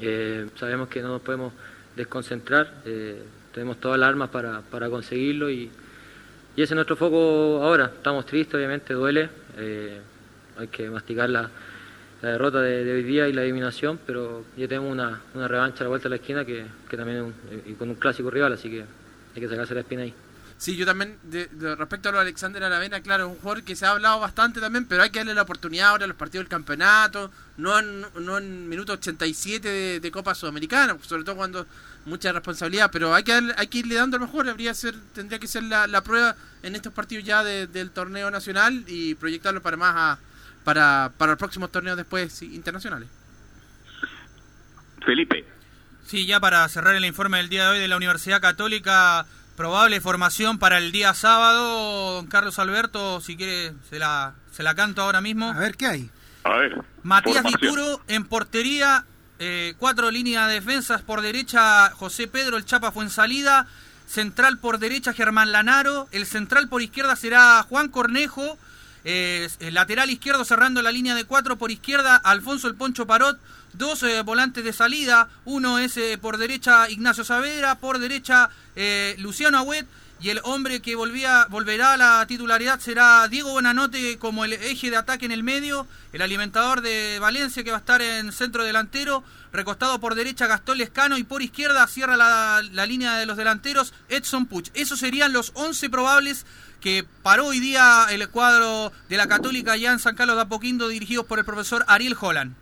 eh, 0.00 0.48
sabemos 0.58 0.88
que 0.88 1.00
no 1.00 1.08
nos 1.08 1.22
podemos 1.22 1.52
desconcentrar, 1.94 2.82
tenemos 3.52 3.78
todas 3.78 4.00
las 4.00 4.08
armas 4.08 4.30
para, 4.30 4.62
para 4.62 4.90
conseguirlo 4.90 5.48
y, 5.48 5.70
y, 6.56 6.62
ese 6.62 6.72
es 6.72 6.74
nuestro 6.74 6.96
foco 6.96 7.62
ahora. 7.62 7.84
Estamos 7.94 8.26
tristes, 8.26 8.56
obviamente, 8.56 8.94
duele, 8.94 9.30
hay 10.58 10.66
que 10.68 10.90
masticar 10.90 11.30
la 11.30 11.48
la 12.22 12.30
derrota 12.30 12.60
de, 12.60 12.92
hoy 12.92 13.02
día 13.02 13.28
y 13.28 13.32
la 13.32 13.42
eliminación, 13.42 13.98
pero 14.06 14.44
ya 14.56 14.66
tenemos 14.68 14.92
una, 14.92 15.20
una 15.34 15.48
revancha 15.48 15.80
a 15.80 15.84
la 15.84 15.88
vuelta 15.88 16.04
de 16.04 16.10
la 16.10 16.16
esquina 16.16 16.44
que, 16.44 16.64
que 16.88 16.96
también 16.96 17.34
y 17.66 17.74
con 17.74 17.90
un 17.90 17.96
clásico 17.96 18.30
rival, 18.30 18.52
así 18.52 18.70
que 18.70 18.84
hay 19.34 19.40
que 19.40 19.48
sacarse 19.48 19.74
la 19.74 19.80
espina 19.80 20.02
ahí. 20.02 20.14
Sí, 20.56 20.76
yo 20.76 20.86
también, 20.86 21.18
de, 21.24 21.48
respecto 21.74 22.08
a 22.08 22.12
lo 22.12 22.18
de 22.18 22.22
Alexander 22.22 22.62
Aravena, 22.62 23.00
claro, 23.00 23.28
un 23.28 23.36
jugador 23.36 23.64
que 23.64 23.74
se 23.74 23.84
ha 23.84 23.90
hablado 23.90 24.20
bastante 24.20 24.60
también, 24.60 24.86
pero 24.86 25.02
hay 25.02 25.10
que 25.10 25.18
darle 25.18 25.34
la 25.34 25.42
oportunidad 25.42 25.88
ahora 25.88 26.04
a 26.04 26.08
los 26.08 26.16
partidos 26.16 26.44
del 26.44 26.48
campeonato, 26.48 27.30
no 27.56 27.78
en, 27.78 28.06
no 28.20 28.38
en 28.38 28.68
minuto 28.68 28.92
87 28.92 29.68
de, 29.68 30.00
de 30.00 30.10
Copa 30.10 30.34
Sudamericana, 30.34 30.96
sobre 31.02 31.24
todo 31.24 31.36
cuando 31.36 31.66
mucha 32.06 32.32
responsabilidad, 32.32 32.90
pero 32.92 33.14
hay 33.14 33.24
que 33.24 33.32
hay 33.32 33.66
que 33.66 33.78
irle 33.78 33.96
dando 33.96 34.18
lo 34.18 34.26
mejor, 34.26 34.48
habría 34.48 34.72
ser, 34.74 34.94
tendría 35.12 35.38
que 35.38 35.48
ser 35.48 35.64
la, 35.64 35.86
la 35.86 36.02
prueba 36.02 36.36
en 36.62 36.74
estos 36.74 36.92
partidos 36.92 37.24
ya 37.24 37.42
del 37.42 37.90
torneo 37.90 38.30
nacional 38.30 38.84
y 38.86 39.14
proyectarlo 39.16 39.60
para 39.60 39.76
más 39.76 39.94
a 39.96 40.18
para, 40.64 41.12
para 41.16 41.32
los 41.32 41.38
próximos 41.38 41.70
torneos 41.70 41.96
después 41.96 42.42
internacionales. 42.42 43.08
Felipe. 45.04 45.44
Sí, 46.06 46.26
ya 46.26 46.40
para 46.40 46.68
cerrar 46.68 46.94
el 46.94 47.04
informe 47.04 47.38
del 47.38 47.48
día 47.48 47.64
de 47.64 47.70
hoy 47.70 47.78
de 47.78 47.88
la 47.88 47.96
Universidad 47.96 48.40
Católica, 48.40 49.26
probable 49.56 50.00
formación 50.00 50.58
para 50.58 50.78
el 50.78 50.92
día 50.92 51.14
sábado, 51.14 52.14
don 52.14 52.26
Carlos 52.26 52.58
Alberto, 52.58 53.20
si 53.20 53.36
quiere 53.36 53.72
se 53.88 53.98
la, 53.98 54.34
se 54.52 54.62
la 54.62 54.74
canto 54.74 55.02
ahora 55.02 55.20
mismo. 55.20 55.50
A 55.50 55.58
ver 55.58 55.76
qué 55.76 55.86
hay. 55.86 56.10
A 56.44 56.56
ver. 56.56 56.82
Matías 57.02 57.44
Dituro 57.44 58.00
en 58.08 58.24
portería, 58.24 59.04
eh, 59.38 59.74
cuatro 59.78 60.10
líneas 60.10 60.48
de 60.48 60.54
defensas 60.54 61.02
por 61.02 61.20
derecha, 61.22 61.90
José 61.90 62.28
Pedro, 62.28 62.56
el 62.56 62.64
Chapa 62.64 62.92
fue 62.92 63.04
en 63.04 63.10
salida, 63.10 63.66
central 64.06 64.58
por 64.58 64.78
derecha, 64.78 65.12
Germán 65.12 65.52
Lanaro, 65.52 66.08
el 66.12 66.26
central 66.26 66.68
por 66.68 66.82
izquierda 66.82 67.16
será 67.16 67.62
Juan 67.62 67.88
Cornejo, 67.88 68.42
el 68.42 68.58
eh, 69.04 69.48
lateral 69.70 70.08
izquierdo 70.08 70.44
cerrando 70.44 70.80
la 70.80 70.90
línea 70.90 71.14
de 71.14 71.24
cuatro 71.24 71.56
por 71.56 71.70
izquierda, 71.70 72.16
Alfonso 72.16 72.68
el 72.68 72.74
Poncho 72.74 73.06
Parot. 73.06 73.38
Dos 73.74 74.02
eh, 74.04 74.22
volantes 74.22 74.64
de 74.64 74.72
salida. 74.72 75.28
Uno 75.44 75.78
es 75.78 75.96
eh, 75.96 76.16
por 76.16 76.38
derecha 76.38 76.88
Ignacio 76.88 77.24
Saavedra, 77.24 77.74
por 77.76 77.98
derecha 77.98 78.50
Luciano 79.18 79.58
Agüet. 79.58 79.86
Y 80.20 80.30
el 80.30 80.40
hombre 80.44 80.80
que 80.80 80.96
volvía, 80.96 81.46
volverá 81.50 81.94
a 81.94 81.96
la 81.96 82.26
titularidad 82.26 82.80
será 82.80 83.28
Diego 83.28 83.52
Buenanote 83.52 84.18
como 84.18 84.44
el 84.44 84.54
eje 84.54 84.90
de 84.90 84.96
ataque 84.96 85.26
en 85.26 85.32
el 85.32 85.42
medio. 85.42 85.86
El 86.12 86.22
alimentador 86.22 86.80
de 86.80 87.18
Valencia 87.20 87.62
que 87.62 87.70
va 87.70 87.76
a 87.76 87.80
estar 87.80 88.00
en 88.00 88.32
centro 88.32 88.64
delantero. 88.64 89.22
Recostado 89.52 90.00
por 90.00 90.14
derecha 90.14 90.46
Gastón 90.46 90.78
Lescano 90.78 91.18
y 91.18 91.24
por 91.24 91.42
izquierda 91.42 91.86
cierra 91.86 92.16
la, 92.16 92.62
la 92.72 92.86
línea 92.86 93.16
de 93.16 93.26
los 93.26 93.36
delanteros 93.36 93.92
Edson 94.08 94.46
Puch. 94.46 94.70
Esos 94.74 94.98
serían 94.98 95.32
los 95.32 95.52
11 95.54 95.90
probables 95.90 96.46
que 96.80 97.04
paró 97.22 97.46
hoy 97.46 97.60
día 97.60 98.06
el 98.10 98.28
cuadro 98.28 98.92
de 99.08 99.16
la 99.16 99.26
Católica 99.26 99.74
ya 99.76 99.92
en 99.92 99.98
San 99.98 100.14
Carlos 100.14 100.36
de 100.36 100.42
Apoquindo, 100.42 100.88
dirigidos 100.88 101.24
por 101.24 101.38
el 101.38 101.44
profesor 101.46 101.82
Ariel 101.88 102.14
Holland. 102.20 102.54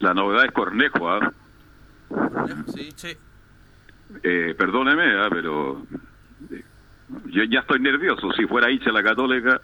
La 0.00 0.12
novedad 0.12 0.44
es 0.44 0.52
Cornejo, 0.52 1.08
¿ah? 1.08 1.32
Sí, 2.74 2.92
sí. 2.94 3.16
Eh, 4.22 4.54
perdóneme, 4.58 5.14
¿ah? 5.18 5.28
pero 5.30 5.86
eh, 6.50 6.62
yo 7.26 7.44
ya 7.44 7.60
estoy 7.60 7.80
nervioso. 7.80 8.32
Si 8.32 8.46
fuera 8.46 8.70
hincha 8.70 8.90
la 8.92 9.02
Católica, 9.02 9.60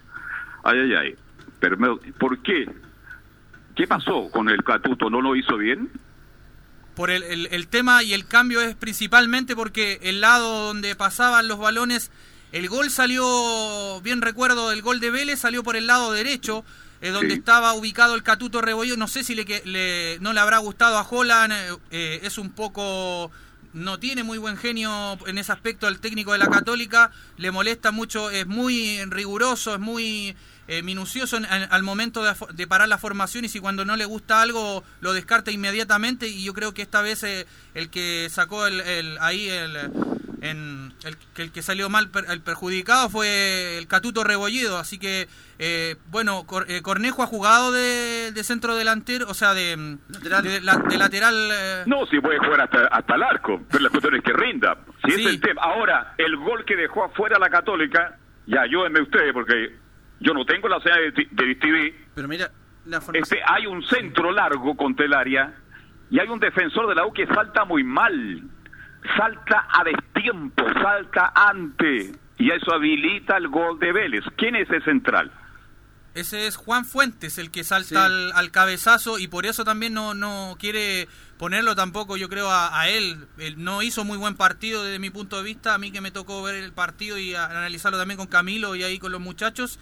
ay, 0.64 0.78
ay, 0.78 0.94
ay. 0.94 1.14
Pero, 1.58 1.76
¿Por 2.18 2.38
qué? 2.42 2.68
¿Qué 3.74 3.86
pasó 3.86 4.30
con 4.30 4.48
el 4.48 4.62
Catuto? 4.64 5.10
¿No 5.10 5.20
lo 5.20 5.36
hizo 5.36 5.56
bien? 5.56 5.90
Por 6.94 7.10
el, 7.10 7.22
el, 7.22 7.48
el 7.50 7.68
tema 7.68 8.02
y 8.02 8.12
el 8.12 8.26
cambio 8.26 8.60
es 8.60 8.74
principalmente 8.74 9.54
porque 9.54 10.00
el 10.02 10.20
lado 10.20 10.66
donde 10.66 10.96
pasaban 10.96 11.48
los 11.48 11.58
balones 11.58 12.10
el 12.52 12.68
gol 12.68 12.90
salió, 12.90 14.00
bien 14.02 14.22
recuerdo, 14.22 14.72
el 14.72 14.82
gol 14.82 14.98
de 14.98 15.10
Vélez 15.10 15.38
salió 15.38 15.62
por 15.62 15.76
el 15.76 15.86
lado 15.86 16.12
derecho, 16.12 16.64
eh, 17.00 17.10
donde 17.10 17.34
estaba 17.34 17.74
ubicado 17.74 18.16
el 18.16 18.24
Catuto 18.24 18.60
Rebollo. 18.60 18.96
No 18.96 19.06
sé 19.06 19.22
si 19.22 19.36
le, 19.36 20.18
no 20.20 20.32
le 20.32 20.40
habrá 20.40 20.58
gustado 20.58 20.98
a 20.98 21.06
Holland, 21.08 21.52
eh, 21.52 21.76
eh, 21.92 22.20
es 22.24 22.38
un 22.38 22.50
poco 22.50 23.30
no 23.72 23.98
tiene 23.98 24.22
muy 24.22 24.38
buen 24.38 24.56
genio 24.56 25.18
en 25.26 25.38
ese 25.38 25.52
aspecto 25.52 25.86
al 25.86 26.00
técnico 26.00 26.32
de 26.32 26.38
la 26.38 26.48
Católica, 26.48 27.10
le 27.36 27.50
molesta 27.50 27.90
mucho, 27.90 28.30
es 28.30 28.46
muy 28.46 29.04
riguroso, 29.06 29.74
es 29.74 29.80
muy 29.80 30.36
minucioso 30.84 31.36
al 31.48 31.82
momento 31.82 32.22
de, 32.52 32.66
parar 32.68 32.88
la 32.88 32.96
formación 32.96 33.44
y 33.44 33.48
si 33.48 33.58
cuando 33.58 33.84
no 33.84 33.96
le 33.96 34.04
gusta 34.04 34.40
algo 34.40 34.84
lo 35.00 35.12
descarta 35.12 35.50
inmediatamente 35.50 36.28
y 36.28 36.44
yo 36.44 36.54
creo 36.54 36.74
que 36.74 36.82
esta 36.82 37.02
vez 37.02 37.24
el 37.74 37.90
que 37.90 38.28
sacó 38.30 38.68
el, 38.68 39.18
ahí 39.18 39.48
el, 39.48 39.90
en 40.42 40.92
el, 41.04 41.16
el 41.36 41.52
que 41.52 41.62
salió 41.62 41.88
mal, 41.88 42.10
el 42.28 42.40
perjudicado 42.40 43.08
fue 43.08 43.78
el 43.78 43.86
Catuto 43.86 44.24
Rebolledo, 44.24 44.78
así 44.78 44.98
que, 44.98 45.28
eh, 45.58 45.96
bueno, 46.10 46.46
eh, 46.68 46.82
Cornejo 46.82 47.22
ha 47.22 47.26
jugado 47.26 47.72
de, 47.72 48.32
centro 48.42 48.74
delantero, 48.76 49.26
o 49.28 49.34
sea, 49.34 49.54
de 49.54 49.98
lateral. 50.08 50.42
De, 50.88 50.98
lateral 50.98 51.50
eh. 51.52 51.82
No, 51.86 52.06
si 52.06 52.20
puede 52.20 52.38
jugar 52.38 52.62
hasta, 52.62 52.86
hasta 52.86 53.14
el 53.14 53.22
arco, 53.22 53.60
pero 53.70 53.84
la 53.84 53.90
cuestión 53.90 54.14
es 54.16 54.22
que 54.22 54.32
rinda. 54.32 54.78
Si 55.04 55.12
es 55.12 55.26
el 55.26 55.40
tema. 55.40 55.62
Ahora, 55.62 56.14
el 56.18 56.36
gol 56.36 56.64
que 56.64 56.76
dejó 56.76 57.04
afuera 57.04 57.38
la 57.38 57.50
Católica, 57.50 58.18
ya 58.46 58.62
ayúdenme 58.62 59.02
ustedes, 59.02 59.32
porque 59.32 59.76
yo 60.20 60.32
no 60.34 60.44
tengo 60.44 60.68
la 60.68 60.80
señal 60.80 61.12
de, 61.12 61.28
de 61.30 61.54
TV. 61.56 61.94
Pero 62.14 62.28
mira, 62.28 62.50
la 62.86 63.00
este, 63.12 63.40
hay 63.44 63.66
un 63.66 63.82
centro 63.82 64.32
largo 64.32 64.76
contra 64.76 65.04
el 65.04 65.12
área 65.14 65.54
Y 66.10 66.18
hay 66.18 66.28
un 66.28 66.40
defensor 66.40 66.88
de 66.88 66.94
la 66.94 67.06
U 67.06 67.12
que 67.12 67.26
salta 67.26 67.64
muy 67.64 67.84
mal, 67.84 68.42
salta 69.16 69.66
a 69.68 69.84
destiempo, 69.84 70.64
salta 70.82 71.32
antes, 71.34 72.18
y 72.38 72.50
eso 72.50 72.72
habilita 72.72 73.36
el 73.36 73.48
gol 73.48 73.78
de 73.78 73.92
Vélez. 73.92 74.24
¿Quién 74.36 74.56
es 74.56 74.68
ese 74.70 74.84
central? 74.84 75.30
Ese 76.12 76.48
es 76.48 76.56
Juan 76.56 76.84
Fuentes, 76.84 77.38
el 77.38 77.52
que 77.52 77.62
salta 77.62 78.06
al, 78.06 78.50
cabezazo 78.50 79.20
y 79.20 79.28
por 79.28 79.46
eso 79.46 79.62
también 79.64 79.94
no, 79.94 80.12
no 80.12 80.56
quiere 80.58 81.06
ponerlo 81.38 81.76
tampoco, 81.76 82.16
yo 82.16 82.28
creo, 82.28 82.48
a, 82.50 82.88
él. 82.88 83.28
Él 83.38 83.62
no 83.62 83.80
hizo 83.80 84.04
muy 84.04 84.18
buen 84.18 84.34
partido 84.34 84.82
desde 84.82 84.98
mi 84.98 85.10
punto 85.10 85.36
de 85.36 85.44
vista, 85.44 85.72
a 85.72 85.78
mí 85.78 85.92
que 85.92 86.00
me 86.00 86.10
tocó 86.10 86.42
ver 86.42 86.56
el 86.56 86.72
partido 86.72 87.16
y 87.16 87.36
analizarlo 87.36 87.96
también 87.96 88.18
con 88.18 88.26
Camilo 88.26 88.74
y 88.74 88.82
ahí 88.82 88.98
con 88.98 89.12
los 89.12 89.20
muchachos. 89.20 89.78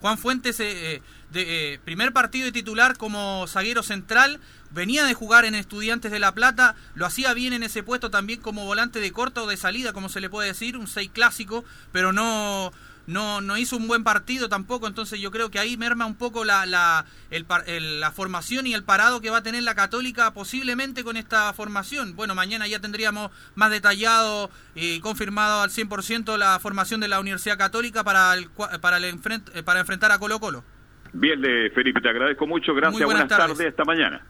Juan 0.00 0.18
Fuentes, 0.18 0.60
eh, 0.60 0.96
eh, 0.96 1.02
de, 1.32 1.74
eh, 1.74 1.80
primer 1.84 2.12
partido 2.12 2.46
de 2.46 2.52
titular 2.52 2.96
como 2.96 3.46
zaguero 3.48 3.82
central, 3.82 4.40
venía 4.70 5.04
de 5.04 5.14
jugar 5.14 5.44
en 5.44 5.54
Estudiantes 5.54 6.12
de 6.12 6.18
La 6.18 6.32
Plata, 6.32 6.76
lo 6.94 7.06
hacía 7.06 7.34
bien 7.34 7.52
en 7.52 7.62
ese 7.62 7.82
puesto 7.82 8.10
también 8.10 8.40
como 8.40 8.64
volante 8.64 9.00
de 9.00 9.12
corta 9.12 9.42
o 9.42 9.46
de 9.46 9.56
salida, 9.56 9.92
como 9.92 10.08
se 10.08 10.20
le 10.20 10.30
puede 10.30 10.48
decir, 10.48 10.76
un 10.76 10.86
6 10.86 11.10
clásico, 11.12 11.64
pero 11.92 12.12
no 12.12 12.72
no, 13.10 13.40
no 13.40 13.56
hizo 13.56 13.76
un 13.76 13.88
buen 13.88 14.04
partido 14.04 14.48
tampoco, 14.48 14.86
entonces 14.86 15.20
yo 15.20 15.30
creo 15.30 15.50
que 15.50 15.58
ahí 15.58 15.76
merma 15.76 16.06
un 16.06 16.14
poco 16.14 16.44
la, 16.44 16.64
la, 16.64 17.04
la 17.30 18.12
formación 18.12 18.66
y 18.66 18.74
el 18.74 18.84
parado 18.84 19.20
que 19.20 19.30
va 19.30 19.38
a 19.38 19.42
tener 19.42 19.62
la 19.64 19.74
Católica 19.74 20.32
posiblemente 20.32 21.02
con 21.02 21.16
esta 21.16 21.52
formación. 21.52 22.14
Bueno, 22.14 22.34
mañana 22.34 22.68
ya 22.68 22.78
tendríamos 22.78 23.32
más 23.56 23.70
detallado 23.70 24.50
y 24.74 25.00
confirmado 25.00 25.62
al 25.62 25.70
100% 25.70 26.36
la 26.36 26.58
formación 26.60 27.00
de 27.00 27.08
la 27.08 27.20
Universidad 27.20 27.58
Católica 27.58 28.04
para, 28.04 28.32
el, 28.34 28.48
para, 28.80 28.98
el 28.98 29.04
eh, 29.04 29.62
para 29.64 29.80
enfrentar 29.80 30.12
a 30.12 30.18
Colo 30.18 30.38
Colo. 30.38 30.64
Bien, 31.12 31.40
Felipe, 31.74 32.00
te 32.00 32.08
agradezco 32.08 32.46
mucho, 32.46 32.74
gracias, 32.74 33.04
buenas, 33.04 33.28
buenas 33.28 33.48
tardes. 33.48 33.60
esta 33.60 33.84
mañana. 33.84 34.24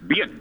Bien, 0.00 0.40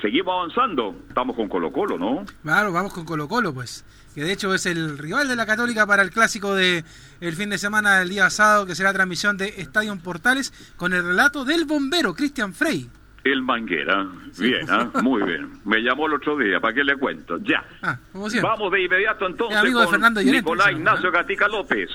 seguimos 0.00 0.32
avanzando, 0.34 0.96
estamos 1.08 1.36
con 1.36 1.48
Colo 1.48 1.72
Colo, 1.72 1.98
¿no? 1.98 2.24
Claro, 2.42 2.72
vamos 2.72 2.92
con 2.92 3.04
Colo 3.04 3.28
Colo, 3.28 3.52
pues 3.52 3.84
que 4.14 4.24
de 4.24 4.32
hecho 4.32 4.54
es 4.54 4.64
el 4.64 4.96
rival 4.96 5.28
de 5.28 5.36
la 5.36 5.44
Católica 5.44 5.86
para 5.86 6.02
el 6.02 6.10
clásico 6.10 6.54
de 6.54 6.84
el 7.20 7.34
fin 7.34 7.50
de 7.50 7.58
semana 7.58 7.98
del 7.98 8.08
día 8.08 8.30
sábado, 8.30 8.64
que 8.64 8.74
será 8.74 8.92
transmisión 8.94 9.36
de 9.36 9.48
Estadio 9.58 9.94
Portales, 9.98 10.54
con 10.76 10.94
el 10.94 11.04
relato 11.04 11.44
del 11.44 11.66
bombero 11.66 12.14
Cristian 12.14 12.54
Frey. 12.54 12.88
El 13.24 13.42
Manguera, 13.42 14.06
bien, 14.38 14.66
¿ah? 14.70 14.90
muy 15.02 15.22
bien. 15.22 15.60
Me 15.64 15.82
llamó 15.82 16.06
el 16.06 16.14
otro 16.14 16.38
día, 16.38 16.60
¿para 16.60 16.72
qué 16.72 16.84
le 16.84 16.96
cuento? 16.96 17.38
Ya. 17.42 17.62
Ah, 17.82 17.98
Vamos 18.14 18.72
de 18.72 18.84
inmediato 18.84 19.26
entonces 19.26 19.58
amigo 19.58 19.80
con 19.80 19.86
de 19.86 19.90
Fernando 19.90 20.22
Nicolás 20.22 20.70
Ignacio 20.70 21.10
Gatica 21.10 21.48
López. 21.48 21.90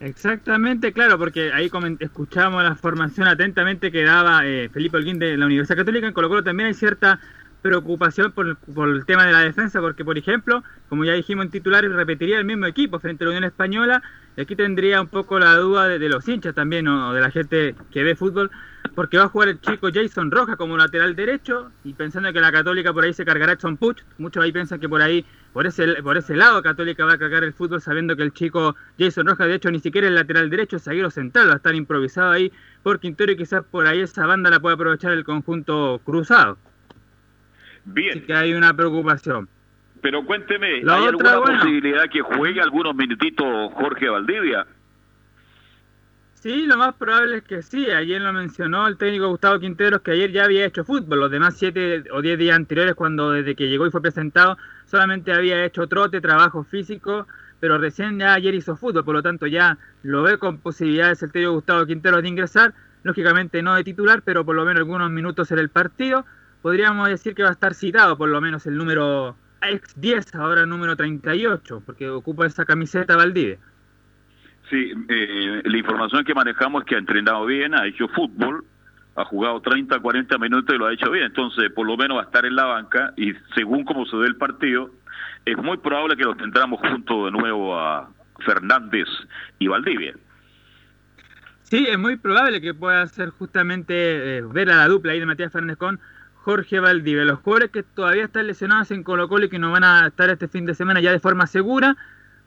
Exactamente, 0.00 0.92
claro, 0.92 1.18
porque 1.18 1.52
ahí 1.52 1.68
escuchamos 1.98 2.62
la 2.62 2.76
formación 2.76 3.26
atentamente 3.26 3.90
que 3.90 4.04
daba 4.04 4.46
eh, 4.46 4.68
Felipe 4.68 4.96
Holguín 4.96 5.18
de 5.18 5.36
la 5.36 5.46
Universidad 5.46 5.78
Católica. 5.78 6.06
En 6.06 6.12
Colo 6.12 6.28
Colo 6.28 6.44
también 6.44 6.68
hay 6.68 6.74
cierta 6.74 7.18
preocupación 7.62 8.32
por, 8.32 8.46
el 8.88 9.04
tema 9.06 9.26
de 9.26 9.32
la 9.32 9.40
defensa, 9.40 9.80
porque 9.80 10.04
por 10.04 10.16
ejemplo, 10.16 10.62
como 10.88 11.04
ya 11.04 11.12
dijimos 11.14 11.46
en 11.46 11.50
titulares, 11.50 11.92
repetiría 11.92 12.38
el 12.38 12.44
mismo 12.44 12.66
equipo 12.66 12.98
frente 12.98 13.24
a 13.24 13.26
la 13.26 13.30
Unión 13.30 13.44
Española, 13.44 14.02
y 14.36 14.42
aquí 14.42 14.54
tendría 14.54 15.00
un 15.00 15.08
poco 15.08 15.38
la 15.38 15.56
duda 15.56 15.88
de, 15.88 16.08
los 16.08 16.28
hinchas 16.28 16.54
también, 16.54 16.86
o 16.86 17.12
de 17.12 17.20
la 17.20 17.30
gente 17.30 17.74
que 17.90 18.04
ve 18.04 18.14
fútbol, 18.14 18.50
porque 18.94 19.18
va 19.18 19.24
a 19.24 19.28
jugar 19.28 19.48
el 19.48 19.60
chico 19.60 19.88
Jason 19.92 20.30
Roja 20.30 20.56
como 20.56 20.76
lateral 20.76 21.16
derecho, 21.16 21.72
y 21.84 21.94
pensando 21.94 22.32
que 22.32 22.40
la 22.40 22.52
Católica 22.52 22.92
por 22.92 23.04
ahí 23.04 23.12
se 23.12 23.24
cargará 23.24 23.58
John 23.60 23.76
Puch, 23.76 24.02
muchos 24.18 24.42
ahí 24.42 24.52
piensan 24.52 24.78
que 24.78 24.88
por 24.88 25.02
ahí, 25.02 25.26
por 25.52 25.66
ese, 25.66 26.02
por 26.02 26.16
ese 26.16 26.36
lado 26.36 26.62
Católica 26.62 27.04
va 27.04 27.14
a 27.14 27.18
cargar 27.18 27.42
el 27.42 27.52
fútbol 27.52 27.80
sabiendo 27.80 28.16
que 28.16 28.22
el 28.22 28.32
chico 28.32 28.76
Jason 28.98 29.26
Roja, 29.26 29.46
de 29.46 29.54
hecho 29.54 29.70
ni 29.70 29.80
siquiera 29.80 30.06
el 30.06 30.14
lateral 30.14 30.48
derecho, 30.48 30.76
es 30.76 30.84
zaguero 30.84 31.10
central, 31.10 31.48
va 31.48 31.54
a 31.54 31.56
estar 31.56 31.74
improvisado 31.74 32.30
ahí 32.30 32.52
por 32.84 33.00
Quintero 33.00 33.32
y 33.32 33.36
quizás 33.36 33.64
por 33.64 33.86
ahí 33.86 34.00
esa 34.00 34.26
banda 34.26 34.50
la 34.50 34.60
puede 34.60 34.74
aprovechar 34.74 35.12
el 35.12 35.24
conjunto 35.24 36.00
cruzado. 36.04 36.58
Bien. 37.92 38.24
que 38.24 38.34
hay 38.34 38.54
una 38.54 38.74
preocupación. 38.74 39.48
Pero 40.00 40.24
cuénteme, 40.24 40.82
¿hay 40.86 41.06
alguna 41.06 41.40
posibilidad 41.40 42.08
que 42.08 42.20
juegue 42.20 42.60
algunos 42.60 42.94
minutitos 42.94 43.72
Jorge 43.74 44.08
Valdivia? 44.08 44.66
Sí, 46.34 46.66
lo 46.66 46.76
más 46.76 46.94
probable 46.94 47.38
es 47.38 47.42
que 47.42 47.62
sí. 47.62 47.90
Ayer 47.90 48.20
lo 48.20 48.32
mencionó 48.32 48.86
el 48.86 48.96
técnico 48.96 49.28
Gustavo 49.28 49.58
Quinteros 49.58 50.02
que 50.02 50.12
ayer 50.12 50.30
ya 50.30 50.44
había 50.44 50.66
hecho 50.66 50.84
fútbol. 50.84 51.18
Los 51.18 51.32
demás 51.32 51.56
siete 51.56 52.04
o 52.12 52.22
diez 52.22 52.38
días 52.38 52.54
anteriores, 52.54 52.94
cuando 52.94 53.32
desde 53.32 53.56
que 53.56 53.68
llegó 53.68 53.88
y 53.88 53.90
fue 53.90 54.00
presentado, 54.00 54.56
solamente 54.86 55.32
había 55.32 55.64
hecho 55.64 55.88
trote, 55.88 56.20
trabajo 56.20 56.62
físico, 56.62 57.26
pero 57.58 57.76
recién 57.78 58.20
ya 58.20 58.34
ayer 58.34 58.54
hizo 58.54 58.76
fútbol. 58.76 59.04
Por 59.04 59.16
lo 59.16 59.22
tanto, 59.22 59.48
ya 59.48 59.78
lo 60.04 60.22
ve 60.22 60.38
con 60.38 60.58
posibilidades 60.58 61.24
el 61.24 61.32
técnico 61.32 61.54
Gustavo 61.54 61.86
Quinteros 61.86 62.22
de 62.22 62.28
ingresar. 62.28 62.72
Lógicamente 63.02 63.60
no 63.60 63.74
de 63.74 63.82
titular, 63.82 64.22
pero 64.22 64.44
por 64.44 64.54
lo 64.54 64.64
menos 64.64 64.78
algunos 64.78 65.10
minutos 65.10 65.50
en 65.50 65.58
el 65.58 65.70
partido 65.70 66.24
podríamos 66.62 67.08
decir 67.08 67.34
que 67.34 67.42
va 67.42 67.50
a 67.50 67.52
estar 67.52 67.74
citado 67.74 68.16
por 68.16 68.28
lo 68.28 68.40
menos 68.40 68.66
el 68.66 68.76
número 68.76 69.36
X10, 69.62 70.34
ahora 70.34 70.62
el 70.62 70.68
número 70.68 70.96
38, 70.96 71.82
porque 71.84 72.08
ocupa 72.08 72.46
esa 72.46 72.64
camiseta 72.64 73.16
Valdivia. 73.16 73.58
Sí, 74.70 74.92
eh, 75.08 75.62
la 75.64 75.78
información 75.78 76.24
que 76.24 76.34
manejamos 76.34 76.82
es 76.82 76.86
que 76.86 76.94
ha 76.94 76.98
entrenado 76.98 77.46
bien, 77.46 77.74
ha 77.74 77.86
hecho 77.86 78.06
fútbol, 78.08 78.64
ha 79.16 79.24
jugado 79.24 79.60
30, 79.60 79.98
40 79.98 80.38
minutos 80.38 80.74
y 80.74 80.78
lo 80.78 80.86
ha 80.86 80.92
hecho 80.92 81.10
bien, 81.10 81.26
entonces 81.26 81.70
por 81.72 81.86
lo 81.86 81.96
menos 81.96 82.18
va 82.18 82.22
a 82.22 82.24
estar 82.24 82.44
en 82.44 82.54
la 82.54 82.64
banca 82.64 83.12
y 83.16 83.32
según 83.54 83.84
como 83.84 84.04
se 84.06 84.16
ve 84.16 84.26
el 84.26 84.36
partido, 84.36 84.90
es 85.44 85.56
muy 85.56 85.78
probable 85.78 86.16
que 86.16 86.24
lo 86.24 86.36
tendremos 86.36 86.80
junto 86.80 87.26
de 87.26 87.30
nuevo 87.32 87.78
a 87.78 88.10
Fernández 88.44 89.08
y 89.58 89.68
Valdivia. 89.68 90.14
Sí, 91.62 91.86
es 91.86 91.98
muy 91.98 92.16
probable 92.16 92.60
que 92.60 92.72
pueda 92.74 93.06
ser 93.08 93.30
justamente 93.30 94.38
eh, 94.38 94.42
ver 94.42 94.70
a 94.70 94.76
la 94.76 94.88
dupla 94.88 95.12
ahí 95.12 95.20
de 95.20 95.26
Matías 95.26 95.52
Fernández 95.52 95.76
con 95.76 96.00
Jorge 96.48 96.80
Valdivia. 96.80 97.26
Los 97.26 97.40
jugadores 97.40 97.70
que 97.70 97.82
todavía 97.82 98.24
están 98.24 98.46
lesionados 98.46 98.90
en 98.90 99.02
Colo 99.02 99.28
Colo 99.28 99.44
y 99.44 99.48
que 99.50 99.58
no 99.58 99.70
van 99.70 99.84
a 99.84 100.06
estar 100.06 100.30
este 100.30 100.48
fin 100.48 100.64
de 100.64 100.74
semana 100.74 100.98
ya 100.98 101.12
de 101.12 101.20
forma 101.20 101.46
segura. 101.46 101.94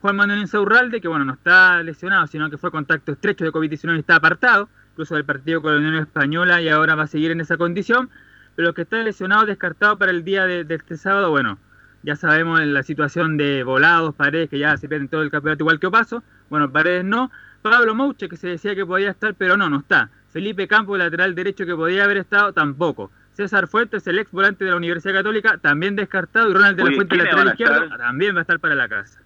Juan 0.00 0.16
Manuel 0.16 0.40
Insaurralde, 0.40 1.00
que 1.00 1.06
bueno, 1.06 1.24
no 1.24 1.34
está 1.34 1.80
lesionado, 1.84 2.26
sino 2.26 2.50
que 2.50 2.58
fue 2.58 2.72
contacto 2.72 3.12
estrecho 3.12 3.44
de 3.44 3.52
COVID-19 3.52 3.94
y 3.94 3.98
está 4.00 4.16
apartado, 4.16 4.68
incluso 4.90 5.14
del 5.14 5.24
partido 5.24 5.62
con 5.62 5.74
la 5.74 5.78
Unión 5.78 6.02
Española 6.02 6.60
y 6.60 6.68
ahora 6.68 6.96
va 6.96 7.04
a 7.04 7.06
seguir 7.06 7.30
en 7.30 7.42
esa 7.42 7.56
condición. 7.56 8.10
Pero 8.56 8.66
los 8.66 8.74
que 8.74 8.82
están 8.82 9.04
lesionados, 9.04 9.46
descartados 9.46 10.00
para 10.00 10.10
el 10.10 10.24
día 10.24 10.46
de, 10.46 10.66
este 10.68 10.96
sábado, 10.96 11.30
bueno, 11.30 11.60
ya 12.02 12.16
sabemos 12.16 12.60
la 12.60 12.82
situación 12.82 13.36
de 13.36 13.62
Volados, 13.62 14.16
Paredes, 14.16 14.50
que 14.50 14.58
ya 14.58 14.76
se 14.78 14.88
pierden 14.88 15.06
todo 15.06 15.22
el 15.22 15.30
campeonato 15.30 15.62
igual 15.62 15.78
que 15.78 15.86
Opaso. 15.86 16.24
Bueno, 16.50 16.72
Paredes 16.72 17.04
no. 17.04 17.30
Pablo 17.62 17.94
Mouche, 17.94 18.28
que 18.28 18.36
se 18.36 18.48
decía 18.48 18.74
que 18.74 18.84
podía 18.84 19.10
estar, 19.10 19.36
pero 19.36 19.56
no, 19.56 19.70
no 19.70 19.78
está. 19.78 20.10
Felipe 20.32 20.66
Campos, 20.66 20.98
lateral 20.98 21.36
derecho, 21.36 21.64
que 21.66 21.76
podía 21.76 22.02
haber 22.02 22.16
estado, 22.16 22.52
tampoco. 22.52 23.12
César 23.32 23.66
Fuentes, 23.66 24.06
el 24.06 24.18
ex 24.18 24.30
volante 24.30 24.64
de 24.64 24.70
la 24.70 24.76
Universidad 24.76 25.14
Católica, 25.14 25.58
también 25.58 25.96
descartado. 25.96 26.50
Y 26.50 26.54
Ronald 26.54 26.76
de 26.76 26.84
la 26.84 26.92
Fuente, 26.92 27.16
lateral 27.16 27.48
izquierdo, 27.48 27.96
también 27.96 28.34
va 28.34 28.40
a 28.40 28.42
estar 28.42 28.60
para 28.60 28.74
la 28.74 28.88
casa. 28.88 29.20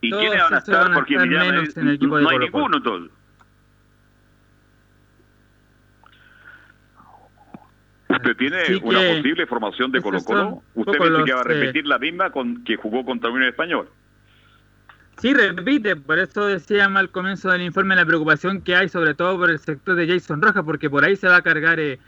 ¿Y 0.00 0.10
quiénes 0.10 0.42
van 0.42 0.54
a 0.54 0.58
estar? 0.58 0.94
Porque 0.94 1.18
menos 1.18 1.76
en 1.76 1.88
el 1.88 1.94
equipo 1.94 2.20
no 2.20 2.28
hay 2.28 2.38
ninguno 2.38 2.82
todo. 2.82 3.08
¿Usted 8.08 8.36
tiene 8.36 8.56
una 8.82 9.00
posible 9.00 9.46
formación 9.46 9.90
de 9.90 10.00
Colo 10.00 10.22
Colo? 10.22 10.62
¿Usted 10.74 10.92
dice 10.92 11.24
que 11.24 11.32
va 11.32 11.40
a 11.40 11.44
repetir 11.44 11.86
la 11.86 11.98
misma 11.98 12.30
con 12.30 12.62
que 12.62 12.76
jugó 12.76 13.04
contra 13.04 13.30
Unión 13.30 13.48
Español? 13.48 13.88
Sí, 15.18 15.32
repite, 15.32 15.96
por 15.96 16.18
eso 16.18 16.46
decía 16.46 16.86
al 16.86 17.10
comienzo 17.10 17.50
del 17.50 17.62
informe 17.62 17.96
la 17.96 18.04
preocupación 18.04 18.60
que 18.60 18.76
hay 18.76 18.88
sobre 18.88 19.14
todo 19.14 19.38
por 19.38 19.50
el 19.50 19.58
sector 19.58 19.94
de 19.94 20.06
Jason 20.06 20.42
Rojas, 20.42 20.62
porque 20.64 20.90
por 20.90 21.04
ahí 21.04 21.16
se 21.16 21.28
va 21.28 21.36
a 21.36 21.42
cargar 21.42 21.80
eh, 21.80 21.98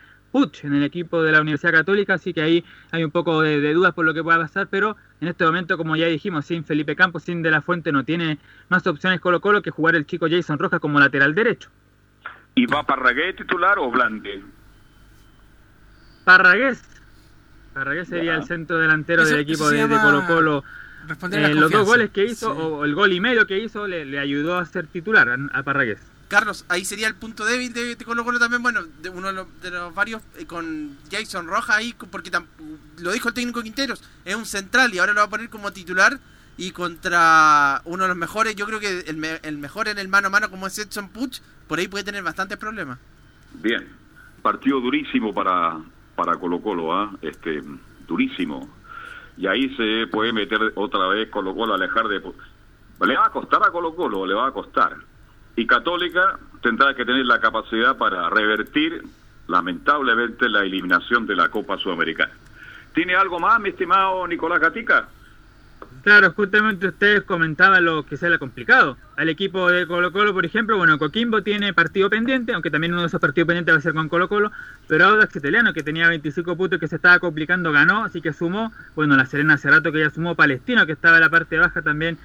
en 0.63 0.75
el 0.75 0.83
equipo 0.83 1.23
de 1.23 1.33
la 1.33 1.41
Universidad 1.41 1.73
Católica, 1.73 2.15
así 2.15 2.35
que 2.35 2.43
ahí 2.43 2.65
hay 2.91 3.05
un 3.05 3.11
poco 3.11 3.41
de, 3.41 3.73
dudas 3.73 3.95
por 3.95 4.05
lo 4.05 4.13
que 4.13 4.23
pueda 4.23 4.39
pasar, 4.39 4.69
pero 4.69 4.97
en 5.21 5.29
este 5.29 5.45
momento, 5.47 5.79
como 5.79 5.97
ya 5.97 6.07
dijimos, 6.07 6.45
sin 6.45 6.65
Felipe 6.65 6.95
Campos, 6.95 7.23
sin 7.23 7.43
De 7.43 7.51
La 7.51 7.63
Fuente, 7.63 7.91
no 7.91 8.05
tiene 8.05 8.39
más 8.69 8.87
opciones 8.87 9.21
Colo 9.21 9.41
Colo 9.41 9.63
que 9.63 9.71
jugar 9.71 9.97
el 9.97 10.07
chico 10.07 10.27
Jason 10.29 10.59
Rojas 10.59 10.81
como 10.81 11.01
lateral 11.01 11.35
derecho. 11.35 11.71
¿Y 12.55 12.67
va 12.67 12.83
Parragués 12.83 13.37
titular 13.37 13.79
o 13.79 13.91
Blande? 13.91 14.43
Parragués. 16.25 16.83
Parragués 17.73 18.09
sería 18.09 18.35
el 18.35 18.45
centro 18.45 18.79
delantero 18.79 19.25
del 19.25 19.41
equipo 19.41 19.71
de, 19.71 19.89
Colo 19.89 20.27
Colo. 20.27 20.65
Eh, 21.33 21.55
los 21.55 21.71
dos 21.71 21.87
goles 21.87 22.11
que 22.11 22.25
hizo, 22.25 22.53
o 22.53 22.85
el 22.85 22.95
gol 22.95 23.13
y 23.13 23.21
medio 23.21 23.47
que 23.47 23.59
hizo, 23.59 23.87
le, 23.87 24.19
ayudó 24.19 24.59
a 24.59 24.67
ser 24.67 24.87
titular 24.87 25.29
a, 25.29 25.59
a 25.59 25.63
Parragués. 25.63 26.15
Carlos, 26.28 26.65
ahí 26.69 26.85
sería 26.85 27.07
el 27.07 27.15
punto 27.15 27.44
débil 27.44 27.73
de, 27.73 27.97
Colo 28.05 28.24
Colo 28.24 28.39
también, 28.39 28.62
bueno, 28.62 28.82
de 28.82 29.11
uno 29.11 29.28
de 29.28 29.70
los, 29.70 29.94
varios 29.94 30.23
eh, 30.36 30.47
con 30.47 30.97
Jason 31.11 31.47
Roja 31.47 31.77
ahí, 31.77 31.94
porque 32.11 32.31
lo 32.98 33.12
dijo 33.12 33.28
el 33.28 33.35
técnico 33.35 33.62
Quinteros, 33.62 34.03
es 34.24 34.35
un 34.35 34.47
central 34.47 34.93
y 34.93 34.98
ahora 34.98 35.12
lo 35.12 35.20
va 35.20 35.27
a 35.27 35.31
poner 35.31 35.48
como 35.48 35.73
titular 35.73 36.19
y 36.57 36.73
contra 36.73 37.81
uno 37.85 38.05
de 38.05 38.09
los 38.09 38.16
mejores, 38.16 38.57
yo 38.57 38.66
creo 38.66 38.81
que 38.81 39.01
el, 39.07 39.59
mejor 39.59 39.89
en 39.89 39.98
el 39.98 40.09
mano 40.09 40.27
a 40.27 40.31
mano 40.31 40.51
como 40.51 40.66
es 40.66 40.78
Edson 40.78 41.11
Puch, 41.11 41.40
por 41.69 41.78
ahí 41.78 41.86
puede 41.86 42.03
tener 42.03 42.23
bastantes 42.24 42.59
problemas. 42.59 42.98
Bien, 43.55 43.86
partido 44.43 44.81
durísimo 44.81 45.32
para, 45.32 45.78
para 46.16 46.36
Colo 46.36 46.61
Colo, 46.61 46.93
¿ah? 46.93 47.12
este, 47.23 47.62
durísimo. 48.09 48.69
Y 49.36 49.47
ahí 49.47 49.74
se 49.77 50.07
puede 50.09 50.32
meter 50.32 50.73
otra 50.74 51.07
vez 51.09 51.28
Colo 51.31 51.55
Colo, 51.55 51.74
alejar 51.74 52.09
de... 52.09 52.20
Le 53.07 53.16
va 53.16 53.27
a 53.27 53.31
costar 53.31 53.62
a 53.62 53.70
Colo 53.70 53.94
Colo, 53.94 54.27
le 54.27 54.35
va 54.35 54.48
a 54.48 54.53
costar 54.53 54.97
y 55.57 55.66
Católica 55.66 56.39
tendrá 56.62 56.95
que 56.95 57.05
tener 57.05 57.24
la 57.27 57.41
capacidad 57.41 57.97
para 57.97 58.28
revertir 58.31 59.03
lamentablemente 59.49 60.49
la 60.49 60.62
eliminación 60.62 61.27
de 61.27 61.35
la 61.35 61.49
Copa 61.49 61.78
Sudamericana. 61.78 62.33
¿Tiene 62.95 63.15
algo 63.15 63.41
más, 63.41 63.59
mi 63.61 63.70
estimado 63.70 64.27
Nicolás 64.27 64.61
Gatica? 64.61 65.09
Claro, 66.03 66.33
justamente 66.33 66.87
ustedes 66.87 67.23
comentaban 67.23 67.85
lo 67.85 68.05
que 68.05 68.16
sea 68.16 68.39
complicado. 68.39 68.97
Al 69.16 69.28
equipo 69.28 69.69
de 69.70 69.87
Colo 69.87 70.12
Colo, 70.12 70.33
por 70.33 70.45
ejemplo, 70.47 70.77
bueno, 70.77 70.99
Coquimbo 70.99 71.43
tiene 71.43 71.74
partido 71.74 72.09
pendiente, 72.09 72.53
aunque 72.53 72.70
también 72.70 72.93
uno 72.93 73.03
de 73.03 73.09
esos 73.09 73.20
partidos 73.20 73.49
pendientes 73.49 73.74
va 73.74 73.78
a 73.78 73.83
ser 73.83 73.93
con 73.93 74.09
Colo 74.09 74.28
Colo, 74.28 74.53
pero 74.87 75.07
Audax 75.07 75.35
Italiano, 75.35 75.73
que 75.73 75.83
tenía 75.83 76.09
25 76.09 76.57
puntos 76.57 76.77
y 76.77 76.81
que 76.81 76.87
se 76.87 76.97
estaba 76.97 77.19
complicando, 77.19 77.73
ganó, 77.73 78.05
así 78.05 78.20
que 78.20 78.33
sumó. 78.33 78.73
Bueno, 78.95 79.16
la 79.16 79.27
Serena 79.27 79.55
hace 79.55 79.69
rato 79.69 79.91
que 79.91 79.99
ya 79.99 80.11
sumó 80.11 80.37
Palestino, 80.37 80.87
que 80.87 80.93
estaba 80.93 81.16
en 81.16 81.23
la 81.23 81.31
parte 81.31 81.59
baja 81.59 81.83
también 81.83 82.19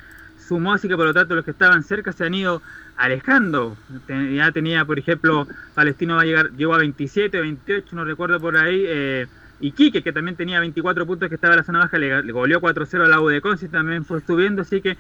sumó, 0.52 0.74
así 0.74 0.90
que 0.90 0.98
por 0.98 1.06
lo 1.06 1.14
tanto 1.14 1.34
los 1.34 1.46
que 1.46 1.52
estaban 1.52 1.82
cerca 1.82 2.12
se 2.12 2.26
han 2.26 2.34
ido 2.34 2.62
alejando. 2.98 3.78
Ya 4.36 4.52
tenía, 4.52 4.84
por 4.84 5.00
ejemplo, 5.00 5.48
Palestino 5.74 6.16
va 6.16 6.24
a 6.24 6.26
llegar, 6.26 6.52
llegó 6.58 6.74
a 6.74 6.80
27, 6.80 7.40
28, 7.40 7.96
no 7.96 8.04
recuerdo 8.04 8.38
por 8.38 8.58
ahí. 8.58 8.84
Eh, 8.86 9.28
y 9.62 9.72
Quique, 9.72 10.04
que 10.04 10.12
también 10.12 10.36
tenía 10.36 10.60
24 10.60 11.06
puntos, 11.06 11.30
que 11.30 11.36
estaba 11.36 11.54
en 11.54 11.60
la 11.60 11.64
zona 11.64 11.80
baja, 11.80 11.98
le, 11.98 12.34
goleó 12.34 12.60
4-0 12.60 13.02
al 13.02 13.12
la 13.12 13.32
de 13.32 13.40
Conci, 13.40 13.70
también 13.70 14.04
fue 14.04 14.20
subiendo, 14.20 14.64
así 14.64 14.82
que 14.82 14.98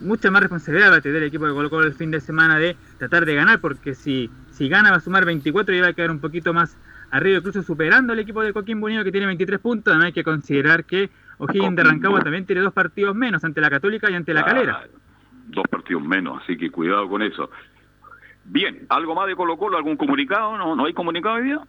mucha 0.00 0.30
más 0.30 0.40
responsabilidad 0.40 0.92
va 0.92 0.96
a 0.96 1.00
tener 1.02 1.18
el 1.18 1.28
equipo 1.28 1.46
de 1.46 1.52
Colo 1.52 1.68
Colo 1.68 1.86
el 1.86 1.92
fin 1.92 2.10
de 2.10 2.20
semana 2.22 2.58
de 2.58 2.74
tratar 2.98 3.26
de 3.26 3.34
ganar, 3.34 3.60
porque 3.60 3.94
si, 3.94 4.30
si 4.52 4.70
gana 4.70 4.92
va 4.92 4.96
a 4.96 5.00
sumar 5.00 5.26
24 5.26 5.74
y 5.74 5.80
va 5.80 5.88
a 5.88 5.92
quedar 5.92 6.10
un 6.10 6.20
poquito 6.20 6.54
más 6.54 6.74
arriba, 7.10 7.38
incluso 7.38 7.62
superando 7.62 8.12
al 8.12 8.18
equipo 8.18 8.42
de 8.42 8.52
Coquimbo 8.52 8.86
Unido 8.86 9.04
que 9.04 9.12
tiene 9.12 9.26
23 9.26 9.58
puntos. 9.60 9.92
Además 9.92 10.06
hay 10.06 10.12
que 10.12 10.24
considerar 10.24 10.84
que 10.84 11.10
O'Higgins 11.38 11.76
de 11.76 11.84
Rancagua 11.84 12.20
también 12.22 12.46
tiene 12.46 12.62
dos 12.62 12.72
partidos 12.72 13.14
menos 13.14 13.44
ante 13.44 13.60
la 13.60 13.70
Católica 13.70 14.10
y 14.10 14.14
ante 14.14 14.32
la 14.34 14.44
Calera. 14.44 14.84
Dos 15.48 15.64
partidos 15.70 16.02
menos, 16.02 16.42
así 16.42 16.56
que 16.56 16.70
cuidado 16.70 17.08
con 17.08 17.22
eso. 17.22 17.50
Bien, 18.44 18.86
¿algo 18.88 19.14
más 19.14 19.26
de 19.26 19.34
Colo 19.36 19.56
Colo? 19.56 19.76
¿Algún 19.76 19.96
comunicado? 19.96 20.56
¿No, 20.56 20.74
¿No 20.76 20.86
hay 20.86 20.92
comunicado 20.94 21.36
hoy 21.36 21.44
día? 21.44 21.60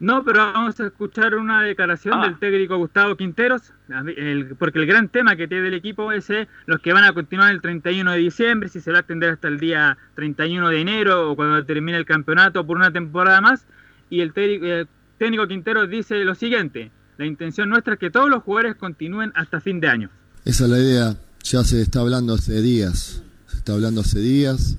No, 0.00 0.22
pero 0.22 0.38
vamos 0.52 0.78
a 0.78 0.86
escuchar 0.86 1.34
una 1.34 1.60
declaración 1.62 2.20
Ah. 2.20 2.22
del 2.26 2.38
técnico 2.38 2.76
Gustavo 2.76 3.16
Quinteros, 3.16 3.72
el- 4.16 4.54
porque 4.56 4.78
el 4.78 4.86
gran 4.86 5.08
tema 5.08 5.34
que 5.34 5.48
tiene 5.48 5.66
el 5.68 5.74
equipo 5.74 6.12
es 6.12 6.30
eh, 6.30 6.46
los 6.66 6.78
que 6.80 6.92
van 6.92 7.02
a 7.02 7.12
continuar 7.12 7.50
el 7.52 7.60
31 7.60 8.12
de 8.12 8.18
diciembre, 8.18 8.68
si 8.68 8.80
se 8.80 8.92
va 8.92 8.98
a 8.98 9.00
extender 9.00 9.30
hasta 9.30 9.48
el 9.48 9.58
día 9.58 9.96
31 10.14 10.68
de 10.68 10.80
enero 10.80 11.30
o 11.32 11.36
cuando 11.36 11.64
termine 11.64 11.98
el 11.98 12.04
campeonato 12.04 12.64
por 12.64 12.76
una 12.76 12.92
temporada 12.92 13.40
más. 13.40 13.66
Y 14.10 14.20
el, 14.20 14.32
el 14.36 14.88
técnico 15.18 15.46
Quinteros 15.46 15.88
dice 15.90 16.16
lo 16.24 16.34
siguiente, 16.34 16.90
la 17.18 17.26
intención 17.26 17.68
nuestra 17.68 17.94
es 17.94 18.00
que 18.00 18.10
todos 18.10 18.30
los 18.30 18.42
jugadores 18.42 18.76
continúen 18.76 19.32
hasta 19.34 19.60
fin 19.60 19.80
de 19.80 19.88
año. 19.88 20.10
Esa 20.44 20.64
es 20.64 20.70
la 20.70 20.78
idea, 20.78 21.16
ya 21.42 21.64
se 21.64 21.82
está 21.82 22.00
hablando 22.00 22.34
hace 22.34 22.62
días, 22.62 23.22
se 23.48 23.56
está 23.56 23.72
hablando 23.74 24.00
hace 24.00 24.20
días, 24.20 24.78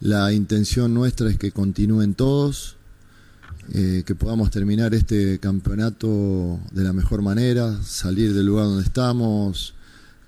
la 0.00 0.32
intención 0.32 0.94
nuestra 0.94 1.30
es 1.30 1.38
que 1.38 1.52
continúen 1.52 2.14
todos, 2.14 2.76
eh, 3.72 4.04
que 4.06 4.14
podamos 4.14 4.50
terminar 4.50 4.94
este 4.94 5.38
campeonato 5.38 6.60
de 6.70 6.84
la 6.84 6.92
mejor 6.92 7.22
manera, 7.22 7.82
salir 7.82 8.32
del 8.32 8.46
lugar 8.46 8.66
donde 8.66 8.84
estamos 8.84 9.74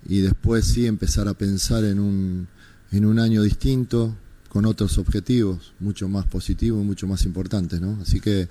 y 0.07 0.21
después 0.21 0.65
sí 0.65 0.87
empezar 0.87 1.29
a 1.29 1.35
pensar 1.35 1.85
en 1.85 2.01
un, 2.01 2.49
en 2.93 3.05
un 3.05 3.19
año 3.19 3.43
distinto, 3.43 4.17
con 4.49 4.65
otros 4.67 4.99
objetivos, 4.99 5.73
mucho 5.81 6.09
más 6.09 6.27
positivos, 6.27 6.85
mucho 6.85 7.07
más 7.07 7.25
importantes, 7.25 7.81
¿no? 7.81 7.99
Así 8.01 8.21
que 8.21 8.49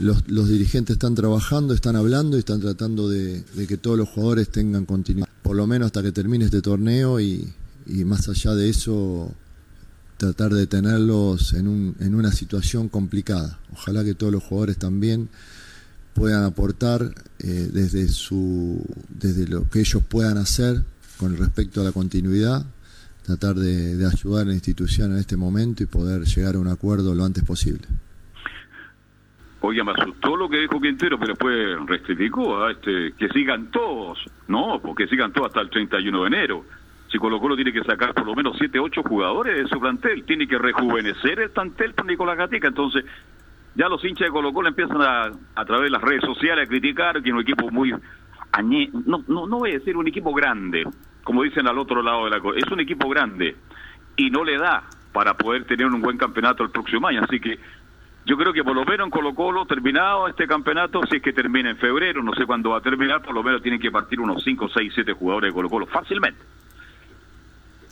los, 0.00 0.28
los 0.28 0.48
dirigentes 0.48 0.94
están 0.94 1.14
trabajando, 1.14 1.74
están 1.74 1.96
hablando 1.96 2.36
y 2.36 2.40
están 2.40 2.60
tratando 2.60 3.08
de, 3.08 3.42
de 3.42 3.66
que 3.66 3.76
todos 3.76 3.98
los 3.98 4.08
jugadores 4.08 4.48
tengan 4.50 4.86
continuidad, 4.86 5.28
por 5.42 5.56
lo 5.56 5.66
menos 5.66 5.86
hasta 5.86 6.02
que 6.02 6.12
termine 6.12 6.46
este 6.46 6.62
torneo 6.62 7.20
y, 7.20 7.52
y 7.86 8.04
más 8.04 8.28
allá 8.28 8.54
de 8.54 8.68
eso 8.68 9.32
tratar 10.16 10.54
de 10.54 10.66
tenerlos 10.66 11.52
en, 11.52 11.68
un, 11.68 11.94
en 12.00 12.14
una 12.14 12.32
situación 12.32 12.88
complicada. 12.88 13.58
Ojalá 13.72 14.02
que 14.04 14.14
todos 14.14 14.32
los 14.32 14.42
jugadores 14.42 14.78
también 14.78 15.28
puedan 16.14 16.44
aportar 16.44 17.14
eh, 17.40 17.68
desde, 17.70 18.08
su, 18.08 18.82
desde 19.08 19.46
lo 19.46 19.68
que 19.68 19.80
ellos 19.80 20.02
puedan 20.08 20.38
hacer 20.38 20.82
con 21.18 21.36
respecto 21.36 21.82
a 21.82 21.84
la 21.84 21.92
continuidad, 21.92 22.64
tratar 23.26 23.56
de, 23.56 24.06
ayudar 24.06 24.42
a 24.42 24.48
la 24.48 24.54
institución 24.54 25.12
en 25.12 25.18
este 25.18 25.36
momento 25.36 25.82
y 25.82 25.86
poder 25.86 26.22
llegar 26.22 26.54
a 26.54 26.58
un 26.58 26.68
acuerdo 26.68 27.14
lo 27.14 27.24
antes 27.24 27.42
posible. 27.44 27.86
Oye, 29.60 29.82
me 29.82 29.92
asustó 29.92 30.36
lo 30.36 30.48
que 30.48 30.58
dijo 30.58 30.80
Quintero, 30.80 31.18
pero 31.18 31.32
después 31.32 31.76
rectificó, 31.86 32.62
¿ah? 32.62 32.70
este, 32.70 33.14
que 33.18 33.28
sigan 33.30 33.70
todos. 33.72 34.18
No, 34.46 34.78
porque 34.80 35.08
sigan 35.08 35.32
todos 35.32 35.48
hasta 35.48 35.60
el 35.60 35.70
31 35.70 36.20
de 36.20 36.26
enero. 36.28 36.64
Si 37.10 37.18
Colo 37.18 37.40
Colo 37.40 37.56
tiene 37.56 37.72
que 37.72 37.82
sacar 37.82 38.14
por 38.14 38.26
lo 38.26 38.34
menos 38.34 38.56
7, 38.58 38.78
8 38.78 39.02
jugadores 39.02 39.56
de 39.56 39.68
su 39.68 39.80
plantel, 39.80 40.24
tiene 40.24 40.46
que 40.46 40.58
rejuvenecer 40.58 41.40
el 41.40 41.50
plantel 41.50 41.94
por 41.94 42.06
Nicolás 42.06 42.36
Gatica. 42.36 42.68
Entonces, 42.68 43.04
ya 43.74 43.88
los 43.88 44.04
hinchas 44.04 44.28
de 44.28 44.32
Colo 44.32 44.52
Colo 44.52 44.68
empiezan 44.68 45.02
a, 45.02 45.32
a 45.54 45.64
través 45.64 45.84
de 45.84 45.90
las 45.90 46.02
redes 46.02 46.22
sociales 46.22 46.66
a 46.66 46.68
criticar 46.68 47.20
que 47.22 47.28
es 47.28 47.34
un 47.34 47.40
equipo 47.40 47.70
muy... 47.70 47.90
no, 47.90 49.24
no, 49.26 49.46
no 49.46 49.58
voy 49.58 49.70
a 49.70 49.78
decir 49.78 49.96
un 49.96 50.06
equipo 50.06 50.32
grande, 50.32 50.84
como 51.26 51.42
dicen 51.42 51.66
al 51.66 51.76
otro 51.78 52.02
lado 52.02 52.24
de 52.24 52.30
la... 52.30 52.40
co- 52.40 52.54
Es 52.54 52.70
un 52.70 52.78
equipo 52.78 53.08
grande 53.08 53.56
y 54.16 54.30
no 54.30 54.44
le 54.44 54.56
da 54.58 54.84
para 55.12 55.34
poder 55.34 55.64
tener 55.64 55.86
un 55.88 56.00
buen 56.00 56.16
campeonato 56.16 56.62
el 56.62 56.70
próximo 56.70 57.08
año. 57.08 57.20
Así 57.24 57.40
que 57.40 57.58
yo 58.24 58.36
creo 58.36 58.52
que 58.52 58.62
por 58.62 58.76
lo 58.76 58.84
menos 58.84 59.06
en 59.06 59.10
Colo 59.10 59.34
Colo, 59.34 59.66
terminado 59.66 60.28
este 60.28 60.46
campeonato, 60.46 61.00
si 61.10 61.16
es 61.16 61.22
que 61.22 61.32
termina 61.32 61.70
en 61.70 61.78
febrero, 61.78 62.22
no 62.22 62.32
sé 62.34 62.46
cuándo 62.46 62.70
va 62.70 62.78
a 62.78 62.80
terminar, 62.80 63.22
por 63.22 63.34
lo 63.34 63.42
menos 63.42 63.60
tienen 63.60 63.80
que 63.80 63.90
partir 63.90 64.20
unos 64.20 64.40
5, 64.44 64.68
6, 64.72 64.92
7 64.94 65.12
jugadores 65.14 65.50
de 65.50 65.54
Colo 65.54 65.68
Colo, 65.68 65.86
fácilmente. 65.86 66.44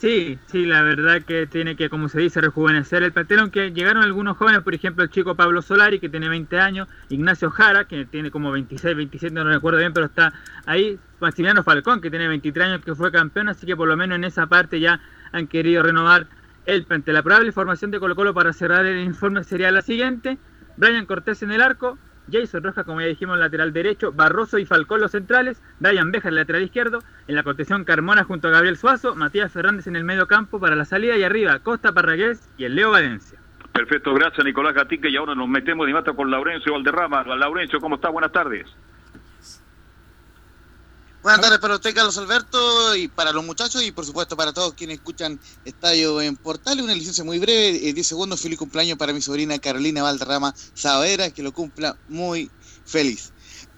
Sí, 0.05 0.37
sí, 0.45 0.67
la 0.67 0.83
verdad 0.83 1.23
que 1.23 1.47
tiene 1.47 1.75
que, 1.75 1.89
como 1.89 2.09
se 2.09 2.19
dice, 2.19 2.39
rejuvenecer 2.39 3.01
el 3.01 3.11
plantel, 3.11 3.39
aunque 3.39 3.71
llegaron 3.71 4.03
algunos 4.03 4.37
jóvenes, 4.37 4.61
por 4.61 4.75
ejemplo, 4.75 5.03
el 5.03 5.09
chico 5.09 5.33
Pablo 5.33 5.63
Solari, 5.63 5.99
que 5.99 6.09
tiene 6.09 6.29
20 6.29 6.59
años, 6.59 6.87
Ignacio 7.09 7.49
Jara, 7.49 7.85
que 7.85 8.05
tiene 8.05 8.29
como 8.29 8.51
26, 8.51 8.95
27, 8.95 9.33
no 9.33 9.43
recuerdo 9.45 9.79
bien, 9.79 9.93
pero 9.93 10.05
está 10.05 10.31
ahí, 10.67 10.99
Maximiliano 11.19 11.63
Falcón, 11.63 12.01
que 12.01 12.11
tiene 12.11 12.27
23 12.27 12.67
años, 12.67 12.85
que 12.85 12.93
fue 12.93 13.11
campeón, 13.11 13.49
así 13.49 13.65
que 13.65 13.75
por 13.75 13.87
lo 13.87 13.97
menos 13.97 14.17
en 14.17 14.25
esa 14.25 14.45
parte 14.45 14.79
ya 14.79 15.01
han 15.31 15.47
querido 15.47 15.81
renovar 15.81 16.27
el 16.67 16.85
plantel. 16.85 17.15
La 17.15 17.23
probable 17.23 17.51
formación 17.51 17.89
de 17.89 17.99
Colo 17.99 18.15
Colo 18.15 18.35
para 18.35 18.53
cerrar 18.53 18.85
el 18.85 19.03
informe 19.03 19.43
sería 19.43 19.71
la 19.71 19.81
siguiente, 19.81 20.37
Brian 20.77 21.07
Cortés 21.07 21.41
en 21.41 21.51
el 21.51 21.63
arco, 21.63 21.97
Jason 22.31 22.63
Rojas, 22.63 22.85
como 22.85 23.01
ya 23.01 23.07
dijimos, 23.07 23.37
lateral 23.37 23.73
derecho, 23.73 24.11
Barroso 24.11 24.57
y 24.57 24.65
Falcón 24.65 25.01
los 25.01 25.11
centrales, 25.11 25.61
Brian 25.79 26.11
Beja 26.11 26.29
el 26.29 26.35
lateral 26.35 26.63
izquierdo, 26.63 26.99
en 27.27 27.35
la 27.35 27.43
contención 27.43 27.83
Carmona 27.83 28.23
junto 28.23 28.47
a 28.47 28.51
Gabriel 28.51 28.77
Suazo, 28.77 29.15
Matías 29.15 29.51
Fernández 29.51 29.87
en 29.87 29.95
el 29.95 30.03
medio 30.03 30.27
campo 30.27 30.59
para 30.59 30.75
la 30.75 30.85
salida 30.85 31.17
y 31.17 31.23
arriba 31.23 31.59
Costa 31.59 31.91
Parragués 31.91 32.49
y 32.57 32.65
el 32.65 32.75
Leo 32.75 32.91
Valencia. 32.91 33.39
Perfecto, 33.73 34.13
gracias 34.13 34.45
Nicolás 34.45 34.73
Gatica 34.73 35.09
y 35.09 35.17
ahora 35.17 35.35
nos 35.35 35.49
metemos 35.49 35.85
de 35.85 35.93
mata 35.93 36.13
con 36.13 36.31
Laurencio 36.31 36.71
Valderrama. 36.71 37.23
Laurencio, 37.23 37.79
¿cómo 37.81 37.95
está? 37.95 38.09
Buenas 38.09 38.31
tardes. 38.31 38.65
Buenas 41.25 41.41
tardes 41.41 41.57
para 41.57 41.73
usted, 41.73 41.95
Carlos 41.95 42.15
Alberto, 42.19 42.95
y 42.95 43.07
para 43.07 43.31
los 43.31 43.43
muchachos, 43.43 43.81
y 43.81 43.91
por 43.91 44.05
supuesto 44.05 44.37
para 44.37 44.53
todos 44.53 44.75
quienes 44.75 44.97
escuchan 44.97 45.39
Estadio 45.63 46.21
en 46.21 46.37
Portales. 46.37 46.83
Una 46.83 46.93
licencia 46.93 47.23
muy 47.23 47.39
breve, 47.39 47.89
eh, 47.89 47.93
10 47.93 48.05
segundos, 48.07 48.39
feliz 48.39 48.59
cumpleaños 48.59 48.95
para 48.95 49.11
mi 49.11 49.23
sobrina 49.23 49.57
Carolina 49.57 50.03
Valderrama 50.03 50.53
Savera, 50.75 51.31
que 51.31 51.41
lo 51.41 51.51
cumpla 51.51 51.97
muy 52.05 52.51
feliz. 52.85 53.33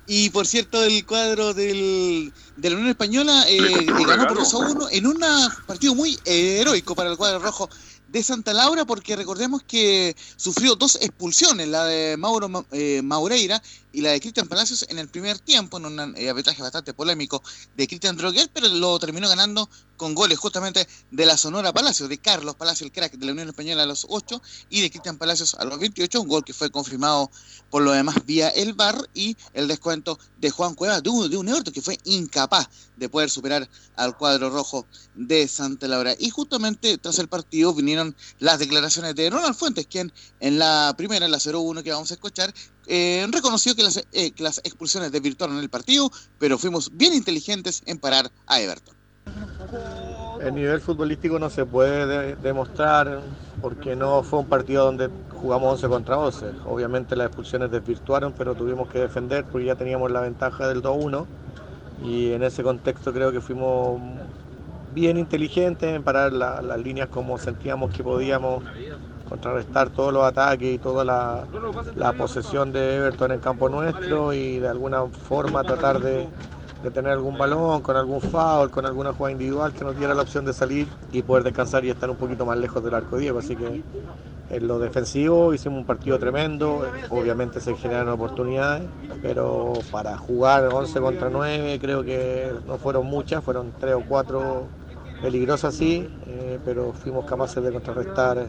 Y 0.06 0.30
por 0.32 0.46
cierto, 0.46 0.84
el 0.84 1.06
cuadro 1.06 1.54
del, 1.54 2.34
de 2.58 2.70
la 2.70 2.76
Unión 2.76 2.90
Española 2.90 3.46
eh, 3.48 3.58
eh, 3.58 4.06
ganó 4.06 4.28
por 4.28 4.40
2 4.40 4.54
a 4.54 4.58
1 4.58 4.88
en 4.92 5.08
un 5.08 5.18
partido 5.66 5.96
muy 5.96 6.20
eh, 6.26 6.60
heroico 6.60 6.96
para 6.96 7.10
el 7.10 7.16
cuadro 7.16 7.40
rojo 7.40 7.70
de 8.08 8.24
Santa 8.24 8.54
Laura, 8.54 8.86
porque 8.86 9.16
recordemos 9.16 9.62
que 9.68 10.16
sufrió 10.38 10.76
dos 10.76 10.96
expulsiones, 11.02 11.68
la 11.68 11.86
de 11.86 12.16
Mauro 12.18 12.48
Ma- 12.50 12.66
eh, 12.72 13.02
Maureira 13.04 13.62
y 13.98 14.02
la 14.02 14.12
de 14.12 14.20
Cristian 14.20 14.48
Palacios 14.48 14.86
en 14.90 15.00
el 15.00 15.10
primer 15.10 15.40
tiempo, 15.40 15.80
en 15.80 15.88
un 15.88 16.16
eh, 16.16 16.30
arbitraje 16.30 16.62
bastante 16.62 16.94
polémico 16.94 17.42
de 17.76 17.88
Cristian 17.88 18.16
Droguet, 18.16 18.52
pero 18.54 18.68
lo 18.68 19.00
terminó 19.00 19.28
ganando 19.28 19.68
con 19.98 20.14
goles 20.14 20.38
justamente 20.38 20.88
de 21.10 21.26
la 21.26 21.36
Sonora 21.36 21.74
Palacios, 21.74 22.08
de 22.08 22.20
Carlos 22.20 22.54
Palacios, 22.54 22.86
el 22.86 22.92
crack 22.92 23.14
de 23.14 23.26
la 23.26 23.32
Unión 23.32 23.50
Española 23.50 23.82
a 23.82 23.86
los 23.88 24.06
8 24.08 24.40
y 24.70 24.82
de 24.82 24.92
Cristian 24.92 25.18
Palacios 25.18 25.56
a 25.56 25.66
los 25.66 25.80
28, 25.80 26.22
un 26.22 26.28
gol 26.28 26.46
que 26.46 26.54
fue 26.54 26.70
confirmado 26.70 27.32
por 27.72 27.82
lo 27.82 27.92
demás 27.92 28.24
vía 28.24 28.50
el 28.50 28.74
VAR 28.74 29.10
y 29.16 29.36
el 29.54 29.68
descuento 29.68 30.20
de 30.38 30.52
Juan 30.52 30.76
Cuevas 30.76 31.02
de 31.02 31.10
un, 31.10 31.28
de 31.32 31.38
un 31.38 31.50
Everton 31.50 31.74
que 31.74 31.82
fue 31.82 31.98
incapaz 32.04 32.70
de 32.98 33.10
poder 33.10 33.32
superar 33.32 33.68
al 33.96 34.16
cuadro 34.16 34.52
rojo 34.52 34.86
de 35.16 35.48
Santa 35.48 35.88
Laura. 35.88 36.14
Y 36.20 36.30
justamente 36.30 37.00
tras 37.00 37.18
el 37.18 37.30
partido 37.30 37.74
vinieron 37.74 38.16
las 38.38 38.60
declaraciones 38.60 39.16
de 39.16 39.32
Ronald 39.32 39.56
Fuentes, 39.56 39.88
quien 39.88 40.14
en 40.40 40.60
la 40.60 40.94
primera, 40.96 41.26
en 41.26 41.32
la 41.32 41.40
0-1 41.40 41.82
que 41.82 41.92
vamos 41.92 42.12
a 42.12 42.14
escuchar, 42.14 42.54
eh, 42.88 43.26
reconoció 43.32 43.76
que 43.76 43.84
las, 43.84 43.98
eh, 44.12 44.32
las 44.38 44.60
expulsiones 44.60 45.12
desvirtuaron 45.12 45.58
el 45.60 45.70
partido, 45.70 46.10
pero 46.38 46.58
fuimos 46.58 46.90
bien 46.94 47.14
inteligentes 47.14 47.82
en 47.86 48.00
parar 48.00 48.32
a 48.48 48.62
Everton. 48.62 48.96
El 50.42 50.54
nivel 50.56 50.80
futbolístico 50.80 51.40
no 51.40 51.50
se 51.50 51.66
puede 51.66 52.06
de- 52.06 52.36
demostrar 52.38 53.22
porque 53.62 53.96
no 53.96 54.22
fue 54.24 54.40
un 54.40 54.46
partido 54.46 54.86
donde 54.86 55.10
jugamos 55.32 55.74
11 55.74 55.88
contra 55.88 56.18
11. 56.18 56.46
Obviamente 56.66 57.16
las 57.16 57.28
expulsiones 57.28 57.72
desvirtuaron, 57.72 58.34
pero 58.34 58.54
tuvimos 58.56 58.88
que 58.88 59.00
defender 59.00 59.44
porque 59.46 59.66
ya 59.66 59.76
teníamos 59.76 60.12
la 60.12 60.22
ventaja 60.22 60.68
del 60.68 60.82
2-1 60.82 61.26
y 62.04 62.32
en 62.34 62.44
ese 62.44 62.62
contexto 62.64 63.12
creo 63.12 63.32
que 63.32 63.42
fuimos 63.42 64.00
bien 64.94 65.18
inteligentes 65.18 65.94
en 65.94 66.04
parar 66.04 66.32
la- 66.34 66.62
las 66.62 66.80
líneas 66.80 67.10
como 67.10 67.38
sentíamos 67.40 67.92
que 67.92 68.04
podíamos 68.04 68.64
contrarrestar 69.28 69.90
todos 69.90 70.14
los 70.14 70.24
ataques 70.24 70.76
y 70.76 70.78
toda 70.78 71.04
la, 71.04 71.46
la 71.96 72.14
posesión 72.14 72.72
de 72.72 72.96
Everton 72.96 73.32
en 73.32 73.40
campo 73.40 73.70
nuestro 73.70 74.34
y 74.34 74.60
de 74.60 74.68
alguna 74.68 75.06
forma 75.06 75.64
tratar 75.64 76.00
de, 76.00 76.28
de 76.84 76.92
tener 76.92 77.12
algún 77.12 77.38
balón, 77.38 77.82
con 77.82 77.96
algún 77.96 78.22
foul, 78.22 78.70
con 78.70 78.86
alguna 78.86 79.14
jugada 79.14 79.32
individual 79.32 79.74
que 79.74 79.84
nos 79.84 79.98
diera 79.98 80.14
la 80.14 80.22
opción 80.22 80.46
de 80.46 80.54
salir 80.54 80.88
y 81.12 81.22
poder 81.22 81.44
descansar 81.44 81.84
y 81.86 81.90
estar 81.90 82.10
un 82.10 82.18
poquito 82.18 82.46
más 82.46 82.58
lejos 82.58 82.84
del 82.84 82.94
arco 82.94 83.18
Diego. 83.18 83.40
Así 83.40 83.56
que 83.56 83.84
en 84.50 84.68
lo 84.68 84.80
defensivo 84.80 85.54
hicimos 85.54 85.80
un 85.80 85.86
partido 85.86 86.18
tremendo, 86.20 86.86
obviamente 87.10 87.60
se 87.60 87.76
generaron 87.76 88.14
oportunidades, 88.14 88.88
pero 89.22 89.74
para 89.92 90.18
jugar 90.18 90.70
11 90.72 91.00
contra 91.02 91.30
9 91.30 91.80
creo 91.82 92.04
que 92.04 92.54
no 92.66 92.78
fueron 92.78 93.08
muchas, 93.08 93.44
fueron 93.44 93.74
3 93.78 93.96
o 93.96 94.04
4 94.08 94.68
peligrosas 95.22 95.74
sí, 95.74 96.08
eh, 96.28 96.60
pero 96.64 96.94
fuimos 96.94 97.26
capaces 97.26 97.62
de 97.62 97.72
contrarrestar 97.72 98.46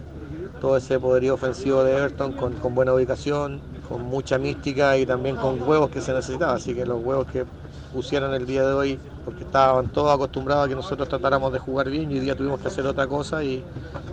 todo 0.60 0.76
ese 0.76 0.98
poderío 0.98 1.35
ofensivo 1.35 1.85
de 1.85 1.97
Everton 1.97 2.32
con, 2.32 2.55
con 2.55 2.74
buena 2.74 2.93
ubicación, 2.93 3.60
con 3.89 4.02
mucha 4.02 4.39
mística 4.39 4.97
y 4.97 5.06
también 5.06 5.36
con 5.36 5.62
huevos 5.62 5.90
que 5.90 6.01
se 6.01 6.12
necesitaba, 6.12 6.55
así 6.55 6.74
que 6.74 6.85
los 6.85 7.02
huevos 7.02 7.26
que 7.30 7.44
pusieron 7.93 8.35
el 8.35 8.47
día 8.47 8.62
de 8.62 8.72
hoy 8.72 8.98
porque 9.24 9.44
estaban 9.44 9.89
todos 9.93 10.14
acostumbrados 10.14 10.66
a 10.66 10.68
que 10.68 10.74
nosotros 10.74 11.09
tratáramos 11.09 11.52
de 11.52 11.59
jugar 11.59 11.90
bien 11.90 12.10
y 12.10 12.14
hoy 12.14 12.20
día 12.20 12.36
tuvimos 12.36 12.60
que 12.60 12.68
hacer 12.68 12.86
otra 12.86 13.06
cosa 13.06 13.43
y, 13.43 13.62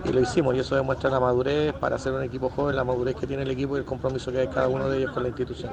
y, 0.04 0.14
lo 0.14 0.20
hicimos 0.22 0.56
y 0.56 0.60
eso 0.60 0.76
demuestra 0.76 1.10
la 1.10 1.20
madurez 1.20 1.74
para 1.74 1.98
ser 1.98 2.14
un 2.14 2.24
equipo 2.24 2.50
joven, 2.50 2.76
la 2.76 2.84
madurez 2.84 3.16
que 3.16 3.28
tiene 3.28 3.44
el 3.44 3.52
equipo 3.52 3.76
y 3.76 3.80
el 3.80 3.86
compromiso 3.86 4.32
que 4.32 4.40
hay 4.40 4.48
cada 4.48 4.68
uno 4.68 4.90
de 4.90 5.00
ellos 5.00 5.12
con 5.12 5.24
la 5.24 5.30
institución. 5.30 5.72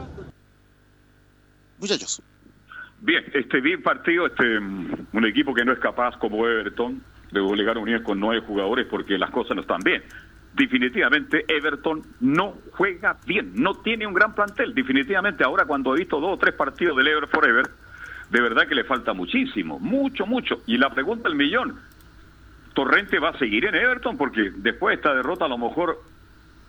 Muchachos. 1.79 2.23
Bien, 3.01 3.25
este 3.35 3.61
bien 3.61 3.83
partido, 3.83 4.27
este 4.27 4.59
un 4.59 5.27
equipo 5.27 5.53
que 5.55 5.65
no 5.65 5.73
es 5.73 5.81
capaz 5.81 6.17
como 6.19 6.47
Everton 6.47 7.03
de 7.33 7.41
obligar 7.41 7.77
a 7.77 7.81
unir 7.81 8.03
con 8.03 8.21
nueve 8.21 8.45
jugadores 8.47 8.87
porque 8.89 9.19
las 9.19 9.31
cosas 9.31 9.57
no 9.57 9.63
están 9.63 9.81
bien 9.81 10.03
definitivamente 10.55 11.45
Everton 11.49 12.03
no 12.21 12.55
juega 12.73 13.17
bien, 13.27 13.53
no 13.55 13.75
tiene 13.75 14.07
un 14.07 14.15
gran 14.15 14.35
plantel, 14.35 14.75
definitivamente 14.75 15.45
ahora 15.45 15.65
cuando 15.65 15.95
he 15.95 16.01
visto 16.01 16.21
dos 16.21 16.35
o 16.35 16.39
tres 16.39 16.55
partidos 16.55 16.97
del 16.97 17.09
Ever 17.09 17.29
Forever, 17.29 17.69
de 18.31 18.41
verdad 18.41 18.67
que 18.67 18.75
le 18.75 18.85
falta 18.85 19.13
muchísimo, 19.13 19.79
mucho, 19.79 20.27
mucho. 20.27 20.63
Y 20.67 20.79
la 20.79 20.91
pregunta 20.91 21.29
del 21.29 21.37
millón, 21.37 21.79
¿Torrente 22.75 23.19
va 23.19 23.31
a 23.31 23.39
seguir 23.39 23.67
en 23.67 23.75
Everton? 23.75 24.17
Porque 24.17 24.51
después 24.57 24.93
de 24.93 24.97
esta 24.97 25.15
derrota 25.15 25.45
a 25.45 25.49
lo 25.49 25.59
mejor 25.59 26.03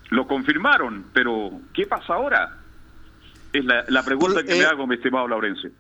lo 0.10 0.28
confirmaron, 0.28 1.06
pero 1.14 1.52
¿qué 1.74 1.86
pasa 1.88 2.16
ahora? 2.16 2.58
Es 3.54 3.64
la, 3.64 3.86
la 3.88 4.04
pregunta 4.04 4.36
Por, 4.36 4.46
que 4.46 4.56
eh, 4.56 4.60
me 4.60 4.66
hago, 4.66 4.86
mi 4.86 4.96
estimado 4.96 5.28
Laurencio. 5.28 5.72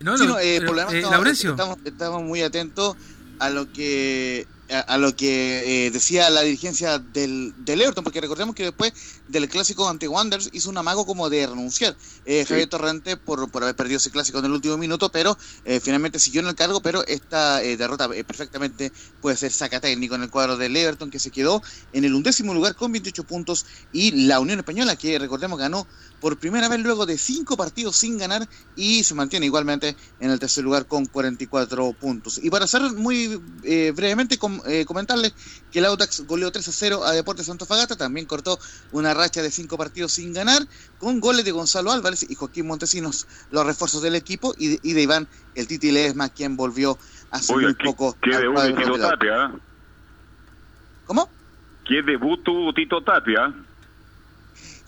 No, 0.00 0.12
no, 0.12 0.18
sí, 0.18 0.26
no, 0.26 0.38
eh, 0.38 0.58
pero, 0.60 0.78
eh, 0.78 0.80
estamos, 0.80 1.10
Laurencio. 1.10 1.50
Estamos, 1.50 1.78
estamos 1.84 2.22
muy 2.22 2.42
atentos 2.42 2.96
a 3.38 3.50
lo 3.50 3.70
que 3.72 4.46
a, 4.72 4.98
lo 4.98 5.14
que 5.14 5.86
eh, 5.86 5.90
decía 5.90 6.30
la 6.30 6.42
dirigencia 6.42 6.98
del, 6.98 7.54
del, 7.58 7.80
Everton, 7.80 8.04
porque 8.04 8.20
recordemos 8.20 8.54
que 8.54 8.64
después 8.64 8.92
del 9.28 9.48
clásico 9.48 9.88
ante 9.88 10.08
Wanderers 10.08 10.50
hizo 10.52 10.70
un 10.70 10.78
amago 10.78 11.06
como 11.06 11.28
de 11.28 11.46
renunciar 11.46 11.96
eh, 12.24 12.44
Javier 12.46 12.68
Torrente 12.68 13.16
por, 13.16 13.50
por 13.50 13.62
haber 13.62 13.76
perdido 13.76 13.98
ese 13.98 14.10
clásico 14.10 14.38
en 14.38 14.46
el 14.46 14.52
último 14.52 14.76
minuto, 14.76 15.10
pero 15.10 15.36
eh, 15.64 15.80
finalmente 15.80 16.18
siguió 16.18 16.40
en 16.40 16.48
el 16.48 16.54
cargo, 16.54 16.80
pero 16.80 17.04
esta 17.06 17.62
eh, 17.62 17.76
derrota 17.76 18.08
eh, 18.14 18.24
perfectamente 18.24 18.92
puede 19.20 19.36
ser 19.36 19.52
saca 19.52 19.80
técnico 19.80 20.14
en 20.14 20.22
el 20.22 20.30
cuadro 20.30 20.56
del 20.56 20.76
Everton, 20.76 21.10
que 21.10 21.18
se 21.18 21.30
quedó 21.30 21.62
en 21.92 22.04
el 22.04 22.14
undécimo 22.14 22.54
lugar 22.54 22.74
con 22.74 22.92
28 22.92 23.24
puntos, 23.24 23.66
y 23.92 24.26
la 24.26 24.40
Unión 24.40 24.58
Española, 24.58 24.96
que 24.96 25.18
recordemos 25.18 25.58
ganó 25.58 25.86
por 26.22 26.38
primera 26.38 26.68
vez 26.68 26.78
luego 26.78 27.04
de 27.04 27.18
cinco 27.18 27.56
partidos 27.56 27.96
sin 27.96 28.16
ganar 28.16 28.46
y 28.76 29.02
se 29.02 29.16
mantiene 29.16 29.46
igualmente 29.46 29.96
en 30.20 30.30
el 30.30 30.38
tercer 30.38 30.62
lugar 30.62 30.86
con 30.86 31.04
44 31.04 31.92
puntos. 31.94 32.38
Y 32.40 32.48
para 32.48 32.68
cerrar 32.68 32.92
muy 32.92 33.40
eh, 33.64 33.92
brevemente, 33.94 34.38
com 34.38 34.60
eh, 34.68 34.84
comentarles 34.84 35.34
que 35.72 35.80
el 35.80 35.86
Autax 35.86 36.24
goleó 36.28 36.52
3 36.52 36.68
a 36.68 36.72
0 36.72 37.04
a 37.04 37.10
Deportes 37.10 37.50
Fagata, 37.66 37.96
también 37.96 38.26
cortó 38.26 38.56
una 38.92 39.14
racha 39.14 39.42
de 39.42 39.50
cinco 39.50 39.76
partidos 39.76 40.12
sin 40.12 40.32
ganar, 40.32 40.62
con 40.98 41.18
goles 41.18 41.44
de 41.44 41.50
Gonzalo 41.50 41.90
Álvarez 41.90 42.24
y 42.30 42.36
Joaquín 42.36 42.68
Montesinos, 42.68 43.26
los 43.50 43.66
refuerzos 43.66 44.00
del 44.00 44.14
equipo, 44.14 44.54
y 44.56 44.68
de, 44.68 44.80
y 44.84 44.92
de 44.92 45.02
Iván, 45.02 45.26
el 45.56 45.66
Titi 45.66 45.90
Ledesma, 45.90 46.28
quien 46.28 46.56
volvió 46.56 46.98
hace 47.32 47.52
Oiga, 47.52 47.66
muy 47.66 47.74
poco. 47.74 48.16
¿Qué 48.22 48.30
debut 48.30 48.60
de 48.60 48.72
Tito 48.74 48.96
Tapia? 48.96 49.52
¿Cómo? 51.04 51.28
¿Qué 51.84 52.00
debut 52.02 52.44
tuvo 52.44 52.72
Tito 52.72 53.02
Tapia? 53.02 53.52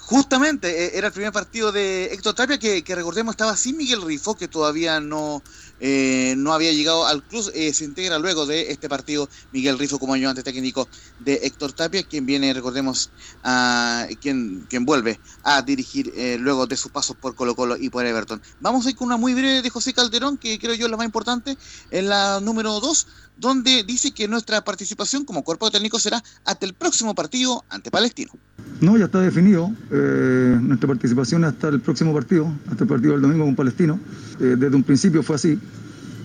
Justamente, 0.07 0.85
eh, 0.85 0.99
era 0.99 1.07
el 1.07 1.15
primer 1.15 1.33
partido 1.33 1.73
de 1.73 2.13
Héctor 2.13 2.35
Tapia 2.35 2.59
que, 2.59 2.95
recordemos 2.95 3.33
estaba 3.33 3.57
sin 3.57 3.79
Miguel 3.79 4.03
Rifo, 4.03 4.35
que 4.35 4.49
todavía 4.49 5.01
no, 5.01 5.43
eh, 5.81 6.35
no 6.37 6.53
había 6.53 6.73
llegado 6.73 7.07
al 7.07 7.23
club. 7.23 7.51
Eh, 7.55 7.73
se 7.73 7.87
integra 7.87 8.19
luego 8.19 8.45
de 8.45 8.71
este 8.71 8.87
partido 8.91 9.31
Miguel 9.51 9.79
Rifo 9.79 9.99
como 9.99 10.13
ayudante 10.13 10.43
técnico 10.43 10.89
de 11.21 11.41
Héctor 11.45 11.73
Tapia, 11.73 12.03
quien 12.03 12.27
viene, 12.27 12.53
recordemos, 12.53 13.11
a, 13.45 14.07
quien, 14.21 14.67
quien 14.69 14.85
vuelve 14.85 15.19
a 15.43 15.63
dirigir 15.63 16.13
eh, 16.15 16.37
luego 16.39 16.67
de 16.67 16.77
sus 16.77 16.93
pasos 16.93 17.17
por 17.17 17.35
Colo 17.35 17.57
Colo 17.57 17.79
y 17.79 17.89
por 17.89 18.05
Everton. 18.05 18.43
Vamos 18.61 18.85
a 18.85 18.91
ir 18.91 18.97
con 18.97 19.07
una 19.07 19.17
muy 19.17 19.33
breve 19.33 19.63
de 19.63 19.71
José 19.71 19.95
Calderón, 19.95 20.37
que 20.37 20.59
creo 20.59 20.75
yo 20.75 20.85
es 20.85 20.91
la 20.91 20.99
más 20.99 21.07
importante, 21.07 21.57
en 21.91 22.11
la 22.11 22.41
número 22.41 22.79
2, 22.79 23.07
donde 23.39 23.85
dice 23.85 24.13
que 24.13 24.29
nuestra 24.29 24.63
participación 24.63 25.25
como 25.25 25.45
cuerpo 25.45 25.71
técnico 25.71 25.99
será 25.99 26.23
hasta 26.45 26.67
el 26.67 26.75
próximo 26.75 27.15
partido 27.15 27.65
ante 27.71 27.91
Palestino. 27.91 28.33
No, 28.81 28.99
ya 28.99 29.07
está 29.07 29.21
definido. 29.21 29.71
Eh, 29.91 30.59
nuestra 30.61 30.89
participación 30.89 31.45
hasta 31.45 31.69
el 31.69 31.81
próximo 31.81 32.13
partido, 32.13 32.53
hasta 32.71 32.85
el 32.85 32.89
partido 32.89 33.13
del 33.13 33.23
domingo 33.23 33.45
con 33.45 33.55
Palestino. 33.55 33.99
Eh, 34.41 34.57
desde 34.59 34.75
un 34.75 34.83
principio 34.83 35.23
fue 35.23 35.37
así. 35.37 35.59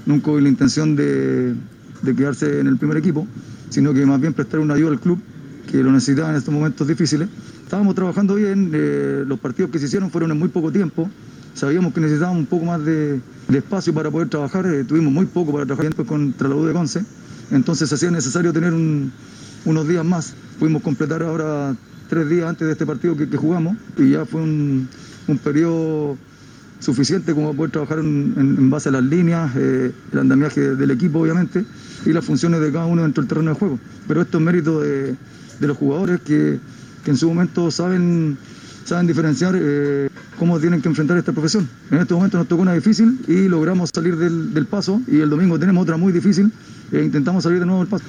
Nunca 0.05 0.31
hubo 0.31 0.39
la 0.39 0.49
intención 0.49 0.95
de, 0.95 1.53
de, 2.01 2.15
quedarse 2.15 2.59
en 2.59 2.67
el 2.67 2.77
primer 2.77 2.97
equipo, 2.97 3.27
sino 3.69 3.93
que 3.93 4.05
más 4.05 4.19
bien 4.19 4.33
prestar 4.33 4.59
una 4.59 4.73
ayuda 4.73 4.91
al 4.91 4.99
club, 4.99 5.19
que 5.69 5.83
lo 5.83 5.91
necesitaba 5.91 6.31
en 6.31 6.37
estos 6.37 6.53
momentos 6.53 6.87
difíciles. 6.87 7.29
Estábamos 7.63 7.93
trabajando 7.93 8.35
bien, 8.35 8.71
eh, 8.73 9.23
los 9.27 9.39
partidos 9.39 9.69
que 9.69 9.77
se 9.77 9.85
hicieron 9.85 10.09
fueron 10.09 10.31
en 10.31 10.39
muy 10.39 10.49
poco 10.49 10.71
tiempo. 10.71 11.09
Sabíamos 11.53 11.93
que 11.93 12.01
necesitábamos 12.01 12.39
un 12.39 12.45
poco 12.47 12.65
más 12.65 12.83
de, 12.83 13.19
espacio 13.53 13.93
para 13.93 14.09
poder 14.09 14.29
trabajar, 14.29 14.65
tuvimos 14.87 15.13
muy 15.13 15.25
poco 15.25 15.51
para 15.51 15.65
trabajar 15.65 15.93
contra 16.05 16.47
la 16.47 16.55
U 16.55 16.65
de 16.65 16.73
Conce, 16.73 17.03
entonces 17.51 17.91
hacía 17.91 18.09
necesario 18.11 18.53
tener 18.53 18.73
un, 18.73 19.11
unos 19.65 19.87
días 19.87 20.05
más. 20.05 20.33
Pudimos 20.59 20.81
completar 20.81 21.23
ahora 21.23 21.75
tres 22.09 22.27
días 22.27 22.49
antes 22.49 22.67
de 22.67 22.73
este 22.73 22.85
partido 22.85 23.15
que, 23.15 23.25
jugamos 23.37 23.77
y 23.97 24.09
ya 24.11 24.25
fue 24.25 24.41
un, 24.41 24.89
periodo 25.43 26.17
suficiente 26.79 27.33
como 27.33 27.53
poder 27.53 27.71
trabajar 27.71 27.99
en, 27.99 28.69
base 28.69 28.89
a 28.89 28.93
las 28.93 29.03
líneas, 29.03 29.51
eh, 29.55 29.91
el 30.11 30.19
andamiaje 30.19 30.75
del 30.75 30.91
equipo 30.91 31.19
obviamente 31.19 31.63
y 32.05 32.11
las 32.11 32.25
funciones 32.25 32.61
de 32.61 32.71
cada 32.71 32.87
uno 32.87 33.03
dentro 33.03 33.21
del 33.21 33.29
terreno 33.29 33.51
de 33.51 33.55
juego. 33.55 33.79
Pero 34.07 34.21
esto 34.21 34.39
es 34.39 34.43
mérito 34.43 34.81
de, 34.81 35.15
los 35.59 35.77
jugadores 35.77 36.19
que, 36.21 36.59
que, 37.03 37.11
en 37.11 37.17
su 37.17 37.27
momento 37.27 37.69
saben, 37.69 38.37
saben 38.85 39.05
diferenciar 39.05 39.53
eh, 39.55 40.09
cómo 40.39 40.59
tienen 40.59 40.81
que 40.81 40.89
enfrentar 40.89 41.17
esta 41.17 41.31
profesión. 41.31 41.69
En 41.91 41.99
este 41.99 42.15
momento 42.15 42.37
nos 42.37 42.47
tocó 42.47 42.63
una 42.63 42.73
difícil 42.73 43.19
y 43.27 43.47
logramos 43.47 43.91
salir 43.93 44.15
del, 44.15 44.53
del 44.53 44.65
paso 44.65 44.99
y 45.07 45.19
el 45.19 45.29
domingo 45.29 45.59
tenemos 45.59 45.83
otra 45.83 45.97
muy 45.97 46.11
difícil 46.11 46.51
e 46.91 47.03
intentamos 47.03 47.43
salir 47.43 47.59
de 47.59 47.67
nuevo 47.67 47.81
del 47.81 47.89
paso. 47.89 48.05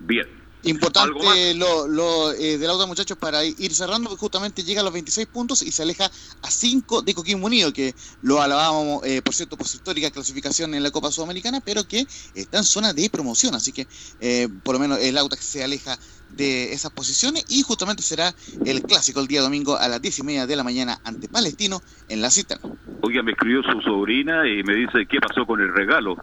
Bien, 0.00 0.26
Importante 0.64 1.54
lo, 1.54 1.88
lo 1.88 2.32
eh, 2.32 2.56
del 2.56 2.70
auto, 2.70 2.86
muchachos, 2.86 3.18
para 3.18 3.44
ir 3.44 3.74
cerrando, 3.74 4.10
que 4.10 4.16
justamente 4.16 4.62
llega 4.62 4.80
a 4.80 4.84
los 4.84 4.92
26 4.92 5.26
puntos 5.26 5.62
y 5.62 5.72
se 5.72 5.82
aleja 5.82 6.06
a 6.06 6.50
5 6.50 7.02
de 7.02 7.14
Coquimbo 7.14 7.46
Unido, 7.46 7.72
que 7.72 7.94
lo 8.22 8.40
alabábamos, 8.40 9.04
eh, 9.04 9.22
por 9.22 9.34
cierto, 9.34 9.56
por 9.56 9.66
su 9.66 9.78
histórica 9.78 10.10
clasificación 10.10 10.74
en 10.74 10.82
la 10.82 10.90
Copa 10.90 11.10
Sudamericana, 11.10 11.60
pero 11.64 11.84
que 11.84 12.06
está 12.34 12.58
en 12.58 12.64
zona 12.64 12.92
de 12.92 13.10
promoción. 13.10 13.54
Así 13.54 13.72
que, 13.72 13.88
eh, 14.20 14.48
por 14.62 14.74
lo 14.74 14.78
menos, 14.78 14.98
el 15.00 15.18
auto 15.18 15.36
se 15.36 15.64
aleja 15.64 15.98
de 16.28 16.72
esas 16.72 16.92
posiciones 16.92 17.44
y 17.48 17.62
justamente 17.62 18.02
será 18.02 18.34
el 18.64 18.82
clásico 18.82 19.20
el 19.20 19.26
día 19.26 19.42
domingo 19.42 19.76
a 19.76 19.88
las 19.88 20.00
10 20.00 20.20
y 20.20 20.22
media 20.22 20.46
de 20.46 20.56
la 20.56 20.62
mañana 20.62 20.98
ante 21.04 21.28
Palestino 21.28 21.80
en 22.08 22.22
la 22.22 22.30
cita. 22.30 22.58
Oiga, 23.02 23.22
me 23.22 23.32
escribió 23.32 23.62
su 23.62 23.80
sobrina 23.80 24.48
y 24.48 24.62
me 24.62 24.74
dice 24.74 25.06
qué 25.08 25.18
pasó 25.20 25.44
con 25.44 25.60
el 25.60 25.74
regalo. 25.74 26.16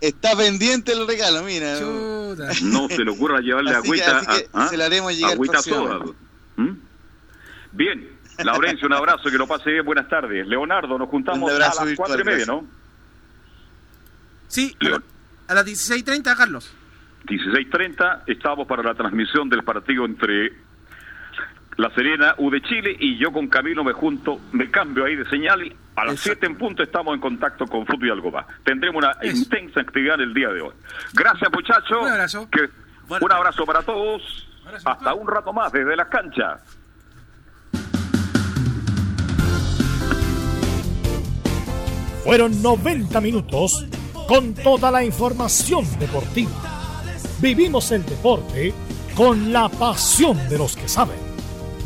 Está 0.00 0.36
pendiente 0.36 0.92
el 0.92 1.06
regalo, 1.06 1.42
mira. 1.42 1.78
Chuta. 1.78 2.48
No 2.62 2.88
se 2.88 3.04
le 3.04 3.10
ocurra 3.10 3.40
llevarle 3.40 3.70
así 3.70 3.88
agüita. 3.88 4.04
Que, 4.04 4.10
así 4.10 4.42
que 4.42 4.48
¿ah? 4.52 4.68
se 4.68 4.76
la 4.76 4.86
haremos 4.86 5.14
llegar 5.14 5.32
agüita 5.32 5.62
soda. 5.62 6.00
¿Mm? 6.56 6.72
Bien, 7.72 8.18
Laurencio, 8.44 8.86
un 8.86 8.94
abrazo, 8.94 9.30
que 9.30 9.38
lo 9.38 9.46
pase 9.46 9.70
bien, 9.70 9.84
buenas 9.84 10.08
tardes. 10.08 10.46
Leonardo, 10.46 10.98
nos 10.98 11.08
juntamos 11.08 11.50
a 11.52 11.58
las 11.58 11.78
cuatro 11.96 12.20
y 12.20 12.24
media, 12.24 12.46
¿no? 12.46 12.64
Sí, 14.46 14.74
Leon. 14.80 15.04
a 15.48 15.54
las 15.54 15.66
16.30, 15.66 16.36
Carlos. 16.36 16.72
16.30, 17.26 18.22
estamos 18.26 18.66
para 18.66 18.82
la 18.82 18.94
transmisión 18.94 19.48
del 19.48 19.62
partido 19.62 20.04
entre 20.04 20.52
La 21.78 21.90
Serena, 21.94 22.34
U 22.38 22.50
de 22.50 22.60
Chile, 22.60 22.96
y 22.98 23.16
yo 23.18 23.30
con 23.30 23.46
Camilo 23.46 23.84
me 23.84 23.92
junto, 23.92 24.40
me 24.50 24.68
cambio 24.68 25.04
ahí 25.04 25.14
de 25.14 25.24
señal 25.30 25.64
y 25.64 25.72
a 25.94 26.06
las 26.06 26.18
7 26.18 26.44
en 26.44 26.58
punto 26.58 26.82
estamos 26.82 27.14
en 27.14 27.20
contacto 27.20 27.66
con 27.66 27.86
Fútbol 27.86 28.08
y 28.08 28.10
algo 28.10 28.32
más. 28.32 28.46
Tendremos 28.64 29.04
una 29.04 29.12
Eso. 29.22 29.36
intensa 29.36 29.80
actividad 29.80 30.20
el 30.20 30.34
día 30.34 30.48
de 30.48 30.60
hoy. 30.60 30.72
Gracias, 31.14 31.48
muchachos. 31.52 31.98
Un 32.02 32.08
abrazo. 32.08 32.50
Que, 32.50 32.68
bueno, 33.06 33.24
un 33.26 33.32
abrazo 33.32 33.64
para 33.64 33.82
todos. 33.82 34.48
Abrazo 34.66 34.88
Hasta 34.88 35.14
un 35.14 35.28
rato 35.28 35.52
más 35.52 35.70
desde 35.70 35.94
las 35.94 36.08
canchas. 36.08 36.78
Fueron 42.24 42.60
90 42.60 43.20
minutos 43.20 43.86
con 44.26 44.52
toda 44.52 44.90
la 44.90 45.04
información 45.04 45.84
deportiva. 46.00 46.50
Vivimos 47.40 47.92
el 47.92 48.04
deporte 48.04 48.74
con 49.14 49.52
la 49.52 49.68
pasión 49.68 50.36
de 50.48 50.58
los 50.58 50.76
que 50.76 50.88
saben. 50.88 51.27